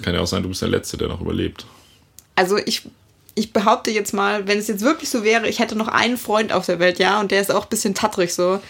Kann 0.00 0.14
ja 0.14 0.20
auch 0.20 0.26
sein, 0.26 0.44
du 0.44 0.48
bist 0.48 0.62
der 0.62 0.68
Letzte, 0.68 0.96
der 0.96 1.08
noch 1.08 1.20
überlebt. 1.20 1.66
Also 2.36 2.56
ich, 2.56 2.82
ich 3.34 3.52
behaupte 3.52 3.90
jetzt 3.90 4.14
mal, 4.14 4.46
wenn 4.46 4.58
es 4.58 4.68
jetzt 4.68 4.84
wirklich 4.84 5.10
so 5.10 5.24
wäre, 5.24 5.48
ich 5.48 5.58
hätte 5.58 5.74
noch 5.74 5.88
einen 5.88 6.16
Freund 6.16 6.52
auf 6.52 6.66
der 6.66 6.78
Welt, 6.78 7.00
ja, 7.00 7.18
und 7.18 7.32
der 7.32 7.40
ist 7.40 7.52
auch 7.52 7.64
ein 7.64 7.70
bisschen 7.70 7.94
tattrig 7.94 8.32
so. 8.32 8.60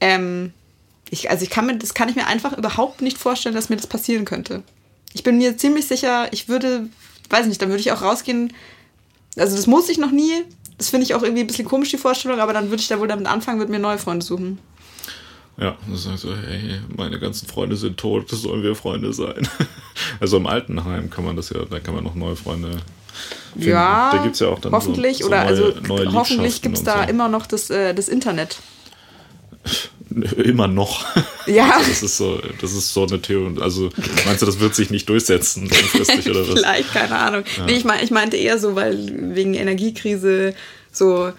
Ähm, 0.00 0.52
ich, 1.08 1.30
also 1.30 1.42
ich 1.44 1.50
kann 1.50 1.64
mir, 1.64 1.78
das 1.78 1.94
kann 1.94 2.10
ich 2.10 2.14
mir 2.14 2.26
einfach 2.26 2.56
überhaupt 2.56 3.00
nicht 3.00 3.16
vorstellen, 3.16 3.54
dass 3.54 3.70
mir 3.70 3.76
das 3.76 3.86
passieren 3.86 4.26
könnte 4.26 4.62
ich 5.12 5.22
bin 5.22 5.38
mir 5.38 5.56
ziemlich 5.56 5.86
sicher, 5.86 6.32
ich 6.32 6.48
würde, 6.48 6.88
weiß 7.28 7.46
nicht, 7.46 7.60
dann 7.60 7.68
würde 7.68 7.80
ich 7.80 7.92
auch 7.92 8.02
rausgehen. 8.02 8.52
Also 9.36 9.56
das 9.56 9.66
muss 9.66 9.88
ich 9.88 9.98
noch 9.98 10.10
nie. 10.10 10.42
Das 10.78 10.88
finde 10.88 11.04
ich 11.04 11.14
auch 11.14 11.22
irgendwie 11.22 11.42
ein 11.42 11.46
bisschen 11.46 11.66
komisch, 11.66 11.90
die 11.90 11.98
Vorstellung, 11.98 12.40
aber 12.40 12.52
dann 12.52 12.70
würde 12.70 12.80
ich 12.80 12.88
da 12.88 12.98
wohl 12.98 13.08
damit 13.08 13.26
anfangen, 13.26 13.58
würde 13.58 13.72
mir 13.72 13.78
neue 13.78 13.98
Freunde 13.98 14.24
suchen. 14.24 14.58
Ja, 15.58 15.76
das 15.90 16.08
heißt 16.08 16.22
so, 16.22 16.34
hey, 16.34 16.80
meine 16.96 17.18
ganzen 17.20 17.46
Freunde 17.46 17.76
sind 17.76 17.98
tot, 17.98 18.30
sollen 18.30 18.62
wir 18.62 18.74
Freunde 18.74 19.12
sein. 19.12 19.48
Also 20.18 20.38
im 20.38 20.46
Altenheim 20.46 21.10
kann 21.10 21.24
man 21.24 21.36
das 21.36 21.50
ja, 21.50 21.62
da 21.66 21.78
kann 21.78 21.94
man 21.94 22.02
noch 22.02 22.14
neue 22.14 22.34
Freunde 22.34 22.70
finden. 23.52 23.68
Ja, 23.68 24.12
da 24.12 24.22
gibt's 24.22 24.38
ja 24.38 24.48
auch 24.48 24.58
dann 24.58 24.72
hoffentlich, 24.72 25.18
so, 25.18 25.24
so 25.24 25.28
oder 25.28 25.44
neue, 25.44 25.48
also 25.48 25.74
neue 25.86 26.12
hoffentlich 26.12 26.62
gibt 26.62 26.78
es 26.78 26.84
da 26.84 27.02
so. 27.02 27.10
immer 27.10 27.28
noch 27.28 27.46
das, 27.46 27.68
äh, 27.68 27.92
das 27.92 28.08
Internet. 28.08 28.58
Immer 30.36 30.68
noch. 30.68 31.04
Ja. 31.46 31.70
Also 31.76 31.88
das 31.88 32.02
ist 32.02 32.16
so, 32.16 32.40
das 32.60 32.72
ist 32.72 32.92
so 32.92 33.06
eine 33.06 33.20
Theorie. 33.20 33.60
Also 33.60 33.90
meinst 34.26 34.42
du, 34.42 34.46
das 34.46 34.60
wird 34.60 34.74
sich 34.74 34.90
nicht 34.90 35.08
durchsetzen 35.08 35.68
langfristig 35.68 36.28
oder 36.28 36.46
was? 36.46 36.54
Vielleicht, 36.54 36.92
keine 36.92 37.18
Ahnung. 37.18 37.44
Ja. 37.56 37.66
Nee, 37.66 37.72
ich, 37.74 37.84
mein, 37.84 38.02
ich 38.02 38.10
meinte 38.10 38.36
eher 38.36 38.58
so, 38.58 38.74
weil 38.74 39.34
wegen 39.34 39.54
Energiekrise 39.54 40.54
so 40.92 41.32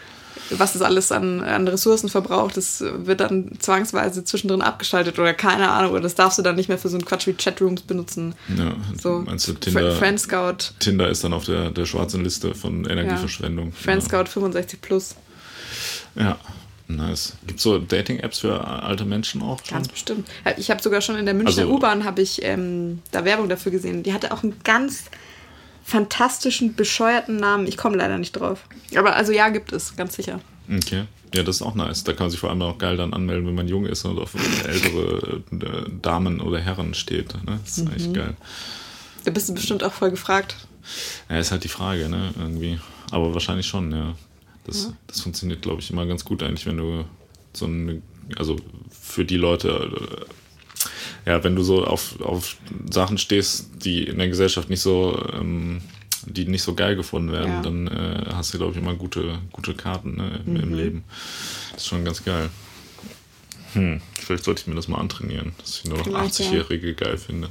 was 0.51 0.75
es 0.75 0.81
alles 0.81 1.11
an, 1.11 1.41
an 1.41 1.67
Ressourcen 1.67 2.09
verbraucht, 2.09 2.57
das 2.57 2.81
wird 2.81 3.21
dann 3.21 3.51
zwangsweise 3.59 4.23
zwischendrin 4.23 4.61
abgeschaltet 4.61 5.17
oder 5.19 5.33
keine 5.33 5.69
Ahnung, 5.69 5.91
oder 5.91 6.01
das 6.01 6.15
darfst 6.15 6.37
du 6.37 6.41
dann 6.41 6.55
nicht 6.55 6.69
mehr 6.69 6.77
für 6.77 6.89
so 6.89 6.97
einen 6.97 7.05
Quatsch 7.05 7.27
wie 7.27 7.33
Chatrooms 7.33 7.81
benutzen. 7.81 8.35
Ja, 8.57 8.75
so 9.01 9.19
meinst 9.25 9.47
du 9.47 9.53
Tinder? 9.53 9.95
Friendscout. 9.95 10.73
Tinder 10.79 11.09
ist 11.09 11.23
dann 11.23 11.33
auf 11.33 11.45
der, 11.45 11.71
der 11.71 11.85
schwarzen 11.85 12.23
Liste 12.23 12.53
von 12.53 12.85
Energieverschwendung. 12.85 13.67
Ja. 13.67 13.73
Friendscout 13.75 14.17
ja. 14.17 14.25
65 14.25 14.81
plus. 14.81 15.15
Ja, 16.15 16.37
Nice. 16.95 17.33
Gibt 17.45 17.59
es 17.59 17.63
so 17.63 17.77
Dating-Apps 17.79 18.39
für 18.39 18.65
alte 18.65 19.05
Menschen 19.05 19.41
auch? 19.41 19.59
Schon? 19.63 19.77
Ganz 19.77 19.87
bestimmt. 19.87 20.27
Ich 20.57 20.69
habe 20.69 20.81
sogar 20.81 21.01
schon 21.01 21.15
in 21.15 21.25
der 21.25 21.33
Münchner 21.33 21.63
also, 21.63 21.75
U-Bahn 21.75 22.03
habe 22.03 22.21
ich 22.21 22.43
ähm, 22.43 23.01
da 23.11 23.25
Werbung 23.25 23.49
dafür 23.49 23.71
gesehen. 23.71 24.03
Die 24.03 24.13
hatte 24.13 24.31
auch 24.31 24.43
einen 24.43 24.55
ganz 24.63 25.05
fantastischen, 25.83 26.75
bescheuerten 26.75 27.37
Namen. 27.37 27.67
Ich 27.67 27.77
komme 27.77 27.97
leider 27.97 28.17
nicht 28.17 28.33
drauf. 28.33 28.65
Aber 28.95 29.15
also 29.15 29.31
ja, 29.31 29.49
gibt 29.49 29.73
es, 29.73 29.95
ganz 29.95 30.15
sicher. 30.15 30.39
Okay. 30.69 31.05
Ja, 31.33 31.43
das 31.43 31.57
ist 31.57 31.61
auch 31.61 31.75
nice. 31.75 32.03
Da 32.03 32.13
kann 32.13 32.25
man 32.25 32.31
sich 32.31 32.39
vor 32.39 32.49
allem 32.49 32.61
auch 32.61 32.77
geil 32.77 32.97
dann 32.97 33.13
anmelden, 33.13 33.47
wenn 33.47 33.55
man 33.55 33.67
jung 33.67 33.85
ist 33.85 34.03
und 34.05 34.19
auf 34.19 34.33
ältere 34.67 35.41
äh, 35.51 35.89
Damen 36.01 36.41
oder 36.41 36.59
Herren 36.59 36.93
steht. 36.93 37.33
Ne? 37.45 37.59
Das 37.63 37.77
ist 37.77 37.85
mhm. 37.85 37.95
echt 37.95 38.13
geil. 38.13 38.35
Da 39.23 39.31
bist 39.31 39.47
du 39.47 39.53
bestimmt 39.53 39.83
auch 39.83 39.93
voll 39.93 40.11
gefragt. 40.11 40.55
Ja, 41.29 41.39
ist 41.39 41.51
halt 41.51 41.63
die 41.63 41.69
Frage, 41.69 42.09
ne? 42.09 42.33
Irgendwie. 42.37 42.79
Aber 43.11 43.33
wahrscheinlich 43.33 43.67
schon, 43.67 43.91
ja. 43.91 44.15
Das, 44.65 44.83
ja. 44.83 44.93
das 45.07 45.21
funktioniert, 45.21 45.61
glaube 45.61 45.81
ich, 45.81 45.89
immer 45.89 46.05
ganz 46.05 46.23
gut 46.23 46.43
eigentlich, 46.43 46.65
wenn 46.65 46.77
du 46.77 47.05
so 47.53 47.65
eine, 47.65 48.01
also 48.37 48.57
für 48.89 49.25
die 49.25 49.37
Leute, 49.37 50.25
äh, 51.25 51.29
ja, 51.29 51.43
wenn 51.43 51.55
du 51.55 51.63
so 51.63 51.85
auf, 51.85 52.19
auf 52.21 52.57
Sachen 52.89 53.17
stehst, 53.17 53.69
die 53.83 54.03
in 54.03 54.17
der 54.17 54.27
Gesellschaft 54.27 54.69
nicht 54.69 54.81
so, 54.81 55.23
ähm, 55.33 55.81
die 56.25 56.45
nicht 56.45 56.63
so 56.63 56.75
geil 56.75 56.95
gefunden 56.95 57.31
werden, 57.31 57.51
ja. 57.51 57.61
dann 57.61 57.87
äh, 57.87 58.25
hast 58.33 58.53
du, 58.53 58.57
glaube 58.57 58.73
ich, 58.73 58.77
immer 58.77 58.93
gute, 58.93 59.39
gute 59.51 59.73
Karten 59.73 60.17
ne, 60.17 60.41
im, 60.45 60.53
mhm. 60.53 60.59
im, 60.59 60.73
Leben. 60.73 61.03
Das 61.71 61.81
ist 61.81 61.87
schon 61.87 62.05
ganz 62.05 62.23
geil. 62.23 62.49
Hm, 63.73 64.01
vielleicht 64.19 64.43
sollte 64.43 64.61
ich 64.61 64.67
mir 64.67 64.75
das 64.75 64.87
mal 64.87 64.99
antrainieren, 64.99 65.53
dass 65.57 65.79
ich 65.79 65.85
nur 65.85 65.97
noch 65.97 66.07
80-Jährige 66.07 66.87
ja. 66.89 66.93
geil 66.93 67.17
finde. 67.17 67.49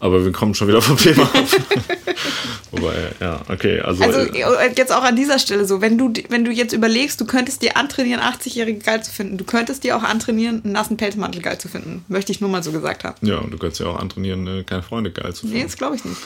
Aber 0.00 0.24
wir 0.24 0.32
kommen 0.32 0.54
schon 0.54 0.66
wieder 0.68 0.80
vom 0.82 0.96
Thema 0.96 1.22
ab. 1.24 1.34
Wobei, 2.70 2.94
ja, 3.20 3.40
okay. 3.48 3.80
Also, 3.80 4.02
Also 4.04 4.20
äh, 4.20 4.40
äh, 4.40 4.72
jetzt 4.76 4.92
auch 4.92 5.02
an 5.02 5.16
dieser 5.16 5.38
Stelle 5.38 5.66
so, 5.66 5.80
wenn 5.80 5.98
du, 5.98 6.12
wenn 6.28 6.44
du 6.44 6.50
jetzt 6.50 6.72
überlegst, 6.72 7.20
du 7.20 7.24
könntest 7.26 7.62
dir 7.62 7.76
antrainieren, 7.76 8.20
80-Jährige 8.22 8.78
geil 8.78 9.02
zu 9.02 9.10
finden, 9.12 9.36
du 9.38 9.44
könntest 9.44 9.84
dir 9.84 9.96
auch 9.96 10.02
antrainieren, 10.02 10.62
einen 10.64 10.72
nassen 10.72 10.96
Pelzmantel 10.96 11.42
geil 11.42 11.58
zu 11.58 11.68
finden. 11.68 12.04
Möchte 12.08 12.32
ich 12.32 12.40
nur 12.40 12.48
mal 12.50 12.62
so 12.62 12.72
gesagt 12.72 13.04
haben. 13.04 13.24
ja, 13.26 13.38
und 13.38 13.50
du 13.52 13.58
kannst 13.58 13.80
ja 13.80 13.86
auch 13.86 13.98
antrainieren, 13.98 14.46
äh, 14.46 14.62
keine 14.64 14.82
Freunde 14.82 15.10
geil 15.10 15.34
zu 15.34 15.46
Nee, 15.46 15.52
finden. 15.52 15.66
das 15.66 15.76
glaube 15.76 15.96
ich 15.96 16.04
nicht. 16.04 16.20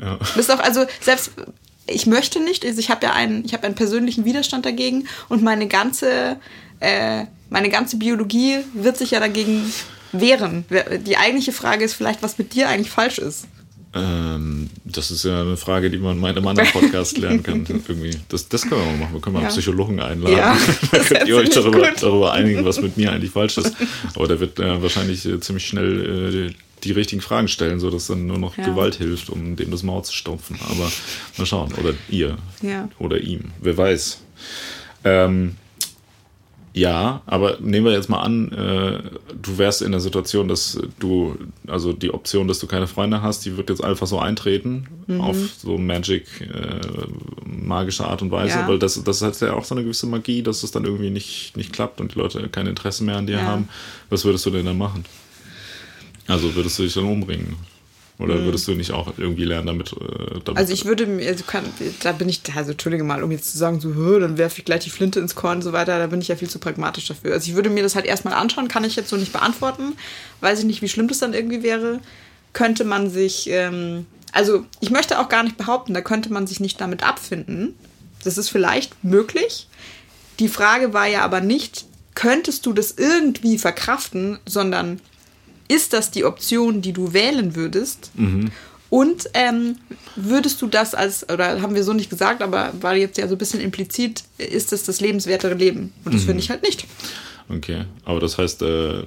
Ja. 0.00 0.16
Du 0.16 0.34
bist 0.34 0.50
auch, 0.50 0.58
also 0.60 0.84
selbst, 1.00 1.30
ich 1.86 2.06
möchte 2.06 2.40
nicht, 2.40 2.64
also 2.66 2.78
ich 2.78 2.90
habe 2.90 3.06
ja 3.06 3.12
einen, 3.12 3.44
ich 3.44 3.52
habe 3.54 3.64
einen 3.64 3.74
persönlichen 3.76 4.24
Widerstand 4.24 4.66
dagegen 4.66 5.06
und 5.28 5.42
meine 5.42 5.68
ganze, 5.68 6.36
äh, 6.80 7.24
meine 7.50 7.68
ganze 7.70 7.96
Biologie 7.98 8.58
wird 8.74 8.96
sich 8.96 9.12
ja 9.12 9.20
dagegen 9.20 9.72
wehren. 10.20 10.64
Die 11.06 11.16
eigentliche 11.16 11.52
Frage 11.52 11.84
ist 11.84 11.94
vielleicht, 11.94 12.22
was 12.22 12.38
mit 12.38 12.54
dir 12.54 12.68
eigentlich 12.68 12.90
falsch 12.90 13.18
ist. 13.18 13.46
Ähm, 13.96 14.70
das 14.84 15.12
ist 15.12 15.24
ja 15.24 15.42
eine 15.42 15.56
Frage, 15.56 15.88
die 15.88 15.98
man 15.98 16.16
in 16.16 16.20
meinem 16.20 16.46
anderen 16.48 16.68
Podcast 16.70 17.16
lernen 17.18 17.42
kann. 17.44 17.64
Irgendwie. 17.68 18.16
Das, 18.28 18.48
das 18.48 18.62
können 18.62 18.80
wir 18.80 18.86
mal 18.90 18.96
machen. 18.98 19.14
Wir 19.14 19.20
können 19.20 19.34
mal 19.34 19.40
Ja. 19.42 19.46
einen 19.48 19.54
Psychologen 19.56 20.00
einladen. 20.00 20.36
Ja, 20.36 20.56
da 20.90 20.98
könnt 20.98 21.28
ihr 21.28 21.36
euch 21.36 21.50
darüber, 21.50 21.88
darüber 22.00 22.32
einigen, 22.32 22.64
was 22.64 22.80
mit 22.80 22.96
mir 22.96 23.12
eigentlich 23.12 23.30
falsch 23.30 23.56
ist. 23.58 23.72
Aber 24.16 24.26
der 24.26 24.40
wird 24.40 24.58
äh, 24.58 24.82
wahrscheinlich 24.82 25.24
äh, 25.26 25.38
ziemlich 25.38 25.66
schnell 25.66 26.48
äh, 26.50 26.54
die 26.82 26.90
richtigen 26.92 27.22
Fragen 27.22 27.46
stellen, 27.46 27.78
sodass 27.78 28.08
dann 28.08 28.26
nur 28.26 28.38
noch 28.38 28.56
Ja. 28.58 28.64
Gewalt 28.64 28.96
hilft, 28.96 29.30
um 29.30 29.54
dem 29.54 29.70
das 29.70 29.84
Maul 29.84 30.02
zu 30.04 30.12
stopfen. 30.12 30.58
Aber 30.68 30.90
mal 31.38 31.46
schauen. 31.46 31.72
Oder 31.74 31.94
ihr. 32.08 32.36
Ja. 32.62 32.88
Oder 32.98 33.20
ihm. 33.20 33.52
Wer 33.60 33.76
weiß. 33.76 34.18
Ähm, 35.04 35.54
ja, 36.76 37.22
aber 37.26 37.58
nehmen 37.60 37.86
wir 37.86 37.92
jetzt 37.92 38.08
mal 38.10 38.20
an, 38.20 38.50
äh, 38.50 38.98
du 39.40 39.58
wärst 39.58 39.80
in 39.80 39.92
der 39.92 40.00
Situation, 40.00 40.48
dass 40.48 40.76
du, 40.98 41.36
also 41.68 41.92
die 41.92 42.12
Option, 42.12 42.48
dass 42.48 42.58
du 42.58 42.66
keine 42.66 42.88
Freunde 42.88 43.22
hast, 43.22 43.44
die 43.44 43.56
wird 43.56 43.70
jetzt 43.70 43.82
einfach 43.82 44.06
so 44.08 44.18
eintreten, 44.18 44.88
Mhm. 45.06 45.20
auf 45.20 45.36
so 45.58 45.78
Magic, 45.78 46.24
äh, 46.40 46.80
magische 47.46 48.04
Art 48.06 48.22
und 48.22 48.30
Weise, 48.30 48.58
Ja. 48.60 48.66
weil 48.68 48.78
das, 48.78 49.02
das 49.04 49.22
hat 49.22 49.40
ja 49.40 49.52
auch 49.52 49.64
so 49.64 49.74
eine 49.74 49.84
gewisse 49.84 50.06
Magie, 50.06 50.42
dass 50.42 50.62
es 50.64 50.70
dann 50.72 50.84
irgendwie 50.84 51.10
nicht, 51.10 51.56
nicht 51.56 51.72
klappt 51.72 52.00
und 52.00 52.14
die 52.14 52.18
Leute 52.18 52.48
kein 52.48 52.66
Interesse 52.66 53.04
mehr 53.04 53.16
an 53.18 53.26
dir 53.26 53.36
Ja. 53.36 53.44
haben. 53.44 53.68
Was 54.10 54.24
würdest 54.24 54.44
du 54.46 54.50
denn 54.50 54.64
dann 54.66 54.78
machen? 54.78 55.04
Also 56.26 56.54
würdest 56.54 56.78
du 56.78 56.82
dich 56.84 56.94
dann 56.94 57.04
umbringen? 57.04 57.54
Oder 58.18 58.44
würdest 58.44 58.68
du 58.68 58.74
nicht 58.74 58.92
auch 58.92 59.12
irgendwie 59.16 59.44
lernen, 59.44 59.66
damit, 59.66 59.92
äh, 59.92 60.38
damit. 60.44 60.56
Also 60.56 60.72
ich 60.72 60.84
würde 60.84 61.06
mir, 61.06 61.28
also 61.28 61.42
kann, 61.44 61.64
da 62.02 62.12
bin 62.12 62.28
ich, 62.28 62.42
also 62.54 62.70
entschuldige 62.70 63.02
mal, 63.02 63.24
um 63.24 63.32
jetzt 63.32 63.50
zu 63.50 63.58
sagen, 63.58 63.80
so, 63.80 63.92
"Hö, 63.94 64.20
dann 64.20 64.38
werfe 64.38 64.60
ich 64.60 64.64
gleich 64.64 64.84
die 64.84 64.90
Flinte 64.90 65.18
ins 65.18 65.34
Korn 65.34 65.56
und 65.56 65.62
so 65.62 65.72
weiter, 65.72 65.98
da 65.98 66.06
bin 66.06 66.20
ich 66.20 66.28
ja 66.28 66.36
viel 66.36 66.48
zu 66.48 66.60
pragmatisch 66.60 67.06
dafür. 67.08 67.32
Also 67.32 67.50
ich 67.50 67.56
würde 67.56 67.70
mir 67.70 67.82
das 67.82 67.96
halt 67.96 68.06
erstmal 68.06 68.34
anschauen, 68.34 68.68
kann 68.68 68.84
ich 68.84 68.94
jetzt 68.94 69.08
so 69.08 69.16
nicht 69.16 69.32
beantworten. 69.32 69.94
Weiß 70.40 70.60
ich 70.60 70.64
nicht, 70.64 70.80
wie 70.80 70.88
schlimm 70.88 71.08
das 71.08 71.18
dann 71.18 71.34
irgendwie 71.34 71.64
wäre. 71.64 71.98
Könnte 72.52 72.84
man 72.84 73.10
sich, 73.10 73.50
ähm, 73.50 74.06
also 74.30 74.64
ich 74.78 74.90
möchte 74.90 75.18
auch 75.18 75.28
gar 75.28 75.42
nicht 75.42 75.56
behaupten, 75.56 75.92
da 75.92 76.00
könnte 76.00 76.32
man 76.32 76.46
sich 76.46 76.60
nicht 76.60 76.80
damit 76.80 77.02
abfinden. 77.02 77.74
Das 78.22 78.38
ist 78.38 78.48
vielleicht 78.48 79.02
möglich. 79.02 79.66
Die 80.38 80.48
Frage 80.48 80.92
war 80.92 81.06
ja 81.08 81.22
aber 81.22 81.40
nicht, 81.40 81.84
könntest 82.14 82.64
du 82.64 82.72
das 82.72 82.92
irgendwie 82.92 83.58
verkraften, 83.58 84.38
sondern 84.46 85.00
ist 85.68 85.92
das 85.92 86.10
die 86.10 86.24
Option, 86.24 86.82
die 86.82 86.92
du 86.92 87.12
wählen 87.12 87.54
würdest? 87.56 88.10
Und 88.90 89.28
ähm, 89.34 89.76
würdest 90.14 90.62
du 90.62 90.66
das 90.68 90.94
als, 90.94 91.28
oder 91.28 91.60
haben 91.62 91.74
wir 91.74 91.82
so 91.82 91.92
nicht 91.92 92.10
gesagt, 92.10 92.42
aber 92.42 92.72
war 92.80 92.94
jetzt 92.94 93.18
ja 93.18 93.26
so 93.26 93.34
ein 93.34 93.38
bisschen 93.38 93.60
implizit, 93.60 94.22
ist 94.38 94.70
das 94.70 94.84
das 94.84 95.00
lebenswertere 95.00 95.54
Leben? 95.54 95.92
Und 96.04 96.14
das 96.14 96.24
finde 96.24 96.42
ich 96.42 96.50
halt 96.50 96.62
nicht. 96.62 96.86
Okay, 97.48 97.86
aber 98.04 98.20
das 98.20 98.38
heißt, 98.38 98.62
äh, 98.62 99.02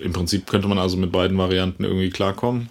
im 0.00 0.12
Prinzip 0.12 0.46
könnte 0.46 0.68
man 0.68 0.78
also 0.78 0.96
mit 0.96 1.10
beiden 1.10 1.36
Varianten 1.36 1.82
irgendwie 1.84 2.10
klarkommen. 2.10 2.68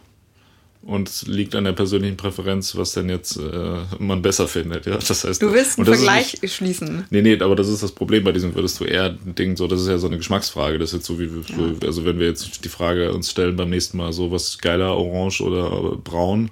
Und 0.86 1.08
es 1.08 1.26
liegt 1.28 1.56
an 1.56 1.64
der 1.64 1.72
persönlichen 1.72 2.18
Präferenz, 2.18 2.76
was 2.76 2.92
denn 2.92 3.08
jetzt 3.10 3.38
äh, 3.38 3.78
man 4.00 4.22
besser 4.22 4.50
findet. 4.50 4.86
Ja? 4.86 4.98
Das 4.98 5.24
heißt, 5.24 5.42
Du 5.42 5.54
willst 5.54 5.78
einen 5.78 5.86
Vergleich 5.86 6.42
nicht- 6.42 6.54
schließen. 6.54 7.06
Nee, 7.10 7.22
nee, 7.22 7.40
aber 7.40 7.56
das 7.56 7.70
ist 7.70 7.82
das 7.84 7.94
Problem 7.94 8.26
bei 8.26 8.34
diesem, 8.34 8.54
würdest 8.54 8.82
du 8.82 8.84
eher 8.84 9.10
Ding, 9.12 9.56
so, 9.56 9.68
das 9.68 9.82
ist 9.82 9.88
ja 9.88 9.98
so 9.98 10.08
eine 10.08 10.18
Geschmacksfrage. 10.18 10.78
Das 10.80 10.90
ist 10.90 10.96
jetzt 10.98 11.06
so 11.06 11.20
wie, 11.20 11.30
so, 11.30 11.88
also 11.88 12.04
wenn 12.04 12.20
wir 12.20 12.28
jetzt 12.28 12.66
die 12.66 12.70
Frage 12.70 13.14
uns 13.14 13.32
stellen 13.32 13.56
beim 13.56 13.70
nächsten 13.70 13.96
Mal, 13.98 14.12
so 14.12 14.30
was 14.32 14.58
geiler, 14.58 14.98
orange 14.98 15.40
oder 15.42 15.96
braun, 15.96 16.52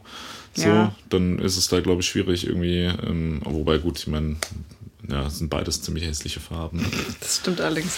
so, 0.54 0.64
Ja. 0.68 0.96
dann 1.10 1.40
ist 1.40 1.58
es 1.58 1.68
da, 1.68 1.82
glaube 1.82 2.00
ich, 2.02 2.08
schwierig 2.08 2.48
irgendwie, 2.48 2.84
ähm, 3.06 3.42
wobei 3.44 3.80
gut, 3.80 4.00
ich 4.00 4.08
meine, 4.08 4.38
ja, 5.10 5.28
es 5.28 5.40
sind 5.40 5.50
beides 5.50 5.82
ziemlich 5.82 6.06
hässliche 6.06 6.40
Farben. 6.40 6.86
Das 7.20 7.38
stimmt 7.38 7.60
allerdings. 7.60 7.98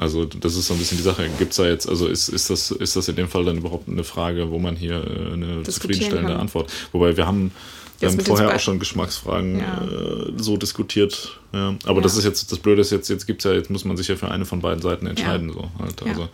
Also 0.00 0.24
das 0.24 0.56
ist 0.56 0.66
so 0.66 0.72
ein 0.72 0.78
bisschen 0.78 0.96
die 0.96 1.02
Sache. 1.04 1.28
Gibt 1.38 1.50
es 1.50 1.58
da 1.58 1.66
jetzt, 1.66 1.86
also 1.86 2.06
ist, 2.06 2.30
ist, 2.30 2.48
das, 2.48 2.70
ist 2.70 2.96
das 2.96 3.06
in 3.08 3.16
dem 3.16 3.28
Fall 3.28 3.44
dann 3.44 3.58
überhaupt 3.58 3.86
eine 3.86 4.02
Frage, 4.02 4.50
wo 4.50 4.58
man 4.58 4.74
hier 4.74 4.94
äh, 4.94 5.32
eine 5.34 5.62
zufriedenstellende 5.62 6.32
kann. 6.32 6.40
Antwort? 6.40 6.72
Wobei 6.92 7.18
wir 7.18 7.26
haben, 7.26 7.52
wir 7.98 8.08
haben 8.08 8.18
vorher 8.20 8.54
auch 8.56 8.60
schon 8.60 8.78
Geschmacksfragen 8.78 9.58
Ja. 9.60 9.82
äh, 9.84 10.32
so 10.36 10.56
diskutiert. 10.56 11.38
Ja. 11.52 11.74
Aber 11.84 11.96
Ja. 11.96 12.00
das 12.00 12.16
ist 12.16 12.24
jetzt, 12.24 12.50
das 12.50 12.58
Blöde 12.60 12.80
ist 12.80 12.90
jetzt, 12.92 13.10
jetzt 13.10 13.26
gibt's 13.26 13.44
ja, 13.44 13.52
jetzt 13.52 13.68
muss 13.68 13.84
man 13.84 13.98
sich 13.98 14.08
ja 14.08 14.16
für 14.16 14.30
eine 14.30 14.46
von 14.46 14.60
beiden 14.62 14.80
Seiten 14.80 15.06
entscheiden. 15.06 15.52
So, 15.52 15.68
halt. 15.78 16.02
Also, 16.02 16.28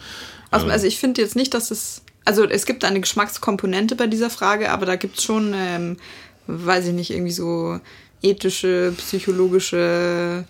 Also, 0.52 0.68
äh, 0.68 0.70
also 0.70 0.86
ich 0.86 0.98
finde 0.98 1.20
jetzt 1.20 1.34
nicht, 1.34 1.52
dass 1.52 1.72
es. 1.72 2.02
Also 2.24 2.44
es 2.44 2.66
gibt 2.66 2.84
eine 2.84 3.00
Geschmackskomponente 3.00 3.96
bei 3.96 4.06
dieser 4.06 4.30
Frage, 4.30 4.70
aber 4.70 4.86
da 4.86 4.94
gibt 4.94 5.18
es 5.18 5.24
schon, 5.24 5.54
ähm, 5.56 5.96
weiß 6.46 6.86
ich 6.86 6.92
nicht, 6.92 7.10
irgendwie 7.10 7.32
so 7.32 7.80
ethische, 8.22 8.92
psychologische, 8.96 10.44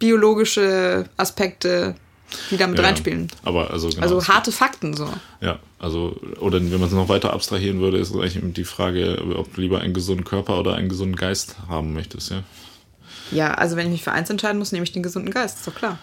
evolutionsbiologische 0.00 1.04
Aspekte, 1.16 1.94
die 2.50 2.56
damit 2.56 2.78
ja, 2.78 2.84
reinspielen. 2.84 3.28
Aber 3.42 3.70
also 3.70 3.88
genau. 3.88 4.02
Also 4.02 4.28
harte 4.28 4.52
Fakten 4.52 4.94
so. 4.94 5.08
Ja, 5.40 5.58
also, 5.78 6.16
oder 6.40 6.60
wenn 6.60 6.70
man 6.70 6.84
es 6.84 6.92
noch 6.92 7.08
weiter 7.08 7.32
abstrahieren 7.32 7.80
würde, 7.80 7.98
ist 7.98 8.14
eigentlich 8.14 8.54
die 8.54 8.64
Frage, 8.64 9.22
ob 9.36 9.54
du 9.54 9.60
lieber 9.60 9.80
einen 9.80 9.94
gesunden 9.94 10.24
Körper 10.24 10.58
oder 10.58 10.74
einen 10.74 10.88
gesunden 10.88 11.16
Geist 11.16 11.56
haben 11.68 11.92
möchtest, 11.92 12.30
ja. 12.30 12.42
Ja, 13.32 13.54
also 13.54 13.76
wenn 13.76 13.86
ich 13.86 13.92
mich 13.92 14.02
für 14.02 14.12
eins 14.12 14.28
entscheiden 14.28 14.58
muss, 14.58 14.72
nehme 14.72 14.82
ich 14.82 14.90
den 14.90 15.04
gesunden 15.04 15.30
Geist, 15.32 15.58
ist 15.58 15.66
doch 15.66 15.74
klar. 15.74 15.98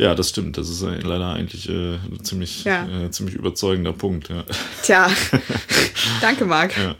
Ja, 0.00 0.14
das 0.14 0.30
stimmt. 0.30 0.56
Das 0.56 0.70
ist 0.70 0.80
leider 0.80 1.34
eigentlich 1.34 1.68
äh, 1.68 1.96
ein 1.96 2.24
ziemlich, 2.24 2.64
Ja. 2.64 2.88
äh, 2.88 3.10
ziemlich 3.10 3.34
überzeugender 3.34 3.92
Punkt, 3.92 4.30
ja. 4.30 4.44
Tja, 4.82 5.10
danke 6.22 6.46
Marc. 6.46 6.74
Ja. 6.78 6.94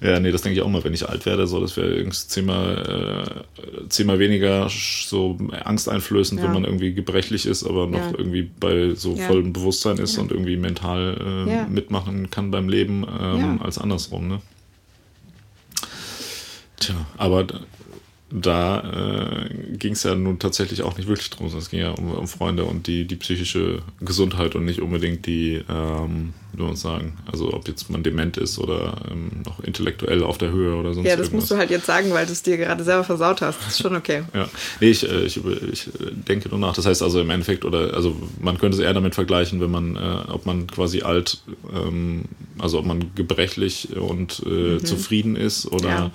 ja, 0.00 0.20
nee, 0.20 0.30
das 0.30 0.42
denke 0.42 0.56
ich 0.56 0.64
auch 0.64 0.68
mal, 0.68 0.84
wenn 0.84 0.94
ich 0.94 1.08
alt 1.08 1.26
werde, 1.26 1.48
so, 1.48 1.60
das 1.60 1.76
wäre 1.76 1.92
irgendwie 1.92 2.16
zehnmal, 2.16 3.42
äh, 3.58 3.88
zehnmal 3.88 4.20
weniger 4.20 4.68
so 4.70 5.36
angsteinflößend, 5.64 6.40
wenn 6.44 6.52
man 6.52 6.64
irgendwie 6.64 6.94
gebrechlich 6.94 7.44
ist, 7.46 7.64
aber 7.64 7.88
noch 7.88 8.16
irgendwie 8.16 8.48
bei 8.60 8.94
so 8.94 9.16
vollem 9.16 9.52
Bewusstsein 9.52 9.98
ist 9.98 10.16
und 10.18 10.30
irgendwie 10.30 10.56
mental 10.56 11.46
äh, 11.48 11.68
mitmachen 11.68 12.30
kann 12.30 12.52
beim 12.52 12.68
Leben, 12.68 13.04
ähm, 13.20 13.60
als 13.62 13.78
andersrum, 13.78 14.28
ne? 14.28 14.40
Tja, 16.78 16.94
aber 17.16 17.46
da, 18.36 19.46
äh, 19.48 19.76
ging 19.76 19.92
es 19.92 20.02
ja 20.02 20.16
nun 20.16 20.40
tatsächlich 20.40 20.82
auch 20.82 20.96
nicht 20.96 21.06
wirklich 21.06 21.30
drum, 21.30 21.46
sondern 21.48 21.62
es 21.62 21.70
ging 21.70 21.78
ja 21.78 21.92
um, 21.92 22.10
um 22.10 22.26
Freunde 22.26 22.64
und 22.64 22.88
die, 22.88 23.04
die 23.06 23.14
psychische 23.14 23.78
Gesundheit 24.00 24.56
und 24.56 24.64
nicht 24.64 24.82
unbedingt 24.82 25.24
die, 25.26 25.62
ähm, 25.68 26.34
wie 26.50 26.58
soll 26.58 26.66
man 26.66 26.76
sagen, 26.76 27.16
also 27.30 27.54
ob 27.54 27.68
jetzt 27.68 27.90
man 27.90 28.02
dement 28.02 28.36
ist 28.36 28.58
oder 28.58 29.02
ähm, 29.08 29.42
noch 29.44 29.60
intellektuell 29.60 30.24
auf 30.24 30.36
der 30.36 30.50
Höhe 30.50 30.74
oder 30.74 30.94
sonst 30.94 31.06
Ja, 31.06 31.14
das 31.14 31.26
irgendwas. 31.26 31.42
musst 31.42 31.50
du 31.52 31.56
halt 31.58 31.70
jetzt 31.70 31.86
sagen, 31.86 32.10
weil 32.12 32.26
du 32.26 32.32
es 32.32 32.42
dir 32.42 32.56
gerade 32.56 32.82
selber 32.82 33.04
versaut 33.04 33.40
hast. 33.40 33.60
Das 33.60 33.68
ist 33.68 33.78
schon 33.80 33.94
okay. 33.94 34.24
Ja, 34.34 34.48
nee, 34.80 34.90
ich, 34.90 35.08
äh, 35.08 35.22
ich, 35.22 35.36
ich 35.72 35.86
äh, 35.86 36.10
denke 36.28 36.48
nur 36.48 36.58
nach. 36.58 36.74
Das 36.74 36.86
heißt 36.86 37.04
also 37.04 37.20
im 37.20 37.30
Endeffekt, 37.30 37.64
oder 37.64 37.94
also 37.94 38.16
man 38.40 38.58
könnte 38.58 38.76
es 38.76 38.82
eher 38.82 38.94
damit 38.94 39.14
vergleichen, 39.14 39.60
wenn 39.60 39.70
man, 39.70 39.94
äh, 39.94 40.32
ob 40.32 40.44
man 40.44 40.66
quasi 40.66 41.02
alt, 41.02 41.40
ähm, 41.72 42.24
also 42.58 42.80
ob 42.80 42.86
man 42.86 43.14
gebrechlich 43.14 43.96
und 43.96 44.42
äh, 44.44 44.82
zufrieden 44.82 45.36
ist 45.36 45.70
oder 45.70 46.10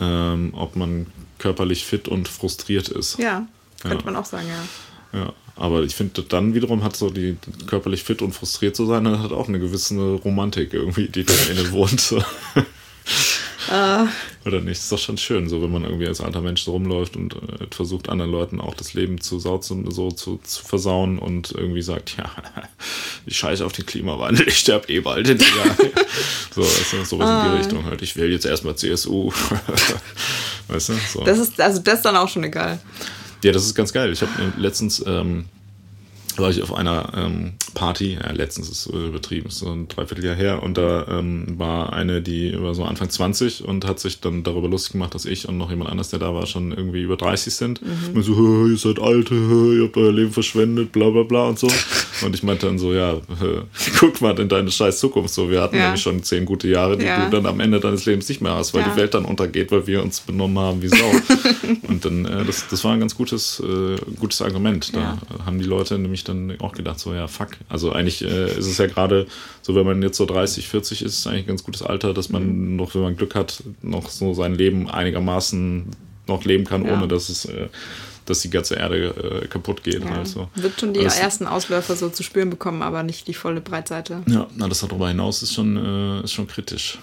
ähm, 0.00 0.50
ob 0.54 0.74
man 0.74 1.06
körperlich 1.38 1.84
fit 1.84 2.08
und 2.08 2.28
frustriert 2.28 2.88
ist. 2.88 3.18
Ja, 3.18 3.46
könnte 3.80 3.98
Ja. 3.98 4.04
man 4.04 4.16
auch 4.16 4.24
sagen, 4.26 4.46
ja. 4.48 5.18
Ja, 5.20 5.32
aber 5.56 5.82
ich 5.84 5.94
finde, 5.94 6.22
dann 6.22 6.54
wiederum 6.54 6.82
hat 6.82 6.96
so 6.96 7.08
die 7.10 7.36
körperlich 7.66 8.02
fit 8.02 8.20
und 8.22 8.32
frustriert 8.32 8.74
zu 8.74 8.86
sein, 8.86 9.04
das 9.04 9.20
hat 9.20 9.30
auch 9.32 9.46
eine 9.48 9.60
gewisse 9.60 9.94
Romantik 10.24 10.72
irgendwie, 10.74 11.08
die 11.08 11.24
da 11.24 11.32
innen 11.50 11.70
wohnt. 11.72 12.14
Ah. 13.70 14.06
Oder 14.44 14.60
nicht? 14.60 14.78
Ist 14.78 14.92
doch 14.92 14.98
schon 14.98 15.16
schön, 15.16 15.48
so 15.48 15.62
wenn 15.62 15.70
man 15.70 15.84
irgendwie 15.84 16.06
als 16.06 16.20
alter 16.20 16.40
Mensch 16.40 16.62
so 16.62 16.72
rumläuft 16.72 17.16
und 17.16 17.34
äh, 17.34 17.66
versucht, 17.70 18.08
anderen 18.08 18.30
Leuten 18.30 18.60
auch 18.60 18.74
das 18.74 18.94
Leben 18.94 19.20
zu, 19.20 19.38
sau 19.38 19.58
zu, 19.58 19.90
so 19.90 20.10
zu, 20.10 20.38
zu 20.42 20.64
versauen 20.64 21.18
und 21.18 21.52
irgendwie 21.52 21.82
sagt, 21.82 22.16
ja, 22.16 22.30
ich 23.26 23.38
scheiße 23.38 23.64
auf 23.64 23.72
den 23.72 23.86
Klimawandel, 23.86 24.48
ich 24.48 24.58
sterbe 24.58 24.92
eh 24.92 25.00
bald 25.00 25.28
in 25.28 25.38
Jahr. 25.38 25.76
so, 26.54 26.62
du, 26.62 27.04
sowas 27.04 27.44
in 27.46 27.50
die 27.52 27.58
Richtung 27.58 27.84
halt. 27.84 28.02
Ich 28.02 28.16
wähle 28.16 28.32
jetzt 28.32 28.46
erstmal 28.46 28.76
CSU. 28.76 29.32
weißt 30.68 30.88
du? 30.90 30.94
So. 31.12 31.24
Das 31.24 31.38
ist, 31.38 31.60
also 31.60 31.80
das 31.80 31.94
ist 31.94 32.04
dann 32.04 32.16
auch 32.16 32.28
schon 32.28 32.44
egal. 32.44 32.80
Ja, 33.42 33.52
das 33.52 33.66
ist 33.66 33.74
ganz 33.74 33.92
geil. 33.92 34.12
Ich 34.12 34.22
habe 34.22 34.30
letztens 34.56 35.04
ähm, 35.06 35.46
war 36.38 36.50
ich 36.50 36.62
auf 36.62 36.74
einer 36.74 37.12
ähm, 37.16 37.52
Party, 37.74 38.14
ja, 38.14 38.32
letztens 38.32 38.68
ist 38.68 38.86
es 38.86 38.92
übertrieben, 38.92 39.48
ist 39.48 39.58
so 39.58 39.70
ein 39.70 39.88
Dreivierteljahr 39.88 40.34
her, 40.34 40.62
und 40.62 40.78
da 40.78 41.06
ähm, 41.08 41.58
war 41.58 41.92
eine, 41.92 42.22
die 42.22 42.60
war 42.60 42.74
so 42.74 42.84
Anfang 42.84 43.10
20 43.10 43.64
und 43.64 43.84
hat 43.86 44.00
sich 44.00 44.20
dann 44.20 44.42
darüber 44.42 44.68
lustig 44.68 44.92
gemacht, 44.92 45.14
dass 45.14 45.24
ich 45.24 45.48
und 45.48 45.58
noch 45.58 45.70
jemand 45.70 45.90
anders, 45.90 46.10
der 46.10 46.18
da 46.18 46.34
war, 46.34 46.46
schon 46.46 46.72
irgendwie 46.72 47.02
über 47.02 47.16
30 47.16 47.54
sind. 47.54 47.82
Mhm. 47.82 48.16
Und 48.16 48.22
so, 48.22 48.66
ihr 48.66 48.76
seid 48.76 49.00
alte, 49.00 49.34
ihr 49.34 49.84
habt 49.84 49.96
euer 49.96 50.12
Leben 50.12 50.32
verschwendet, 50.32 50.92
bla 50.92 51.10
bla 51.10 51.22
bla 51.22 51.48
und 51.48 51.58
so. 51.58 51.68
und 52.24 52.34
ich 52.34 52.42
meinte 52.42 52.66
dann 52.66 52.78
so, 52.78 52.92
ja, 52.92 53.20
guck 53.98 54.20
mal 54.20 54.38
in 54.38 54.48
deine 54.48 54.70
scheiß 54.70 54.98
Zukunft 54.98 55.34
so, 55.34 55.50
wir 55.50 55.60
hatten 55.62 55.76
ja. 55.76 55.84
nämlich 55.84 56.02
schon 56.02 56.22
zehn 56.22 56.44
gute 56.44 56.68
Jahre, 56.68 56.96
die 56.96 57.04
ja. 57.04 57.24
du 57.24 57.30
dann 57.30 57.46
am 57.46 57.60
Ende 57.60 57.80
deines 57.80 58.06
Lebens 58.06 58.28
nicht 58.28 58.40
mehr 58.40 58.54
hast, 58.54 58.74
weil 58.74 58.84
die 58.84 58.96
Welt 58.96 59.14
dann 59.14 59.24
untergeht, 59.24 59.70
weil 59.70 59.86
wir 59.86 60.02
uns 60.02 60.20
benommen 60.20 60.58
haben 60.58 60.82
wie 60.82 60.88
Sau. 60.88 60.96
und 61.88 62.04
dann, 62.04 62.24
äh, 62.24 62.44
das, 62.44 62.66
das 62.68 62.84
war 62.84 62.92
ein 62.92 63.00
ganz 63.00 63.16
gutes, 63.16 63.60
äh, 63.60 63.96
gutes 64.18 64.42
Argument. 64.42 64.94
Da 64.94 65.18
haben 65.44 65.58
die 65.58 65.64
Leute 65.64 65.98
nämlich 65.98 66.23
dann 66.24 66.58
auch 66.60 66.72
gedacht, 66.72 66.98
so, 66.98 67.14
ja, 67.14 67.26
fuck. 67.26 67.50
Also 67.68 67.92
eigentlich 67.92 68.22
äh, 68.22 68.46
ist 68.58 68.66
es 68.66 68.78
ja 68.78 68.86
gerade 68.86 69.26
so, 69.62 69.74
wenn 69.74 69.86
man 69.86 70.02
jetzt 70.02 70.16
so 70.16 70.26
30, 70.26 70.68
40 70.68 71.02
ist, 71.02 71.18
ist 71.18 71.26
eigentlich 71.26 71.44
ein 71.44 71.48
ganz 71.48 71.64
gutes 71.64 71.82
Alter, 71.82 72.14
dass 72.14 72.28
man 72.28 72.46
mhm. 72.46 72.76
noch, 72.76 72.94
wenn 72.94 73.02
man 73.02 73.16
Glück 73.16 73.34
hat, 73.34 73.62
noch 73.82 74.10
so 74.10 74.34
sein 74.34 74.54
Leben 74.54 74.90
einigermaßen 74.90 75.86
noch 76.26 76.44
leben 76.44 76.64
kann, 76.64 76.88
ohne 76.88 77.06
dass 77.06 77.28
es 77.28 77.44
äh, 77.44 77.68
dass 78.26 78.40
die 78.40 78.50
ganze 78.50 78.76
Erde 78.76 79.42
äh, 79.42 79.46
kaputt 79.48 79.82
geht. 79.82 80.04
Ja. 80.04 80.18
Also. 80.18 80.48
Wird 80.54 80.80
schon 80.80 80.94
die 80.94 81.02
das, 81.02 81.18
ersten 81.18 81.46
Ausläufer 81.46 81.96
so 81.96 82.08
zu 82.08 82.22
spüren 82.22 82.50
bekommen, 82.50 82.82
aber 82.82 83.02
nicht 83.02 83.28
die 83.28 83.34
volle 83.34 83.60
Breitseite. 83.60 84.22
Ja, 84.26 84.46
alles 84.60 84.80
darüber 84.80 85.08
hinaus 85.08 85.42
ist 85.42 85.52
schon, 85.54 85.76
äh, 85.76 86.24
ist 86.24 86.32
schon 86.32 86.46
kritisch. 86.46 86.98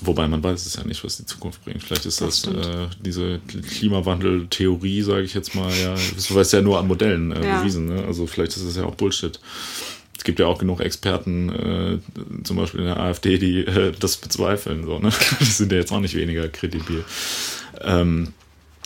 Wobei 0.00 0.28
man 0.28 0.42
weiß 0.42 0.64
es 0.64 0.76
ja 0.76 0.84
nicht, 0.84 1.02
was 1.02 1.16
die 1.16 1.26
Zukunft 1.26 1.64
bringt. 1.64 1.82
Vielleicht 1.82 2.06
ist 2.06 2.20
das, 2.20 2.42
das 2.42 2.54
äh, 2.54 2.86
diese 3.00 3.40
Klimawandel-Theorie, 3.40 5.02
sage 5.02 5.22
ich 5.22 5.34
jetzt 5.34 5.54
mal, 5.54 5.72
ja, 5.76 5.94
das 6.14 6.32
weiß 6.32 6.52
ja 6.52 6.62
nur 6.62 6.78
an 6.78 6.86
Modellen 6.86 7.32
äh, 7.32 7.44
ja. 7.44 7.58
bewiesen. 7.58 7.86
Ne? 7.86 8.04
Also 8.04 8.26
vielleicht 8.26 8.56
ist 8.56 8.66
das 8.66 8.76
ja 8.76 8.84
auch 8.84 8.94
Bullshit. 8.94 9.40
Es 10.16 10.24
gibt 10.24 10.38
ja 10.38 10.46
auch 10.46 10.58
genug 10.58 10.80
Experten, 10.80 11.48
äh, 11.48 12.44
zum 12.44 12.56
Beispiel 12.56 12.80
in 12.80 12.86
der 12.86 13.00
AfD, 13.00 13.38
die 13.38 13.60
äh, 13.60 13.92
das 13.98 14.16
bezweifeln. 14.16 14.84
So, 14.84 14.98
ne? 14.98 15.10
Die 15.40 15.44
sind 15.44 15.72
ja 15.72 15.78
jetzt 15.78 15.92
auch 15.92 16.00
nicht 16.00 16.14
weniger 16.14 16.48
kredibil. 16.48 17.04
Ähm, 17.80 18.32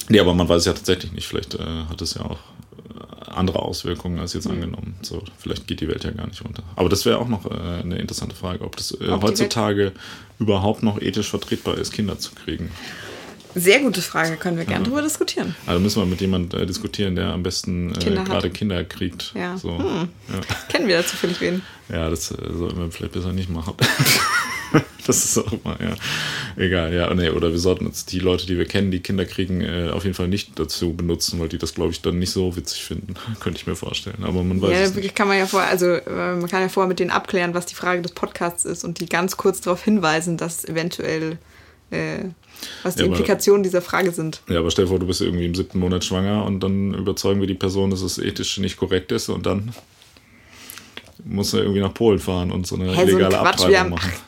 nee, 0.09 0.21
aber 0.21 0.35
man 0.35 0.49
weiß 0.49 0.61
es 0.61 0.67
ja 0.67 0.73
tatsächlich 0.73 1.13
nicht. 1.13 1.27
Vielleicht 1.27 1.55
äh, 1.55 1.85
hat 1.89 2.01
es 2.01 2.15
ja 2.15 2.23
auch 2.23 2.39
andere 3.27 3.61
Auswirkungen 3.61 4.19
als 4.19 4.35
jetzt 4.35 4.47
mhm. 4.47 4.55
angenommen. 4.55 4.95
So, 5.03 5.23
vielleicht 5.39 5.67
geht 5.67 5.81
die 5.81 5.89
Welt 5.89 6.05
ja 6.05 6.11
gar 6.11 6.27
nicht 6.27 6.45
runter. 6.45 6.63
Aber 6.77 6.89
das 6.89 7.05
wäre 7.05 7.19
auch 7.19 7.29
noch 7.29 7.47
äh, 7.47 7.83
eine 7.83 7.99
interessante 7.99 8.35
Frage, 8.35 8.65
ob 8.65 8.77
das 8.77 8.93
äh, 8.93 9.09
ob 9.09 9.23
heutzutage 9.23 9.93
überhaupt 10.39 10.83
noch 10.83 11.01
ethisch 11.01 11.31
vertretbar 11.31 11.79
ist, 11.79 11.93
Kinder 11.93 12.19
zu 12.19 12.33
kriegen. 12.35 12.71
Sehr 13.55 13.81
gute 13.81 14.01
Frage, 14.01 14.37
können 14.37 14.57
wir 14.57 14.65
gerne 14.65 14.85
ja. 14.85 14.91
darüber 14.91 15.03
diskutieren. 15.03 15.55
Also 15.67 15.79
müssen 15.79 16.01
wir 16.01 16.07
mit 16.07 16.21
jemandem 16.21 16.63
äh, 16.63 16.67
diskutieren, 16.67 17.17
der 17.17 17.33
am 17.33 17.43
besten 17.43 17.95
äh, 17.95 18.25
gerade 18.25 18.49
Kinder 18.51 18.83
kriegt. 18.85 19.33
Ja. 19.35 19.59
So. 19.59 19.79
Hm. 19.79 20.09
ja. 20.29 20.41
Kennen 20.69 20.89
wir 20.89 20.99
da 20.99 21.07
zufällig 21.07 21.41
wen? 21.41 21.63
Ja, 21.91 22.09
das 22.09 22.31
äh, 22.31 22.37
sollten 22.53 22.79
wir 22.79 22.91
vielleicht 22.91 23.13
besser 23.13 23.33
nicht 23.33 23.51
machen. 23.51 23.75
das 25.07 25.25
ist 25.25 25.39
auch 25.39 25.65
mal, 25.65 25.77
ja. 25.81 25.95
Egal, 26.57 26.93
ja. 26.93 27.13
Nee, 27.15 27.31
oder 27.31 27.51
wir 27.51 27.59
sollten 27.59 27.87
jetzt 27.87 28.13
die 28.13 28.19
Leute, 28.19 28.47
die 28.47 28.59
wir 28.59 28.67
kennen, 28.67 28.91
die 28.91 29.01
Kinder 29.01 29.25
kriegen, 29.25 29.61
äh, 29.61 29.91
auf 29.91 30.05
jeden 30.05 30.15
Fall 30.15 30.29
nicht 30.29 30.59
dazu 30.59 30.95
benutzen, 30.95 31.41
weil 31.41 31.49
die 31.49 31.59
das, 31.59 31.75
glaube 31.75 31.93
ich, 31.93 32.03
dann 32.03 32.19
nicht 32.19 32.31
so 32.31 32.57
witzig 32.57 32.85
finden. 32.85 33.15
Könnte 33.41 33.59
ich 33.59 33.67
mir 33.67 33.77
vorstellen. 33.77 34.25
Aber 34.25 34.43
man 34.43 34.61
weiß. 34.61 34.71
Ja, 34.71 34.79
es 34.79 34.95
nicht. 34.95 35.15
kann 35.15 35.29
man 35.29 35.39
ja 35.39 35.47
vorher, 35.47 35.71
also 35.71 35.87
äh, 35.87 36.35
man 36.35 36.49
kann 36.49 36.63
ja 36.63 36.69
vorher 36.69 36.89
mit 36.89 36.99
denen 36.99 37.11
abklären, 37.11 37.55
was 37.55 37.67
die 37.67 37.75
Frage 37.75 38.03
des 38.03 38.13
Podcasts 38.13 38.65
ist 38.65 38.85
und 38.85 39.01
die 39.01 39.07
ganz 39.07 39.37
kurz 39.37 39.61
darauf 39.61 39.83
hinweisen, 39.83 40.37
dass 40.37 40.65
eventuell 40.65 41.39
äh, 41.91 42.25
was 42.83 42.95
die 42.95 43.03
ja, 43.03 43.07
Implikationen 43.07 43.63
dieser 43.63 43.83
Frage 43.83 44.13
sind. 44.13 44.43
Ja, 44.49 44.61
aber 44.61 44.71
stell 44.71 44.85
dir 44.85 44.91
vor, 44.91 44.99
du 44.99 45.07
bist 45.07 45.21
irgendwie 45.21 45.47
im 45.47 45.55
siebten 45.55 45.79
Monat 45.79 46.05
schwanger 46.05 46.45
und 46.45 46.61
dann 46.61 46.95
überzeugen 46.95 47.41
wir 47.41 47.47
die 47.47 47.55
Person, 47.55 47.91
dass 47.91 48.03
es 48.03 48.19
ethisch 48.19 48.59
nicht 48.59 48.77
korrekt 48.77 49.13
ist 49.13 49.29
und 49.29 49.47
dann 49.47 49.73
muss 51.25 51.55
er 51.55 51.61
irgendwie 51.61 51.81
nach 51.81 51.95
Polen 51.95 52.19
fahren 52.19 52.51
und 52.51 52.67
so 52.67 52.77
eine 52.77 52.95
hey, 52.95 53.07
legale 53.07 53.31
so 53.31 53.41
ein 53.41 53.47
Abtreibung 53.47 53.91
machen. 53.91 54.13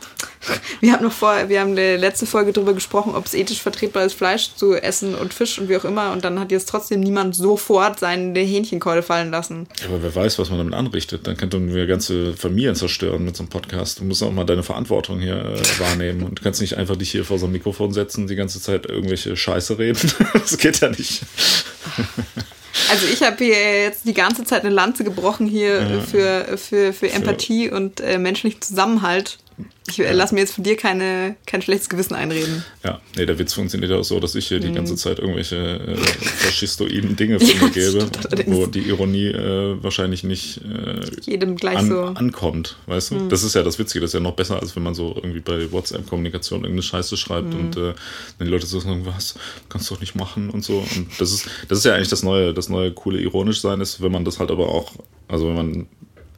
Wir 0.81 0.93
haben 0.93 1.05
noch 1.05 1.13
vor, 1.13 1.49
wir 1.49 1.61
haben 1.61 1.73
eine 1.73 1.97
letzte 1.97 2.27
Folge 2.27 2.53
darüber 2.53 2.75
gesprochen, 2.75 3.15
ob 3.15 3.27
es 3.27 3.35
ethisch 3.35 3.63
vertretbar 3.63 4.05
ist, 4.05 4.15
Fleisch 4.15 4.55
zu 4.55 4.75
essen 4.75 5.15
und 5.15 5.35
Fisch 5.35 5.59
und 5.59 5.69
wie 5.69 5.77
auch 5.77 5.85
immer. 5.85 6.13
Und 6.13 6.25
dann 6.25 6.39
hat 6.41 6.51
jetzt 6.51 6.69
trotzdem 6.69 7.01
niemand 7.01 7.35
sofort 7.35 7.99
seine 8.01 8.39
Hähnchenkeule 8.41 9.03
fallen 9.03 9.31
lassen. 9.31 9.67
Aber 9.87 10.03
wer 10.03 10.15
weiß, 10.15 10.39
was 10.39 10.51
man 10.51 10.59
damit 10.59 10.75
anrichtet. 10.75 11.27
Dann 11.27 11.37
könnten 11.37 11.75
wir 11.75 11.87
ganze 11.87 12.35
Familien 12.35 12.75
zerstören 12.75 13.25
mit 13.25 13.37
so 13.37 13.43
einem 13.43 13.51
Podcast. 13.51 14.01
Du 14.01 14.05
musst 14.05 14.23
auch 14.23 14.33
mal 14.33 14.45
deine 14.45 14.63
Verantwortung 14.63 15.21
hier 15.21 15.37
äh, 15.37 15.61
wahrnehmen. 15.81 16.23
Und 16.23 16.39
du 16.39 16.43
kannst 16.43 16.61
nicht 16.61 16.77
einfach 16.77 16.97
dich 16.97 17.11
hier 17.11 17.25
vor 17.25 17.39
so 17.39 17.47
ein 17.47 17.53
Mikrofon 17.53 17.93
setzen 17.93 18.23
und 18.23 18.31
die 18.31 18.37
ganze 18.37 18.61
Zeit 18.61 18.87
irgendwelche 18.87 19.37
Scheiße 19.37 19.79
reden. 19.79 20.13
das 20.33 20.59
geht 20.59 20.81
ja 20.81 20.89
nicht. 20.89 21.23
Also 22.91 23.07
ich 23.07 23.23
habe 23.23 23.43
hier 23.43 23.83
jetzt 23.83 24.07
die 24.07 24.15
ganze 24.15 24.45
Zeit 24.45 24.65
eine 24.65 24.75
Lanze 24.75 25.05
gebrochen 25.05 25.47
hier 25.47 25.81
ja. 25.81 26.01
für, 26.01 26.59
für, 26.59 26.93
für 26.93 27.11
Empathie 27.11 27.69
für 27.69 27.77
und 27.77 28.01
äh, 28.01 28.19
menschlichen 28.19 28.61
Zusammenhalt. 28.61 29.39
Ich 29.89 30.01
äh, 30.01 30.13
lass 30.13 30.33
mir 30.33 30.41
jetzt 30.41 30.55
von 30.55 30.65
dir 30.65 30.77
keine, 30.77 31.37
kein 31.47 31.63
schlechtes 31.63 31.89
Gewissen 31.89 32.15
einreden. 32.15 32.65
Ja, 32.83 33.01
nee, 33.17 33.27
der 33.27 33.39
Witz 33.39 33.53
funktioniert 33.53 33.93
auch 33.93 34.03
so, 34.03 34.19
dass 34.19 34.35
ich 34.35 34.49
hier 34.49 34.59
mhm. 34.59 34.63
die 34.63 34.73
ganze 34.73 34.97
Zeit 34.97 35.19
irgendwelche 35.19 35.57
äh, 35.57 35.97
faschistoiden 35.97 37.17
Dinge 37.17 37.39
von 37.39 37.47
mir 37.47 37.71
gebe, 37.73 38.11
wo 38.47 38.67
die 38.67 38.81
Ironie 38.81 39.29
äh, 39.29 39.83
wahrscheinlich 39.83 40.25
nicht 40.25 40.61
äh, 40.63 41.01
jedem 41.23 41.57
gleich 41.57 41.79
an, 41.79 41.89
so 41.89 42.03
ankommt, 42.03 42.77
weißt 42.87 43.13
du? 43.13 43.15
Mhm. 43.17 43.29
Das 43.29 43.45
ist 43.45 43.55
ja 43.55 43.63
das 43.63 43.79
Witzige, 43.79 44.01
das 44.01 44.11
ist 44.11 44.15
ja 44.15 44.21
noch 44.21 44.35
besser, 44.35 44.61
als 44.61 44.75
wenn 44.75 44.83
man 44.83 44.95
so 44.95 45.15
irgendwie 45.15 45.41
bei 45.41 45.71
WhatsApp-Kommunikation 45.71 46.61
irgendeine 46.61 46.83
Scheiße 46.83 47.17
schreibt 47.17 47.53
mhm. 47.53 47.61
und 47.61 47.77
äh, 47.77 47.95
wenn 48.39 48.47
die 48.47 48.53
Leute 48.53 48.67
so 48.67 48.81
sagen, 48.81 49.05
was, 49.05 49.35
kannst 49.69 49.91
du 49.91 49.95
doch 49.95 50.01
nicht 50.01 50.15
machen 50.15 50.51
und 50.51 50.65
so. 50.65 50.79
Und 50.79 51.09
das 51.19 51.33
ist, 51.33 51.49
das 51.69 51.79
ist 51.79 51.85
ja 51.85 51.95
eigentlich 51.95 52.09
das 52.09 52.23
neue, 52.23 52.55
das 52.55 52.69
neue 52.69 52.91
coole 52.93 53.21
ironisch 53.21 53.61
sein 53.61 53.81
ist, 53.81 54.03
wenn 54.03 54.13
man 54.13 54.25
das 54.25 54.41
halt 54.41 54.51
aber 54.51 54.69
auch, 54.71 54.93
also 55.29 55.47
wenn 55.47 55.55
man 55.55 55.87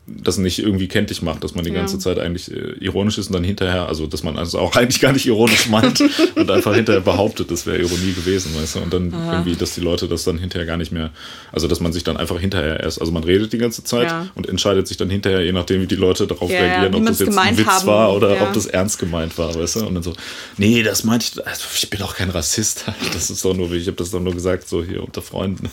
das 0.06 0.38
nicht 0.38 0.60
irgendwie 0.60 0.86
kenntlich 0.86 1.20
macht, 1.20 1.42
dass 1.42 1.56
man 1.56 1.64
die 1.64 1.72
ja. 1.72 1.78
ganze 1.78 1.98
Zeit 1.98 2.20
eigentlich 2.20 2.52
äh, 2.52 2.74
ironisch 2.78 3.18
ist 3.18 3.26
und 3.26 3.32
dann 3.32 3.42
hinterher, 3.42 3.88
also 3.88 4.06
dass 4.06 4.22
man 4.22 4.38
also 4.38 4.60
auch 4.60 4.76
eigentlich 4.76 5.00
gar 5.00 5.12
nicht 5.12 5.26
ironisch 5.26 5.68
meint 5.68 6.00
und 6.36 6.50
einfach 6.50 6.74
hinterher 6.74 7.00
behauptet, 7.00 7.50
das 7.50 7.66
wäre 7.66 7.78
Ironie 7.78 8.12
gewesen, 8.12 8.54
weißt 8.54 8.76
du? 8.76 8.80
Und 8.80 8.92
dann 8.92 9.10
ja. 9.10 9.32
irgendwie, 9.32 9.56
dass 9.56 9.74
die 9.74 9.80
Leute 9.80 10.06
das 10.06 10.22
dann 10.22 10.38
hinterher 10.38 10.64
gar 10.64 10.76
nicht 10.76 10.92
mehr, 10.92 11.10
also 11.50 11.66
dass 11.66 11.80
man 11.80 11.92
sich 11.92 12.04
dann 12.04 12.16
einfach 12.16 12.38
hinterher 12.38 12.78
erst, 12.80 13.00
also 13.00 13.10
man 13.10 13.24
redet 13.24 13.52
die 13.52 13.58
ganze 13.58 13.82
Zeit 13.82 14.06
ja. 14.08 14.28
und 14.36 14.48
entscheidet 14.48 14.86
sich 14.86 14.96
dann 14.96 15.10
hinterher, 15.10 15.44
je 15.44 15.52
nachdem, 15.52 15.82
wie 15.82 15.86
die 15.86 15.96
Leute 15.96 16.28
darauf 16.28 16.50
reagieren, 16.50 16.94
ob 16.94 17.04
das 17.04 17.18
jetzt 17.18 17.36
ein 17.36 17.58
Witz 17.58 17.66
haben. 17.66 17.86
war 17.88 18.14
oder 18.14 18.40
ob 18.42 18.52
das 18.52 18.66
ernst 18.66 19.00
gemeint 19.00 19.36
war, 19.38 19.54
weißt 19.56 19.76
du? 19.76 19.86
Und 19.86 19.94
dann 19.94 20.04
so, 20.04 20.12
nee, 20.56 20.84
das 20.84 21.02
meinte 21.02 21.26
ich, 21.26 21.46
also 21.46 21.64
ich 21.74 21.90
bin 21.90 22.00
auch 22.02 22.14
kein 22.14 22.30
Rassist, 22.30 22.84
das 23.12 23.28
ist 23.28 23.44
doch 23.44 23.54
nur, 23.54 23.72
ich 23.72 23.88
habe 23.88 23.96
das 23.96 24.12
doch 24.12 24.20
nur 24.20 24.34
gesagt, 24.34 24.68
so 24.68 24.84
hier 24.84 25.02
unter 25.02 25.20
Freunden. 25.20 25.68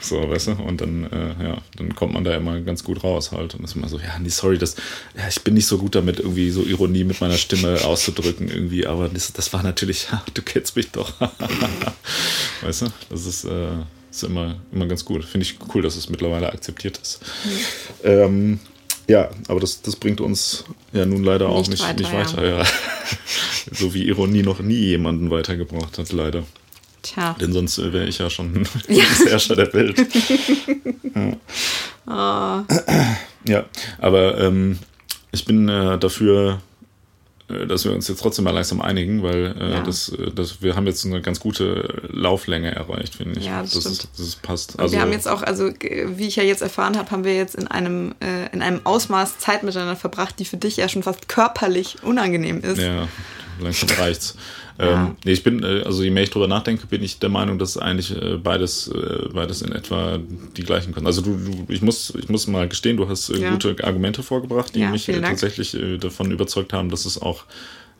so, 0.00 0.28
weißt 0.28 0.48
du? 0.48 0.52
Und 0.54 0.80
dann, 0.80 1.04
äh, 1.04 1.44
ja, 1.44 1.58
dann 1.76 1.94
kommt 1.94 2.14
man 2.14 2.24
da 2.24 2.34
immer 2.34 2.60
ganz 2.60 2.82
gut 2.82 3.03
raus 3.04 3.30
halt. 3.30 3.54
Und 3.54 3.64
ist 3.64 3.76
immer 3.76 3.88
so, 3.88 3.98
ja, 3.98 4.18
nee, 4.18 4.30
sorry, 4.30 4.58
das, 4.58 4.74
ja, 5.16 5.28
ich 5.28 5.40
bin 5.42 5.54
nicht 5.54 5.66
so 5.66 5.78
gut 5.78 5.94
damit, 5.94 6.18
irgendwie 6.18 6.50
so 6.50 6.62
Ironie 6.62 7.04
mit 7.04 7.20
meiner 7.20 7.36
Stimme 7.36 7.80
auszudrücken, 7.84 8.48
irgendwie, 8.48 8.86
aber 8.86 9.08
das, 9.08 9.32
das 9.32 9.52
war 9.52 9.62
natürlich, 9.62 10.08
ja, 10.12 10.24
du 10.32 10.42
kennst 10.42 10.74
mich 10.74 10.90
doch. 10.90 11.12
weißt 12.62 12.82
du, 12.82 12.86
das 13.10 13.26
ist, 13.26 13.44
äh, 13.44 13.68
ist 14.10 14.24
immer, 14.24 14.56
immer 14.72 14.86
ganz 14.86 15.04
gut. 15.04 15.24
Finde 15.24 15.46
ich 15.46 15.58
cool, 15.74 15.82
dass 15.82 15.96
es 15.96 16.08
mittlerweile 16.08 16.52
akzeptiert 16.52 16.98
ist. 16.98 17.20
Mhm. 17.44 17.60
Ähm, 18.02 18.60
ja, 19.06 19.30
aber 19.48 19.60
das, 19.60 19.82
das 19.82 19.96
bringt 19.96 20.20
uns 20.20 20.64
ja 20.92 21.04
nun 21.04 21.24
leider 21.24 21.48
auch 21.48 21.66
nicht, 21.68 21.82
weiter. 21.82 22.00
Nicht 22.00 22.12
weiter 22.12 22.46
ja. 22.46 22.64
so 23.70 23.92
wie 23.92 24.04
Ironie 24.08 24.42
noch 24.42 24.60
nie 24.60 24.76
jemanden 24.76 25.30
weitergebracht 25.30 25.98
hat, 25.98 26.10
leider. 26.12 26.44
Tja. 27.04 27.36
Denn 27.38 27.52
sonst 27.52 27.76
äh, 27.78 27.92
wäre 27.92 28.06
ich 28.06 28.18
ja 28.18 28.30
schon 28.30 28.66
ja. 28.88 29.04
Herrscher 29.26 29.56
der 29.56 29.72
Welt. 29.74 29.98
ja. 31.14 31.36
Oh. 32.06 32.62
ja, 33.48 33.64
aber 33.98 34.38
ähm, 34.38 34.78
ich 35.32 35.44
bin 35.44 35.68
äh, 35.68 35.98
dafür, 35.98 36.60
äh, 37.48 37.66
dass 37.66 37.84
wir 37.84 37.92
uns 37.92 38.08
jetzt 38.08 38.20
trotzdem 38.20 38.44
mal 38.44 38.52
langsam 38.52 38.80
einigen, 38.80 39.22
weil 39.22 39.54
äh, 39.58 39.72
ja. 39.72 39.82
das, 39.82 40.08
äh, 40.10 40.30
das, 40.30 40.62
wir 40.62 40.76
haben 40.76 40.86
jetzt 40.86 41.04
eine 41.04 41.20
ganz 41.20 41.40
gute 41.40 42.02
Lauflänge 42.10 42.74
erreicht, 42.74 43.16
finde 43.16 43.38
ich. 43.38 43.46
Ja, 43.46 43.60
das, 43.60 43.72
das. 43.72 43.86
Ist, 43.86 44.08
das 44.16 44.36
passt. 44.36 44.78
Also, 44.78 44.94
wir 44.94 45.02
haben 45.02 45.12
jetzt 45.12 45.28
auch, 45.28 45.42
also 45.42 45.70
wie 45.70 46.26
ich 46.26 46.36
ja 46.36 46.42
jetzt 46.42 46.62
erfahren 46.62 46.96
habe, 46.96 47.10
haben 47.10 47.24
wir 47.24 47.36
jetzt 47.36 47.54
in 47.54 47.66
einem, 47.66 48.14
äh, 48.20 48.50
in 48.52 48.62
einem 48.62 48.80
Ausmaß 48.84 49.38
Zeit 49.38 49.62
miteinander 49.62 49.96
verbracht, 49.96 50.38
die 50.38 50.44
für 50.44 50.56
dich 50.56 50.76
ja 50.76 50.88
schon 50.88 51.02
fast 51.02 51.28
körperlich 51.28 52.02
unangenehm 52.02 52.60
ist. 52.60 52.78
Ja, 52.78 53.08
langsam 53.60 53.90
reicht's. 53.98 54.36
Ähm, 54.78 55.16
nee, 55.24 55.32
ich 55.32 55.44
bin, 55.44 55.62
äh, 55.62 55.82
also 55.84 56.02
je 56.02 56.10
mehr 56.10 56.24
ich 56.24 56.30
drüber 56.30 56.48
nachdenke, 56.48 56.86
bin 56.86 57.02
ich 57.02 57.20
der 57.20 57.28
Meinung, 57.28 57.58
dass 57.58 57.76
eigentlich 57.76 58.10
äh, 58.10 58.36
beides, 58.36 58.88
äh, 58.88 59.28
beides 59.32 59.62
in 59.62 59.72
etwa 59.72 60.18
die 60.56 60.64
gleichen 60.64 60.92
können. 60.92 61.06
Also 61.06 61.20
du, 61.20 61.36
du 61.36 61.72
ich 61.72 61.80
muss, 61.80 62.12
ich 62.16 62.28
muss 62.28 62.46
mal 62.48 62.68
gestehen, 62.68 62.96
du 62.96 63.08
hast 63.08 63.30
äh, 63.30 63.38
ja. 63.38 63.50
gute 63.50 63.76
Argumente 63.84 64.22
vorgebracht, 64.22 64.74
die 64.74 64.80
ja, 64.80 64.90
mich 64.90 65.08
äh, 65.08 65.20
tatsächlich 65.20 65.74
äh, 65.74 65.98
davon 65.98 66.32
überzeugt 66.32 66.72
haben, 66.72 66.90
dass 66.90 67.04
es 67.04 67.22
auch 67.22 67.44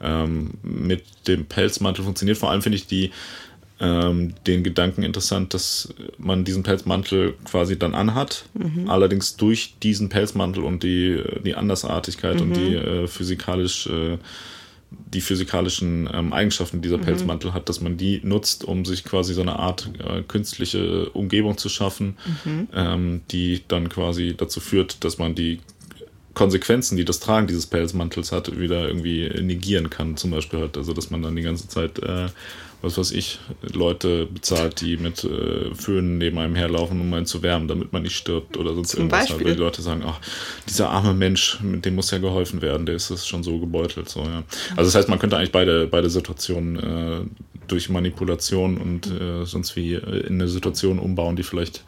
ähm, 0.03 0.51
mit 0.63 1.05
dem 1.29 1.47
Pelzmantel 1.47 2.05
funktioniert. 2.05 2.39
Vor 2.39 2.51
allem 2.51 2.63
finde 2.63 2.77
ich 2.77 2.89
die 2.89 3.13
ähm, 3.81 4.35
den 4.47 4.65
Gedanken 4.65 5.05
interessant, 5.05 5.55
dass 5.55 5.95
man 6.19 6.45
diesen 6.45 6.65
Pelzmantel 6.65 7.35
quasi 7.45 7.79
dann 7.79 7.95
anhat, 7.95 8.47
mhm. 8.55 8.89
allerdings 8.89 9.37
durch 9.37 9.77
diesen 9.81 10.09
Pelzmantel 10.09 10.65
und 10.65 10.83
die, 10.83 11.23
die 11.45 11.55
Andersartigkeit 11.55 12.37
mhm. 12.37 12.43
und 12.43 12.57
die 12.57 13.09
physikalisch 13.09 13.89
die 15.13 15.21
physikalischen 15.21 16.09
ähm, 16.13 16.33
Eigenschaften 16.33 16.83
dieser 16.83 16.99
Pelzmantel 16.99 17.53
hat, 17.55 17.69
dass 17.69 17.81
man 17.81 17.97
die 17.97 18.21
nutzt, 18.23 18.65
um 18.65 18.85
sich 18.85 19.05
quasi 19.05 19.35
so 19.35 19.43
eine 19.43 19.59
Art 19.59 19.91
äh, 19.99 20.23
künstliche 20.23 21.11
Umgebung 21.11 21.59
zu 21.59 21.69
schaffen, 21.69 22.17
ähm, 22.75 23.23
die 23.31 23.63
dann 23.69 23.89
quasi 23.89 24.35
dazu 24.37 24.61
führt, 24.61 25.05
dass 25.05 25.19
man 25.19 25.35
die 25.35 25.61
Konsequenzen, 26.35 26.97
die 26.97 27.05
das 27.05 27.21
Tragen 27.21 27.47
dieses 27.47 27.67
Pelzmantels 27.67 28.33
hat, 28.33 28.59
wieder 28.59 28.89
irgendwie 28.89 29.29
negieren 29.41 29.89
kann. 29.89 30.17
Zum 30.17 30.33
Beispiel 30.33 30.61
halt, 30.61 30.77
also 30.77 30.93
dass 30.93 31.11
man 31.11 31.23
dann 31.23 31.37
die 31.37 31.43
ganze 31.43 31.69
Zeit, 31.69 32.01
äh, 32.01 32.27
was 32.85 32.99
weiß 32.99 33.13
ich, 33.13 33.39
Leute 33.73 34.27
bezahlt, 34.27 34.81
die 34.81 34.97
mit 34.97 35.25
äh, 35.25 35.75
Föhnen 35.75 36.19
neben 36.19 36.39
einem 36.39 36.55
herlaufen, 36.55 37.01
um 37.01 37.13
einen 37.15 37.27
zu 37.27 37.43
wärmen, 37.43 37.67
damit 37.69 37.93
man 37.93 38.03
nicht 38.03 38.17
stirbt 38.17 38.57
oder 38.57 38.75
sonst 38.75 38.91
Zum 38.91 39.01
irgendwas. 39.01 39.21
Halt, 39.21 39.29
Beispiel? 39.31 39.47
weil 39.47 39.55
die 39.55 39.61
Leute 39.61 39.83
sagen, 39.83 40.03
ach, 40.07 40.21
dieser 40.69 40.91
arme 40.91 41.15
Mensch, 41.15 41.61
mit 41.61 41.85
dem 41.85 41.95
muss 41.95 42.11
ja 42.11 42.19
geholfen 42.19 42.63
werden, 42.63 42.87
der 42.87 42.95
ist 42.95 43.11
das 43.11 43.27
schon 43.27 43.43
so 43.43 43.59
gebeutelt. 43.59 44.09
So, 44.09 44.21
ja. 44.21 44.45
Also 44.77 44.85
das 44.89 44.95
heißt, 44.95 45.09
man 45.09 45.19
könnte 45.19 45.37
eigentlich 45.37 45.53
beide, 45.53 45.87
beide 45.87 46.11
Situationen 46.11 46.77
äh, 46.77 47.21
durch 47.67 47.89
Manipulation 47.89 48.77
und 48.77 49.07
äh, 49.11 49.45
sonst 49.45 49.77
wie 49.77 49.95
äh, 49.95 50.27
in 50.27 50.35
eine 50.35 50.49
Situation 50.49 50.99
umbauen, 50.99 51.37
die 51.37 51.43
vielleicht 51.43 51.85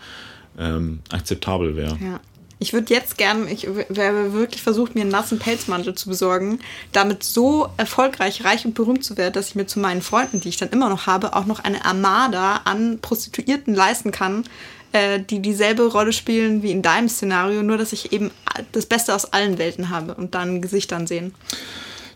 ähm, 0.58 1.00
akzeptabel 1.10 1.76
wäre. 1.76 1.98
Ja. 2.02 2.20
Ich 2.58 2.72
würde 2.72 2.94
jetzt 2.94 3.18
gern, 3.18 3.48
ich 3.48 3.68
wäre 3.88 4.32
wirklich 4.32 4.62
versucht, 4.62 4.94
mir 4.94 5.02
einen 5.02 5.10
nassen 5.10 5.38
Pelzmantel 5.38 5.94
zu 5.94 6.08
besorgen, 6.08 6.60
damit 6.92 7.22
so 7.22 7.68
erfolgreich, 7.76 8.44
reich 8.44 8.64
und 8.64 8.74
berühmt 8.74 9.04
zu 9.04 9.18
werden, 9.18 9.34
dass 9.34 9.48
ich 9.48 9.56
mir 9.56 9.66
zu 9.66 9.78
meinen 9.78 10.00
Freunden, 10.00 10.40
die 10.40 10.48
ich 10.48 10.56
dann 10.56 10.70
immer 10.70 10.88
noch 10.88 11.06
habe, 11.06 11.36
auch 11.36 11.44
noch 11.44 11.60
eine 11.60 11.84
Armada 11.84 12.62
an 12.64 12.98
Prostituierten 13.00 13.74
leisten 13.74 14.10
kann, 14.10 14.44
äh, 14.92 15.20
die 15.20 15.40
dieselbe 15.40 15.86
Rolle 15.86 16.14
spielen 16.14 16.62
wie 16.62 16.70
in 16.70 16.80
deinem 16.80 17.10
Szenario, 17.10 17.62
nur 17.62 17.76
dass 17.76 17.92
ich 17.92 18.12
eben 18.12 18.30
das 18.72 18.86
Beste 18.86 19.14
aus 19.14 19.32
allen 19.34 19.58
Welten 19.58 19.90
habe 19.90 20.14
und 20.14 20.34
dann 20.34 20.62
Gesichtern 20.62 21.06
sehen. 21.06 21.34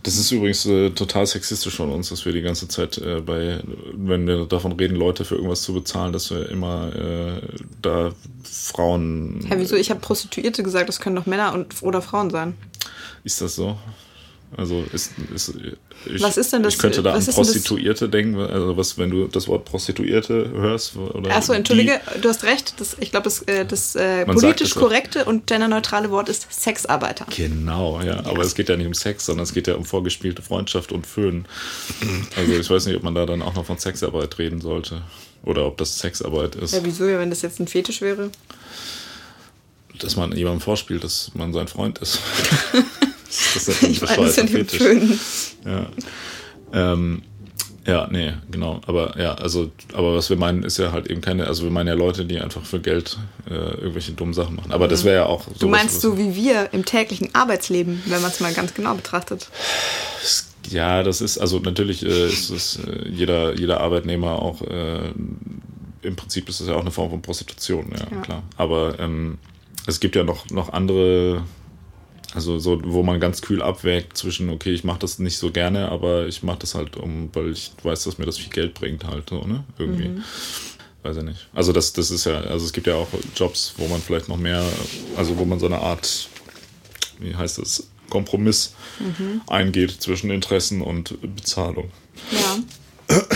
Das 0.03 0.16
ist 0.16 0.30
übrigens 0.30 0.64
äh, 0.64 0.90
total 0.90 1.26
sexistisch 1.26 1.76
von 1.76 1.90
uns, 1.90 2.09
dass 2.09 2.24
wir 2.24 2.32
die 2.32 2.40
ganze 2.40 2.68
Zeit 2.68 2.96
äh, 2.98 3.20
bei, 3.20 3.61
wenn 3.92 4.26
wir 4.26 4.46
davon 4.46 4.72
reden, 4.72 4.96
Leute 4.96 5.26
für 5.26 5.34
irgendwas 5.34 5.62
zu 5.62 5.74
bezahlen, 5.74 6.12
dass 6.12 6.30
wir 6.30 6.48
immer 6.48 6.94
äh, 6.94 7.40
da 7.82 8.12
Frauen. 8.44 9.46
Ja, 9.51 9.59
wieso? 9.59 9.76
Ich 9.76 9.90
habe 9.90 10.01
Prostituierte 10.01 10.62
gesagt, 10.62 10.88
das 10.88 11.01
können 11.01 11.16
doch 11.16 11.26
Männer 11.26 11.53
und, 11.53 11.82
oder 11.82 12.01
Frauen 12.01 12.30
sein. 12.30 12.55
Ist 13.24 13.42
das 13.42 13.57
so? 13.57 13.76
Also 14.57 14.84
ist, 14.92 15.12
ist 15.34 15.55
ich, 16.07 16.20
Was 16.20 16.36
ist 16.36 16.53
denn 16.53 16.62
das- 16.64 16.74
Ich 16.74 16.80
könnte 16.80 17.03
da 17.03 17.14
an 17.14 17.24
Prostituierte 17.24 18.09
denken, 18.09 18.36
also 18.36 18.76
was, 18.76 18.98
wenn 18.98 19.11
du 19.11 19.28
das 19.28 19.46
Wort 19.46 19.64
Prostituierte 19.64 20.51
hörst 20.51 20.96
oder 20.96 21.30
Achso, 21.36 21.53
entschuldige, 21.53 22.01
du 22.20 22.28
hast 22.28 22.42
recht. 22.42 22.74
Das, 22.78 22.96
ich 22.98 23.11
glaube, 23.12 23.24
das, 23.24 23.42
äh, 23.42 23.64
das 23.64 23.94
äh, 23.94 24.24
sagt 24.26 24.34
politisch 24.40 24.74
korrekte 24.74 25.24
und 25.24 25.46
genderneutrale 25.46 26.11
Wort 26.11 26.28
ist 26.28 26.46
Sexarbeiter. 26.53 27.26
Die, 27.30 27.42
genau, 27.44 28.01
ja. 28.01 28.24
Aber 28.26 28.42
es 28.42 28.55
geht 28.57 28.68
ja 28.68 28.76
nicht 28.76 28.86
um 28.88 28.94
Sex, 28.94 29.26
sondern 29.26 29.44
es 29.44 29.55
geht 29.55 29.68
ja 29.68 29.74
um 29.76 29.84
vorgespielte 29.84 30.42
Freundschaft 30.42 30.90
und 30.90 31.07
Föhn. 31.07 31.46
Also 32.36 32.53
ich 32.53 32.68
weiß 32.68 32.86
nicht, 32.86 32.96
ob 32.96 33.03
man 33.05 33.14
da 33.14 33.26
dann 33.26 33.42
auch 33.42 33.55
noch 33.55 33.64
von 33.66 33.78
Sexarbeit 33.78 34.36
reden 34.38 34.61
sollte. 34.61 35.03
Oder 35.44 35.64
ob 35.64 35.78
das 35.78 35.98
Sexarbeit 35.98 36.57
ist. 36.57 36.74
Ja, 36.74 36.80
wieso? 36.82 37.07
Ja, 37.07 37.18
wenn 37.18 37.30
das 37.30 37.40
jetzt 37.42 37.61
ein 37.61 37.68
Fetisch 37.68 38.01
wäre. 38.03 38.30
dass 39.98 40.16
man 40.16 40.32
jemandem 40.32 40.61
vorspielt, 40.61 41.05
dass 41.05 41.30
man 41.34 41.53
sein 41.53 41.68
Freund 41.68 41.98
ist. 41.98 42.18
das 43.54 43.68
ist 43.68 43.82
Ich 43.88 44.00
meine, 44.02 44.22
das 44.24 44.34
sind 44.34 44.50
die 44.50 44.64
Föhn. 44.64 45.18
Ja. 45.64 45.86
Ähm, 46.72 47.22
ja, 47.86 48.08
nee, 48.10 48.34
genau. 48.50 48.80
Aber 48.86 49.18
ja, 49.18 49.34
also, 49.34 49.70
aber 49.94 50.14
was 50.14 50.28
wir 50.28 50.36
meinen, 50.36 50.62
ist 50.62 50.78
ja 50.78 50.92
halt 50.92 51.08
eben 51.08 51.20
keine, 51.20 51.46
also 51.46 51.64
wir 51.64 51.70
meinen 51.70 51.88
ja 51.88 51.94
Leute, 51.94 52.24
die 52.24 52.38
einfach 52.38 52.64
für 52.64 52.78
Geld 52.78 53.18
äh, 53.48 53.54
irgendwelche 53.54 54.12
dummen 54.12 54.34
Sachen 54.34 54.56
machen. 54.56 54.70
Aber 54.72 54.86
das 54.86 55.04
wäre 55.04 55.16
ja 55.16 55.26
auch 55.26 55.44
so. 55.44 55.50
Mhm. 55.50 55.58
Du 55.58 55.68
meinst 55.68 56.00
so 56.00 56.18
wie 56.18 56.34
wir 56.36 56.72
im 56.72 56.84
täglichen 56.84 57.34
Arbeitsleben, 57.34 58.02
wenn 58.06 58.20
man 58.20 58.30
es 58.30 58.40
mal 58.40 58.52
ganz 58.52 58.74
genau 58.74 58.94
betrachtet. 58.94 59.48
Ja, 60.68 61.02
das 61.02 61.20
ist, 61.20 61.38
also 61.38 61.58
natürlich 61.58 62.04
äh, 62.04 62.26
ist 62.26 62.50
es 62.50 62.76
äh, 62.86 63.08
jeder, 63.08 63.58
jeder 63.58 63.80
Arbeitnehmer 63.80 64.40
auch, 64.40 64.60
äh, 64.62 65.10
im 66.02 66.16
Prinzip 66.16 66.48
ist 66.48 66.60
es 66.60 66.68
ja 66.68 66.74
auch 66.74 66.80
eine 66.80 66.90
Form 66.90 67.10
von 67.10 67.22
Prostitution, 67.22 67.92
ja, 67.92 68.06
Ja. 68.14 68.22
klar. 68.22 68.42
Aber 68.56 68.98
ähm, 69.00 69.38
es 69.86 70.00
gibt 70.00 70.16
ja 70.16 70.22
noch, 70.22 70.48
noch 70.50 70.72
andere, 70.72 71.42
also 72.34 72.58
so, 72.58 72.80
wo 72.84 73.02
man 73.02 73.18
ganz 73.18 73.42
kühl 73.42 73.62
abwägt 73.62 74.16
zwischen, 74.16 74.50
okay, 74.50 74.72
ich 74.72 74.84
mache 74.84 75.00
das 75.00 75.18
nicht 75.18 75.38
so 75.38 75.50
gerne, 75.50 75.88
aber 75.88 76.26
ich 76.26 76.42
mache 76.42 76.60
das 76.60 76.74
halt 76.74 76.96
um, 76.96 77.30
weil 77.32 77.50
ich 77.50 77.72
weiß, 77.82 78.04
dass 78.04 78.18
mir 78.18 78.26
das 78.26 78.38
viel 78.38 78.50
Geld 78.50 78.74
bringt 78.74 79.04
halt, 79.04 79.30
so, 79.30 79.42
ne? 79.42 79.64
Irgendwie. 79.78 80.22
Weiß 81.02 81.16
ich 81.16 81.22
nicht. 81.22 81.48
Also 81.54 81.72
das, 81.72 81.92
das 81.92 82.10
ist 82.10 82.26
ja, 82.26 82.40
also 82.40 82.64
es 82.64 82.72
gibt 82.72 82.86
ja 82.86 82.94
auch 82.94 83.08
Jobs, 83.34 83.74
wo 83.78 83.88
man 83.88 84.00
vielleicht 84.00 84.28
noch 84.28 84.36
mehr, 84.36 84.64
also 85.16 85.38
wo 85.38 85.44
man 85.44 85.58
so 85.58 85.66
eine 85.66 85.78
Art, 85.78 86.28
wie 87.18 87.34
heißt 87.34 87.58
das, 87.58 87.88
Kompromiss 88.10 88.74
eingeht 89.46 89.92
zwischen 89.92 90.30
Interessen 90.30 90.82
und 90.82 91.16
Bezahlung. 91.36 91.90
Ja. 92.32 93.16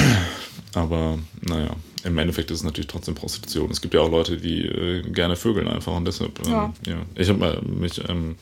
Aber 0.74 1.18
naja, 1.40 1.76
im 2.02 2.18
Endeffekt 2.18 2.50
ist 2.50 2.58
es 2.58 2.64
natürlich 2.64 2.88
trotzdem 2.88 3.14
Prostitution. 3.14 3.70
Es 3.70 3.80
gibt 3.80 3.94
ja 3.94 4.00
auch 4.00 4.10
Leute, 4.10 4.36
die 4.36 4.66
äh, 4.66 5.02
gerne 5.02 5.36
vögeln 5.36 5.68
einfach 5.68 5.96
und 5.96 6.04
deshalb, 6.04 6.44
ähm, 6.44 6.52
ja. 6.52 6.74
Ja. 6.86 6.96
Ich 7.14 7.28
habe 7.28 7.38
mal 7.38 7.62
mich 7.62 8.06
ähm, 8.08 8.36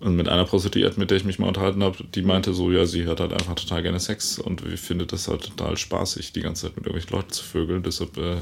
mit 0.00 0.28
einer 0.28 0.44
Prostituierten, 0.44 1.00
mit 1.00 1.10
der 1.10 1.16
ich 1.16 1.24
mich 1.24 1.38
mal 1.40 1.48
unterhalten 1.48 1.82
habe, 1.82 1.98
die 2.14 2.22
meinte 2.22 2.54
so, 2.54 2.70
ja, 2.70 2.86
sie 2.86 3.06
hat 3.08 3.18
halt 3.18 3.32
einfach 3.32 3.54
total 3.56 3.82
gerne 3.82 3.98
Sex 3.98 4.38
und 4.38 4.60
findet 4.78 5.12
das 5.12 5.26
halt 5.26 5.42
total 5.42 5.76
spaßig, 5.76 6.32
die 6.32 6.40
ganze 6.40 6.62
Zeit 6.66 6.76
mit 6.76 6.86
irgendwelchen 6.86 7.16
Leuten 7.16 7.30
zu 7.32 7.42
vögeln. 7.44 7.82
Deshalb 7.82 8.16
äh, 8.16 8.36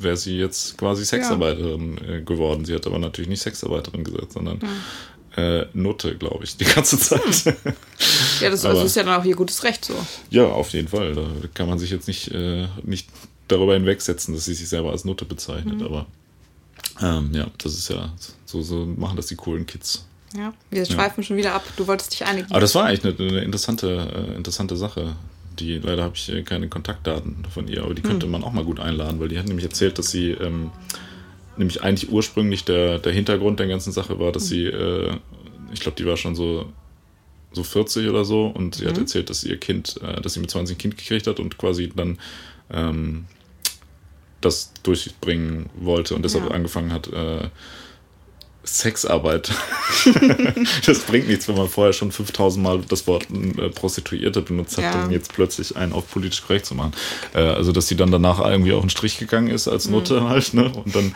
wäre 0.00 0.16
sie 0.16 0.36
jetzt 0.38 0.76
quasi 0.76 1.04
Sexarbeiterin 1.04 1.98
äh, 1.98 2.22
geworden. 2.22 2.64
Sie 2.64 2.74
hat 2.74 2.86
aber 2.86 2.98
natürlich 2.98 3.28
nicht 3.28 3.42
Sexarbeiterin 3.42 4.02
gesagt, 4.02 4.32
sondern 4.32 4.58
äh, 5.36 5.66
Nutte, 5.72 6.16
glaube 6.16 6.42
ich, 6.44 6.56
die 6.56 6.64
ganze 6.64 6.98
Zeit. 6.98 7.44
Ja, 8.40 8.50
das, 8.50 8.64
Aber- 8.64 8.74
das 8.74 8.84
ist 8.86 8.96
ja 8.96 9.04
dann 9.04 9.20
auch 9.20 9.24
ihr 9.24 9.36
gutes 9.36 9.62
Recht 9.62 9.84
so. 9.84 9.94
Ja, 10.30 10.46
auf 10.46 10.70
jeden 10.70 10.88
Fall. 10.88 11.14
Da 11.14 11.26
kann 11.54 11.68
man 11.68 11.78
sich 11.78 11.90
jetzt 11.90 12.08
nicht, 12.08 12.32
äh, 12.32 12.66
nicht 12.82 13.08
darüber 13.46 13.74
hinwegsetzen, 13.74 14.34
dass 14.34 14.46
sie 14.46 14.54
sich 14.54 14.68
selber 14.68 14.90
als 14.90 15.04
Nutte 15.04 15.24
bezeichnet. 15.24 15.80
Aber 15.80 16.06
ähm, 17.00 17.30
ja, 17.32 17.46
das 17.58 17.74
ist 17.74 17.88
ja, 17.88 18.12
so, 18.46 18.62
so 18.62 18.84
machen 18.84 19.16
das 19.16 19.26
die 19.26 19.36
coolen 19.36 19.64
Kids. 19.64 20.04
Ja. 20.36 20.52
Wir 20.70 20.84
schweifen 20.84 21.22
schon 21.24 21.36
wieder 21.36 21.54
ab. 21.54 21.64
Du 21.76 21.86
wolltest 21.86 22.12
dich 22.12 22.24
einigen. 22.26 22.50
Aber 22.50 22.60
das 22.60 22.74
war 22.74 22.84
eigentlich 22.84 23.18
eine, 23.18 23.28
eine 23.30 23.40
interessante, 23.40 24.26
äh, 24.32 24.36
interessante 24.36 24.76
Sache. 24.76 25.16
Die, 25.58 25.78
leider 25.78 26.04
habe 26.04 26.14
ich 26.16 26.28
äh, 26.28 26.42
keine 26.42 26.68
Kontaktdaten 26.68 27.44
von 27.52 27.66
ihr, 27.68 27.82
aber 27.84 27.94
die 27.94 28.02
könnte 28.02 28.26
man 28.26 28.44
auch 28.44 28.52
mal 28.52 28.64
gut 28.64 28.78
einladen, 28.78 29.18
weil 29.20 29.28
die 29.28 29.38
hat 29.38 29.46
nämlich 29.46 29.64
erzählt, 29.64 29.98
dass 29.98 30.10
sie 30.10 30.30
ähm, 30.30 30.70
nämlich 31.56 31.82
eigentlich 31.82 32.10
ursprünglich 32.10 32.64
der, 32.64 32.98
der 32.98 33.12
Hintergrund 33.12 33.58
der 33.58 33.66
ganzen 33.66 33.92
Sache 33.92 34.18
war, 34.20 34.30
dass 34.32 34.46
sie, 34.48 34.66
äh, 34.66 35.16
ich 35.72 35.80
glaube, 35.80 35.96
die 35.96 36.06
war 36.06 36.16
schon 36.16 36.36
so, 36.36 36.72
so 37.52 37.62
40 37.64 38.08
oder 38.08 38.24
so 38.24 38.46
und 38.46 38.76
sie 38.76 38.86
hat 38.86 38.98
erzählt, 38.98 39.30
dass 39.30 39.42
ihr 39.42 39.56
Kind, 39.58 39.98
äh, 40.02 40.20
dass 40.20 40.34
sie 40.34 40.40
mit 40.40 40.50
20 40.50 40.76
ein 40.76 40.78
Kind 40.78 40.98
gekriegt 40.98 41.26
hat 41.26 41.40
und 41.40 41.58
quasi 41.58 41.90
dann 41.94 42.18
ähm, 42.70 43.24
das 44.40 44.72
durchbringen 44.84 45.68
wollte 45.80 46.14
und 46.14 46.22
deshalb 46.24 46.44
Ja. 46.44 46.50
angefangen 46.52 46.92
hat, 46.92 47.08
äh, 47.12 47.48
Sexarbeit. 48.68 49.50
das 50.86 51.00
bringt 51.00 51.28
nichts, 51.28 51.48
wenn 51.48 51.56
man 51.56 51.68
vorher 51.68 51.92
schon 51.92 52.12
5000 52.12 52.62
Mal 52.62 52.80
das 52.88 53.06
Wort 53.06 53.26
äh, 53.30 53.68
Prostituierte 53.70 54.42
benutzt 54.42 54.76
hat, 54.76 54.84
Ja. 54.84 55.04
um 55.04 55.10
jetzt 55.10 55.32
plötzlich 55.32 55.76
einen 55.76 55.92
auf 55.92 56.10
politisch 56.10 56.42
korrekt 56.42 56.66
zu 56.66 56.74
machen. 56.74 56.92
Äh, 57.34 57.40
also, 57.40 57.72
dass 57.72 57.88
sie 57.88 57.96
dann 57.96 58.10
danach 58.10 58.40
irgendwie 58.40 58.72
auch 58.72 58.80
einen 58.80 58.90
Strich 58.90 59.18
gegangen 59.18 59.48
ist 59.48 59.68
als 59.68 59.88
Nutte 59.88 60.28
halt, 60.28 60.54
ne? 60.54 60.70
Und 60.72 60.94
dann 60.94 61.14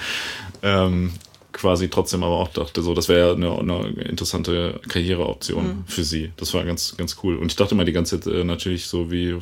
ähm, 0.62 1.12
quasi 1.52 1.88
trotzdem 1.88 2.22
aber 2.22 2.36
auch 2.36 2.48
dachte, 2.48 2.82
so, 2.82 2.94
das 2.94 3.08
wäre 3.08 3.28
ja 3.28 3.34
eine, 3.34 3.58
eine 3.58 3.88
interessante 4.08 4.80
Karriereoption 4.88 5.84
für 5.86 6.02
sie. 6.04 6.30
Das 6.36 6.54
war 6.54 6.64
ganz, 6.64 6.96
ganz 6.96 7.16
cool. 7.22 7.36
Und 7.36 7.50
ich 7.52 7.56
dachte 7.56 7.74
mal 7.74 7.84
die 7.84 7.92
ganze 7.92 8.18
Zeit 8.20 8.32
äh, 8.32 8.42
natürlich 8.44 8.86
so 8.86 9.10
wie 9.10 9.30
äh, 9.30 9.38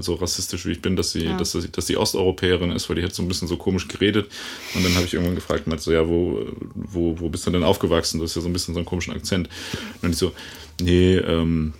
so 0.00 0.14
rassistisch 0.14 0.66
wie 0.66 0.72
ich 0.72 0.82
bin, 0.82 0.94
dass 0.96 1.12
sie, 1.12 1.24
Ja. 1.24 1.36
dass, 1.36 1.52
sie- 1.52 1.70
dass 1.70 1.86
die 1.86 1.96
Osteuropäerin 1.96 2.70
ist, 2.70 2.88
weil 2.88 2.96
die 2.96 3.02
hat 3.02 3.14
so 3.14 3.22
ein 3.22 3.28
bisschen 3.28 3.48
so 3.48 3.56
komisch 3.56 3.88
geredet. 3.88 4.28
Und 4.74 4.84
dann 4.84 4.94
habe 4.94 5.04
ich 5.06 5.14
irgendwann 5.14 5.34
gefragt, 5.34 5.66
meinte 5.66 5.82
so, 5.82 5.92
ja, 5.92 6.08
wo, 6.08 6.46
wo, 6.74 7.18
wo 7.18 7.28
bist 7.28 7.46
du 7.46 7.50
denn 7.50 7.64
aufgewachsen? 7.64 8.20
Das 8.20 8.30
ist 8.30 8.36
ja 8.36 8.42
so 8.42 8.48
ein 8.48 8.52
bisschen 8.52 8.74
so 8.74 8.78
einen 8.80 8.86
komischen 8.86 9.12
Akzent. 9.14 9.48
Und 9.94 10.02
dann 10.02 10.10
ich 10.12 10.18
so, 10.18 10.32
nee, 10.80 11.16
ähm, 11.16 11.72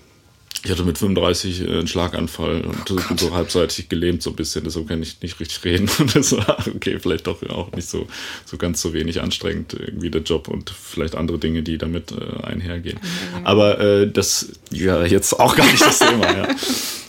ich 0.66 0.72
hatte 0.72 0.82
mit 0.82 0.98
35 0.98 1.60
äh, 1.60 1.64
einen 1.64 1.86
Schlaganfall 1.86 2.62
und 2.62 2.84
bin 3.08 3.18
so 3.18 3.32
halbseitig 3.32 3.88
gelähmt 3.88 4.20
so 4.20 4.30
ein 4.30 4.36
bisschen, 4.36 4.64
deshalb 4.64 4.88
kann 4.88 5.00
ich 5.00 5.22
nicht 5.22 5.38
richtig 5.38 5.64
reden. 5.64 5.88
Und 6.00 6.16
das 6.16 6.32
war, 6.32 6.58
okay, 6.74 6.98
vielleicht 6.98 7.28
doch 7.28 7.40
auch 7.48 7.70
nicht 7.70 7.88
so, 7.88 8.08
so 8.44 8.56
ganz 8.56 8.82
so 8.82 8.92
wenig 8.92 9.20
anstrengend 9.20 9.74
irgendwie 9.74 10.10
der 10.10 10.22
Job 10.22 10.48
und 10.48 10.70
vielleicht 10.70 11.14
andere 11.14 11.38
Dinge, 11.38 11.62
die 11.62 11.78
damit 11.78 12.10
äh, 12.10 12.44
einhergehen. 12.44 12.98
Aber 13.44 13.78
äh, 13.78 14.10
das, 14.10 14.48
ja, 14.70 15.04
jetzt 15.04 15.38
auch 15.38 15.54
gar 15.54 15.66
nicht 15.66 15.82
das 15.82 16.00
Thema, 16.00 16.36
ja. 16.36 16.48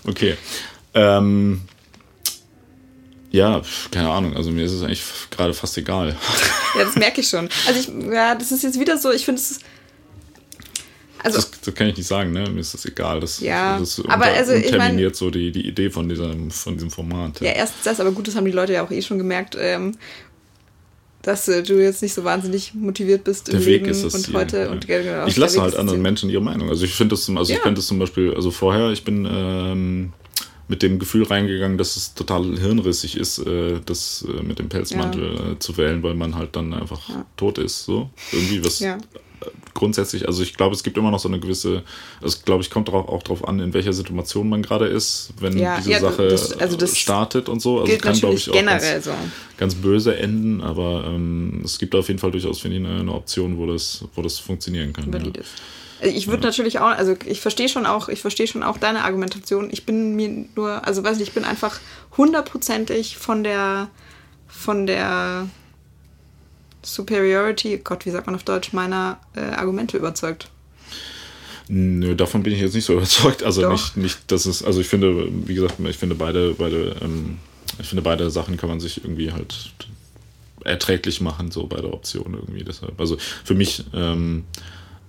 Okay. 0.05 0.35
Ähm, 0.93 1.61
ja, 3.31 3.63
keine 3.89 4.09
Ahnung, 4.09 4.35
also 4.35 4.51
mir 4.51 4.65
ist 4.65 4.71
es 4.71 4.83
eigentlich 4.83 5.03
gerade 5.31 5.55
fast 5.55 5.75
egal. 5.79 6.15
Ja, 6.77 6.83
das 6.83 6.95
merke 6.95 7.21
ich 7.21 7.27
schon. 7.27 7.49
Also 7.65 7.79
ich, 7.79 8.13
ja, 8.13 8.35
das 8.35 8.51
ist 8.51 8.61
jetzt 8.61 8.79
wieder 8.79 8.99
so, 8.99 9.11
ich 9.11 9.25
finde 9.25 9.41
es. 9.41 9.59
Also, 11.23 11.37
Das, 11.37 11.51
das 11.61 11.73
kann 11.75 11.87
ich 11.87 11.97
nicht 11.97 12.07
sagen, 12.07 12.31
ne? 12.31 12.49
Mir 12.49 12.59
ist 12.59 12.73
das 12.73 12.85
egal. 12.85 13.19
Das, 13.19 13.39
Ja, 13.39 13.77
das 13.79 14.01
aber 14.07 14.25
also 14.25 14.53
ich 14.53 14.65
mein- 14.71 14.73
unterminiert 14.75 15.15
so 15.15 15.29
die, 15.31 15.51
die 15.51 15.67
Idee 15.67 15.89
von 15.89 16.07
diesem, 16.09 16.51
von 16.51 16.73
diesem 16.75 16.91
Format. 16.91 17.41
ja, 17.41 17.51
erstens 17.51 17.83
das, 17.83 17.99
aber 17.99 18.11
gut, 18.11 18.27
das 18.27 18.35
haben 18.35 18.45
die 18.45 18.51
Leute 18.51 18.73
ja 18.73 18.83
auch 18.85 18.91
eh 18.91 19.01
schon 19.01 19.17
gemerkt. 19.17 19.57
Ähm, 19.59 19.93
dass 21.23 21.47
äh, 21.49 21.61
du 21.63 21.81
jetzt 21.81 22.01
nicht 22.01 22.13
so 22.13 22.23
wahnsinnig 22.23 22.73
motiviert 22.73 23.23
bist 23.25 23.49
im 23.49 23.57
Der 23.57 23.65
Weg 23.65 23.81
Leben 23.81 23.85
ist 23.91 24.03
es 24.03 24.13
und 24.15 24.27
hier, 24.27 24.35
heute 24.35 24.57
ja. 24.59 24.69
und 24.71 24.87
genau, 24.87 25.25
ich 25.27 25.35
lasse 25.35 25.61
halt 25.61 25.75
anderen 25.75 25.97
Ziel. 25.97 26.03
Menschen 26.03 26.29
ihre 26.29 26.41
Meinung. 26.41 26.69
Also 26.69 26.85
ich 26.85 26.93
finde 26.93 27.15
das 27.15 27.25
zum, 27.25 27.37
also 27.37 27.51
ich 27.51 27.57
Ja. 27.57 27.63
finde 27.63 27.79
das 27.79 27.87
zum 27.87 27.99
Beispiel, 27.99 28.33
also 28.33 28.49
vorher, 28.51 28.91
ich 28.91 29.03
bin 29.03 29.27
ähm, 29.29 30.13
mit 30.69 30.83
dem 30.83 30.99
Gefühl 30.99 31.23
reingegangen, 31.23 31.77
dass 31.77 31.97
es 31.97 32.13
total 32.13 32.57
hirnrissig 32.57 33.17
ist, 33.17 33.39
äh, 33.39 33.79
das 33.85 34.25
äh, 34.29 34.41
mit 34.43 34.59
dem 34.59 34.69
Pelzmantel 34.69 35.53
äh, 35.55 35.59
zu 35.59 35.75
wählen, 35.75 36.01
weil 36.03 36.13
man 36.13 36.35
halt 36.35 36.55
dann 36.55 36.73
einfach 36.73 37.01
tot 37.35 37.57
ist. 37.57 37.83
So 37.85 38.09
irgendwie 38.31 38.63
was 38.63 38.79
Ja. 38.79 38.97
Grundsätzlich, 39.73 40.27
also 40.27 40.43
ich 40.43 40.53
glaube, 40.55 40.75
es 40.75 40.83
gibt 40.83 40.97
immer 40.97 41.11
noch 41.11 41.19
so 41.19 41.27
eine 41.27 41.39
gewisse, 41.39 41.83
also 42.21 42.37
glaube 42.45 42.63
ich, 42.63 42.69
kommt 42.69 42.87
darauf, 42.87 43.07
auch 43.09 43.23
darauf 43.23 43.47
an, 43.47 43.59
in 43.59 43.73
welcher 43.73 43.93
Situation 43.93 44.49
man 44.49 44.61
gerade 44.61 44.85
ist, 44.87 45.29
wenn 45.39 45.57
Ja, 45.57 45.77
diese 45.77 45.91
ja, 45.91 45.99
Sache 45.99 46.27
das- 46.27 46.57
also 46.59 46.77
das 46.77 46.97
startet 46.97 47.49
und 47.49 47.61
so. 47.61 47.75
Also 47.79 47.85
Gilt 47.87 47.99
es 47.99 48.03
kann, 48.05 48.19
glaube 48.19 48.35
ich, 48.35 48.49
auch 48.49 48.53
generell 48.53 48.93
ganz, 48.93 49.05
so. 49.05 49.11
ganz 49.57 49.75
böse 49.75 50.15
enden, 50.17 50.61
aber 50.61 51.05
ähm, 51.07 51.61
es 51.63 51.77
gibt 51.79 51.93
auf 51.95 52.07
jeden 52.07 52.19
Fall 52.19 52.31
durchaus, 52.31 52.59
finde 52.59 52.77
ich, 52.77 52.85
eine, 52.85 52.99
eine 53.01 53.13
Option, 53.13 53.57
wo 53.57 53.65
das, 53.65 54.03
wo 54.15 54.21
das 54.21 54.39
funktionieren 54.39 54.93
kann. 54.93 55.11
Ja. 55.11 55.19
Also 55.99 56.15
Ich 56.15 56.27
würde 56.27 56.43
natürlich 56.43 56.77
auch, 56.79 56.89
also 56.89 57.15
ich 57.25 57.41
verstehe 57.41 57.69
schon 57.69 57.85
auch, 57.87 58.07
ich 58.09 58.21
verstehe 58.21 58.45
schon 58.47 58.61
auch 58.61 58.77
deine 58.77 59.03
Argumentation. 59.03 59.69
Ich 59.71 59.85
bin 59.85 60.15
mir 60.15 60.45
nur, 60.55 60.85
also 60.85 61.03
weiß 61.03 61.17
nicht, 61.17 61.29
ich 61.29 61.33
bin 61.33 61.43
einfach 61.43 61.79
hundertprozentig 62.17 63.17
von 63.17 63.43
der, 63.43 63.89
von 64.47 64.85
der 64.85 65.47
Superiority, 66.87 67.79
Gott, 67.83 68.05
wie 68.05 68.11
sagt 68.11 68.27
man 68.27 68.35
auf 68.35 68.43
Deutsch, 68.43 68.73
meiner 68.73 69.19
äh, 69.35 69.41
Argumente 69.41 69.97
überzeugt. 69.97 70.49
Nö, 71.67 72.15
davon 72.15 72.43
bin 72.43 72.53
ich 72.53 72.61
jetzt 72.61 72.75
nicht 72.75 72.85
so 72.85 72.93
überzeugt. 72.97 73.43
Also 73.43 73.61
Doch. 73.61 73.71
nicht, 73.71 73.97
nicht, 73.97 74.31
dass 74.31 74.45
es, 74.45 74.63
also 74.63 74.79
ich 74.79 74.87
finde, 74.87 75.27
wie 75.45 75.55
gesagt, 75.55 75.75
ich 75.79 75.97
finde 75.97 76.15
beide, 76.15 76.53
beide, 76.53 76.95
ähm, 77.01 77.39
ich 77.79 77.87
finde 77.87 78.01
beide 78.01 78.29
Sachen 78.29 78.57
kann 78.57 78.69
man 78.69 78.79
sich 78.79 79.03
irgendwie 79.03 79.31
halt 79.31 79.73
erträglich 80.63 81.21
machen, 81.21 81.51
so 81.51 81.67
beide 81.67 81.91
Optionen 81.91 82.35
irgendwie. 82.35 82.63
Deshalb, 82.63 82.99
also 82.99 83.17
für 83.43 83.53
mich, 83.53 83.83
ähm, 83.93 84.45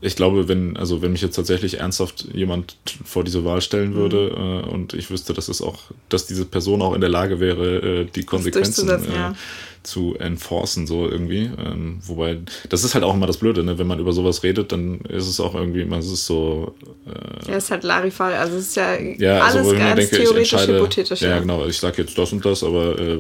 ich 0.01 0.15
glaube, 0.15 0.47
wenn, 0.47 0.77
also 0.77 1.03
wenn 1.03 1.13
mich 1.13 1.23
jetzt 1.23 1.35
tatsächlich 1.35 1.81
ernsthaft 1.81 2.29
jemand 2.33 2.77
vor 3.05 3.25
diese 3.25 3.45
Wahl 3.45 3.61
stellen 3.61 3.95
würde 3.95 4.63
äh, 4.65 4.71
und 4.71 4.95
ich 4.95 5.11
wüsste, 5.11 5.33
dass 5.33 5.49
es 5.49 5.61
auch, 5.61 5.79
dass 6.09 6.27
diese 6.27 6.45
Person 6.45 6.83
auch 6.83 6.95
in 6.95 7.01
der 7.01 7.11
Lage 7.11 7.41
wäre, 7.41 8.03
äh, 8.03 8.05
die 8.05 8.23
Konsequenzen 8.23 8.89
äh, 8.89 8.99
ja. 9.13 9.35
zu 9.83 10.15
enforcen, 10.17 10.87
so 10.87 11.09
irgendwie. 11.09 11.51
Ähm, 11.59 11.99
wobei, 12.07 12.39
das 12.69 12.85
ist 12.85 12.95
halt 12.95 13.03
auch 13.03 13.15
immer 13.15 13.27
das 13.27 13.39
Blöde, 13.39 13.65
ne? 13.65 13.79
Wenn 13.79 13.89
man 13.89 13.99
über 13.99 14.13
sowas 14.13 14.45
redet, 14.45 14.71
dann 14.71 15.01
ist 15.01 15.27
es 15.27 15.41
auch 15.41 15.55
irgendwie 15.55 15.83
es 15.97 16.07
ist 16.07 16.27
so, 16.27 16.75
Ja, 17.49 17.57
ist 17.57 17.71
halt 17.73 17.83
Larifal, 17.83 18.35
also 18.35 18.57
es 18.57 18.69
ist 18.69 18.77
ja, 18.77 19.01
ja, 19.01 19.41
alles 19.41 19.57
also 19.57 19.73
ich 19.73 19.79
mir 19.79 19.85
ganz 19.85 20.11
denke, 20.11 20.17
theoretisch, 20.17 20.67
hypothetisch. 20.67 21.21
ja 21.23 21.41
genau, 21.41 21.67
ich 21.67 21.79
sage 21.79 22.03
jetzt 22.03 22.17
das 22.17 22.33
und 22.33 22.45
das, 22.45 22.63
aber 22.63 22.99
äh, 23.01 23.19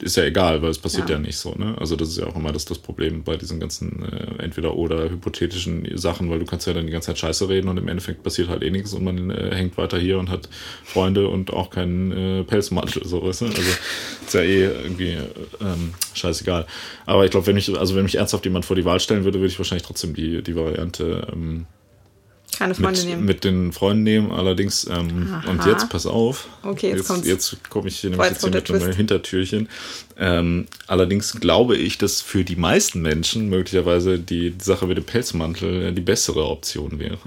ist 0.00 0.16
ja 0.16 0.24
egal, 0.24 0.60
weil 0.60 0.70
es 0.70 0.78
passiert 0.78 1.08
ja, 1.08 1.16
Ja. 1.16 1.20
nicht 1.22 1.36
so, 1.36 1.54
ne? 1.54 1.76
Also 1.78 1.94
das 1.96 2.08
ist 2.08 2.18
ja 2.18 2.26
auch 2.26 2.34
immer 2.36 2.52
das, 2.52 2.64
das 2.64 2.78
Problem 2.78 3.22
bei 3.22 3.36
diesen 3.36 3.60
ganzen 3.60 4.04
äh, 4.04 4.42
entweder 4.42 4.74
oder 4.76 5.08
hypothetischen 5.08 5.86
Sachen, 5.96 6.30
weil 6.30 6.40
du 6.40 6.44
kannst 6.46 6.66
ja 6.66 6.72
dann 6.72 6.86
die 6.86 6.92
ganze 6.92 7.08
Zeit 7.08 7.18
Scheiße 7.18 7.48
reden 7.48 7.68
und 7.68 7.76
im 7.78 7.86
Endeffekt 7.88 8.22
passiert 8.22 8.48
halt 8.48 8.62
eh 8.62 8.70
nichts 8.70 8.92
und 8.92 9.04
man 9.04 9.30
äh, 9.30 9.54
hängt 9.54 9.76
weiter 9.78 9.98
hier 9.98 10.18
und 10.18 10.30
hat 10.30 10.48
Freunde 10.84 11.28
und 11.28 11.52
auch 11.52 11.70
keinen 11.70 12.12
äh, 12.12 12.42
Pelzmantel, 12.44 13.06
so 13.06 13.22
weißt 13.24 13.42
du? 13.42 13.46
Also 13.46 13.60
ist 13.60 14.34
ja 14.34 14.40
eh 14.40 14.64
irgendwie 14.64 15.10
äh, 15.12 15.20
ähm, 15.60 15.94
scheißegal. 16.14 16.66
Aber 17.06 17.24
ich 17.24 17.30
glaube, 17.30 17.46
wenn 17.46 17.54
mich, 17.54 17.76
also 17.78 17.94
wenn 17.94 18.02
mich 18.04 18.16
ernsthaft 18.16 18.44
jemand 18.44 18.64
vor 18.64 18.76
die 18.76 18.84
Wahl 18.84 19.00
stellen 19.00 19.24
würde, 19.24 19.38
würde 19.38 19.52
ich 19.52 19.58
wahrscheinlich 19.58 19.86
trotzdem 19.86 20.14
die, 20.14 20.42
die 20.42 20.56
Variante 20.56 21.28
ähm, 21.32 21.66
Keine 22.56 22.74
Freunde 22.74 23.00
mit, 23.00 23.08
nehmen. 23.08 23.24
mit 23.24 23.44
den 23.44 23.72
Freunden 23.72 24.02
nehmen. 24.02 24.32
Allerdings, 24.32 24.86
ähm, 24.88 25.34
und 25.48 25.64
jetzt 25.66 25.88
pass 25.88 26.06
auf. 26.06 26.48
Okay, 26.62 26.88
jetzt 26.88 26.98
jetzt, 26.98 27.08
kommt's. 27.08 27.26
jetzt 27.26 27.70
komme 27.70 27.88
ich 27.88 27.98
hier 27.98 28.10
nämlich 28.10 28.30
jetzt 28.30 28.40
hier 28.42 28.50
mit 28.50 28.70
einem. 28.70 28.92
Hintertürchen. 28.92 29.68
Ähm, 30.16 30.66
allerdings 30.86 31.40
glaube 31.40 31.76
ich, 31.76 31.98
dass 31.98 32.20
für 32.20 32.44
die 32.44 32.56
meisten 32.56 33.02
Menschen 33.02 33.48
möglicherweise 33.48 34.18
die 34.18 34.54
Sache 34.60 34.86
mit 34.86 34.96
dem 34.96 35.04
Pelzmantel 35.04 35.86
äh, 35.86 35.92
die 35.92 36.02
bessere 36.02 36.44
Option 36.46 36.98
wäre. 36.98 37.18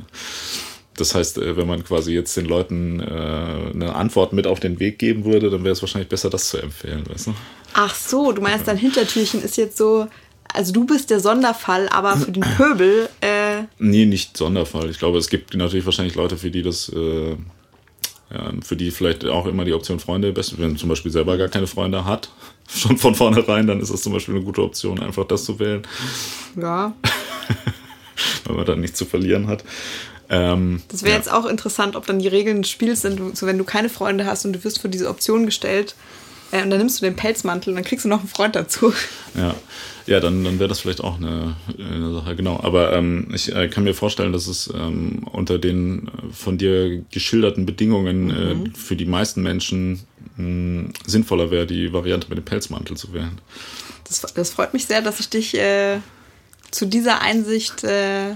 Das 0.98 1.14
heißt, 1.14 1.38
äh, 1.38 1.56
wenn 1.56 1.68
man 1.68 1.84
quasi 1.84 2.14
jetzt 2.14 2.36
den 2.36 2.46
Leuten 2.46 3.00
äh, 3.00 3.04
eine 3.06 3.96
Antwort 3.96 4.34
mit 4.34 4.48
auf 4.48 4.60
den 4.60 4.80
Weg 4.80 5.00
geben 5.00 5.26
würde, 5.26 5.50
dann 5.50 5.64
wäre 5.64 5.74
es 5.74 5.82
wahrscheinlich 5.82 6.10
besser, 6.10 6.30
das 6.30 6.50
zu 6.50 6.58
empfehlen, 6.58 7.04
weißt 7.08 7.28
du? 7.28 7.34
Ach 7.74 7.94
so, 7.94 8.32
du 8.32 8.42
meinst, 8.42 8.68
dein 8.68 8.78
Hintertürchen 8.78 9.42
ist 9.44 9.58
jetzt 9.58 9.78
so, 9.78 10.08
also 10.54 10.74
du 10.74 10.86
bist 10.86 11.10
der 11.10 11.20
Sonderfall, 11.20 11.90
aber 11.90 12.18
für 12.18 12.32
den 12.32 12.44
Pöbel, 12.44 13.10
äh, 13.22 13.64
Nee, 13.80 14.06
nicht 14.06 14.38
Sonderfall. 14.38 14.90
Ich 14.90 15.00
glaube, 15.00 15.18
es 15.18 15.30
gibt 15.30 15.54
natürlich 15.56 15.86
wahrscheinlich 15.86 16.16
Leute, 16.16 16.38
für 16.38 16.52
die 16.52 16.62
das, 16.62 16.90
äh, 16.90 17.32
ja, 17.32 18.52
für 18.64 18.76
die 18.76 18.92
vielleicht 18.92 19.26
auch 19.26 19.46
immer 19.46 19.66
die 19.66 19.74
Option 19.74 20.00
Freunde 20.00 20.32
best. 20.32 20.58
Wenn 20.58 20.70
man 20.70 20.78
zum 20.78 20.90
Beispiel 20.90 21.12
selber 21.12 21.38
gar 21.38 21.48
keine 21.48 21.68
Freunde 21.68 22.06
hat, 22.06 22.30
schon 22.68 22.98
von 22.98 23.16
vornherein, 23.16 23.68
dann 23.68 23.80
ist 23.80 23.92
das 23.92 24.02
zum 24.02 24.14
Beispiel 24.14 24.36
eine 24.36 24.44
gute 24.44 24.64
Option, 24.64 25.00
einfach 25.00 25.26
das 25.26 25.46
zu 25.46 25.60
wählen, 25.60 25.84
ja, 26.56 26.94
weil 28.46 28.56
man 28.56 28.66
dann 28.66 28.82
nichts 28.82 28.98
zu 28.98 29.06
verlieren 29.06 29.48
hat. 29.48 29.64
Ähm, 30.30 30.82
das 30.90 31.04
wäre 31.04 31.14
ja. 31.14 31.18
jetzt 31.18 31.32
auch 31.32 31.46
interessant, 31.46 31.96
ob 31.96 32.06
dann 32.06 32.20
die 32.20 32.28
Regeln 32.28 32.62
des 32.62 32.72
Spiels 32.72 33.02
sind, 33.02 33.38
so 33.38 33.46
wenn 33.46 33.58
du 33.58 33.64
keine 33.64 33.90
Freunde 33.90 34.26
hast 34.26 34.46
und 34.46 34.54
du 34.54 34.64
wirst 34.64 34.82
vor 34.82 34.90
diese 34.90 35.08
Option 35.08 35.46
gestellt 35.46 35.96
äh, 36.52 36.64
und 36.64 36.70
dann 36.70 36.80
nimmst 36.80 37.00
du 37.00 37.06
den 37.06 37.16
Pelzmantel 37.16 37.70
und 37.70 37.76
dann 37.76 37.86
kriegst 37.86 38.04
du 38.04 38.10
noch 38.10 38.20
einen 38.20 38.28
Freund 38.28 38.56
dazu. 38.56 38.94
Ja, 39.36 39.56
ja 40.08 40.20
dann, 40.20 40.44
dann 40.44 40.60
wäre 40.60 40.70
das 40.70 40.80
vielleicht 40.80 41.02
auch 41.02 41.18
eine, 41.18 41.56
eine 41.78 42.14
Sache, 42.14 42.36
genau. 42.36 42.60
Aber 42.62 42.94
ähm, 42.94 43.28
ich 43.34 43.54
äh, 43.54 43.68
kann 43.68 43.84
mir 43.84 43.94
vorstellen, 43.94 44.34
dass 44.34 44.48
es 44.48 44.72
ähm, 44.74 45.24
unter 45.32 45.60
den 45.60 46.08
äh, 46.08 46.34
von 46.34 46.58
dir 46.58 47.04
geschilderten 47.12 47.66
Bedingungen 47.66 48.30
äh, 48.30 48.78
für 48.78 48.96
die 48.96 49.06
meisten 49.06 49.44
Menschen 49.44 50.02
mh, 50.38 50.92
sinnvoller 51.06 51.52
wäre, 51.52 51.68
die 51.68 51.94
Variante 51.94 52.30
mit 52.30 52.38
dem 52.38 52.46
Pelzmantel 52.46 52.98
zu 52.98 53.14
wählen. 53.14 53.40
Das, 54.06 54.22
das 54.22 54.50
freut 54.52 54.74
mich 54.74 54.86
sehr, 54.86 55.02
dass 55.02 55.20
ich 55.20 55.30
dich 55.30 55.58
äh, 55.58 56.00
zu 56.72 56.86
dieser 56.86 57.22
Einsicht 57.22 57.84
äh, 57.84 58.36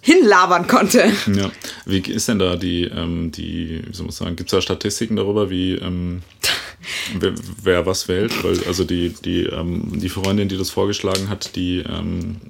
hinlabern 0.00 0.66
konnte. 0.66 1.12
Ja. 1.34 1.50
Wie 1.84 1.98
ist 1.98 2.28
denn 2.28 2.38
da 2.38 2.56
die, 2.56 2.84
ähm, 2.84 3.32
die, 3.32 3.82
wie 3.86 3.94
soll 3.94 4.06
man 4.06 4.12
sagen, 4.12 4.36
gibt 4.36 4.50
es 4.50 4.56
da 4.56 4.62
Statistiken 4.62 5.16
darüber, 5.16 5.50
wie 5.50 5.74
ähm, 5.74 6.22
wer, 7.18 7.32
wer 7.62 7.86
was 7.86 8.08
wählt? 8.08 8.32
Weil, 8.44 8.62
also 8.66 8.84
die, 8.84 9.10
die, 9.10 9.44
ähm, 9.44 10.00
die 10.00 10.08
Freundin, 10.08 10.48
die 10.48 10.56
das 10.56 10.70
vorgeschlagen 10.70 11.28
hat, 11.28 11.54
die 11.56 11.78
ähm, 11.80 12.40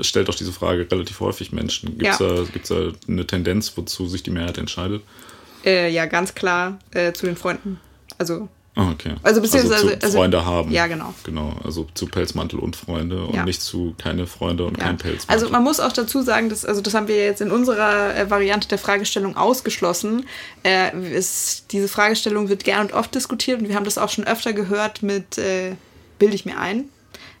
stellt 0.00 0.28
doch 0.28 0.34
diese 0.34 0.52
Frage 0.52 0.86
relativ 0.90 1.20
häufig 1.20 1.52
Menschen. 1.52 1.98
Gibt 1.98 2.12
es 2.12 2.18
Ja. 2.18 2.28
da, 2.28 2.42
gibt's 2.52 2.68
da 2.68 2.92
eine 3.08 3.26
Tendenz, 3.26 3.76
wozu 3.76 4.06
sich 4.06 4.22
die 4.22 4.30
Mehrheit 4.30 4.58
entscheidet? 4.58 5.02
Äh, 5.64 5.90
ja, 5.90 6.06
ganz 6.06 6.34
klar 6.34 6.78
äh, 6.92 7.12
zu 7.12 7.26
den 7.26 7.36
Freunden. 7.36 7.78
Also, 8.18 8.48
okay. 8.88 9.14
Also 9.22 9.40
beziehungsweise- 9.40 9.98
zu 9.98 10.02
also- 10.04 10.18
Freunde 10.18 10.44
haben. 10.44 10.70
Ja, 10.70 10.86
genau. 10.86 11.14
Genau, 11.24 11.54
also 11.64 11.86
zu 11.94 12.06
Pelzmantel 12.06 12.58
und 12.58 12.76
Freunde 12.76 13.24
und 13.24 13.34
Ja. 13.34 13.44
nicht 13.44 13.60
zu 13.62 13.94
keine 13.98 14.26
Freunde 14.26 14.64
und 14.64 14.78
ja. 14.78 14.84
kein 14.84 14.96
Pelzmantel. 14.96 15.42
Also 15.42 15.52
man 15.52 15.62
muss 15.62 15.80
auch 15.80 15.92
dazu 15.92 16.22
sagen, 16.22 16.48
dass, 16.48 16.64
also 16.64 16.80
das 16.80 16.94
haben 16.94 17.08
wir 17.08 17.24
jetzt 17.24 17.40
in 17.40 17.50
unserer 17.50 18.16
äh, 18.16 18.30
Variante 18.30 18.68
der 18.68 18.78
Fragestellung 18.78 19.36
ausgeschlossen. 19.36 20.26
Äh, 20.62 20.90
es, 21.12 21.64
diese 21.70 21.88
Fragestellung 21.88 22.48
wird 22.48 22.64
gern 22.64 22.86
und 22.86 22.92
oft 22.92 23.14
diskutiert 23.14 23.60
und 23.60 23.68
wir 23.68 23.74
haben 23.74 23.84
das 23.84 23.98
auch 23.98 24.08
schon 24.08 24.24
öfter 24.24 24.52
gehört 24.52 25.02
mit, 25.02 25.38
äh, 25.38 25.74
bilde 26.18 26.34
ich 26.34 26.44
mir 26.44 26.58
ein, 26.58 26.84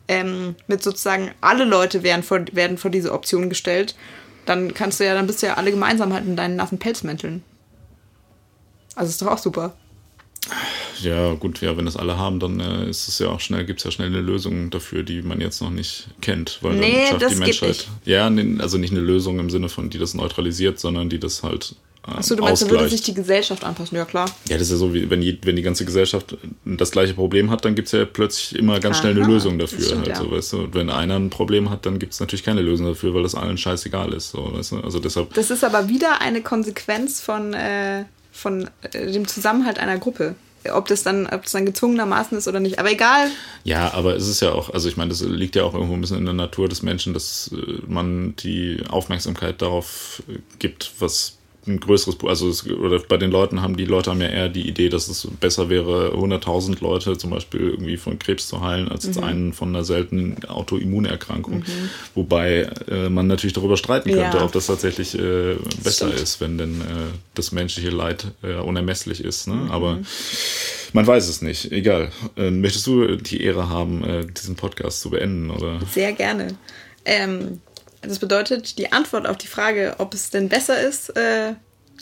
ähm, 0.08 0.56
mit 0.66 0.82
sozusagen 0.82 1.30
alle 1.40 1.64
Leute 1.64 2.02
werden 2.02 2.22
vor, 2.22 2.40
werden 2.52 2.78
vor 2.78 2.90
diese 2.90 3.12
Option 3.12 3.48
gestellt. 3.48 3.94
Dann 4.46 4.74
kannst 4.74 4.98
du 4.98 5.04
ja, 5.04 5.14
dann 5.14 5.26
bist 5.26 5.42
du 5.42 5.46
ja 5.46 5.54
alle 5.54 5.70
gemeinsam 5.70 6.12
halt 6.12 6.26
in 6.26 6.34
deinen 6.34 6.56
nassen 6.56 6.78
Pelzmänteln. 6.78 7.44
Also 8.96 9.10
ist 9.10 9.22
doch 9.22 9.28
auch 9.28 9.38
super. 9.38 9.74
Ja, 11.02 11.34
gut, 11.34 11.60
ja, 11.60 11.76
wenn 11.76 11.84
das 11.86 11.96
alle 11.96 12.16
haben, 12.18 12.40
dann 12.40 12.60
äh, 12.60 12.88
ist 12.88 13.08
es 13.08 13.18
ja 13.18 13.28
auch 13.28 13.40
schnell, 13.40 13.64
gibt 13.64 13.80
es 13.80 13.84
ja 13.84 13.90
schnell 13.90 14.08
eine 14.08 14.20
Lösung 14.20 14.70
dafür, 14.70 15.02
die 15.02 15.22
man 15.22 15.40
jetzt 15.40 15.60
noch 15.62 15.70
nicht 15.70 16.08
kennt. 16.20 16.58
Weil 16.62 16.74
Nee, 16.76 16.92
dann 16.92 17.06
schafft 17.08 17.22
das 17.22 17.32
die 17.34 17.38
Menschheit. 17.38 17.68
nicht. 17.68 17.88
Ja, 18.04 18.30
nee, 18.30 18.60
also 18.60 18.78
nicht 18.78 18.90
eine 18.92 19.00
Lösung 19.00 19.38
im 19.38 19.50
Sinne 19.50 19.68
von, 19.68 19.90
die 19.90 19.98
das 19.98 20.14
neutralisiert, 20.14 20.78
sondern 20.78 21.08
die 21.08 21.18
das 21.18 21.42
halt. 21.42 21.74
Äh, 22.06 22.12
Achso, 22.12 22.34
du 22.34 22.42
meinst, 22.42 22.62
da 22.62 22.70
würde 22.70 22.88
sich 22.88 23.02
die 23.02 23.12
Gesellschaft 23.12 23.62
anpassen. 23.62 23.94
Ja, 23.96 24.06
klar. 24.06 24.24
Ja, 24.48 24.54
das 24.56 24.62
ist 24.68 24.70
ja 24.70 24.76
so, 24.78 24.94
wie 24.94 25.10
wenn, 25.10 25.20
je, 25.20 25.36
wenn 25.42 25.54
die 25.56 25.60
ganze 25.62 25.84
Gesellschaft 25.84 26.34
das 26.64 26.90
gleiche 26.90 27.12
Problem 27.12 27.50
hat, 27.50 27.64
dann 27.66 27.74
gibt 27.74 27.88
es 27.88 27.92
ja 27.92 28.06
plötzlich 28.06 28.58
immer 28.58 28.80
ganz 28.80 28.98
schnell 28.98 29.12
eine 29.12 29.20
Aha, 29.22 29.28
Lösung 29.30 29.58
dafür. 29.58 29.84
stimmt, 29.84 30.06
halt, 30.06 30.08
ja. 30.08 30.16
so, 30.16 30.30
weißt 30.30 30.52
du? 30.54 30.58
Und 30.60 30.74
wenn 30.74 30.88
einer 30.88 31.16
ein 31.16 31.28
Problem 31.28 31.68
hat, 31.68 31.84
dann 31.84 31.98
gibt 31.98 32.14
es 32.14 32.20
natürlich 32.20 32.42
keine 32.42 32.62
Lösung 32.62 32.86
dafür, 32.86 33.12
weil 33.14 33.22
das 33.22 33.34
allen 33.34 33.58
scheißegal 33.58 34.14
ist. 34.14 34.30
So, 34.30 34.50
weißt 34.50 34.72
du? 34.72 34.76
Also 34.80 34.98
deshalb. 34.98 35.34
Das 35.34 35.50
ist 35.50 35.62
aber 35.62 35.88
wieder 35.90 36.22
eine 36.22 36.40
Konsequenz 36.40 37.20
von, 37.20 37.52
äh, 37.52 38.04
von 38.32 38.70
äh, 38.92 39.12
dem 39.12 39.28
Zusammenhalt 39.28 39.78
einer 39.78 39.98
Gruppe. 39.98 40.36
Ob 40.72 40.88
das, 40.88 41.02
dann, 41.02 41.26
ob 41.26 41.42
das 41.42 41.52
dann 41.52 41.66
gezwungenermaßen 41.66 42.36
ist 42.36 42.48
oder 42.48 42.60
nicht. 42.60 42.78
Aber 42.78 42.90
egal. 42.90 43.30
Ja, 43.64 43.94
aber 43.94 44.16
es 44.16 44.28
ist 44.28 44.40
ja 44.40 44.52
auch, 44.52 44.70
also 44.70 44.88
ich 44.88 44.96
meine, 44.96 45.08
das 45.08 45.22
liegt 45.22 45.56
ja 45.56 45.64
auch 45.64 45.74
irgendwo 45.74 45.94
ein 45.94 46.00
bisschen 46.00 46.18
in 46.18 46.26
der 46.26 46.34
Natur 46.34 46.68
des 46.68 46.82
Menschen, 46.82 47.14
dass 47.14 47.50
äh, 47.52 47.80
man 47.86 48.36
die 48.36 48.82
Aufmerksamkeit 48.88 49.62
darauf 49.62 50.22
äh, 50.28 50.38
gibt, 50.58 50.92
was 50.98 51.39
ein 51.74 51.80
größeres, 51.80 52.16
also 52.24 52.48
es, 52.48 52.68
oder 52.68 52.98
bei 53.00 53.16
den 53.16 53.30
Leuten 53.30 53.62
haben 53.62 53.76
die 53.76 53.84
Leute 53.84 54.10
haben 54.10 54.20
ja 54.20 54.28
eher 54.28 54.48
die 54.48 54.68
Idee, 54.68 54.88
dass 54.88 55.08
es 55.08 55.26
besser 55.40 55.68
wäre, 55.70 56.12
100.000 56.14 56.82
Leute 56.82 57.16
zum 57.18 57.30
Beispiel 57.30 57.60
irgendwie 57.60 57.96
von 57.96 58.18
Krebs 58.18 58.48
zu 58.48 58.60
heilen, 58.62 58.88
als 58.88 59.04
jetzt 59.04 59.22
einen 59.22 59.52
von 59.52 59.68
einer 59.70 59.84
seltenen 59.84 60.44
Autoimmunerkrankung. 60.44 61.64
Wobei 62.14 62.68
äh, 62.88 63.08
man 63.08 63.26
natürlich 63.26 63.52
darüber 63.54 63.76
streiten 63.76 64.10
könnte, 64.10 64.38
Ja. 64.38 64.44
ob 64.44 64.52
das 64.52 64.66
tatsächlich 64.66 65.14
äh, 65.18 65.56
besser 65.82 66.08
stimmt. 66.08 66.20
ist, 66.22 66.40
wenn 66.40 66.58
denn 66.58 66.80
äh, 66.80 66.84
das 67.34 67.52
menschliche 67.52 67.90
Leid 67.90 68.26
äh, 68.42 68.54
unermesslich 68.54 69.22
ist. 69.24 69.46
Ne? 69.48 69.68
Aber 69.70 69.98
Man 70.92 71.06
weiß 71.06 71.28
es 71.28 71.40
nicht. 71.42 71.70
Egal. 71.72 72.10
Äh, 72.36 72.50
möchtest 72.50 72.86
du 72.86 73.16
die 73.16 73.42
Ehre 73.42 73.68
haben, 73.68 74.02
äh, 74.04 74.26
diesen 74.26 74.56
Podcast 74.56 75.00
zu 75.00 75.10
beenden? 75.10 75.50
Oder? 75.50 75.78
Sehr 75.92 76.12
gerne. 76.12 76.56
Ähm, 77.04 77.60
das 78.02 78.18
bedeutet, 78.18 78.78
die 78.78 78.92
Antwort 78.92 79.26
auf 79.26 79.36
die 79.36 79.46
Frage, 79.46 79.96
ob 79.98 80.14
es 80.14 80.30
denn 80.30 80.48
besser 80.48 80.80
ist, 80.80 81.16
äh, 81.16 81.54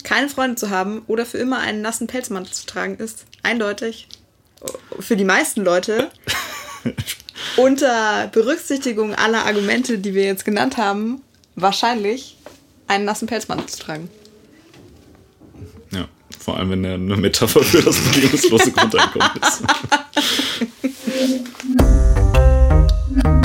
keine 0.05 0.29
Freunde 0.29 0.55
zu 0.57 0.71
haben 0.71 1.03
oder 1.07 1.27
für 1.27 1.39
immer 1.39 1.59
einen 1.59 1.83
nassen 1.83 2.07
Pelzmantel 2.07 2.53
zu 2.53 2.67
tragen, 2.67 2.97
ist 2.97 3.25
eindeutig 3.43 4.09
für 5.01 5.17
die 5.17 5.25
meisten 5.25 5.65
Leute 5.65 6.11
unter 7.57 8.29
Berücksichtigung 8.29 9.15
aller 9.15 9.45
Argumente, 9.45 9.99
die 9.99 10.15
wir 10.15 10.25
jetzt 10.25 10.45
genannt 10.45 10.77
haben, 10.77 11.23
wahrscheinlich 11.55 12.37
einen 12.87 13.05
nassen 13.05 13.27
Pelzmantel 13.27 13.67
zu 13.67 13.81
tragen. 13.81 14.09
Ja, 15.91 16.09
vor 16.39 16.57
allem 16.57 16.71
wenn 16.71 16.85
er 16.85 16.95
eine 16.95 17.17
Metapher 17.17 17.63
für 17.63 17.83
das 17.83 17.99
bedingungslose 17.99 18.73
Grundeinkommen 18.73 19.31
ist. 19.43 19.63